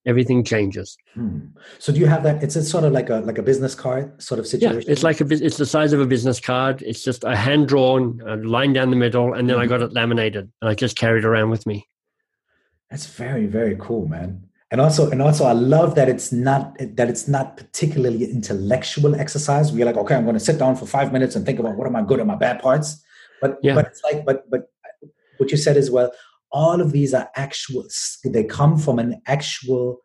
everything 0.04 0.42
changes. 0.42 0.96
Hmm. 1.14 1.38
so 1.78 1.92
do 1.92 2.00
you 2.00 2.06
have 2.06 2.22
that 2.24 2.42
it's 2.42 2.56
a 2.56 2.64
sort 2.64 2.84
of 2.84 2.92
like 2.92 3.10
a 3.10 3.16
like 3.16 3.38
a 3.38 3.42
business 3.42 3.74
card 3.74 4.20
sort 4.20 4.38
of 4.38 4.46
situation? 4.46 4.82
yeah, 4.82 4.92
it's 4.92 5.02
like 5.02 5.20
a 5.20 5.26
it's 5.30 5.56
the 5.56 5.66
size 5.66 5.92
of 5.92 6.00
a 6.00 6.06
business 6.06 6.40
card. 6.40 6.82
It's 6.82 7.04
just 7.04 7.24
a 7.24 7.36
hand 7.36 7.68
drawn 7.68 8.20
a 8.26 8.36
line 8.36 8.72
down 8.72 8.90
the 8.90 8.96
middle 8.96 9.34
and 9.34 9.48
then 9.48 9.56
mm-hmm. 9.56 9.64
i 9.64 9.66
got 9.66 9.82
it 9.82 9.92
laminated 9.92 10.50
and 10.60 10.70
i 10.70 10.74
just 10.74 10.96
carried 10.96 11.24
around 11.24 11.50
with 11.50 11.66
me. 11.66 11.86
That's 12.90 13.06
very 13.06 13.46
very 13.46 13.76
cool 13.78 14.06
man 14.08 14.48
and 14.72 14.80
also 14.80 15.08
and 15.10 15.22
also 15.22 15.44
i 15.44 15.52
love 15.52 15.94
that 15.94 16.08
it's 16.08 16.32
not 16.32 16.76
that 16.78 17.08
it's 17.08 17.28
not 17.28 17.56
particularly 17.56 18.24
intellectual 18.24 19.14
exercise 19.14 19.70
we're 19.70 19.84
like 19.84 19.96
okay 19.96 20.16
i'm 20.16 20.24
going 20.24 20.34
to 20.34 20.40
sit 20.40 20.58
down 20.58 20.74
for 20.74 20.86
five 20.86 21.12
minutes 21.12 21.36
and 21.36 21.46
think 21.46 21.60
about 21.60 21.76
what 21.76 21.86
are 21.86 21.90
my 21.90 22.02
good 22.02 22.18
and 22.18 22.26
my 22.28 22.34
bad 22.34 22.60
parts. 22.60 23.02
But 23.40 23.58
yeah. 23.62 23.74
but 23.74 23.86
it's 23.86 24.02
like 24.02 24.24
but 24.24 24.48
but 24.50 24.70
what 25.38 25.50
you 25.50 25.56
said 25.56 25.76
as 25.76 25.90
well 25.90 26.12
all 26.52 26.80
of 26.80 26.92
these 26.92 27.12
are 27.14 27.28
actual 27.34 27.86
they 28.24 28.44
come 28.44 28.78
from 28.78 28.98
an 28.98 29.20
actual 29.26 29.98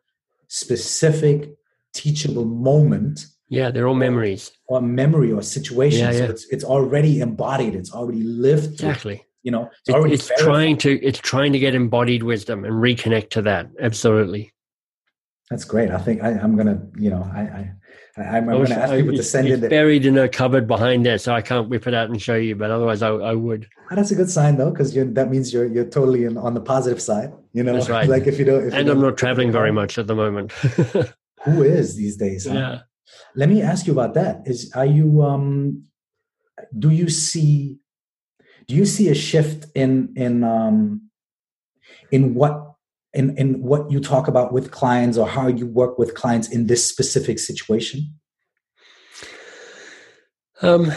specific 0.48 1.50
teachable 1.94 2.44
moment. 2.44 3.26
Yeah 3.48 3.70
they're 3.70 3.88
all 3.88 3.94
memories. 3.94 4.52
Or 4.66 4.82
memory 4.82 5.32
or 5.32 5.42
situation. 5.42 6.00
Yeah, 6.00 6.12
yeah. 6.12 6.18
so 6.18 6.24
it's, 6.24 6.46
it's 6.50 6.64
already 6.64 7.20
embodied. 7.20 7.74
It's 7.74 7.92
already 7.92 8.22
lived 8.22 8.72
exactly. 8.74 9.24
you 9.42 9.52
know 9.52 9.70
it's, 9.86 10.28
it's 10.28 10.42
trying 10.42 10.76
to 10.78 11.00
it's 11.02 11.20
trying 11.20 11.52
to 11.52 11.58
get 11.58 11.74
embodied 11.74 12.24
wisdom 12.24 12.64
and 12.64 12.74
reconnect 12.74 13.30
to 13.30 13.42
that. 13.42 13.70
Absolutely 13.80 14.52
that's 15.50 15.64
great. 15.64 15.90
I 15.90 15.98
think 15.98 16.22
I, 16.22 16.32
am 16.32 16.56
gonna, 16.56 16.80
you 16.96 17.10
know, 17.10 17.28
I, 17.34 17.40
I 17.40 17.74
I'm, 18.16 18.46
to 18.66 18.74
ask 18.74 18.92
people 18.92 19.16
to 19.16 19.22
send 19.22 19.48
it's 19.48 19.62
it. 19.62 19.70
buried 19.70 20.04
in 20.04 20.18
a 20.18 20.28
cupboard 20.28 20.66
behind 20.66 21.06
there, 21.06 21.18
so 21.18 21.32
I 21.32 21.40
can't 21.40 21.68
whip 21.68 21.86
it 21.86 21.94
out 21.94 22.10
and 22.10 22.20
show 22.20 22.34
you. 22.34 22.56
But 22.56 22.70
otherwise, 22.70 23.00
I, 23.00 23.10
I 23.10 23.34
would. 23.34 23.68
Oh, 23.90 23.94
that's 23.94 24.10
a 24.10 24.14
good 24.14 24.30
sign, 24.30 24.56
though, 24.56 24.70
because 24.70 24.92
that 24.94 25.30
means 25.30 25.52
you're 25.52 25.66
you're 25.66 25.88
totally 25.88 26.24
in, 26.24 26.36
on 26.36 26.54
the 26.54 26.60
positive 26.60 27.00
side. 27.00 27.32
You 27.52 27.62
know, 27.62 27.74
that's 27.74 27.88
right. 27.96 28.08
like 28.08 28.26
if 28.26 28.38
you 28.38 28.44
don't. 28.44 28.66
If 28.66 28.74
and 28.74 28.86
you 28.86 28.92
I'm 28.92 29.00
not 29.00 29.16
traveling 29.16 29.52
very 29.52 29.72
much 29.72 29.98
at 29.98 30.06
the 30.06 30.14
moment. 30.14 30.52
Who 31.44 31.62
is 31.62 31.96
these 31.96 32.16
days? 32.16 32.46
Huh? 32.46 32.54
Yeah. 32.54 32.80
Let 33.34 33.48
me 33.48 33.62
ask 33.62 33.86
you 33.86 33.92
about 33.92 34.14
that. 34.14 34.42
Is 34.46 34.72
are 34.74 34.86
you 34.86 35.22
um, 35.22 35.84
do 36.76 36.90
you 36.90 37.08
see, 37.08 37.78
do 38.66 38.74
you 38.74 38.84
see 38.84 39.08
a 39.08 39.14
shift 39.14 39.66
in 39.74 40.12
in 40.16 40.44
um, 40.44 41.08
in 42.10 42.34
what 42.34 42.67
in, 43.18 43.36
in 43.36 43.60
what 43.60 43.90
you 43.90 43.98
talk 43.98 44.28
about 44.28 44.52
with 44.52 44.70
clients 44.70 45.18
or 45.18 45.26
how 45.26 45.48
you 45.48 45.66
work 45.66 45.98
with 45.98 46.14
clients 46.14 46.48
in 46.48 46.68
this 46.68 46.88
specific 46.88 47.40
situation? 47.40 48.14
Um, 50.62 50.92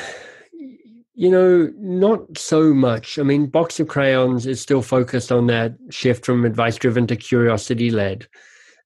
you 1.15 1.31
know, 1.31 1.71
not 1.77 2.37
so 2.37 2.75
much. 2.75 3.17
I 3.17 3.23
mean, 3.23 3.47
Box 3.47 3.79
of 3.79 3.87
Crayons 3.87 4.45
is 4.45 4.61
still 4.61 4.83
focused 4.83 5.31
on 5.31 5.47
that 5.47 5.73
shift 5.89 6.23
from 6.23 6.45
advice 6.45 6.77
driven 6.77 7.07
to 7.07 7.15
curiosity 7.15 7.89
led. 7.89 8.27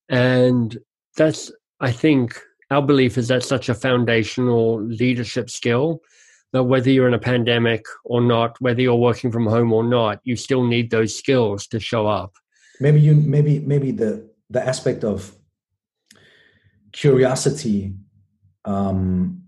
And 0.07 0.77
that's, 1.17 1.51
I 1.81 1.91
think, 1.91 2.39
our 2.71 2.81
belief 2.81 3.17
is 3.17 3.27
that's 3.27 3.47
such 3.47 3.67
a 3.67 3.75
foundational 3.75 4.81
leadership 4.81 5.49
skill 5.49 5.99
that 6.53 6.63
whether 6.63 6.89
you're 6.89 7.07
in 7.07 7.13
a 7.13 7.19
pandemic 7.19 7.83
or 8.05 8.21
not, 8.21 8.55
whether 8.61 8.81
you're 8.81 8.95
working 8.95 9.29
from 9.29 9.45
home 9.45 9.73
or 9.73 9.83
not, 9.83 10.21
you 10.23 10.37
still 10.37 10.63
need 10.63 10.89
those 10.89 11.17
skills 11.17 11.67
to 11.67 11.81
show 11.81 12.07
up 12.07 12.33
maybe 12.79 12.99
you 12.99 13.15
maybe 13.15 13.59
maybe 13.59 13.91
the 13.91 14.29
the 14.49 14.65
aspect 14.65 15.03
of 15.03 15.35
curiosity 16.91 17.93
um 18.65 19.41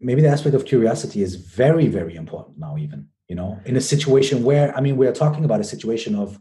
maybe 0.00 0.20
the 0.20 0.28
aspect 0.28 0.54
of 0.54 0.64
curiosity 0.64 1.22
is 1.22 1.34
very 1.36 1.86
very 1.88 2.14
important 2.14 2.58
now 2.58 2.76
even 2.76 3.08
you 3.28 3.34
know 3.34 3.58
in 3.64 3.76
a 3.76 3.80
situation 3.80 4.42
where 4.44 4.76
i 4.76 4.80
mean 4.80 4.96
we're 4.96 5.12
talking 5.12 5.44
about 5.44 5.60
a 5.60 5.64
situation 5.64 6.14
of 6.14 6.38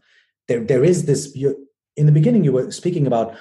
there 0.47 0.63
there 0.63 0.83
is 0.83 1.05
this 1.05 1.35
you 1.35 1.67
in 1.95 2.05
the 2.05 2.11
beginning 2.11 2.43
you 2.43 2.51
were 2.51 2.71
speaking 2.71 3.07
about 3.07 3.35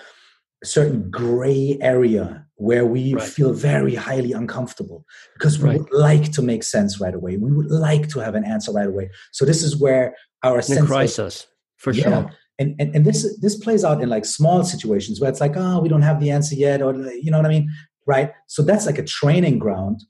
a 0.63 0.67
certain 0.67 1.11
gray 1.11 1.77
area 1.81 2.47
where 2.55 2.87
we 2.87 3.15
right. 3.15 3.29
feel 3.29 3.53
very 3.53 3.97
highly 3.97 4.33
uncomfortable 4.33 5.05
because 5.35 5.59
we 5.59 5.71
right. 5.71 5.79
would 5.81 5.93
like 5.93 6.31
to 6.31 6.43
make 6.43 6.63
sense 6.63 7.01
right 7.01 7.15
away 7.15 7.37
we 7.37 7.51
would 7.51 7.71
like 7.71 8.09
to 8.09 8.21
have 8.21 8.35
an 8.35 8.45
answer 8.45 8.73
right 8.73 8.87
away 8.87 9.11
so 9.33 9.45
this 9.45 9.63
is 9.63 9.77
where 9.77 10.15
our 10.45 10.63
sense 10.63 10.87
crisis 10.87 11.47
for 11.83 11.93
yeah. 11.93 12.03
sure. 12.05 12.31
And, 12.59 12.77
and 12.79 12.95
and 12.95 13.05
this 13.05 13.21
this 13.41 13.57
plays 13.57 13.83
out 13.83 14.03
in 14.03 14.09
like 14.09 14.25
small 14.25 14.63
situations 14.63 15.21
where 15.21 15.31
it's 15.31 15.41
like, 15.41 15.57
oh, 15.57 15.81
we 15.81 15.89
don't 15.89 16.03
have 16.11 16.21
the 16.21 16.31
answer 16.31 16.55
yet, 16.55 16.81
or 16.81 16.95
you 17.25 17.31
know 17.31 17.39
what 17.39 17.47
I 17.47 17.55
mean, 17.57 17.71
right? 18.07 18.31
So 18.47 18.63
that's 18.63 18.87
like 18.87 18.99
a 18.99 19.05
training 19.05 19.59
ground, 19.59 20.05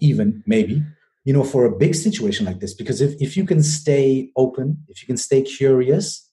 even 0.00 0.42
maybe, 0.46 0.82
you 1.24 1.32
know, 1.32 1.44
for 1.44 1.64
a 1.64 1.76
big 1.84 1.94
situation 1.94 2.46
like 2.46 2.60
this. 2.60 2.74
Because 2.74 3.00
if 3.00 3.20
if 3.20 3.36
you 3.36 3.44
can 3.44 3.62
stay 3.62 4.30
open, 4.36 4.84
if 4.88 5.02
you 5.02 5.06
can 5.06 5.16
stay 5.16 5.42
curious, 5.42 6.30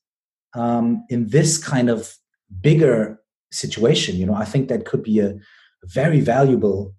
um, 0.53 1.05
in 1.09 1.29
this 1.29 1.57
kind 1.57 1.89
of 1.89 2.15
bigger 2.61 3.19
situation, 3.51 4.17
you 4.17 4.25
know, 4.25 4.35
I 4.35 4.45
think 4.45 4.67
that 4.69 4.85
could 4.85 5.03
be 5.03 5.19
a 5.19 5.35
very 5.85 6.21
valuable 6.21 6.93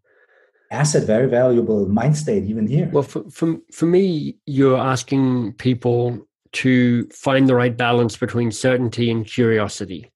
asset, 0.72 1.04
very 1.06 1.28
valuable 1.28 1.88
mind 1.88 2.16
state 2.16 2.44
even 2.44 2.66
here. 2.66 2.88
Well, 2.92 3.02
for, 3.02 3.28
for, 3.30 3.58
for 3.72 3.86
me, 3.86 4.36
you're 4.46 4.78
asking 4.78 5.54
people 5.54 6.26
to 6.52 7.06
find 7.08 7.48
the 7.48 7.54
right 7.54 7.76
balance 7.76 8.16
between 8.16 8.50
certainty 8.50 9.10
and 9.10 9.26
curiosity. 9.26 10.10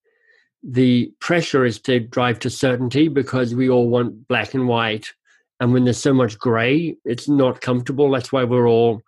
The 0.63 1.13
pressure 1.21 1.65
is 1.65 1.79
to 1.83 2.01
drive 2.01 2.39
to 2.41 2.51
certainty 2.51 3.09
because 3.09 3.55
we 3.55 3.69
all 3.69 3.89
want 3.89 4.27
black 4.29 4.55
and 4.55 4.67
white. 4.67 5.13
And 5.61 5.73
when 5.73 5.85
there's 5.85 5.99
so 5.99 6.15
much 6.15 6.39
gray, 6.39 6.97
it's 7.05 7.29
not 7.29 7.61
comfortable. 7.61 8.11
That's 8.11 8.33
why 8.33 8.45
we're 8.45 8.69
all 8.69 9.03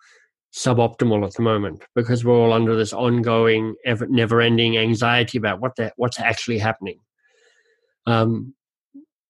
suboptimal 0.53 1.25
at 1.25 1.33
the 1.33 1.41
moment 1.41 1.83
because 1.95 2.23
we're 2.23 2.37
all 2.37 2.53
under 2.53 2.75
this 2.75 2.93
ongoing, 2.93 3.75
ever, 3.85 4.07
never-ending 4.07 4.77
anxiety 4.77 5.37
about 5.37 5.59
what 5.59 5.75
the, 5.75 5.91
what's 5.97 6.19
actually 6.19 6.57
happening. 6.57 6.99
Um, 8.05 8.53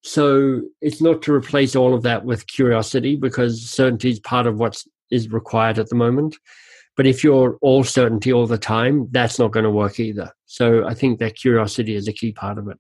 so 0.04 0.62
it's 0.82 1.02
not 1.02 1.22
to 1.24 1.34
replace 1.34 1.76
all 1.76 1.94
of 1.94 2.04
that 2.04 2.24
with 2.24 2.48
curiosity 2.48 3.16
because 3.16 3.70
certainty 3.70 4.12
is 4.12 4.20
part 4.20 4.48
of 4.48 4.58
what 4.58 4.76
is 4.76 4.88
is 5.12 5.32
required 5.32 5.80
at 5.80 5.90
the 5.90 5.96
moment. 5.96 6.38
But 6.98 7.06
if 7.06 7.24
you're 7.24 7.58
all 7.62 7.84
certainty 7.84 8.34
all 8.34 8.48
the 8.48 8.58
time, 8.58 9.08
that's 9.12 9.38
not 9.38 9.52
going 9.52 9.64
to 9.64 9.70
work 9.70 10.00
either. 10.00 10.32
So 10.46 10.86
I 10.86 10.96
think 10.96 11.20
that 11.20 11.36
curiosity 11.36 11.96
is 11.96 12.08
a 12.08 12.12
key 12.14 12.32
part 12.32 12.58
of 12.58 12.68
it. 12.68 12.78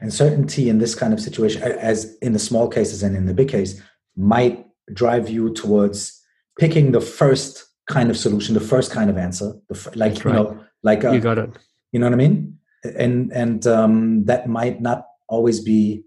And 0.00 0.12
certainty 0.12 0.68
in 0.68 0.78
this 0.78 0.94
kind 0.94 1.14
of 1.14 1.20
situation, 1.20 1.62
as 1.62 2.16
in 2.20 2.34
the 2.34 2.38
small 2.38 2.68
cases 2.68 3.02
and 3.02 3.16
in 3.16 3.24
the 3.24 3.34
big 3.34 3.48
case, 3.48 3.80
might 4.16 4.66
drive 4.92 5.30
you 5.30 5.54
towards 5.54 6.20
picking 6.58 6.92
the 6.92 7.00
first 7.00 7.64
kind 7.88 8.10
of 8.10 8.16
solution, 8.16 8.54
the 8.54 8.60
first 8.60 8.92
kind 8.92 9.08
of 9.08 9.16
answer, 9.16 9.52
the, 9.68 9.92
like 9.94 10.24
right. 10.24 10.24
you 10.24 10.32
know, 10.32 10.64
like 10.82 11.04
a, 11.04 11.14
you 11.14 11.20
got 11.20 11.38
it. 11.38 11.50
You 11.92 12.00
know 12.00 12.06
what 12.06 12.12
I 12.12 12.16
mean? 12.16 12.58
And 12.84 13.32
and 13.32 13.66
um, 13.66 14.24
that 14.24 14.48
might 14.48 14.80
not 14.80 15.06
always 15.28 15.60
be, 15.60 16.04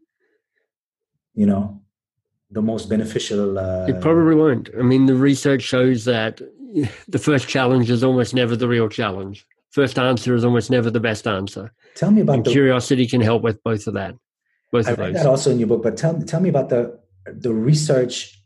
you 1.34 1.46
know, 1.46 1.82
the 2.52 2.62
most 2.62 2.90
beneficial. 2.90 3.58
Uh, 3.58 3.88
it 3.88 4.02
probably 4.02 4.36
won't. 4.36 4.70
I 4.78 4.84
mean, 4.84 5.06
the 5.06 5.16
research 5.16 5.64
shows 5.64 6.06
that 6.06 6.42
the 7.08 7.20
first 7.20 7.48
challenge 7.48 7.90
is 7.90 8.04
almost 8.04 8.34
never 8.34 8.56
the 8.56 8.68
real 8.68 8.90
challenge. 8.90 9.46
First 9.72 9.98
answer 9.98 10.36
is 10.36 10.46
almost 10.46 10.70
never 10.70 10.90
the 10.90 11.00
best 11.00 11.28
answer. 11.28 11.74
Tell 11.96 12.12
me 12.12 12.22
about 12.22 12.38
and 12.38 12.46
the, 12.46 12.52
curiosity 12.52 13.08
can 13.08 13.22
help 13.22 13.44
with 13.44 13.64
both 13.64 13.88
of 13.88 13.94
that. 13.96 14.16
Both 14.72 14.88
I 14.88 14.92
of 14.92 15.00
read 15.00 15.16
those. 15.16 15.24
that 15.24 15.30
also 15.30 15.52
in 15.52 15.60
your 15.60 15.68
book, 15.68 15.84
but 15.84 15.98
tell 15.98 16.20
tell 16.22 16.42
me 16.42 16.50
about 16.50 16.70
the 16.70 17.00
the 17.26 17.54
research 17.54 18.40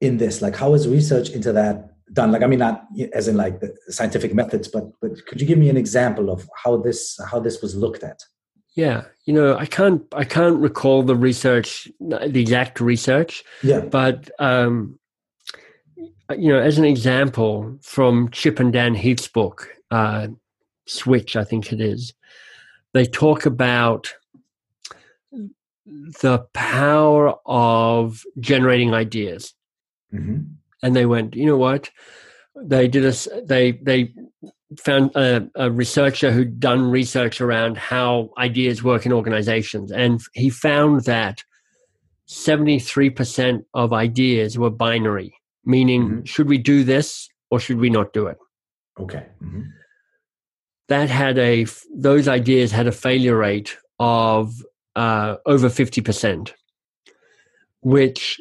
in 0.00 0.18
this. 0.18 0.42
Like, 0.42 0.56
how 0.56 0.74
is 0.74 0.88
research 0.88 1.30
into 1.30 1.52
that 1.52 1.94
done? 2.12 2.32
Like, 2.32 2.42
I 2.42 2.46
mean, 2.46 2.60
not 2.60 2.84
as 3.12 3.28
in 3.28 3.36
like 3.36 3.60
the 3.60 3.76
scientific 3.88 4.34
methods, 4.34 4.68
but 4.68 4.90
but 5.00 5.24
could 5.26 5.40
you 5.40 5.46
give 5.46 5.58
me 5.58 5.68
an 5.68 5.76
example 5.76 6.30
of 6.30 6.48
how 6.64 6.76
this 6.76 7.18
how 7.30 7.40
this 7.40 7.62
was 7.62 7.74
looked 7.74 8.02
at? 8.04 8.20
Yeah, 8.74 9.04
you 9.24 9.34
know, 9.34 9.56
I 9.56 9.66
can't 9.66 10.02
I 10.12 10.24
can't 10.24 10.58
recall 10.58 11.02
the 11.02 11.16
research, 11.16 11.88
the 12.00 12.40
exact 12.40 12.80
research. 12.80 13.44
Yeah, 13.62 13.80
but 13.80 14.30
um, 14.38 14.98
you 16.30 16.52
know, 16.52 16.60
as 16.60 16.78
an 16.78 16.84
example 16.84 17.78
from 17.82 18.30
Chip 18.30 18.58
and 18.60 18.72
Dan 18.72 18.94
Heath's 18.94 19.28
book, 19.28 19.68
uh, 19.90 20.28
Switch, 20.86 21.36
I 21.36 21.44
think 21.44 21.72
it 21.72 21.80
is, 21.80 22.12
they 22.92 23.06
talk 23.06 23.46
about 23.46 24.12
the 26.22 26.46
power 26.52 27.34
of 27.46 28.22
generating 28.40 28.94
ideas. 28.94 29.54
Mm-hmm. 30.12 30.42
And 30.82 30.96
they 30.96 31.06
went, 31.06 31.34
you 31.34 31.46
know 31.46 31.56
what? 31.56 31.90
They 32.56 32.88
did 32.88 33.04
a, 33.04 33.42
they, 33.44 33.72
they 33.72 34.12
found 34.78 35.14
a, 35.16 35.48
a, 35.54 35.70
researcher 35.70 36.32
who'd 36.32 36.60
done 36.60 36.90
research 36.90 37.40
around 37.40 37.78
how 37.78 38.30
ideas 38.36 38.82
work 38.82 39.06
in 39.06 39.12
organizations. 39.12 39.90
And 39.92 40.20
he 40.34 40.50
found 40.50 41.04
that 41.04 41.42
73% 42.28 43.64
of 43.74 43.92
ideas 43.92 44.58
were 44.58 44.70
binary 44.70 45.34
meaning 45.64 46.02
mm-hmm. 46.02 46.24
should 46.24 46.48
we 46.48 46.58
do 46.58 46.84
this 46.84 47.28
or 47.50 47.60
should 47.60 47.78
we 47.78 47.90
not 47.90 48.12
do 48.12 48.26
it 48.26 48.38
okay 48.98 49.26
mm-hmm. 49.42 49.62
that 50.88 51.08
had 51.08 51.38
a 51.38 51.66
those 51.94 52.28
ideas 52.28 52.72
had 52.72 52.86
a 52.86 52.92
failure 52.92 53.36
rate 53.36 53.76
of 53.98 54.54
uh, 54.96 55.36
over 55.46 55.68
50% 55.68 56.52
which 57.80 58.38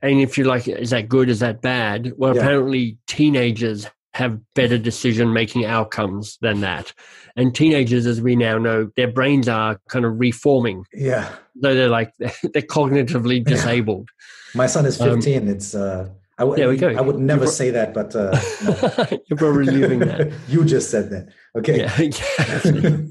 and 0.00 0.20
if 0.20 0.38
you're 0.38 0.46
like 0.46 0.68
is 0.68 0.90
that 0.90 1.08
good 1.08 1.28
is 1.28 1.40
that 1.40 1.60
bad 1.60 2.12
well 2.16 2.34
yeah. 2.34 2.40
apparently 2.40 2.98
teenagers 3.06 3.86
have 4.18 4.38
better 4.54 4.76
decision 4.76 5.32
making 5.32 5.64
outcomes 5.64 6.38
than 6.40 6.60
that 6.60 6.92
and 7.36 7.54
teenagers 7.54 8.04
as 8.04 8.20
we 8.20 8.34
now 8.34 8.58
know 8.58 8.90
their 8.96 9.10
brains 9.10 9.48
are 9.48 9.80
kind 9.88 10.04
of 10.04 10.18
reforming 10.18 10.84
yeah 10.92 11.30
Though 11.60 11.74
they're 11.74 11.88
like 11.88 12.12
they're 12.18 12.62
cognitively 12.62 13.44
disabled 13.44 14.08
my 14.54 14.66
son 14.66 14.86
is 14.86 15.00
um, 15.00 15.20
15 15.22 15.42
um, 15.42 15.48
it's 15.48 15.74
uh 15.74 16.08
I, 16.38 16.42
w- 16.42 16.56
there 16.56 16.68
we 16.68 16.76
go. 16.76 16.90
I 16.90 17.00
would 17.00 17.18
never 17.18 17.46
pro- 17.46 17.50
say 17.50 17.70
that, 17.70 17.92
but 17.92 18.14
uh, 18.14 18.30
no. 18.64 19.18
you're 19.26 19.36
probably 19.36 19.64
leaving 19.64 19.98
that. 19.98 20.32
you 20.48 20.64
just 20.64 20.88
said 20.88 21.10
that. 21.10 21.30
Okay. 21.56 21.80
Yeah, 21.80 23.08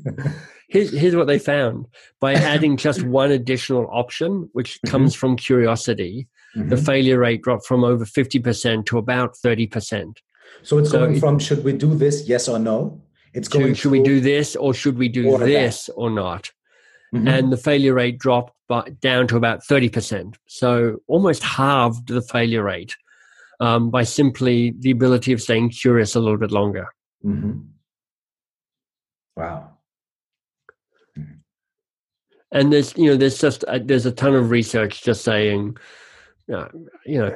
here's, 0.69 0.97
here's 0.97 1.15
what 1.15 1.27
they 1.27 1.37
found 1.37 1.87
by 2.21 2.35
adding 2.35 2.77
just 2.77 3.03
one 3.03 3.31
additional 3.31 3.85
option, 3.91 4.49
which 4.53 4.75
mm-hmm. 4.75 4.91
comes 4.91 5.13
from 5.13 5.35
curiosity, 5.35 6.29
mm-hmm. 6.55 6.69
the 6.69 6.77
failure 6.77 7.19
rate 7.19 7.41
dropped 7.41 7.65
from 7.65 7.83
over 7.83 8.05
50% 8.05 8.85
to 8.85 8.97
about 8.97 9.35
30%. 9.35 10.17
So 10.63 10.77
it's 10.77 10.91
so 10.91 10.99
going 10.99 11.19
from 11.19 11.39
should 11.39 11.63
we 11.63 11.73
do 11.73 11.95
this, 11.95 12.27
yes 12.27 12.47
or 12.47 12.59
no? 12.59 13.01
It's 13.33 13.47
going 13.47 13.67
should, 13.67 13.77
should 13.77 13.91
we 13.91 14.01
do 14.01 14.19
this 14.19 14.55
or 14.55 14.73
should 14.73 14.97
we 14.97 15.07
do 15.09 15.37
this 15.37 15.85
that. 15.85 15.93
or 15.93 16.09
not? 16.09 16.51
Mm-hmm. 17.13 17.27
And 17.27 17.51
the 17.51 17.57
failure 17.57 17.93
rate 17.93 18.17
dropped 18.19 18.53
by, 18.67 18.89
down 19.01 19.27
to 19.27 19.37
about 19.37 19.63
30%. 19.63 20.35
So 20.47 20.97
almost 21.07 21.43
halved 21.43 22.07
the 22.07 22.21
failure 22.21 22.63
rate 22.63 22.95
um, 23.59 23.89
by 23.89 24.03
simply 24.03 24.73
the 24.79 24.91
ability 24.91 25.33
of 25.33 25.41
staying 25.41 25.69
curious 25.69 26.15
a 26.15 26.19
little 26.19 26.37
bit 26.37 26.51
longer. 26.51 26.87
Mm-hmm. 27.25 27.59
Wow. 29.35 29.71
And 32.51 32.71
there's, 32.71 32.97
you 32.97 33.07
know, 33.07 33.17
there's 33.17 33.39
just 33.39 33.63
uh, 33.65 33.79
there's 33.83 34.05
a 34.05 34.11
ton 34.11 34.33
of 34.33 34.49
research 34.51 35.03
just 35.03 35.23
saying, 35.23 35.77
uh, 36.53 36.67
you 37.05 37.19
know, 37.19 37.35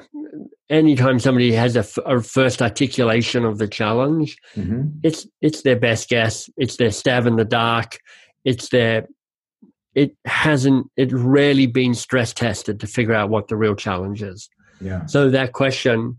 anytime 0.69 1.19
somebody 1.19 1.51
has 1.51 1.75
a, 1.75 1.79
f- 1.79 1.97
a 2.05 2.21
first 2.21 2.61
articulation 2.61 3.43
of 3.43 3.57
the 3.57 3.67
challenge, 3.67 4.37
mm-hmm. 4.55 4.87
it's 5.03 5.27
it's 5.41 5.63
their 5.63 5.75
best 5.75 6.09
guess. 6.09 6.49
It's 6.57 6.77
their 6.77 6.91
stab 6.91 7.25
in 7.25 7.35
the 7.35 7.45
dark. 7.45 7.99
It's 8.45 8.69
their 8.69 9.07
it 9.95 10.15
hasn't 10.25 10.89
it 10.95 11.11
rarely 11.11 11.67
been 11.67 11.93
stress 11.93 12.33
tested 12.33 12.79
to 12.79 12.87
figure 12.87 13.13
out 13.13 13.29
what 13.29 13.49
the 13.49 13.57
real 13.57 13.75
challenge 13.75 14.23
is. 14.23 14.49
Yeah. 14.79 15.05
So 15.05 15.29
that 15.29 15.53
question, 15.53 16.17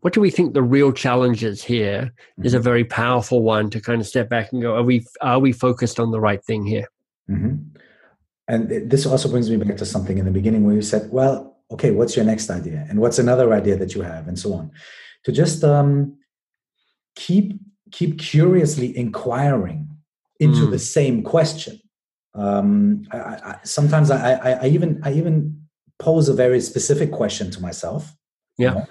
what 0.00 0.12
do 0.12 0.20
we 0.20 0.30
think 0.30 0.54
the 0.54 0.62
real 0.62 0.92
challenge 0.92 1.42
is 1.42 1.62
here, 1.62 2.02
mm-hmm. 2.02 2.46
is 2.46 2.54
a 2.54 2.60
very 2.60 2.84
powerful 2.84 3.42
one 3.42 3.70
to 3.70 3.80
kind 3.80 4.00
of 4.00 4.06
step 4.06 4.28
back 4.28 4.52
and 4.52 4.62
go, 4.62 4.76
are 4.76 4.82
we 4.82 5.04
are 5.20 5.40
we 5.40 5.52
focused 5.52 5.98
on 5.98 6.12
the 6.12 6.20
right 6.20 6.42
thing 6.44 6.64
here? 6.64 6.86
Mm-hmm. 7.28 7.56
And 8.46 8.90
this 8.90 9.06
also 9.06 9.28
brings 9.28 9.48
me 9.50 9.56
back 9.56 9.76
to 9.78 9.86
something 9.86 10.18
in 10.18 10.24
the 10.24 10.30
beginning 10.30 10.64
where 10.64 10.74
you 10.74 10.82
said, 10.82 11.10
well, 11.10 11.53
okay, 11.70 11.90
what's 11.90 12.16
your 12.16 12.24
next 12.24 12.50
idea? 12.50 12.86
And 12.88 13.00
what's 13.00 13.18
another 13.18 13.52
idea 13.52 13.76
that 13.76 13.94
you 13.94 14.02
have? 14.02 14.28
And 14.28 14.38
so 14.38 14.52
on. 14.54 14.70
To 15.24 15.32
just 15.32 15.64
um, 15.64 16.18
keep 17.16 17.58
keep 17.90 18.18
curiously 18.18 18.96
inquiring 18.96 19.88
into 20.40 20.66
mm. 20.66 20.70
the 20.70 20.78
same 20.78 21.22
question. 21.22 21.80
Um, 22.34 23.06
I, 23.12 23.18
I, 23.18 23.58
sometimes 23.62 24.10
I, 24.10 24.34
I, 24.34 24.66
even 24.66 25.00
I 25.04 25.12
even 25.12 25.62
pose 26.00 26.28
a 26.28 26.34
very 26.34 26.60
specific 26.60 27.12
question 27.12 27.50
to 27.52 27.60
myself. 27.60 28.14
Yeah. 28.58 28.68
You 28.68 28.74
know? 28.74 28.86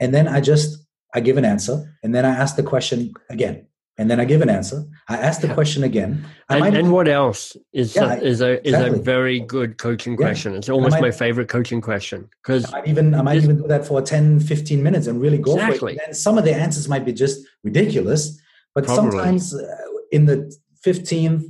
And 0.00 0.14
then 0.14 0.28
I 0.28 0.40
just 0.40 0.86
I 1.14 1.20
give 1.20 1.38
an 1.38 1.44
answer, 1.44 1.96
and 2.02 2.14
then 2.14 2.24
I 2.24 2.30
ask 2.30 2.56
the 2.56 2.62
question 2.62 3.12
again, 3.30 3.66
and 3.98 4.10
then 4.10 4.20
I 4.20 4.24
give 4.26 4.42
an 4.42 4.50
answer. 4.50 4.84
I 5.08 5.16
ask 5.16 5.40
the 5.40 5.48
yeah. 5.48 5.54
question 5.54 5.82
again. 5.82 6.26
And, 6.50 6.60
might, 6.60 6.74
and, 6.74 6.92
what 6.92 7.08
else 7.08 7.56
is 7.72 7.96
yeah, 7.96 8.14
a, 8.14 8.16
is 8.18 8.40
a 8.42 8.60
is 8.66 8.74
exactly. 8.74 8.98
a 8.98 9.02
very 9.02 9.40
good 9.40 9.78
coaching 9.78 10.12
yeah. 10.12 10.26
question. 10.26 10.54
It's 10.54 10.68
almost 10.68 10.92
might, 10.92 11.02
my 11.02 11.10
favorite 11.10 11.48
coaching 11.48 11.80
question 11.80 12.28
because 12.42 12.66
I 12.72 12.78
might 12.78 12.88
even 12.88 13.14
I 13.14 13.22
might 13.22 13.36
even 13.36 13.56
do 13.56 13.66
that 13.68 13.86
for 13.86 14.02
10, 14.02 14.40
15 14.40 14.82
minutes 14.82 15.06
and 15.06 15.20
really 15.20 15.38
go 15.38 15.54
exactly. 15.54 15.96
for 15.96 16.02
it. 16.02 16.06
And 16.06 16.16
some 16.16 16.36
of 16.36 16.44
the 16.44 16.54
answers 16.54 16.88
might 16.88 17.04
be 17.04 17.12
just 17.12 17.46
ridiculous, 17.64 18.38
but 18.74 18.84
Probably. 18.84 19.10
sometimes 19.12 19.54
uh, 19.54 19.76
in 20.12 20.26
the 20.26 20.54
fifteenth 20.82 21.46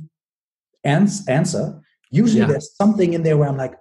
ans- 0.83 1.27
answer, 1.27 1.81
usually 2.09 2.45
there's 2.45 2.73
something 2.75 3.13
in 3.13 3.23
there 3.23 3.37
where 3.37 3.49
I'm 3.49 3.57
like, 3.57 3.75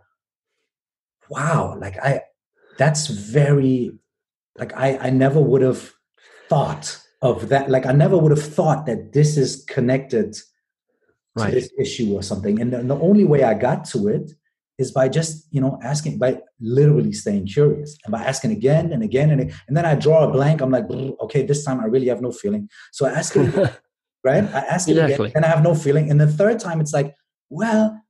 wow, 1.30 1.78
like 1.78 1.98
I 1.98 2.22
that's 2.78 3.06
very 3.06 3.92
like 4.58 4.76
I 4.76 4.98
I 4.98 5.10
never 5.10 5.40
would 5.40 5.62
have 5.62 5.92
thought 6.48 7.00
of 7.22 7.48
that 7.48 7.70
like 7.70 7.86
i 7.86 7.92
never 7.92 8.16
would 8.18 8.30
have 8.30 8.42
thought 8.42 8.84
that 8.86 9.12
this 9.12 9.36
is 9.36 9.64
connected 9.64 10.36
to 11.36 11.44
right. 11.44 11.52
this 11.52 11.70
issue 11.78 12.14
or 12.14 12.22
something. 12.22 12.60
And 12.60 12.72
the, 12.72 12.82
the, 12.82 12.96
only 12.96 13.24
way 13.24 13.44
i 13.44 13.54
got 13.54 13.84
to 13.86 14.08
it 14.08 14.32
is 14.78 14.90
by 14.90 15.08
just 15.08 15.46
you 15.50 15.60
know 15.60 15.78
asking 15.82 16.18
by 16.18 16.40
literally 16.60 17.12
staying 17.12 17.46
curious 17.46 17.96
and 18.04 18.12
by 18.12 18.22
asking 18.22 18.52
again 18.52 18.92
and 18.92 19.02
again 19.02 19.30
and, 19.30 19.40
and 19.40 19.76
then 19.76 19.86
i 19.86 19.94
draw 19.94 20.24
a 20.24 20.30
blank. 20.30 20.60
I'm 20.60 20.70
like 20.70 20.88
okay 21.20 21.44
this 21.44 21.64
time 21.64 21.80
i 21.80 21.84
really 21.84 22.08
have 22.08 22.22
no 22.22 22.32
feeling. 22.32 22.68
So 22.92 23.06
i 23.06 23.10
ask 23.10 23.36
it 23.36 23.48
again, 23.48 23.70
right? 24.24 24.44
I 24.44 24.60
ask 24.60 24.88
it 24.88 24.98
again 24.98 25.32
and 25.34 25.44
i 25.44 25.48
have 25.48 25.62
no 25.62 25.74
feeling. 25.74 26.10
And 26.10 26.20
the 26.20 26.26
third 26.26 26.58
time 26.58 26.80
it's 26.80 26.92
like 26.92 27.14
well 27.48 28.00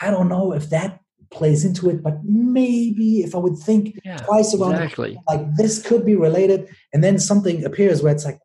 i 0.00 0.10
don't 0.10 0.28
know 0.28 0.52
if 0.52 0.70
that 0.70 1.00
plays 1.30 1.64
into 1.64 1.90
it, 1.90 2.02
but 2.02 2.18
maybe 2.24 3.20
if 3.20 3.34
I 3.34 3.38
would 3.38 3.58
think 3.58 3.98
yeah, 4.04 4.16
twice 4.18 4.54
about 4.54 4.72
exactly. 4.72 5.12
it, 5.12 5.18
like 5.28 5.54
this 5.56 5.82
could 5.82 6.04
be 6.04 6.16
related, 6.16 6.68
and 6.92 7.02
then 7.02 7.18
something 7.18 7.64
appears 7.64 8.02
where 8.02 8.12
it's 8.12 8.24
like, 8.24 8.38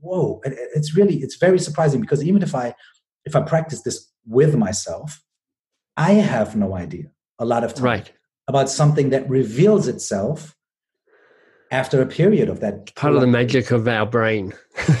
whoa, 0.00 0.40
it's 0.44 0.96
really 0.96 1.16
it's 1.18 1.36
very 1.36 1.58
surprising 1.58 2.00
because 2.00 2.24
even 2.24 2.42
if 2.42 2.54
I 2.54 2.74
if 3.24 3.34
I 3.36 3.42
practice 3.42 3.82
this 3.82 4.10
with 4.26 4.56
myself, 4.56 5.22
I 5.96 6.12
have 6.12 6.56
no 6.56 6.74
idea 6.74 7.10
a 7.38 7.44
lot 7.44 7.64
of 7.64 7.74
time 7.74 7.84
right. 7.84 8.12
about 8.48 8.70
something 8.70 9.10
that 9.10 9.28
reveals 9.28 9.88
itself 9.88 10.54
after 11.70 12.00
a 12.00 12.06
period 12.06 12.48
of 12.48 12.60
that. 12.60 12.94
Part 12.94 13.14
of 13.14 13.20
the 13.20 13.26
magic 13.26 13.70
of 13.70 13.86
our 13.88 14.06
brain. 14.06 14.54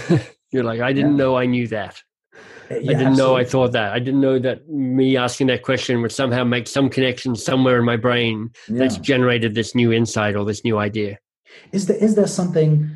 You're 0.50 0.64
like, 0.64 0.80
I 0.80 0.92
didn't 0.92 1.12
yeah. 1.12 1.24
know 1.24 1.36
I 1.36 1.46
knew 1.46 1.66
that. 1.68 2.02
Yeah, 2.70 2.76
I 2.76 2.80
didn't 2.80 2.90
absolutely. 2.90 3.16
know 3.16 3.36
I 3.36 3.44
thought 3.44 3.72
that. 3.72 3.92
I 3.92 3.98
didn't 3.98 4.20
know 4.20 4.38
that 4.38 4.68
me 4.68 5.16
asking 5.16 5.48
that 5.48 5.62
question 5.62 6.02
would 6.02 6.12
somehow 6.12 6.44
make 6.44 6.66
some 6.66 6.88
connection 6.88 7.36
somewhere 7.36 7.78
in 7.78 7.84
my 7.84 7.96
brain 7.96 8.50
yeah. 8.68 8.78
that's 8.78 8.96
generated 8.98 9.54
this 9.54 9.74
new 9.74 9.92
insight 9.92 10.36
or 10.36 10.44
this 10.44 10.64
new 10.64 10.78
idea. 10.78 11.18
Is 11.72 11.86
there 11.86 11.96
is 11.96 12.14
there 12.14 12.26
something 12.26 12.90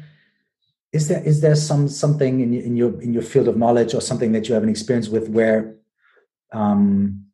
is 0.93 1.09
there 1.09 1.23
is 1.23 1.41
there 1.41 1.55
some 1.55 1.89
something 1.89 2.41
in, 2.41 2.53
in 2.55 2.77
your 2.77 3.01
in 3.01 3.13
your 3.13 3.23
field 3.23 3.49
of 3.49 3.57
knowledge 3.57 3.95
or 3.95 4.01
something 4.01 4.33
that 4.33 4.49
you 4.49 4.55
have 4.55 4.63
an 4.63 4.69
experience 4.69 5.09
with 5.09 5.29
where 5.29 5.77
um 6.53 7.25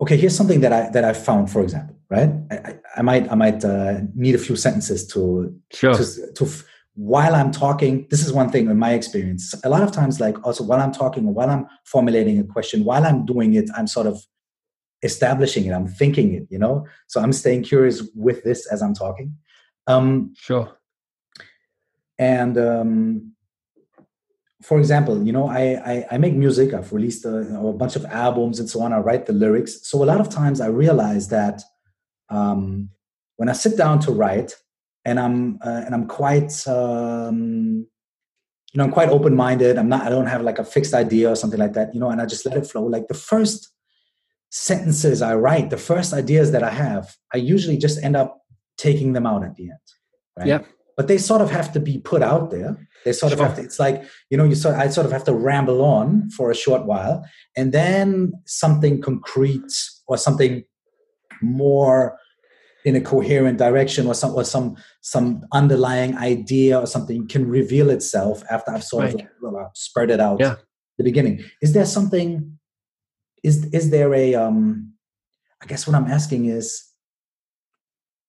okay 0.00 0.16
here's 0.16 0.36
something 0.36 0.60
that 0.60 0.72
i 0.72 0.88
that 0.90 1.04
i 1.04 1.12
found 1.12 1.50
for 1.50 1.60
example 1.60 1.96
right 2.08 2.30
i, 2.50 2.78
I 2.96 3.02
might 3.02 3.30
i 3.32 3.34
might 3.34 3.64
uh, 3.64 4.00
need 4.14 4.34
a 4.34 4.38
few 4.38 4.54
sentences 4.54 5.06
to 5.08 5.54
sure. 5.72 5.94
to, 5.94 6.32
to 6.34 6.46
while 6.94 7.34
I'm 7.34 7.50
talking, 7.50 8.06
this 8.10 8.24
is 8.24 8.32
one 8.32 8.50
thing 8.50 8.68
in 8.68 8.78
my 8.78 8.92
experience. 8.92 9.54
A 9.64 9.68
lot 9.68 9.82
of 9.82 9.92
times, 9.92 10.20
like 10.20 10.44
also 10.44 10.62
while 10.62 10.80
I'm 10.80 10.92
talking 10.92 11.26
or 11.26 11.32
while 11.32 11.48
I'm 11.48 11.66
formulating 11.84 12.38
a 12.38 12.44
question, 12.44 12.84
while 12.84 13.04
I'm 13.04 13.24
doing 13.24 13.54
it, 13.54 13.70
I'm 13.76 13.86
sort 13.86 14.06
of 14.06 14.22
establishing 15.02 15.64
it, 15.66 15.72
I'm 15.72 15.88
thinking 15.88 16.34
it, 16.34 16.46
you 16.50 16.58
know? 16.58 16.86
So 17.08 17.20
I'm 17.20 17.32
staying 17.32 17.64
curious 17.64 18.02
with 18.14 18.44
this 18.44 18.66
as 18.66 18.82
I'm 18.82 18.94
talking. 18.94 19.36
Um, 19.86 20.34
sure. 20.36 20.78
And 22.18 22.56
um, 22.58 23.32
for 24.62 24.78
example, 24.78 25.24
you 25.26 25.32
know, 25.32 25.48
I, 25.48 25.80
I, 25.84 26.06
I 26.12 26.18
make 26.18 26.34
music, 26.34 26.72
I've 26.72 26.92
released 26.92 27.24
a, 27.24 27.38
a, 27.58 27.72
bunch 27.72 27.96
of 27.96 28.04
albums 28.04 28.60
and 28.60 28.70
so 28.70 28.80
on, 28.82 28.92
I 28.92 28.98
write 28.98 29.26
the 29.26 29.32
lyrics. 29.32 29.88
So 29.88 30.02
a 30.02 30.06
lot 30.06 30.20
of 30.20 30.28
times 30.28 30.60
I 30.60 30.68
realize 30.68 31.28
that 31.28 31.62
um, 32.28 32.90
when 33.36 33.48
I 33.48 33.52
sit 33.52 33.76
down 33.76 33.98
to 34.00 34.12
write, 34.12 34.54
and 35.04 35.18
I'm 35.18 35.58
uh, 35.64 35.82
and 35.84 35.94
I'm 35.94 36.06
quite 36.06 36.66
um, 36.66 37.86
you 38.72 38.78
know 38.78 38.84
I'm 38.84 38.92
quite 38.92 39.08
open 39.08 39.34
minded. 39.34 39.78
I'm 39.78 39.88
not 39.88 40.06
I 40.06 40.10
don't 40.10 40.26
have 40.26 40.42
like 40.42 40.58
a 40.58 40.64
fixed 40.64 40.94
idea 40.94 41.30
or 41.30 41.36
something 41.36 41.58
like 41.58 41.74
that. 41.74 41.94
You 41.94 42.00
know, 42.00 42.10
and 42.10 42.20
I 42.20 42.26
just 42.26 42.46
let 42.46 42.56
it 42.56 42.66
flow. 42.66 42.84
Like 42.84 43.08
the 43.08 43.14
first 43.14 43.70
sentences 44.50 45.22
I 45.22 45.34
write, 45.34 45.70
the 45.70 45.76
first 45.76 46.12
ideas 46.12 46.52
that 46.52 46.62
I 46.62 46.70
have, 46.70 47.16
I 47.34 47.38
usually 47.38 47.78
just 47.78 48.02
end 48.02 48.16
up 48.16 48.42
taking 48.76 49.12
them 49.12 49.26
out 49.26 49.42
at 49.44 49.56
the 49.56 49.64
end. 49.64 49.86
Right? 50.38 50.46
Yeah. 50.46 50.60
But 50.96 51.08
they 51.08 51.18
sort 51.18 51.40
of 51.40 51.50
have 51.50 51.72
to 51.72 51.80
be 51.80 51.98
put 51.98 52.22
out 52.22 52.50
there. 52.50 52.88
They 53.04 53.12
sort 53.12 53.32
sure. 53.32 53.40
of 53.40 53.48
have 53.48 53.56
to. 53.56 53.64
It's 53.64 53.80
like 53.80 54.04
you 54.30 54.36
know, 54.36 54.44
you 54.44 54.54
sort. 54.54 54.76
I 54.76 54.88
sort 54.88 55.06
of 55.06 55.12
have 55.12 55.24
to 55.24 55.34
ramble 55.34 55.82
on 55.82 56.30
for 56.30 56.50
a 56.50 56.54
short 56.54 56.84
while, 56.86 57.24
and 57.56 57.72
then 57.72 58.32
something 58.46 59.00
concrete 59.00 59.72
or 60.06 60.16
something 60.16 60.64
more 61.40 62.18
in 62.84 62.96
a 62.96 63.00
coherent 63.00 63.58
direction 63.58 64.06
or 64.06 64.14
some 64.14 64.34
or 64.34 64.44
some 64.44 64.76
some 65.00 65.44
underlying 65.52 66.16
idea 66.16 66.78
or 66.78 66.86
something 66.86 67.26
can 67.28 67.48
reveal 67.48 67.90
itself 67.90 68.42
after 68.50 68.72
I've 68.72 68.84
sort 68.84 69.04
right. 69.04 69.14
of 69.14 69.52
like, 69.52 69.66
spread 69.74 70.10
it 70.10 70.20
out 70.20 70.40
yeah. 70.40 70.56
the 70.98 71.04
beginning. 71.04 71.44
Is 71.60 71.72
there 71.72 71.86
something 71.86 72.58
is 73.42 73.64
is 73.72 73.90
there 73.90 74.14
a 74.14 74.34
um 74.34 74.92
I 75.62 75.66
guess 75.66 75.86
what 75.86 75.94
I'm 75.94 76.10
asking 76.10 76.46
is 76.46 76.92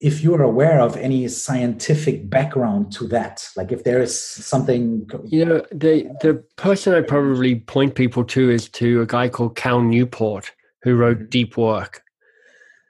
if 0.03 0.21
you're 0.21 0.43
aware 0.43 0.81
of 0.81 0.97
any 0.97 1.27
scientific 1.29 2.29
background 2.29 2.91
to 2.91 3.07
that 3.07 3.47
like 3.55 3.71
if 3.71 3.85
there 3.85 4.01
is 4.01 4.19
something 4.19 5.09
you 5.25 5.45
know 5.45 5.65
the 5.71 6.03
the 6.21 6.43
person 6.57 6.93
i 6.93 7.01
probably 7.01 7.55
point 7.55 7.95
people 7.95 8.23
to 8.23 8.51
is 8.51 8.67
to 8.67 9.01
a 9.01 9.05
guy 9.05 9.29
called 9.29 9.55
cal 9.55 9.81
newport 9.81 10.51
who 10.81 10.95
wrote 10.95 11.17
mm-hmm. 11.17 11.29
deep 11.29 11.55
work 11.55 12.02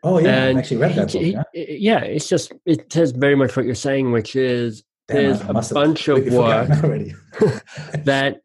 Oh 0.03 0.19
yeah, 0.19 0.45
and 0.45 0.57
I 0.57 0.59
actually 0.59 0.77
read 0.77 0.95
that 0.95 1.11
book. 1.11 1.21
Yeah? 1.21 1.43
yeah, 1.53 1.99
it's 1.99 2.27
just 2.27 2.51
it 2.65 2.91
says 2.91 3.11
very 3.11 3.35
much 3.35 3.55
what 3.55 3.65
you're 3.65 3.75
saying, 3.75 4.11
which 4.11 4.35
is 4.35 4.83
Damn, 5.07 5.17
there's 5.17 5.71
a 5.71 5.73
bunch 5.73 6.07
of 6.07 6.25
work 6.33 6.67
that 8.03 8.41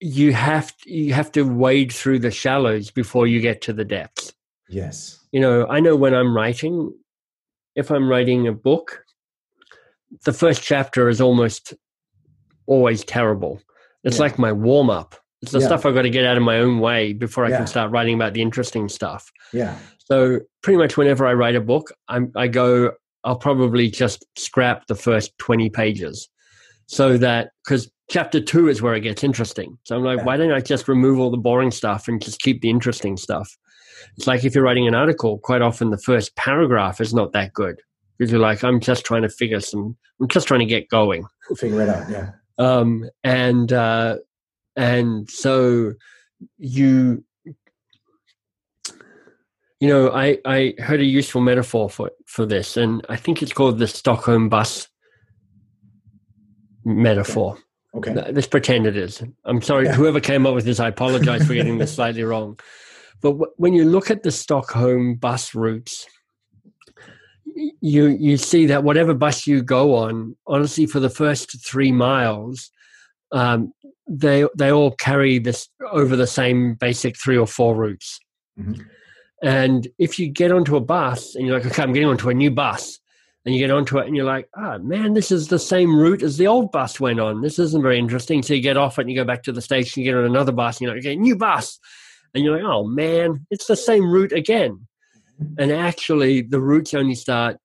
you 0.00 0.32
have 0.32 0.72
you 0.84 1.12
have 1.12 1.32
to 1.32 1.42
wade 1.42 1.92
through 1.92 2.20
the 2.20 2.30
shallows 2.30 2.90
before 2.90 3.26
you 3.26 3.40
get 3.40 3.60
to 3.62 3.72
the 3.72 3.84
depths. 3.84 4.32
Yes. 4.68 5.18
You 5.32 5.40
know, 5.40 5.66
I 5.66 5.80
know 5.80 5.96
when 5.96 6.14
I'm 6.14 6.34
writing, 6.34 6.92
if 7.74 7.90
I'm 7.90 8.08
writing 8.08 8.46
a 8.46 8.52
book, 8.52 9.04
the 10.24 10.32
first 10.32 10.62
chapter 10.62 11.08
is 11.08 11.20
almost 11.20 11.74
always 12.66 13.04
terrible. 13.04 13.60
It's 14.04 14.16
yeah. 14.16 14.22
like 14.22 14.38
my 14.38 14.52
warm 14.52 14.90
up. 14.90 15.16
It's 15.42 15.52
the 15.52 15.60
yeah. 15.60 15.66
stuff 15.66 15.84
I've 15.84 15.94
got 15.94 16.02
to 16.02 16.10
get 16.10 16.24
out 16.24 16.36
of 16.36 16.42
my 16.42 16.58
own 16.58 16.80
way 16.80 17.12
before 17.12 17.44
I 17.44 17.50
yeah. 17.50 17.58
can 17.58 17.66
start 17.66 17.90
writing 17.90 18.14
about 18.14 18.34
the 18.34 18.42
interesting 18.42 18.88
stuff. 18.88 19.30
Yeah. 19.52 19.76
So 19.98 20.40
pretty 20.62 20.78
much 20.78 20.96
whenever 20.96 21.26
I 21.26 21.34
write 21.34 21.56
a 21.56 21.60
book, 21.60 21.92
I'm, 22.08 22.32
I 22.36 22.48
go, 22.48 22.92
I'll 23.24 23.38
probably 23.38 23.90
just 23.90 24.24
scrap 24.36 24.86
the 24.86 24.94
first 24.94 25.36
20 25.38 25.68
pages 25.70 26.28
so 26.86 27.18
that, 27.18 27.50
because 27.64 27.90
chapter 28.08 28.40
two 28.40 28.68
is 28.68 28.80
where 28.80 28.94
it 28.94 29.00
gets 29.00 29.24
interesting. 29.24 29.76
So 29.84 29.96
I'm 29.96 30.04
like, 30.04 30.24
why 30.24 30.36
don't 30.36 30.52
I 30.52 30.60
just 30.60 30.88
remove 30.88 31.18
all 31.18 31.30
the 31.30 31.36
boring 31.36 31.70
stuff 31.70 32.08
and 32.08 32.22
just 32.22 32.40
keep 32.40 32.60
the 32.60 32.70
interesting 32.70 33.16
stuff? 33.16 33.56
It's 34.16 34.26
like 34.26 34.44
if 34.44 34.54
you're 34.54 34.64
writing 34.64 34.86
an 34.86 34.94
article, 34.94 35.38
quite 35.38 35.62
often 35.62 35.90
the 35.90 35.98
first 35.98 36.36
paragraph 36.36 37.00
is 37.00 37.12
not 37.12 37.32
that 37.32 37.52
good 37.52 37.80
because 38.16 38.30
you're 38.30 38.40
like, 38.40 38.62
I'm 38.62 38.80
just 38.80 39.04
trying 39.04 39.22
to 39.22 39.28
figure 39.28 39.60
some, 39.60 39.96
I'm 40.20 40.28
just 40.28 40.46
trying 40.46 40.60
to 40.60 40.66
get 40.66 40.88
going. 40.88 41.26
Figure 41.56 41.82
it 41.82 41.88
out, 41.88 42.08
yeah. 42.08 42.30
Um, 42.58 43.08
and 43.24 43.72
uh, 43.72 44.18
and 44.76 45.28
so 45.30 45.94
you, 46.58 47.24
you 49.80 49.88
know, 49.88 50.10
I 50.10 50.38
I 50.44 50.74
heard 50.78 51.00
a 51.00 51.04
useful 51.04 51.40
metaphor 51.40 51.88
for 51.88 52.10
for 52.26 52.46
this, 52.46 52.76
and 52.76 53.04
I 53.08 53.16
think 53.16 53.42
it's 53.42 53.52
called 53.52 53.78
the 53.78 53.86
Stockholm 53.86 54.48
bus 54.48 54.88
metaphor. 56.84 57.58
Okay. 57.94 58.10
okay. 58.10 58.32
Let's 58.32 58.46
pretend 58.46 58.86
it 58.86 58.96
is. 58.96 59.22
I'm 59.44 59.62
sorry, 59.62 59.86
yeah. 59.86 59.94
whoever 59.94 60.20
came 60.20 60.46
up 60.46 60.54
with 60.54 60.66
this. 60.66 60.80
I 60.80 60.88
apologize 60.88 61.46
for 61.46 61.54
getting 61.54 61.78
this 61.78 61.94
slightly 61.94 62.22
wrong. 62.24 62.58
But 63.22 63.32
w- 63.32 63.52
when 63.56 63.72
you 63.72 63.86
look 63.86 64.10
at 64.10 64.22
the 64.22 64.30
Stockholm 64.30 65.14
bus 65.14 65.54
routes, 65.54 66.06
you 67.80 68.08
you 68.08 68.36
see 68.36 68.66
that 68.66 68.84
whatever 68.84 69.14
bus 69.14 69.46
you 69.46 69.62
go 69.62 69.94
on, 69.94 70.36
honestly, 70.46 70.84
for 70.84 71.00
the 71.00 71.08
first 71.08 71.64
three 71.64 71.92
miles, 71.92 72.70
um, 73.36 73.72
they 74.08 74.46
they 74.56 74.70
all 74.72 74.92
carry 74.92 75.38
this 75.38 75.68
over 75.90 76.16
the 76.16 76.26
same 76.26 76.74
basic 76.74 77.16
three 77.18 77.36
or 77.36 77.46
four 77.46 77.74
routes. 77.74 78.18
Mm-hmm. 78.58 78.82
And 79.42 79.88
if 79.98 80.18
you 80.18 80.28
get 80.28 80.52
onto 80.52 80.76
a 80.76 80.80
bus 80.80 81.34
and 81.34 81.46
you're 81.46 81.58
like, 81.58 81.66
okay, 81.66 81.82
I'm 81.82 81.92
getting 81.92 82.08
onto 82.08 82.30
a 82.30 82.34
new 82.34 82.50
bus, 82.50 82.98
and 83.44 83.54
you 83.54 83.60
get 83.60 83.70
onto 83.70 83.98
it 83.98 84.06
and 84.06 84.16
you're 84.16 84.24
like, 84.24 84.48
oh 84.56 84.78
man, 84.78 85.14
this 85.14 85.30
is 85.30 85.48
the 85.48 85.58
same 85.58 85.94
route 85.96 86.22
as 86.22 86.36
the 86.36 86.46
old 86.46 86.72
bus 86.72 86.98
went 86.98 87.20
on. 87.20 87.42
This 87.42 87.58
isn't 87.58 87.82
very 87.82 87.98
interesting. 87.98 88.42
So 88.42 88.54
you 88.54 88.62
get 88.62 88.76
off 88.76 88.98
it 88.98 89.02
and 89.02 89.10
you 89.10 89.16
go 89.16 89.24
back 89.24 89.44
to 89.44 89.52
the 89.52 89.62
station, 89.62 90.02
you 90.02 90.10
get 90.10 90.18
on 90.18 90.24
another 90.24 90.52
bus, 90.52 90.76
and 90.76 90.86
you're 90.86 90.96
like, 90.96 91.04
okay, 91.04 91.16
new 91.16 91.36
bus. 91.36 91.78
And 92.34 92.42
you're 92.42 92.56
like, 92.56 92.64
oh 92.64 92.84
man, 92.84 93.46
it's 93.50 93.66
the 93.66 93.76
same 93.76 94.10
route 94.10 94.32
again. 94.32 94.86
And 95.58 95.70
actually, 95.70 96.42
the 96.42 96.60
routes 96.60 96.94
only 96.94 97.14
start 97.14 97.58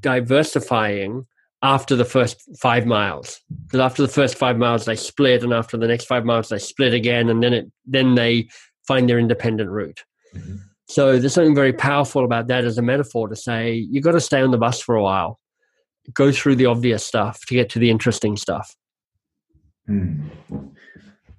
diversifying 0.00 1.24
after 1.64 1.96
the 1.96 2.04
first 2.04 2.40
five 2.60 2.86
miles. 2.86 3.40
Because 3.64 3.80
after 3.80 4.02
the 4.02 4.08
first 4.08 4.36
five 4.36 4.58
miles, 4.58 4.84
they 4.84 4.94
split, 4.94 5.42
and 5.42 5.52
after 5.52 5.76
the 5.76 5.88
next 5.88 6.04
five 6.04 6.24
miles, 6.24 6.50
they 6.50 6.58
split 6.58 6.94
again, 6.94 7.28
and 7.28 7.42
then 7.42 7.52
it 7.52 7.72
then 7.86 8.14
they 8.14 8.48
find 8.86 9.08
their 9.08 9.18
independent 9.18 9.70
route. 9.70 10.04
Mm-hmm. 10.36 10.56
So 10.88 11.18
there's 11.18 11.32
something 11.32 11.54
very 11.54 11.72
powerful 11.72 12.24
about 12.24 12.46
that 12.48 12.64
as 12.64 12.76
a 12.76 12.82
metaphor 12.82 13.28
to 13.28 13.34
say 13.34 13.72
you've 13.90 14.04
got 14.04 14.12
to 14.12 14.20
stay 14.20 14.42
on 14.42 14.50
the 14.50 14.58
bus 14.58 14.80
for 14.80 14.94
a 14.94 15.02
while, 15.02 15.40
go 16.12 16.30
through 16.30 16.56
the 16.56 16.66
obvious 16.66 17.04
stuff 17.04 17.40
to 17.46 17.54
get 17.54 17.70
to 17.70 17.78
the 17.78 17.90
interesting 17.90 18.36
stuff. 18.36 18.76
Mm. 19.88 20.28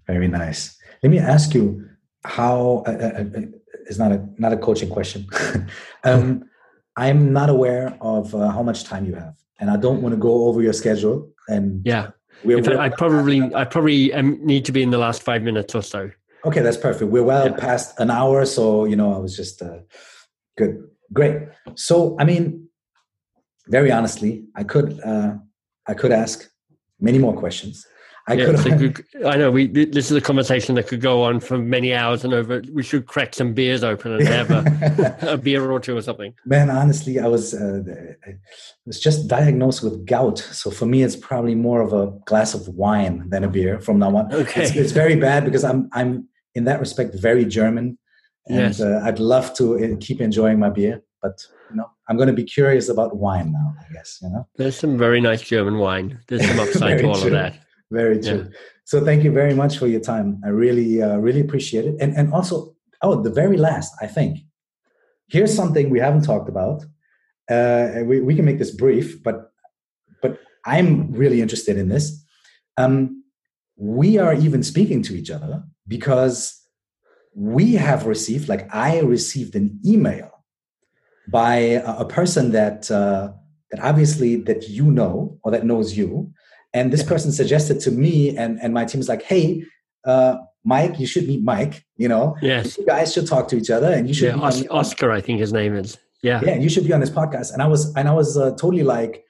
Very 0.07 0.27
nice. 0.27 0.75
Let 1.03 1.11
me 1.11 1.19
ask 1.19 1.53
you 1.53 1.87
how 2.23 2.83
uh, 2.87 2.91
uh, 2.91 3.23
uh, 3.23 3.41
it's 3.87 3.99
not 3.99 4.11
a 4.11 4.27
not 4.39 4.53
a 4.53 4.57
coaching 4.57 4.89
question. 4.89 5.27
um, 6.03 6.49
I'm 6.97 7.33
not 7.33 7.49
aware 7.49 7.97
of 8.01 8.33
uh, 8.33 8.49
how 8.49 8.63
much 8.63 8.85
time 8.85 9.05
you 9.05 9.15
have, 9.15 9.35
and 9.59 9.69
I 9.69 9.77
don't 9.77 10.01
want 10.01 10.13
to 10.13 10.17
go 10.17 10.47
over 10.47 10.61
your 10.61 10.73
schedule. 10.73 11.29
And 11.47 11.81
yeah, 11.85 12.09
we're, 12.43 12.63
fact, 12.63 12.77
I 12.77 12.89
probably 12.89 13.53
I 13.53 13.65
probably 13.65 14.11
need 14.21 14.65
to 14.65 14.71
be 14.71 14.83
in 14.83 14.91
the 14.91 14.97
last 14.97 15.23
five 15.23 15.41
minutes 15.43 15.75
or 15.75 15.81
so. 15.81 16.11
Okay, 16.45 16.61
that's 16.61 16.77
perfect. 16.77 17.11
We're 17.11 17.23
well 17.23 17.49
yeah. 17.49 17.55
past 17.55 17.99
an 17.99 18.11
hour, 18.11 18.45
so 18.45 18.85
you 18.85 18.95
know 18.95 19.13
I 19.13 19.17
was 19.17 19.35
just 19.35 19.61
uh, 19.61 19.79
good, 20.57 20.83
great. 21.13 21.47
So 21.75 22.15
I 22.19 22.25
mean, 22.25 22.67
very 23.67 23.91
honestly, 23.91 24.45
I 24.55 24.63
could 24.63 24.99
uh, 25.01 25.35
I 25.87 25.93
could 25.93 26.11
ask 26.11 26.49
many 26.99 27.17
more 27.17 27.35
questions. 27.35 27.85
I 28.27 28.33
yeah, 28.33 28.45
could. 28.63 29.05
I 29.23 29.37
know 29.37 29.51
we. 29.51 29.67
This 29.67 30.09
is 30.09 30.17
a 30.17 30.21
conversation 30.21 30.73
that 30.75 30.87
could 30.87 31.01
go 31.01 31.23
on 31.23 31.39
for 31.39 31.59
many 31.59 31.93
hours 31.93 32.23
and 32.23 32.33
over. 32.33 32.63
We 32.73 32.81
should 32.81 33.05
crack 33.05 33.35
some 33.35 33.53
beers 33.53 33.83
open 33.83 34.13
and 34.13 34.27
have 34.27 34.49
a, 34.49 35.17
a 35.33 35.37
beer 35.37 35.69
or 35.69 35.79
two 35.79 35.95
or 35.95 36.01
something. 36.01 36.33
Man, 36.43 36.71
honestly, 36.71 37.19
I 37.19 37.27
was 37.27 37.53
uh, 37.53 37.83
I 38.25 38.37
was 38.85 38.99
just 38.99 39.27
diagnosed 39.27 39.83
with 39.83 40.07
gout, 40.07 40.39
so 40.39 40.71
for 40.71 40.87
me, 40.87 41.03
it's 41.03 41.15
probably 41.15 41.53
more 41.53 41.81
of 41.81 41.93
a 41.93 42.07
glass 42.25 42.55
of 42.55 42.67
wine 42.69 43.29
than 43.29 43.43
a 43.43 43.47
beer 43.47 43.79
from 43.79 43.99
now 43.99 44.15
on. 44.15 44.33
Okay, 44.33 44.63
it's, 44.63 44.75
it's 44.75 44.91
very 44.91 45.15
bad 45.15 45.45
because 45.45 45.63
I'm 45.63 45.87
I'm 45.91 46.27
in 46.55 46.63
that 46.63 46.79
respect 46.79 47.13
very 47.13 47.45
German, 47.45 47.99
and 48.47 48.57
yes. 48.57 48.81
uh, 48.81 49.01
I'd 49.03 49.19
love 49.19 49.53
to 49.57 49.75
uh, 49.77 49.97
keep 49.99 50.19
enjoying 50.19 50.57
my 50.57 50.71
beer, 50.71 51.03
but 51.21 51.45
you 51.69 51.75
know, 51.75 51.91
I'm 52.09 52.17
going 52.17 52.27
to 52.27 52.33
be 52.33 52.43
curious 52.43 52.89
about 52.89 53.17
wine 53.17 53.51
now. 53.51 53.75
I 53.79 53.93
guess 53.93 54.17
you 54.23 54.29
know. 54.29 54.47
There's 54.55 54.77
some 54.79 54.97
very 54.97 55.21
nice 55.21 55.43
German 55.43 55.77
wine. 55.77 56.19
There's 56.27 56.47
some 56.47 56.59
upside 56.59 56.97
to 57.01 57.07
all 57.07 57.15
true. 57.15 57.27
of 57.27 57.33
that. 57.33 57.59
Very 57.91 58.19
true. 58.19 58.47
Yeah. 58.49 58.57
So 58.85 59.03
thank 59.03 59.23
you 59.23 59.31
very 59.31 59.53
much 59.53 59.77
for 59.77 59.87
your 59.87 59.99
time. 59.99 60.41
I 60.45 60.49
really, 60.49 61.01
uh, 61.01 61.17
really 61.17 61.41
appreciate 61.41 61.85
it. 61.85 61.95
And 61.99 62.15
and 62.15 62.33
also, 62.33 62.75
oh, 63.01 63.21
the 63.21 63.31
very 63.31 63.57
last, 63.57 63.93
I 64.01 64.07
think. 64.07 64.39
Here's 65.27 65.55
something 65.55 65.89
we 65.89 65.99
haven't 65.99 66.23
talked 66.23 66.49
about. 66.49 66.83
Uh, 67.49 68.03
we 68.05 68.21
we 68.21 68.35
can 68.35 68.45
make 68.45 68.59
this 68.59 68.71
brief, 68.71 69.23
but 69.23 69.51
but 70.21 70.39
I'm 70.65 71.11
really 71.11 71.41
interested 71.41 71.77
in 71.77 71.89
this. 71.89 72.23
Um, 72.77 73.23
we 73.75 74.17
are 74.17 74.33
even 74.33 74.63
speaking 74.63 75.01
to 75.03 75.15
each 75.15 75.31
other 75.31 75.63
because 75.87 76.61
we 77.35 77.73
have 77.73 78.05
received, 78.05 78.47
like 78.47 78.73
I 78.73 78.99
received 78.99 79.55
an 79.55 79.79
email 79.85 80.31
by 81.27 81.55
a, 81.55 81.99
a 81.99 82.05
person 82.05 82.51
that 82.51 82.89
uh, 82.89 83.31
that 83.71 83.81
obviously 83.81 84.37
that 84.37 84.69
you 84.69 84.85
know 84.91 85.37
or 85.43 85.51
that 85.51 85.65
knows 85.65 85.97
you 85.97 86.31
and 86.75 86.91
this 86.93 87.01
person 87.01 87.31
suggested 87.31 87.79
to 87.79 87.91
me 87.91 88.37
and, 88.37 88.59
and 88.61 88.73
my 88.73 88.83
team 88.85 88.99
is 88.99 89.07
like, 89.07 89.23
hey, 89.23 89.63
uh, 90.05 90.35
Mike, 90.65 90.99
you 90.99 91.07
should 91.07 91.27
meet 91.27 91.41
Mike. 91.41 91.85
You 91.95 92.09
know, 92.09 92.35
yes, 92.41 92.77
you 92.77 92.85
guys 92.85 93.13
should 93.13 93.27
talk 93.27 93.47
to 93.47 93.55
each 93.55 93.69
other, 93.69 93.91
and 93.91 94.07
you 94.07 94.13
should. 94.13 94.35
Yeah, 94.35 94.47
Oscar, 94.47 94.67
Oscar, 94.71 95.11
I 95.11 95.21
think 95.21 95.39
his 95.39 95.53
name 95.53 95.75
is. 95.75 95.97
Yeah, 96.21 96.41
yeah, 96.43 96.55
you 96.55 96.69
should 96.69 96.85
be 96.85 96.93
on 96.93 96.99
this 96.99 97.09
podcast. 97.09 97.53
And 97.53 97.61
I 97.61 97.67
was, 97.67 97.95
and 97.95 98.07
I 98.07 98.13
was 98.13 98.35
uh, 98.37 98.51
totally 98.51 98.83
like, 98.83 99.23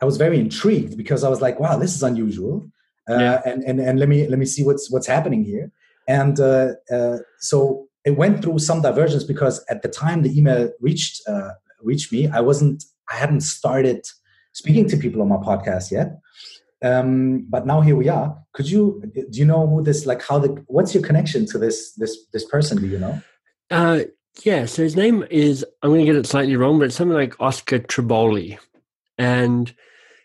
I 0.00 0.04
was 0.04 0.16
very 0.16 0.38
intrigued 0.38 0.96
because 0.96 1.24
I 1.24 1.28
was 1.28 1.40
like, 1.40 1.58
wow, 1.58 1.76
this 1.78 1.94
is 1.94 2.02
unusual. 2.02 2.66
Uh, 3.10 3.18
yeah. 3.18 3.42
and, 3.46 3.64
and 3.64 3.80
and 3.80 3.98
let 3.98 4.08
me 4.08 4.28
let 4.28 4.38
me 4.38 4.46
see 4.46 4.62
what's 4.64 4.90
what's 4.92 5.08
happening 5.08 5.44
here. 5.44 5.72
And 6.06 6.38
uh, 6.38 6.74
uh, 6.90 7.18
so 7.40 7.86
it 8.04 8.12
went 8.12 8.42
through 8.42 8.58
some 8.58 8.82
divergence 8.82 9.24
because 9.24 9.64
at 9.68 9.82
the 9.82 9.88
time 9.88 10.22
the 10.22 10.36
email 10.38 10.70
reached 10.80 11.22
uh, 11.26 11.52
reached 11.80 12.12
me, 12.12 12.28
I 12.28 12.40
wasn't, 12.40 12.84
I 13.10 13.16
hadn't 13.16 13.40
started 13.40 14.06
speaking 14.52 14.88
to 14.90 14.96
people 14.96 15.20
on 15.22 15.28
my 15.28 15.36
podcast 15.36 15.90
yet. 15.90 16.18
Um, 16.82 17.46
but 17.48 17.66
now 17.66 17.80
here 17.80 17.96
we 17.96 18.08
are. 18.08 18.36
Could 18.52 18.68
you 18.68 19.02
do 19.14 19.38
you 19.38 19.44
know 19.44 19.66
who 19.66 19.82
this 19.82 20.04
like 20.04 20.22
how 20.22 20.38
the 20.38 20.48
what's 20.66 20.94
your 20.94 21.02
connection 21.02 21.46
to 21.46 21.58
this 21.58 21.92
this 21.92 22.16
this 22.32 22.44
person? 22.44 22.78
Do 22.78 22.86
you 22.86 22.98
know? 22.98 23.22
Uh, 23.70 24.00
yeah. 24.44 24.66
So 24.66 24.82
his 24.82 24.96
name 24.96 25.24
is 25.30 25.64
I'm 25.82 25.90
going 25.90 26.00
to 26.00 26.06
get 26.06 26.16
it 26.16 26.26
slightly 26.26 26.56
wrong, 26.56 26.78
but 26.78 26.86
it's 26.86 26.96
something 26.96 27.16
like 27.16 27.40
Oscar 27.40 27.78
Triboli, 27.78 28.58
and 29.16 29.72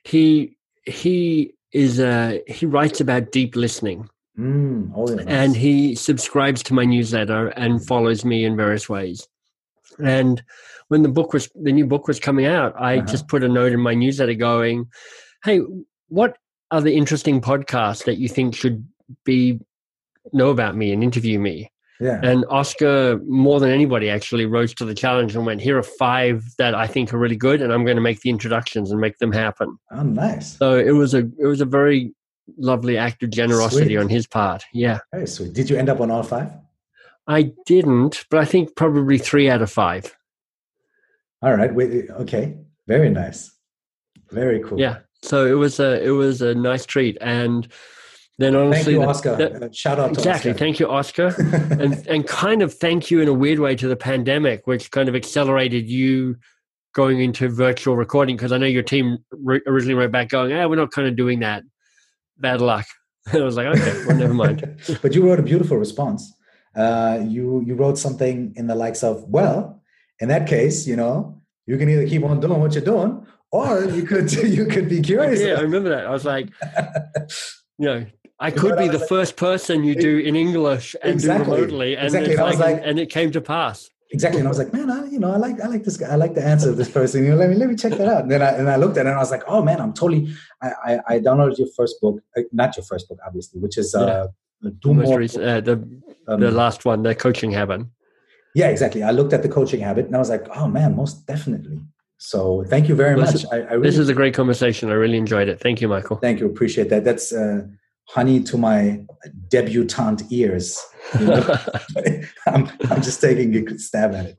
he 0.03 0.57
he 0.83 1.53
is 1.71 1.99
uh 1.99 2.39
he 2.47 2.65
writes 2.65 2.99
about 2.99 3.31
deep 3.31 3.55
listening. 3.55 4.09
Mm, 4.37 5.15
nice. 5.15 5.25
And 5.27 5.55
he 5.55 5.95
subscribes 5.95 6.61
to 6.63 6.73
my 6.73 6.85
newsletter 6.85 7.47
and 7.49 7.85
follows 7.85 8.23
me 8.23 8.45
in 8.45 8.55
various 8.55 8.87
ways. 8.87 9.27
And 9.99 10.43
when 10.89 11.01
the 11.01 11.09
book 11.09 11.33
was 11.33 11.49
the 11.55 11.71
new 11.71 11.85
book 11.85 12.07
was 12.07 12.19
coming 12.19 12.45
out, 12.45 12.73
I 12.79 12.97
uh-huh. 12.97 13.07
just 13.07 13.27
put 13.27 13.43
a 13.43 13.47
note 13.47 13.73
in 13.73 13.79
my 13.79 13.93
newsletter 13.93 14.33
going, 14.33 14.87
"Hey, 15.43 15.61
what 16.07 16.37
the 16.71 16.95
interesting 16.95 17.41
podcasts 17.41 18.03
that 18.05 18.17
you 18.17 18.27
think 18.27 18.55
should 18.55 18.85
be 19.23 19.59
know 20.33 20.49
about 20.49 20.75
me 20.75 20.91
and 20.91 21.03
interview 21.03 21.39
me? 21.39 21.71
Yeah. 21.99 22.19
And 22.21 22.45
Oscar, 22.49 23.19
more 23.25 23.59
than 23.59 23.71
anybody, 23.71 24.09
actually 24.09 24.45
rose 24.45 24.73
to 24.75 24.85
the 24.85 24.93
challenge 24.93 25.35
and 25.35 25.45
went, 25.45 25.61
"Here 25.61 25.77
are 25.77 25.83
five 25.83 26.43
that 26.57 26.75
I 26.75 26.85
think 26.85 27.13
are 27.13 27.17
really 27.17 27.35
good, 27.35 27.61
and 27.61 27.73
I'm 27.73 27.85
going 27.85 27.95
to 27.95 28.01
make 28.01 28.21
the 28.21 28.29
introductions 28.29 28.91
and 28.91 29.01
make 29.01 29.17
them 29.17 29.31
happen." 29.31 29.77
Oh, 29.91 30.03
nice! 30.03 30.57
So 30.57 30.77
it 30.77 30.91
was 30.91 31.13
a 31.13 31.29
it 31.39 31.47
was 31.47 31.61
a 31.61 31.65
very 31.65 32.13
lovely 32.57 32.97
act 32.97 33.23
of 33.23 33.29
generosity 33.29 33.85
sweet. 33.85 33.97
on 33.97 34.09
his 34.09 34.27
part. 34.27 34.63
Yeah. 34.73 34.99
Very 35.11 35.27
sweet. 35.27 35.53
Did 35.53 35.69
you 35.69 35.77
end 35.77 35.89
up 35.89 35.99
on 35.99 36.11
all 36.11 36.23
five? 36.23 36.51
I 37.27 37.51
didn't, 37.65 38.25
but 38.29 38.39
I 38.39 38.45
think 38.45 38.75
probably 38.75 39.17
three 39.17 39.49
out 39.49 39.61
of 39.61 39.71
five. 39.71 40.15
All 41.41 41.55
right. 41.55 41.73
Wait, 41.73 42.09
okay. 42.11 42.57
Very 42.87 43.09
nice. 43.09 43.51
Very 44.29 44.61
cool. 44.61 44.79
Yeah. 44.79 44.99
So 45.23 45.45
it 45.45 45.53
was 45.53 45.79
a 45.79 46.03
it 46.03 46.11
was 46.11 46.41
a 46.41 46.53
nice 46.53 46.85
treat, 46.85 47.17
and 47.21 47.67
then 48.37 48.55
honestly, 48.55 48.93
thank 48.93 49.03
you, 49.03 49.09
Oscar. 49.09 49.35
The, 49.35 49.65
uh, 49.65 49.69
Shout 49.71 49.99
out 49.99 50.09
exactly. 50.11 50.51
Oscar. 50.51 50.59
Thank 50.59 50.79
you, 50.79 50.89
Oscar, 50.89 51.35
and 51.79 52.07
and 52.07 52.27
kind 52.27 52.61
of 52.61 52.73
thank 52.73 53.09
you 53.09 53.19
in 53.21 53.27
a 53.27 53.33
weird 53.33 53.59
way 53.59 53.75
to 53.75 53.87
the 53.87 53.95
pandemic, 53.95 54.67
which 54.67 54.91
kind 54.91 55.09
of 55.09 55.15
accelerated 55.15 55.89
you 55.89 56.37
going 56.93 57.19
into 57.19 57.49
virtual 57.49 57.95
recording 57.95 58.35
because 58.35 58.51
I 58.51 58.57
know 58.57 58.65
your 58.67 58.83
team 58.83 59.19
re- 59.31 59.61
originally 59.65 59.95
wrote 59.95 60.11
back 60.11 60.29
going, 60.29 60.53
"Ah, 60.53 60.67
we're 60.67 60.75
not 60.75 60.91
kind 60.91 61.07
of 61.07 61.15
doing 61.15 61.39
that. 61.39 61.63
Bad 62.37 62.61
luck." 62.61 62.85
I 63.33 63.39
was 63.39 63.57
like, 63.57 63.67
"Okay, 63.67 64.05
well, 64.05 64.17
never 64.17 64.33
mind." 64.33 64.79
but 65.01 65.15
you 65.15 65.27
wrote 65.27 65.39
a 65.39 65.43
beautiful 65.43 65.77
response. 65.77 66.31
Uh, 66.75 67.19
you 67.27 67.63
you 67.65 67.73
wrote 67.73 67.97
something 67.97 68.53
in 68.55 68.67
the 68.67 68.75
likes 68.75 69.03
of, 69.03 69.23
"Well, 69.23 69.81
in 70.19 70.27
that 70.27 70.47
case, 70.47 70.85
you 70.85 70.95
know, 70.95 71.41
you 71.65 71.77
can 71.77 71.89
either 71.89 72.07
keep 72.07 72.23
on 72.23 72.39
doing 72.39 72.59
what 72.59 72.73
you're 72.73 72.83
doing, 72.83 73.25
or 73.51 73.83
you 73.85 74.03
could 74.03 74.31
you 74.57 74.65
could 74.65 74.89
be 74.89 75.01
curious." 75.01 75.41
Yeah, 75.41 75.55
I 75.55 75.61
remember 75.61 75.89
that. 75.89 76.05
I 76.05 76.11
was 76.11 76.25
like, 76.25 76.49
you 77.77 77.85
know, 77.85 78.05
I 78.39 78.51
could 78.51 78.77
be 78.77 78.87
the 78.87 78.99
first 78.99 79.35
person 79.35 79.83
you 79.83 79.95
do 79.95 80.19
in 80.19 80.35
English 80.35 80.95
and 81.01 81.13
exactly. 81.13 81.45
do 81.45 81.61
remotely, 81.61 81.95
and, 81.95 82.05
exactly. 82.05 82.33
and, 82.33 82.41
like, 82.41 82.59
like, 82.59 82.81
and 82.83 82.99
it 82.99 83.09
came 83.09 83.31
to 83.31 83.41
pass. 83.41 83.89
Exactly, 84.11 84.39
and 84.39 84.47
I 84.47 84.51
was 84.51 84.57
like, 84.57 84.71
man, 84.71 84.89
I, 84.89 85.05
you 85.07 85.19
know, 85.19 85.31
I 85.31 85.37
like, 85.37 85.59
I 85.59 85.67
like 85.67 85.83
this 85.83 85.97
guy. 85.97 86.07
I 86.07 86.15
like 86.15 86.33
the 86.33 86.43
answer 86.43 86.69
of 86.69 86.77
this 86.77 86.89
person. 86.89 87.25
You 87.25 87.31
know, 87.31 87.35
let 87.35 87.49
me, 87.49 87.55
let 87.55 87.67
me 87.67 87.75
check 87.75 87.91
that 87.93 88.07
out. 88.07 88.21
And 88.21 88.31
then 88.31 88.41
I, 88.41 88.51
and 88.51 88.69
I 88.69 88.77
looked 88.77 88.97
at 88.97 89.05
it, 89.05 89.09
and 89.09 89.17
I 89.17 89.19
was 89.19 89.31
like, 89.31 89.43
oh 89.47 89.61
man, 89.61 89.81
I'm 89.81 89.93
totally. 89.93 90.33
I, 90.61 90.71
I, 90.85 90.99
I 91.15 91.19
downloaded 91.19 91.57
your 91.57 91.67
first 91.75 91.99
book, 91.99 92.21
uh, 92.37 92.41
not 92.53 92.77
your 92.77 92.85
first 92.85 93.09
book, 93.09 93.19
obviously, 93.25 93.59
which 93.59 93.77
is 93.77 93.93
uh, 93.93 94.27
yeah. 94.61 94.71
do 94.81 94.93
more. 94.93 95.19
Recent, 95.19 95.43
uh, 95.43 95.61
the 95.61 95.73
um, 96.27 96.39
the 96.39 96.51
last 96.51 96.85
one, 96.85 97.03
the 97.03 97.15
coaching 97.15 97.51
habit. 97.51 97.81
Yeah, 98.55 98.69
exactly. 98.69 99.03
I 99.03 99.11
looked 99.11 99.33
at 99.33 99.43
the 99.43 99.49
coaching 99.49 99.81
habit, 99.81 100.05
and 100.05 100.15
I 100.15 100.19
was 100.19 100.29
like, 100.29 100.47
oh 100.55 100.67
man, 100.67 100.95
most 100.95 101.25
definitely. 101.27 101.81
So 102.17 102.63
thank 102.67 102.89
you 102.89 102.95
very 102.95 103.15
well, 103.15 103.25
much. 103.25 103.33
This, 103.33 103.45
I, 103.51 103.57
I 103.57 103.73
really, 103.73 103.89
this 103.89 103.97
is 103.97 104.09
a 104.09 104.13
great 104.13 104.33
conversation. 104.33 104.89
I 104.89 104.93
really 104.93 105.17
enjoyed 105.17 105.47
it. 105.47 105.59
Thank 105.59 105.81
you, 105.81 105.87
Michael. 105.87 106.17
Thank 106.17 106.39
you. 106.39 106.45
Appreciate 106.47 106.89
that. 106.89 107.03
That's. 107.03 107.33
Uh, 107.33 107.67
honey 108.07 108.41
to 108.41 108.57
my 108.57 109.01
debutante 109.49 110.23
ears. 110.31 110.79
You 111.19 111.27
know? 111.27 111.57
I'm, 112.47 112.71
I'm 112.89 113.01
just 113.01 113.21
taking 113.21 113.55
a 113.55 113.79
stab 113.79 114.15
at 114.15 114.27
it. 114.27 114.37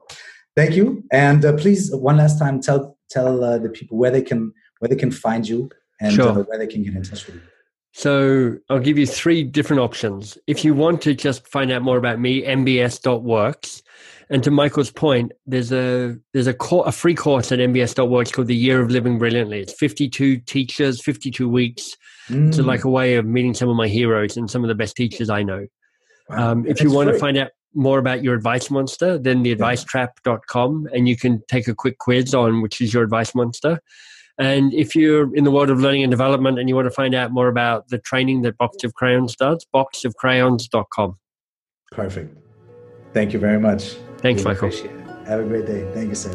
Thank 0.57 0.75
you, 0.75 1.05
and 1.13 1.45
uh, 1.45 1.53
please 1.53 1.95
one 1.95 2.17
last 2.17 2.39
time 2.39 2.61
tell 2.61 2.99
tell 3.11 3.45
uh, 3.45 3.59
the 3.59 3.69
people 3.69 3.97
where 3.97 4.11
they 4.11 4.23
can 4.23 4.53
where 4.81 4.89
they 4.89 4.97
can 4.97 5.13
find 5.13 5.49
you 5.49 5.71
and 6.01 6.13
sure. 6.13 6.31
uh, 6.31 6.43
where 6.43 6.59
they 6.59 6.67
can 6.67 6.83
get 6.83 6.95
in 6.95 7.03
touch 7.05 7.27
with 7.27 7.37
you. 7.37 7.43
So 7.93 8.57
I'll 8.69 8.81
give 8.81 8.99
you 8.99 9.07
three 9.07 9.45
different 9.45 9.81
options. 9.81 10.37
If 10.47 10.65
you 10.65 10.75
want 10.75 11.01
to 11.03 11.15
just 11.15 11.47
find 11.47 11.71
out 11.71 11.83
more 11.83 11.97
about 11.97 12.19
me, 12.19 12.43
mbs.works. 12.43 13.83
And 14.31 14.45
to 14.45 14.51
Michael's 14.51 14.91
point, 14.91 15.33
there's 15.47 15.73
a 15.73 16.17
there's 16.33 16.47
a, 16.47 16.55
co- 16.55 16.83
a 16.83 16.93
free 16.93 17.15
course 17.15 17.51
at 17.51 17.59
mbs.works 17.59 18.31
called 18.31 18.49
the 18.49 18.57
Year 18.57 18.81
of 18.81 18.91
Living 18.91 19.19
Brilliantly. 19.19 19.61
It's 19.61 19.73
52 19.73 20.39
teachers, 20.39 21.03
52 21.03 21.49
weeks 21.49 21.97
mm. 22.29 22.53
to 22.55 22.63
like 22.63 22.85
a 22.85 22.91
way 22.91 23.15
of 23.15 23.25
meeting 23.25 23.55
some 23.55 23.69
of 23.69 23.77
my 23.77 23.89
heroes 23.89 24.37
and 24.37 24.51
some 24.51 24.63
of 24.63 24.69
the 24.69 24.75
best 24.75 24.97
teachers 24.97 25.31
I 25.31 25.43
know. 25.43 25.67
Wow. 26.29 26.53
Um, 26.53 26.67
if 26.67 26.83
you 26.83 26.93
want 26.93 27.09
to 27.09 27.19
find 27.19 27.39
out 27.39 27.51
more 27.75 27.99
about 27.99 28.23
your 28.23 28.35
advice 28.35 28.71
monster, 28.71 29.19
then 29.19 29.45
theadvicetrap.com 29.45 30.89
and 30.93 31.09
you 31.09 31.17
can 31.17 31.43
take 31.49 31.69
a 31.69 31.75
quick 31.75 31.99
quiz 31.99 32.35
on 32.35 32.61
which 32.61 32.81
is 32.81 32.93
your 32.93 33.03
advice 33.03 33.35
monster. 33.35 33.81
And 34.39 34.73
if 34.73 34.95
you're 34.95 35.35
in 35.35 35.45
the 35.45 35.51
world 35.51 35.69
of 35.69 35.81
learning 35.81 36.05
and 36.05 36.11
development 36.11 36.59
and 36.59 36.69
you 36.69 36.77
want 36.77 36.87
to 36.87 36.93
find 36.93 37.15
out 37.15 37.33
more 37.33 37.49
about 37.49 37.89
the 37.89 37.99
training 37.99 38.43
that 38.43 38.57
Box 38.57 38.85
of 38.85 38.95
Crayons 38.95 39.35
does, 39.35 39.67
boxofcrayons.com. 39.75 41.19
Perfect. 41.91 42.37
Thank 43.13 43.33
you 43.33 43.39
very 43.39 43.59
much. 43.59 43.97
Thanks, 44.23 44.45
Michael. 44.45 44.73
Have 45.27 45.41
a 45.41 45.45
great 45.45 45.67
day. 45.67 45.87
Thank 45.95 46.09
you, 46.09 46.15
sir. 46.15 46.31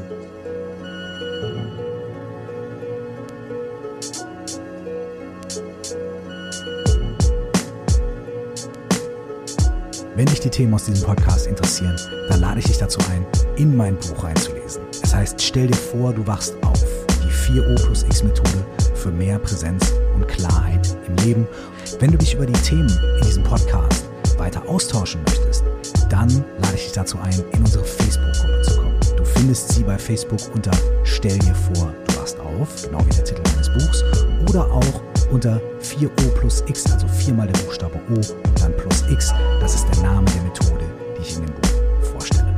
Wenn 10.15 10.27
dich 10.27 10.41
die 10.41 10.49
Themen 10.49 10.73
aus 10.75 10.85
diesem 10.85 11.07
Podcast 11.07 11.47
interessieren, 11.47 11.99
dann 12.29 12.39
lade 12.39 12.59
ich 12.59 12.67
dich 12.67 12.77
dazu 12.77 12.99
ein, 13.11 13.25
in 13.57 13.75
mein 13.75 13.95
Buch 13.97 14.23
reinzulesen. 14.23 14.83
Es 15.01 15.13
heißt, 15.13 15.41
stell 15.41 15.67
dir 15.67 15.75
vor, 15.75 16.13
du 16.13 16.25
wachst 16.27 16.55
auf. 16.63 16.85
Die 17.23 17.51
4O 17.51 17.83
plus 17.83 18.03
X 18.03 18.23
Methode 18.23 18.63
für 18.93 19.09
mehr 19.09 19.39
Präsenz 19.39 19.91
und 20.13 20.27
Klarheit 20.27 20.95
im 21.07 21.15
Leben. 21.25 21.47
Wenn 21.99 22.11
du 22.11 22.17
dich 22.17 22.35
über 22.35 22.45
die 22.45 22.53
Themen 22.53 22.91
in 23.17 23.25
diesem 23.25 23.43
Podcast 23.43 24.05
weiter 24.37 24.61
austauschen 24.69 25.21
möchtest, 25.27 25.62
dann 26.13 26.29
lade 26.61 26.75
ich 26.75 26.83
dich 26.83 26.91
dazu 26.91 27.17
ein, 27.19 27.33
in 27.53 27.59
unsere 27.59 27.83
Facebook-Gruppe 27.83 28.61
zu 28.61 28.77
kommen. 28.77 28.99
Du 29.17 29.25
findest 29.25 29.73
sie 29.73 29.83
bei 29.83 29.97
Facebook 29.97 30.39
unter 30.53 30.71
Stell 31.03 31.39
dir 31.39 31.55
vor, 31.55 31.91
du 32.05 32.15
wachst 32.17 32.39
auf, 32.39 32.69
genau 32.83 33.03
wie 33.05 33.15
der 33.15 33.23
Titel 33.23 33.41
meines 33.51 33.69
Buchs, 33.69 34.03
oder 34.47 34.71
auch 34.71 35.01
unter 35.31 35.59
4O 35.81 36.29
plus 36.35 36.63
X, 36.67 36.85
also 36.91 37.07
viermal 37.07 37.47
der 37.47 37.59
Buchstabe 37.63 37.95
O 38.11 38.13
und 38.13 38.61
dann 38.61 38.77
plus 38.77 39.03
X. 39.09 39.33
Das 39.59 39.73
ist 39.73 39.87
der 39.87 40.03
Name 40.03 40.25
der 40.35 40.43
Methode, 40.43 40.85
die 41.17 41.21
ich 41.23 41.35
in 41.35 41.47
dem 41.47 41.55
Buch 41.55 42.11
vorstelle. 42.11 42.53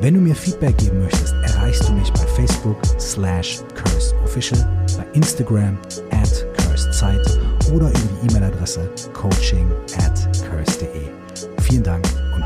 Wenn 0.00 0.14
du 0.14 0.20
mir 0.20 0.34
Feedback 0.34 0.76
geben 0.78 1.04
möchtest, 1.04 1.32
erreichst 1.44 1.88
du 1.88 1.92
mich 1.92 2.12
bei 2.12 2.26
Facebook 2.26 2.78
slash 2.98 3.60
curseofficial, 3.80 4.66
bei 4.96 5.04
Instagram 5.12 5.78
at 6.10 6.44
cursezeit 6.64 7.38
oder 7.72 7.88
über 7.88 7.98
die 7.98 8.26
E-Mail-Adresse 8.26 8.90
coaching 9.12 9.70
at 9.98 10.18
curse.de. 10.50 11.02
Vielen 11.62 11.84
Dank 11.84 12.04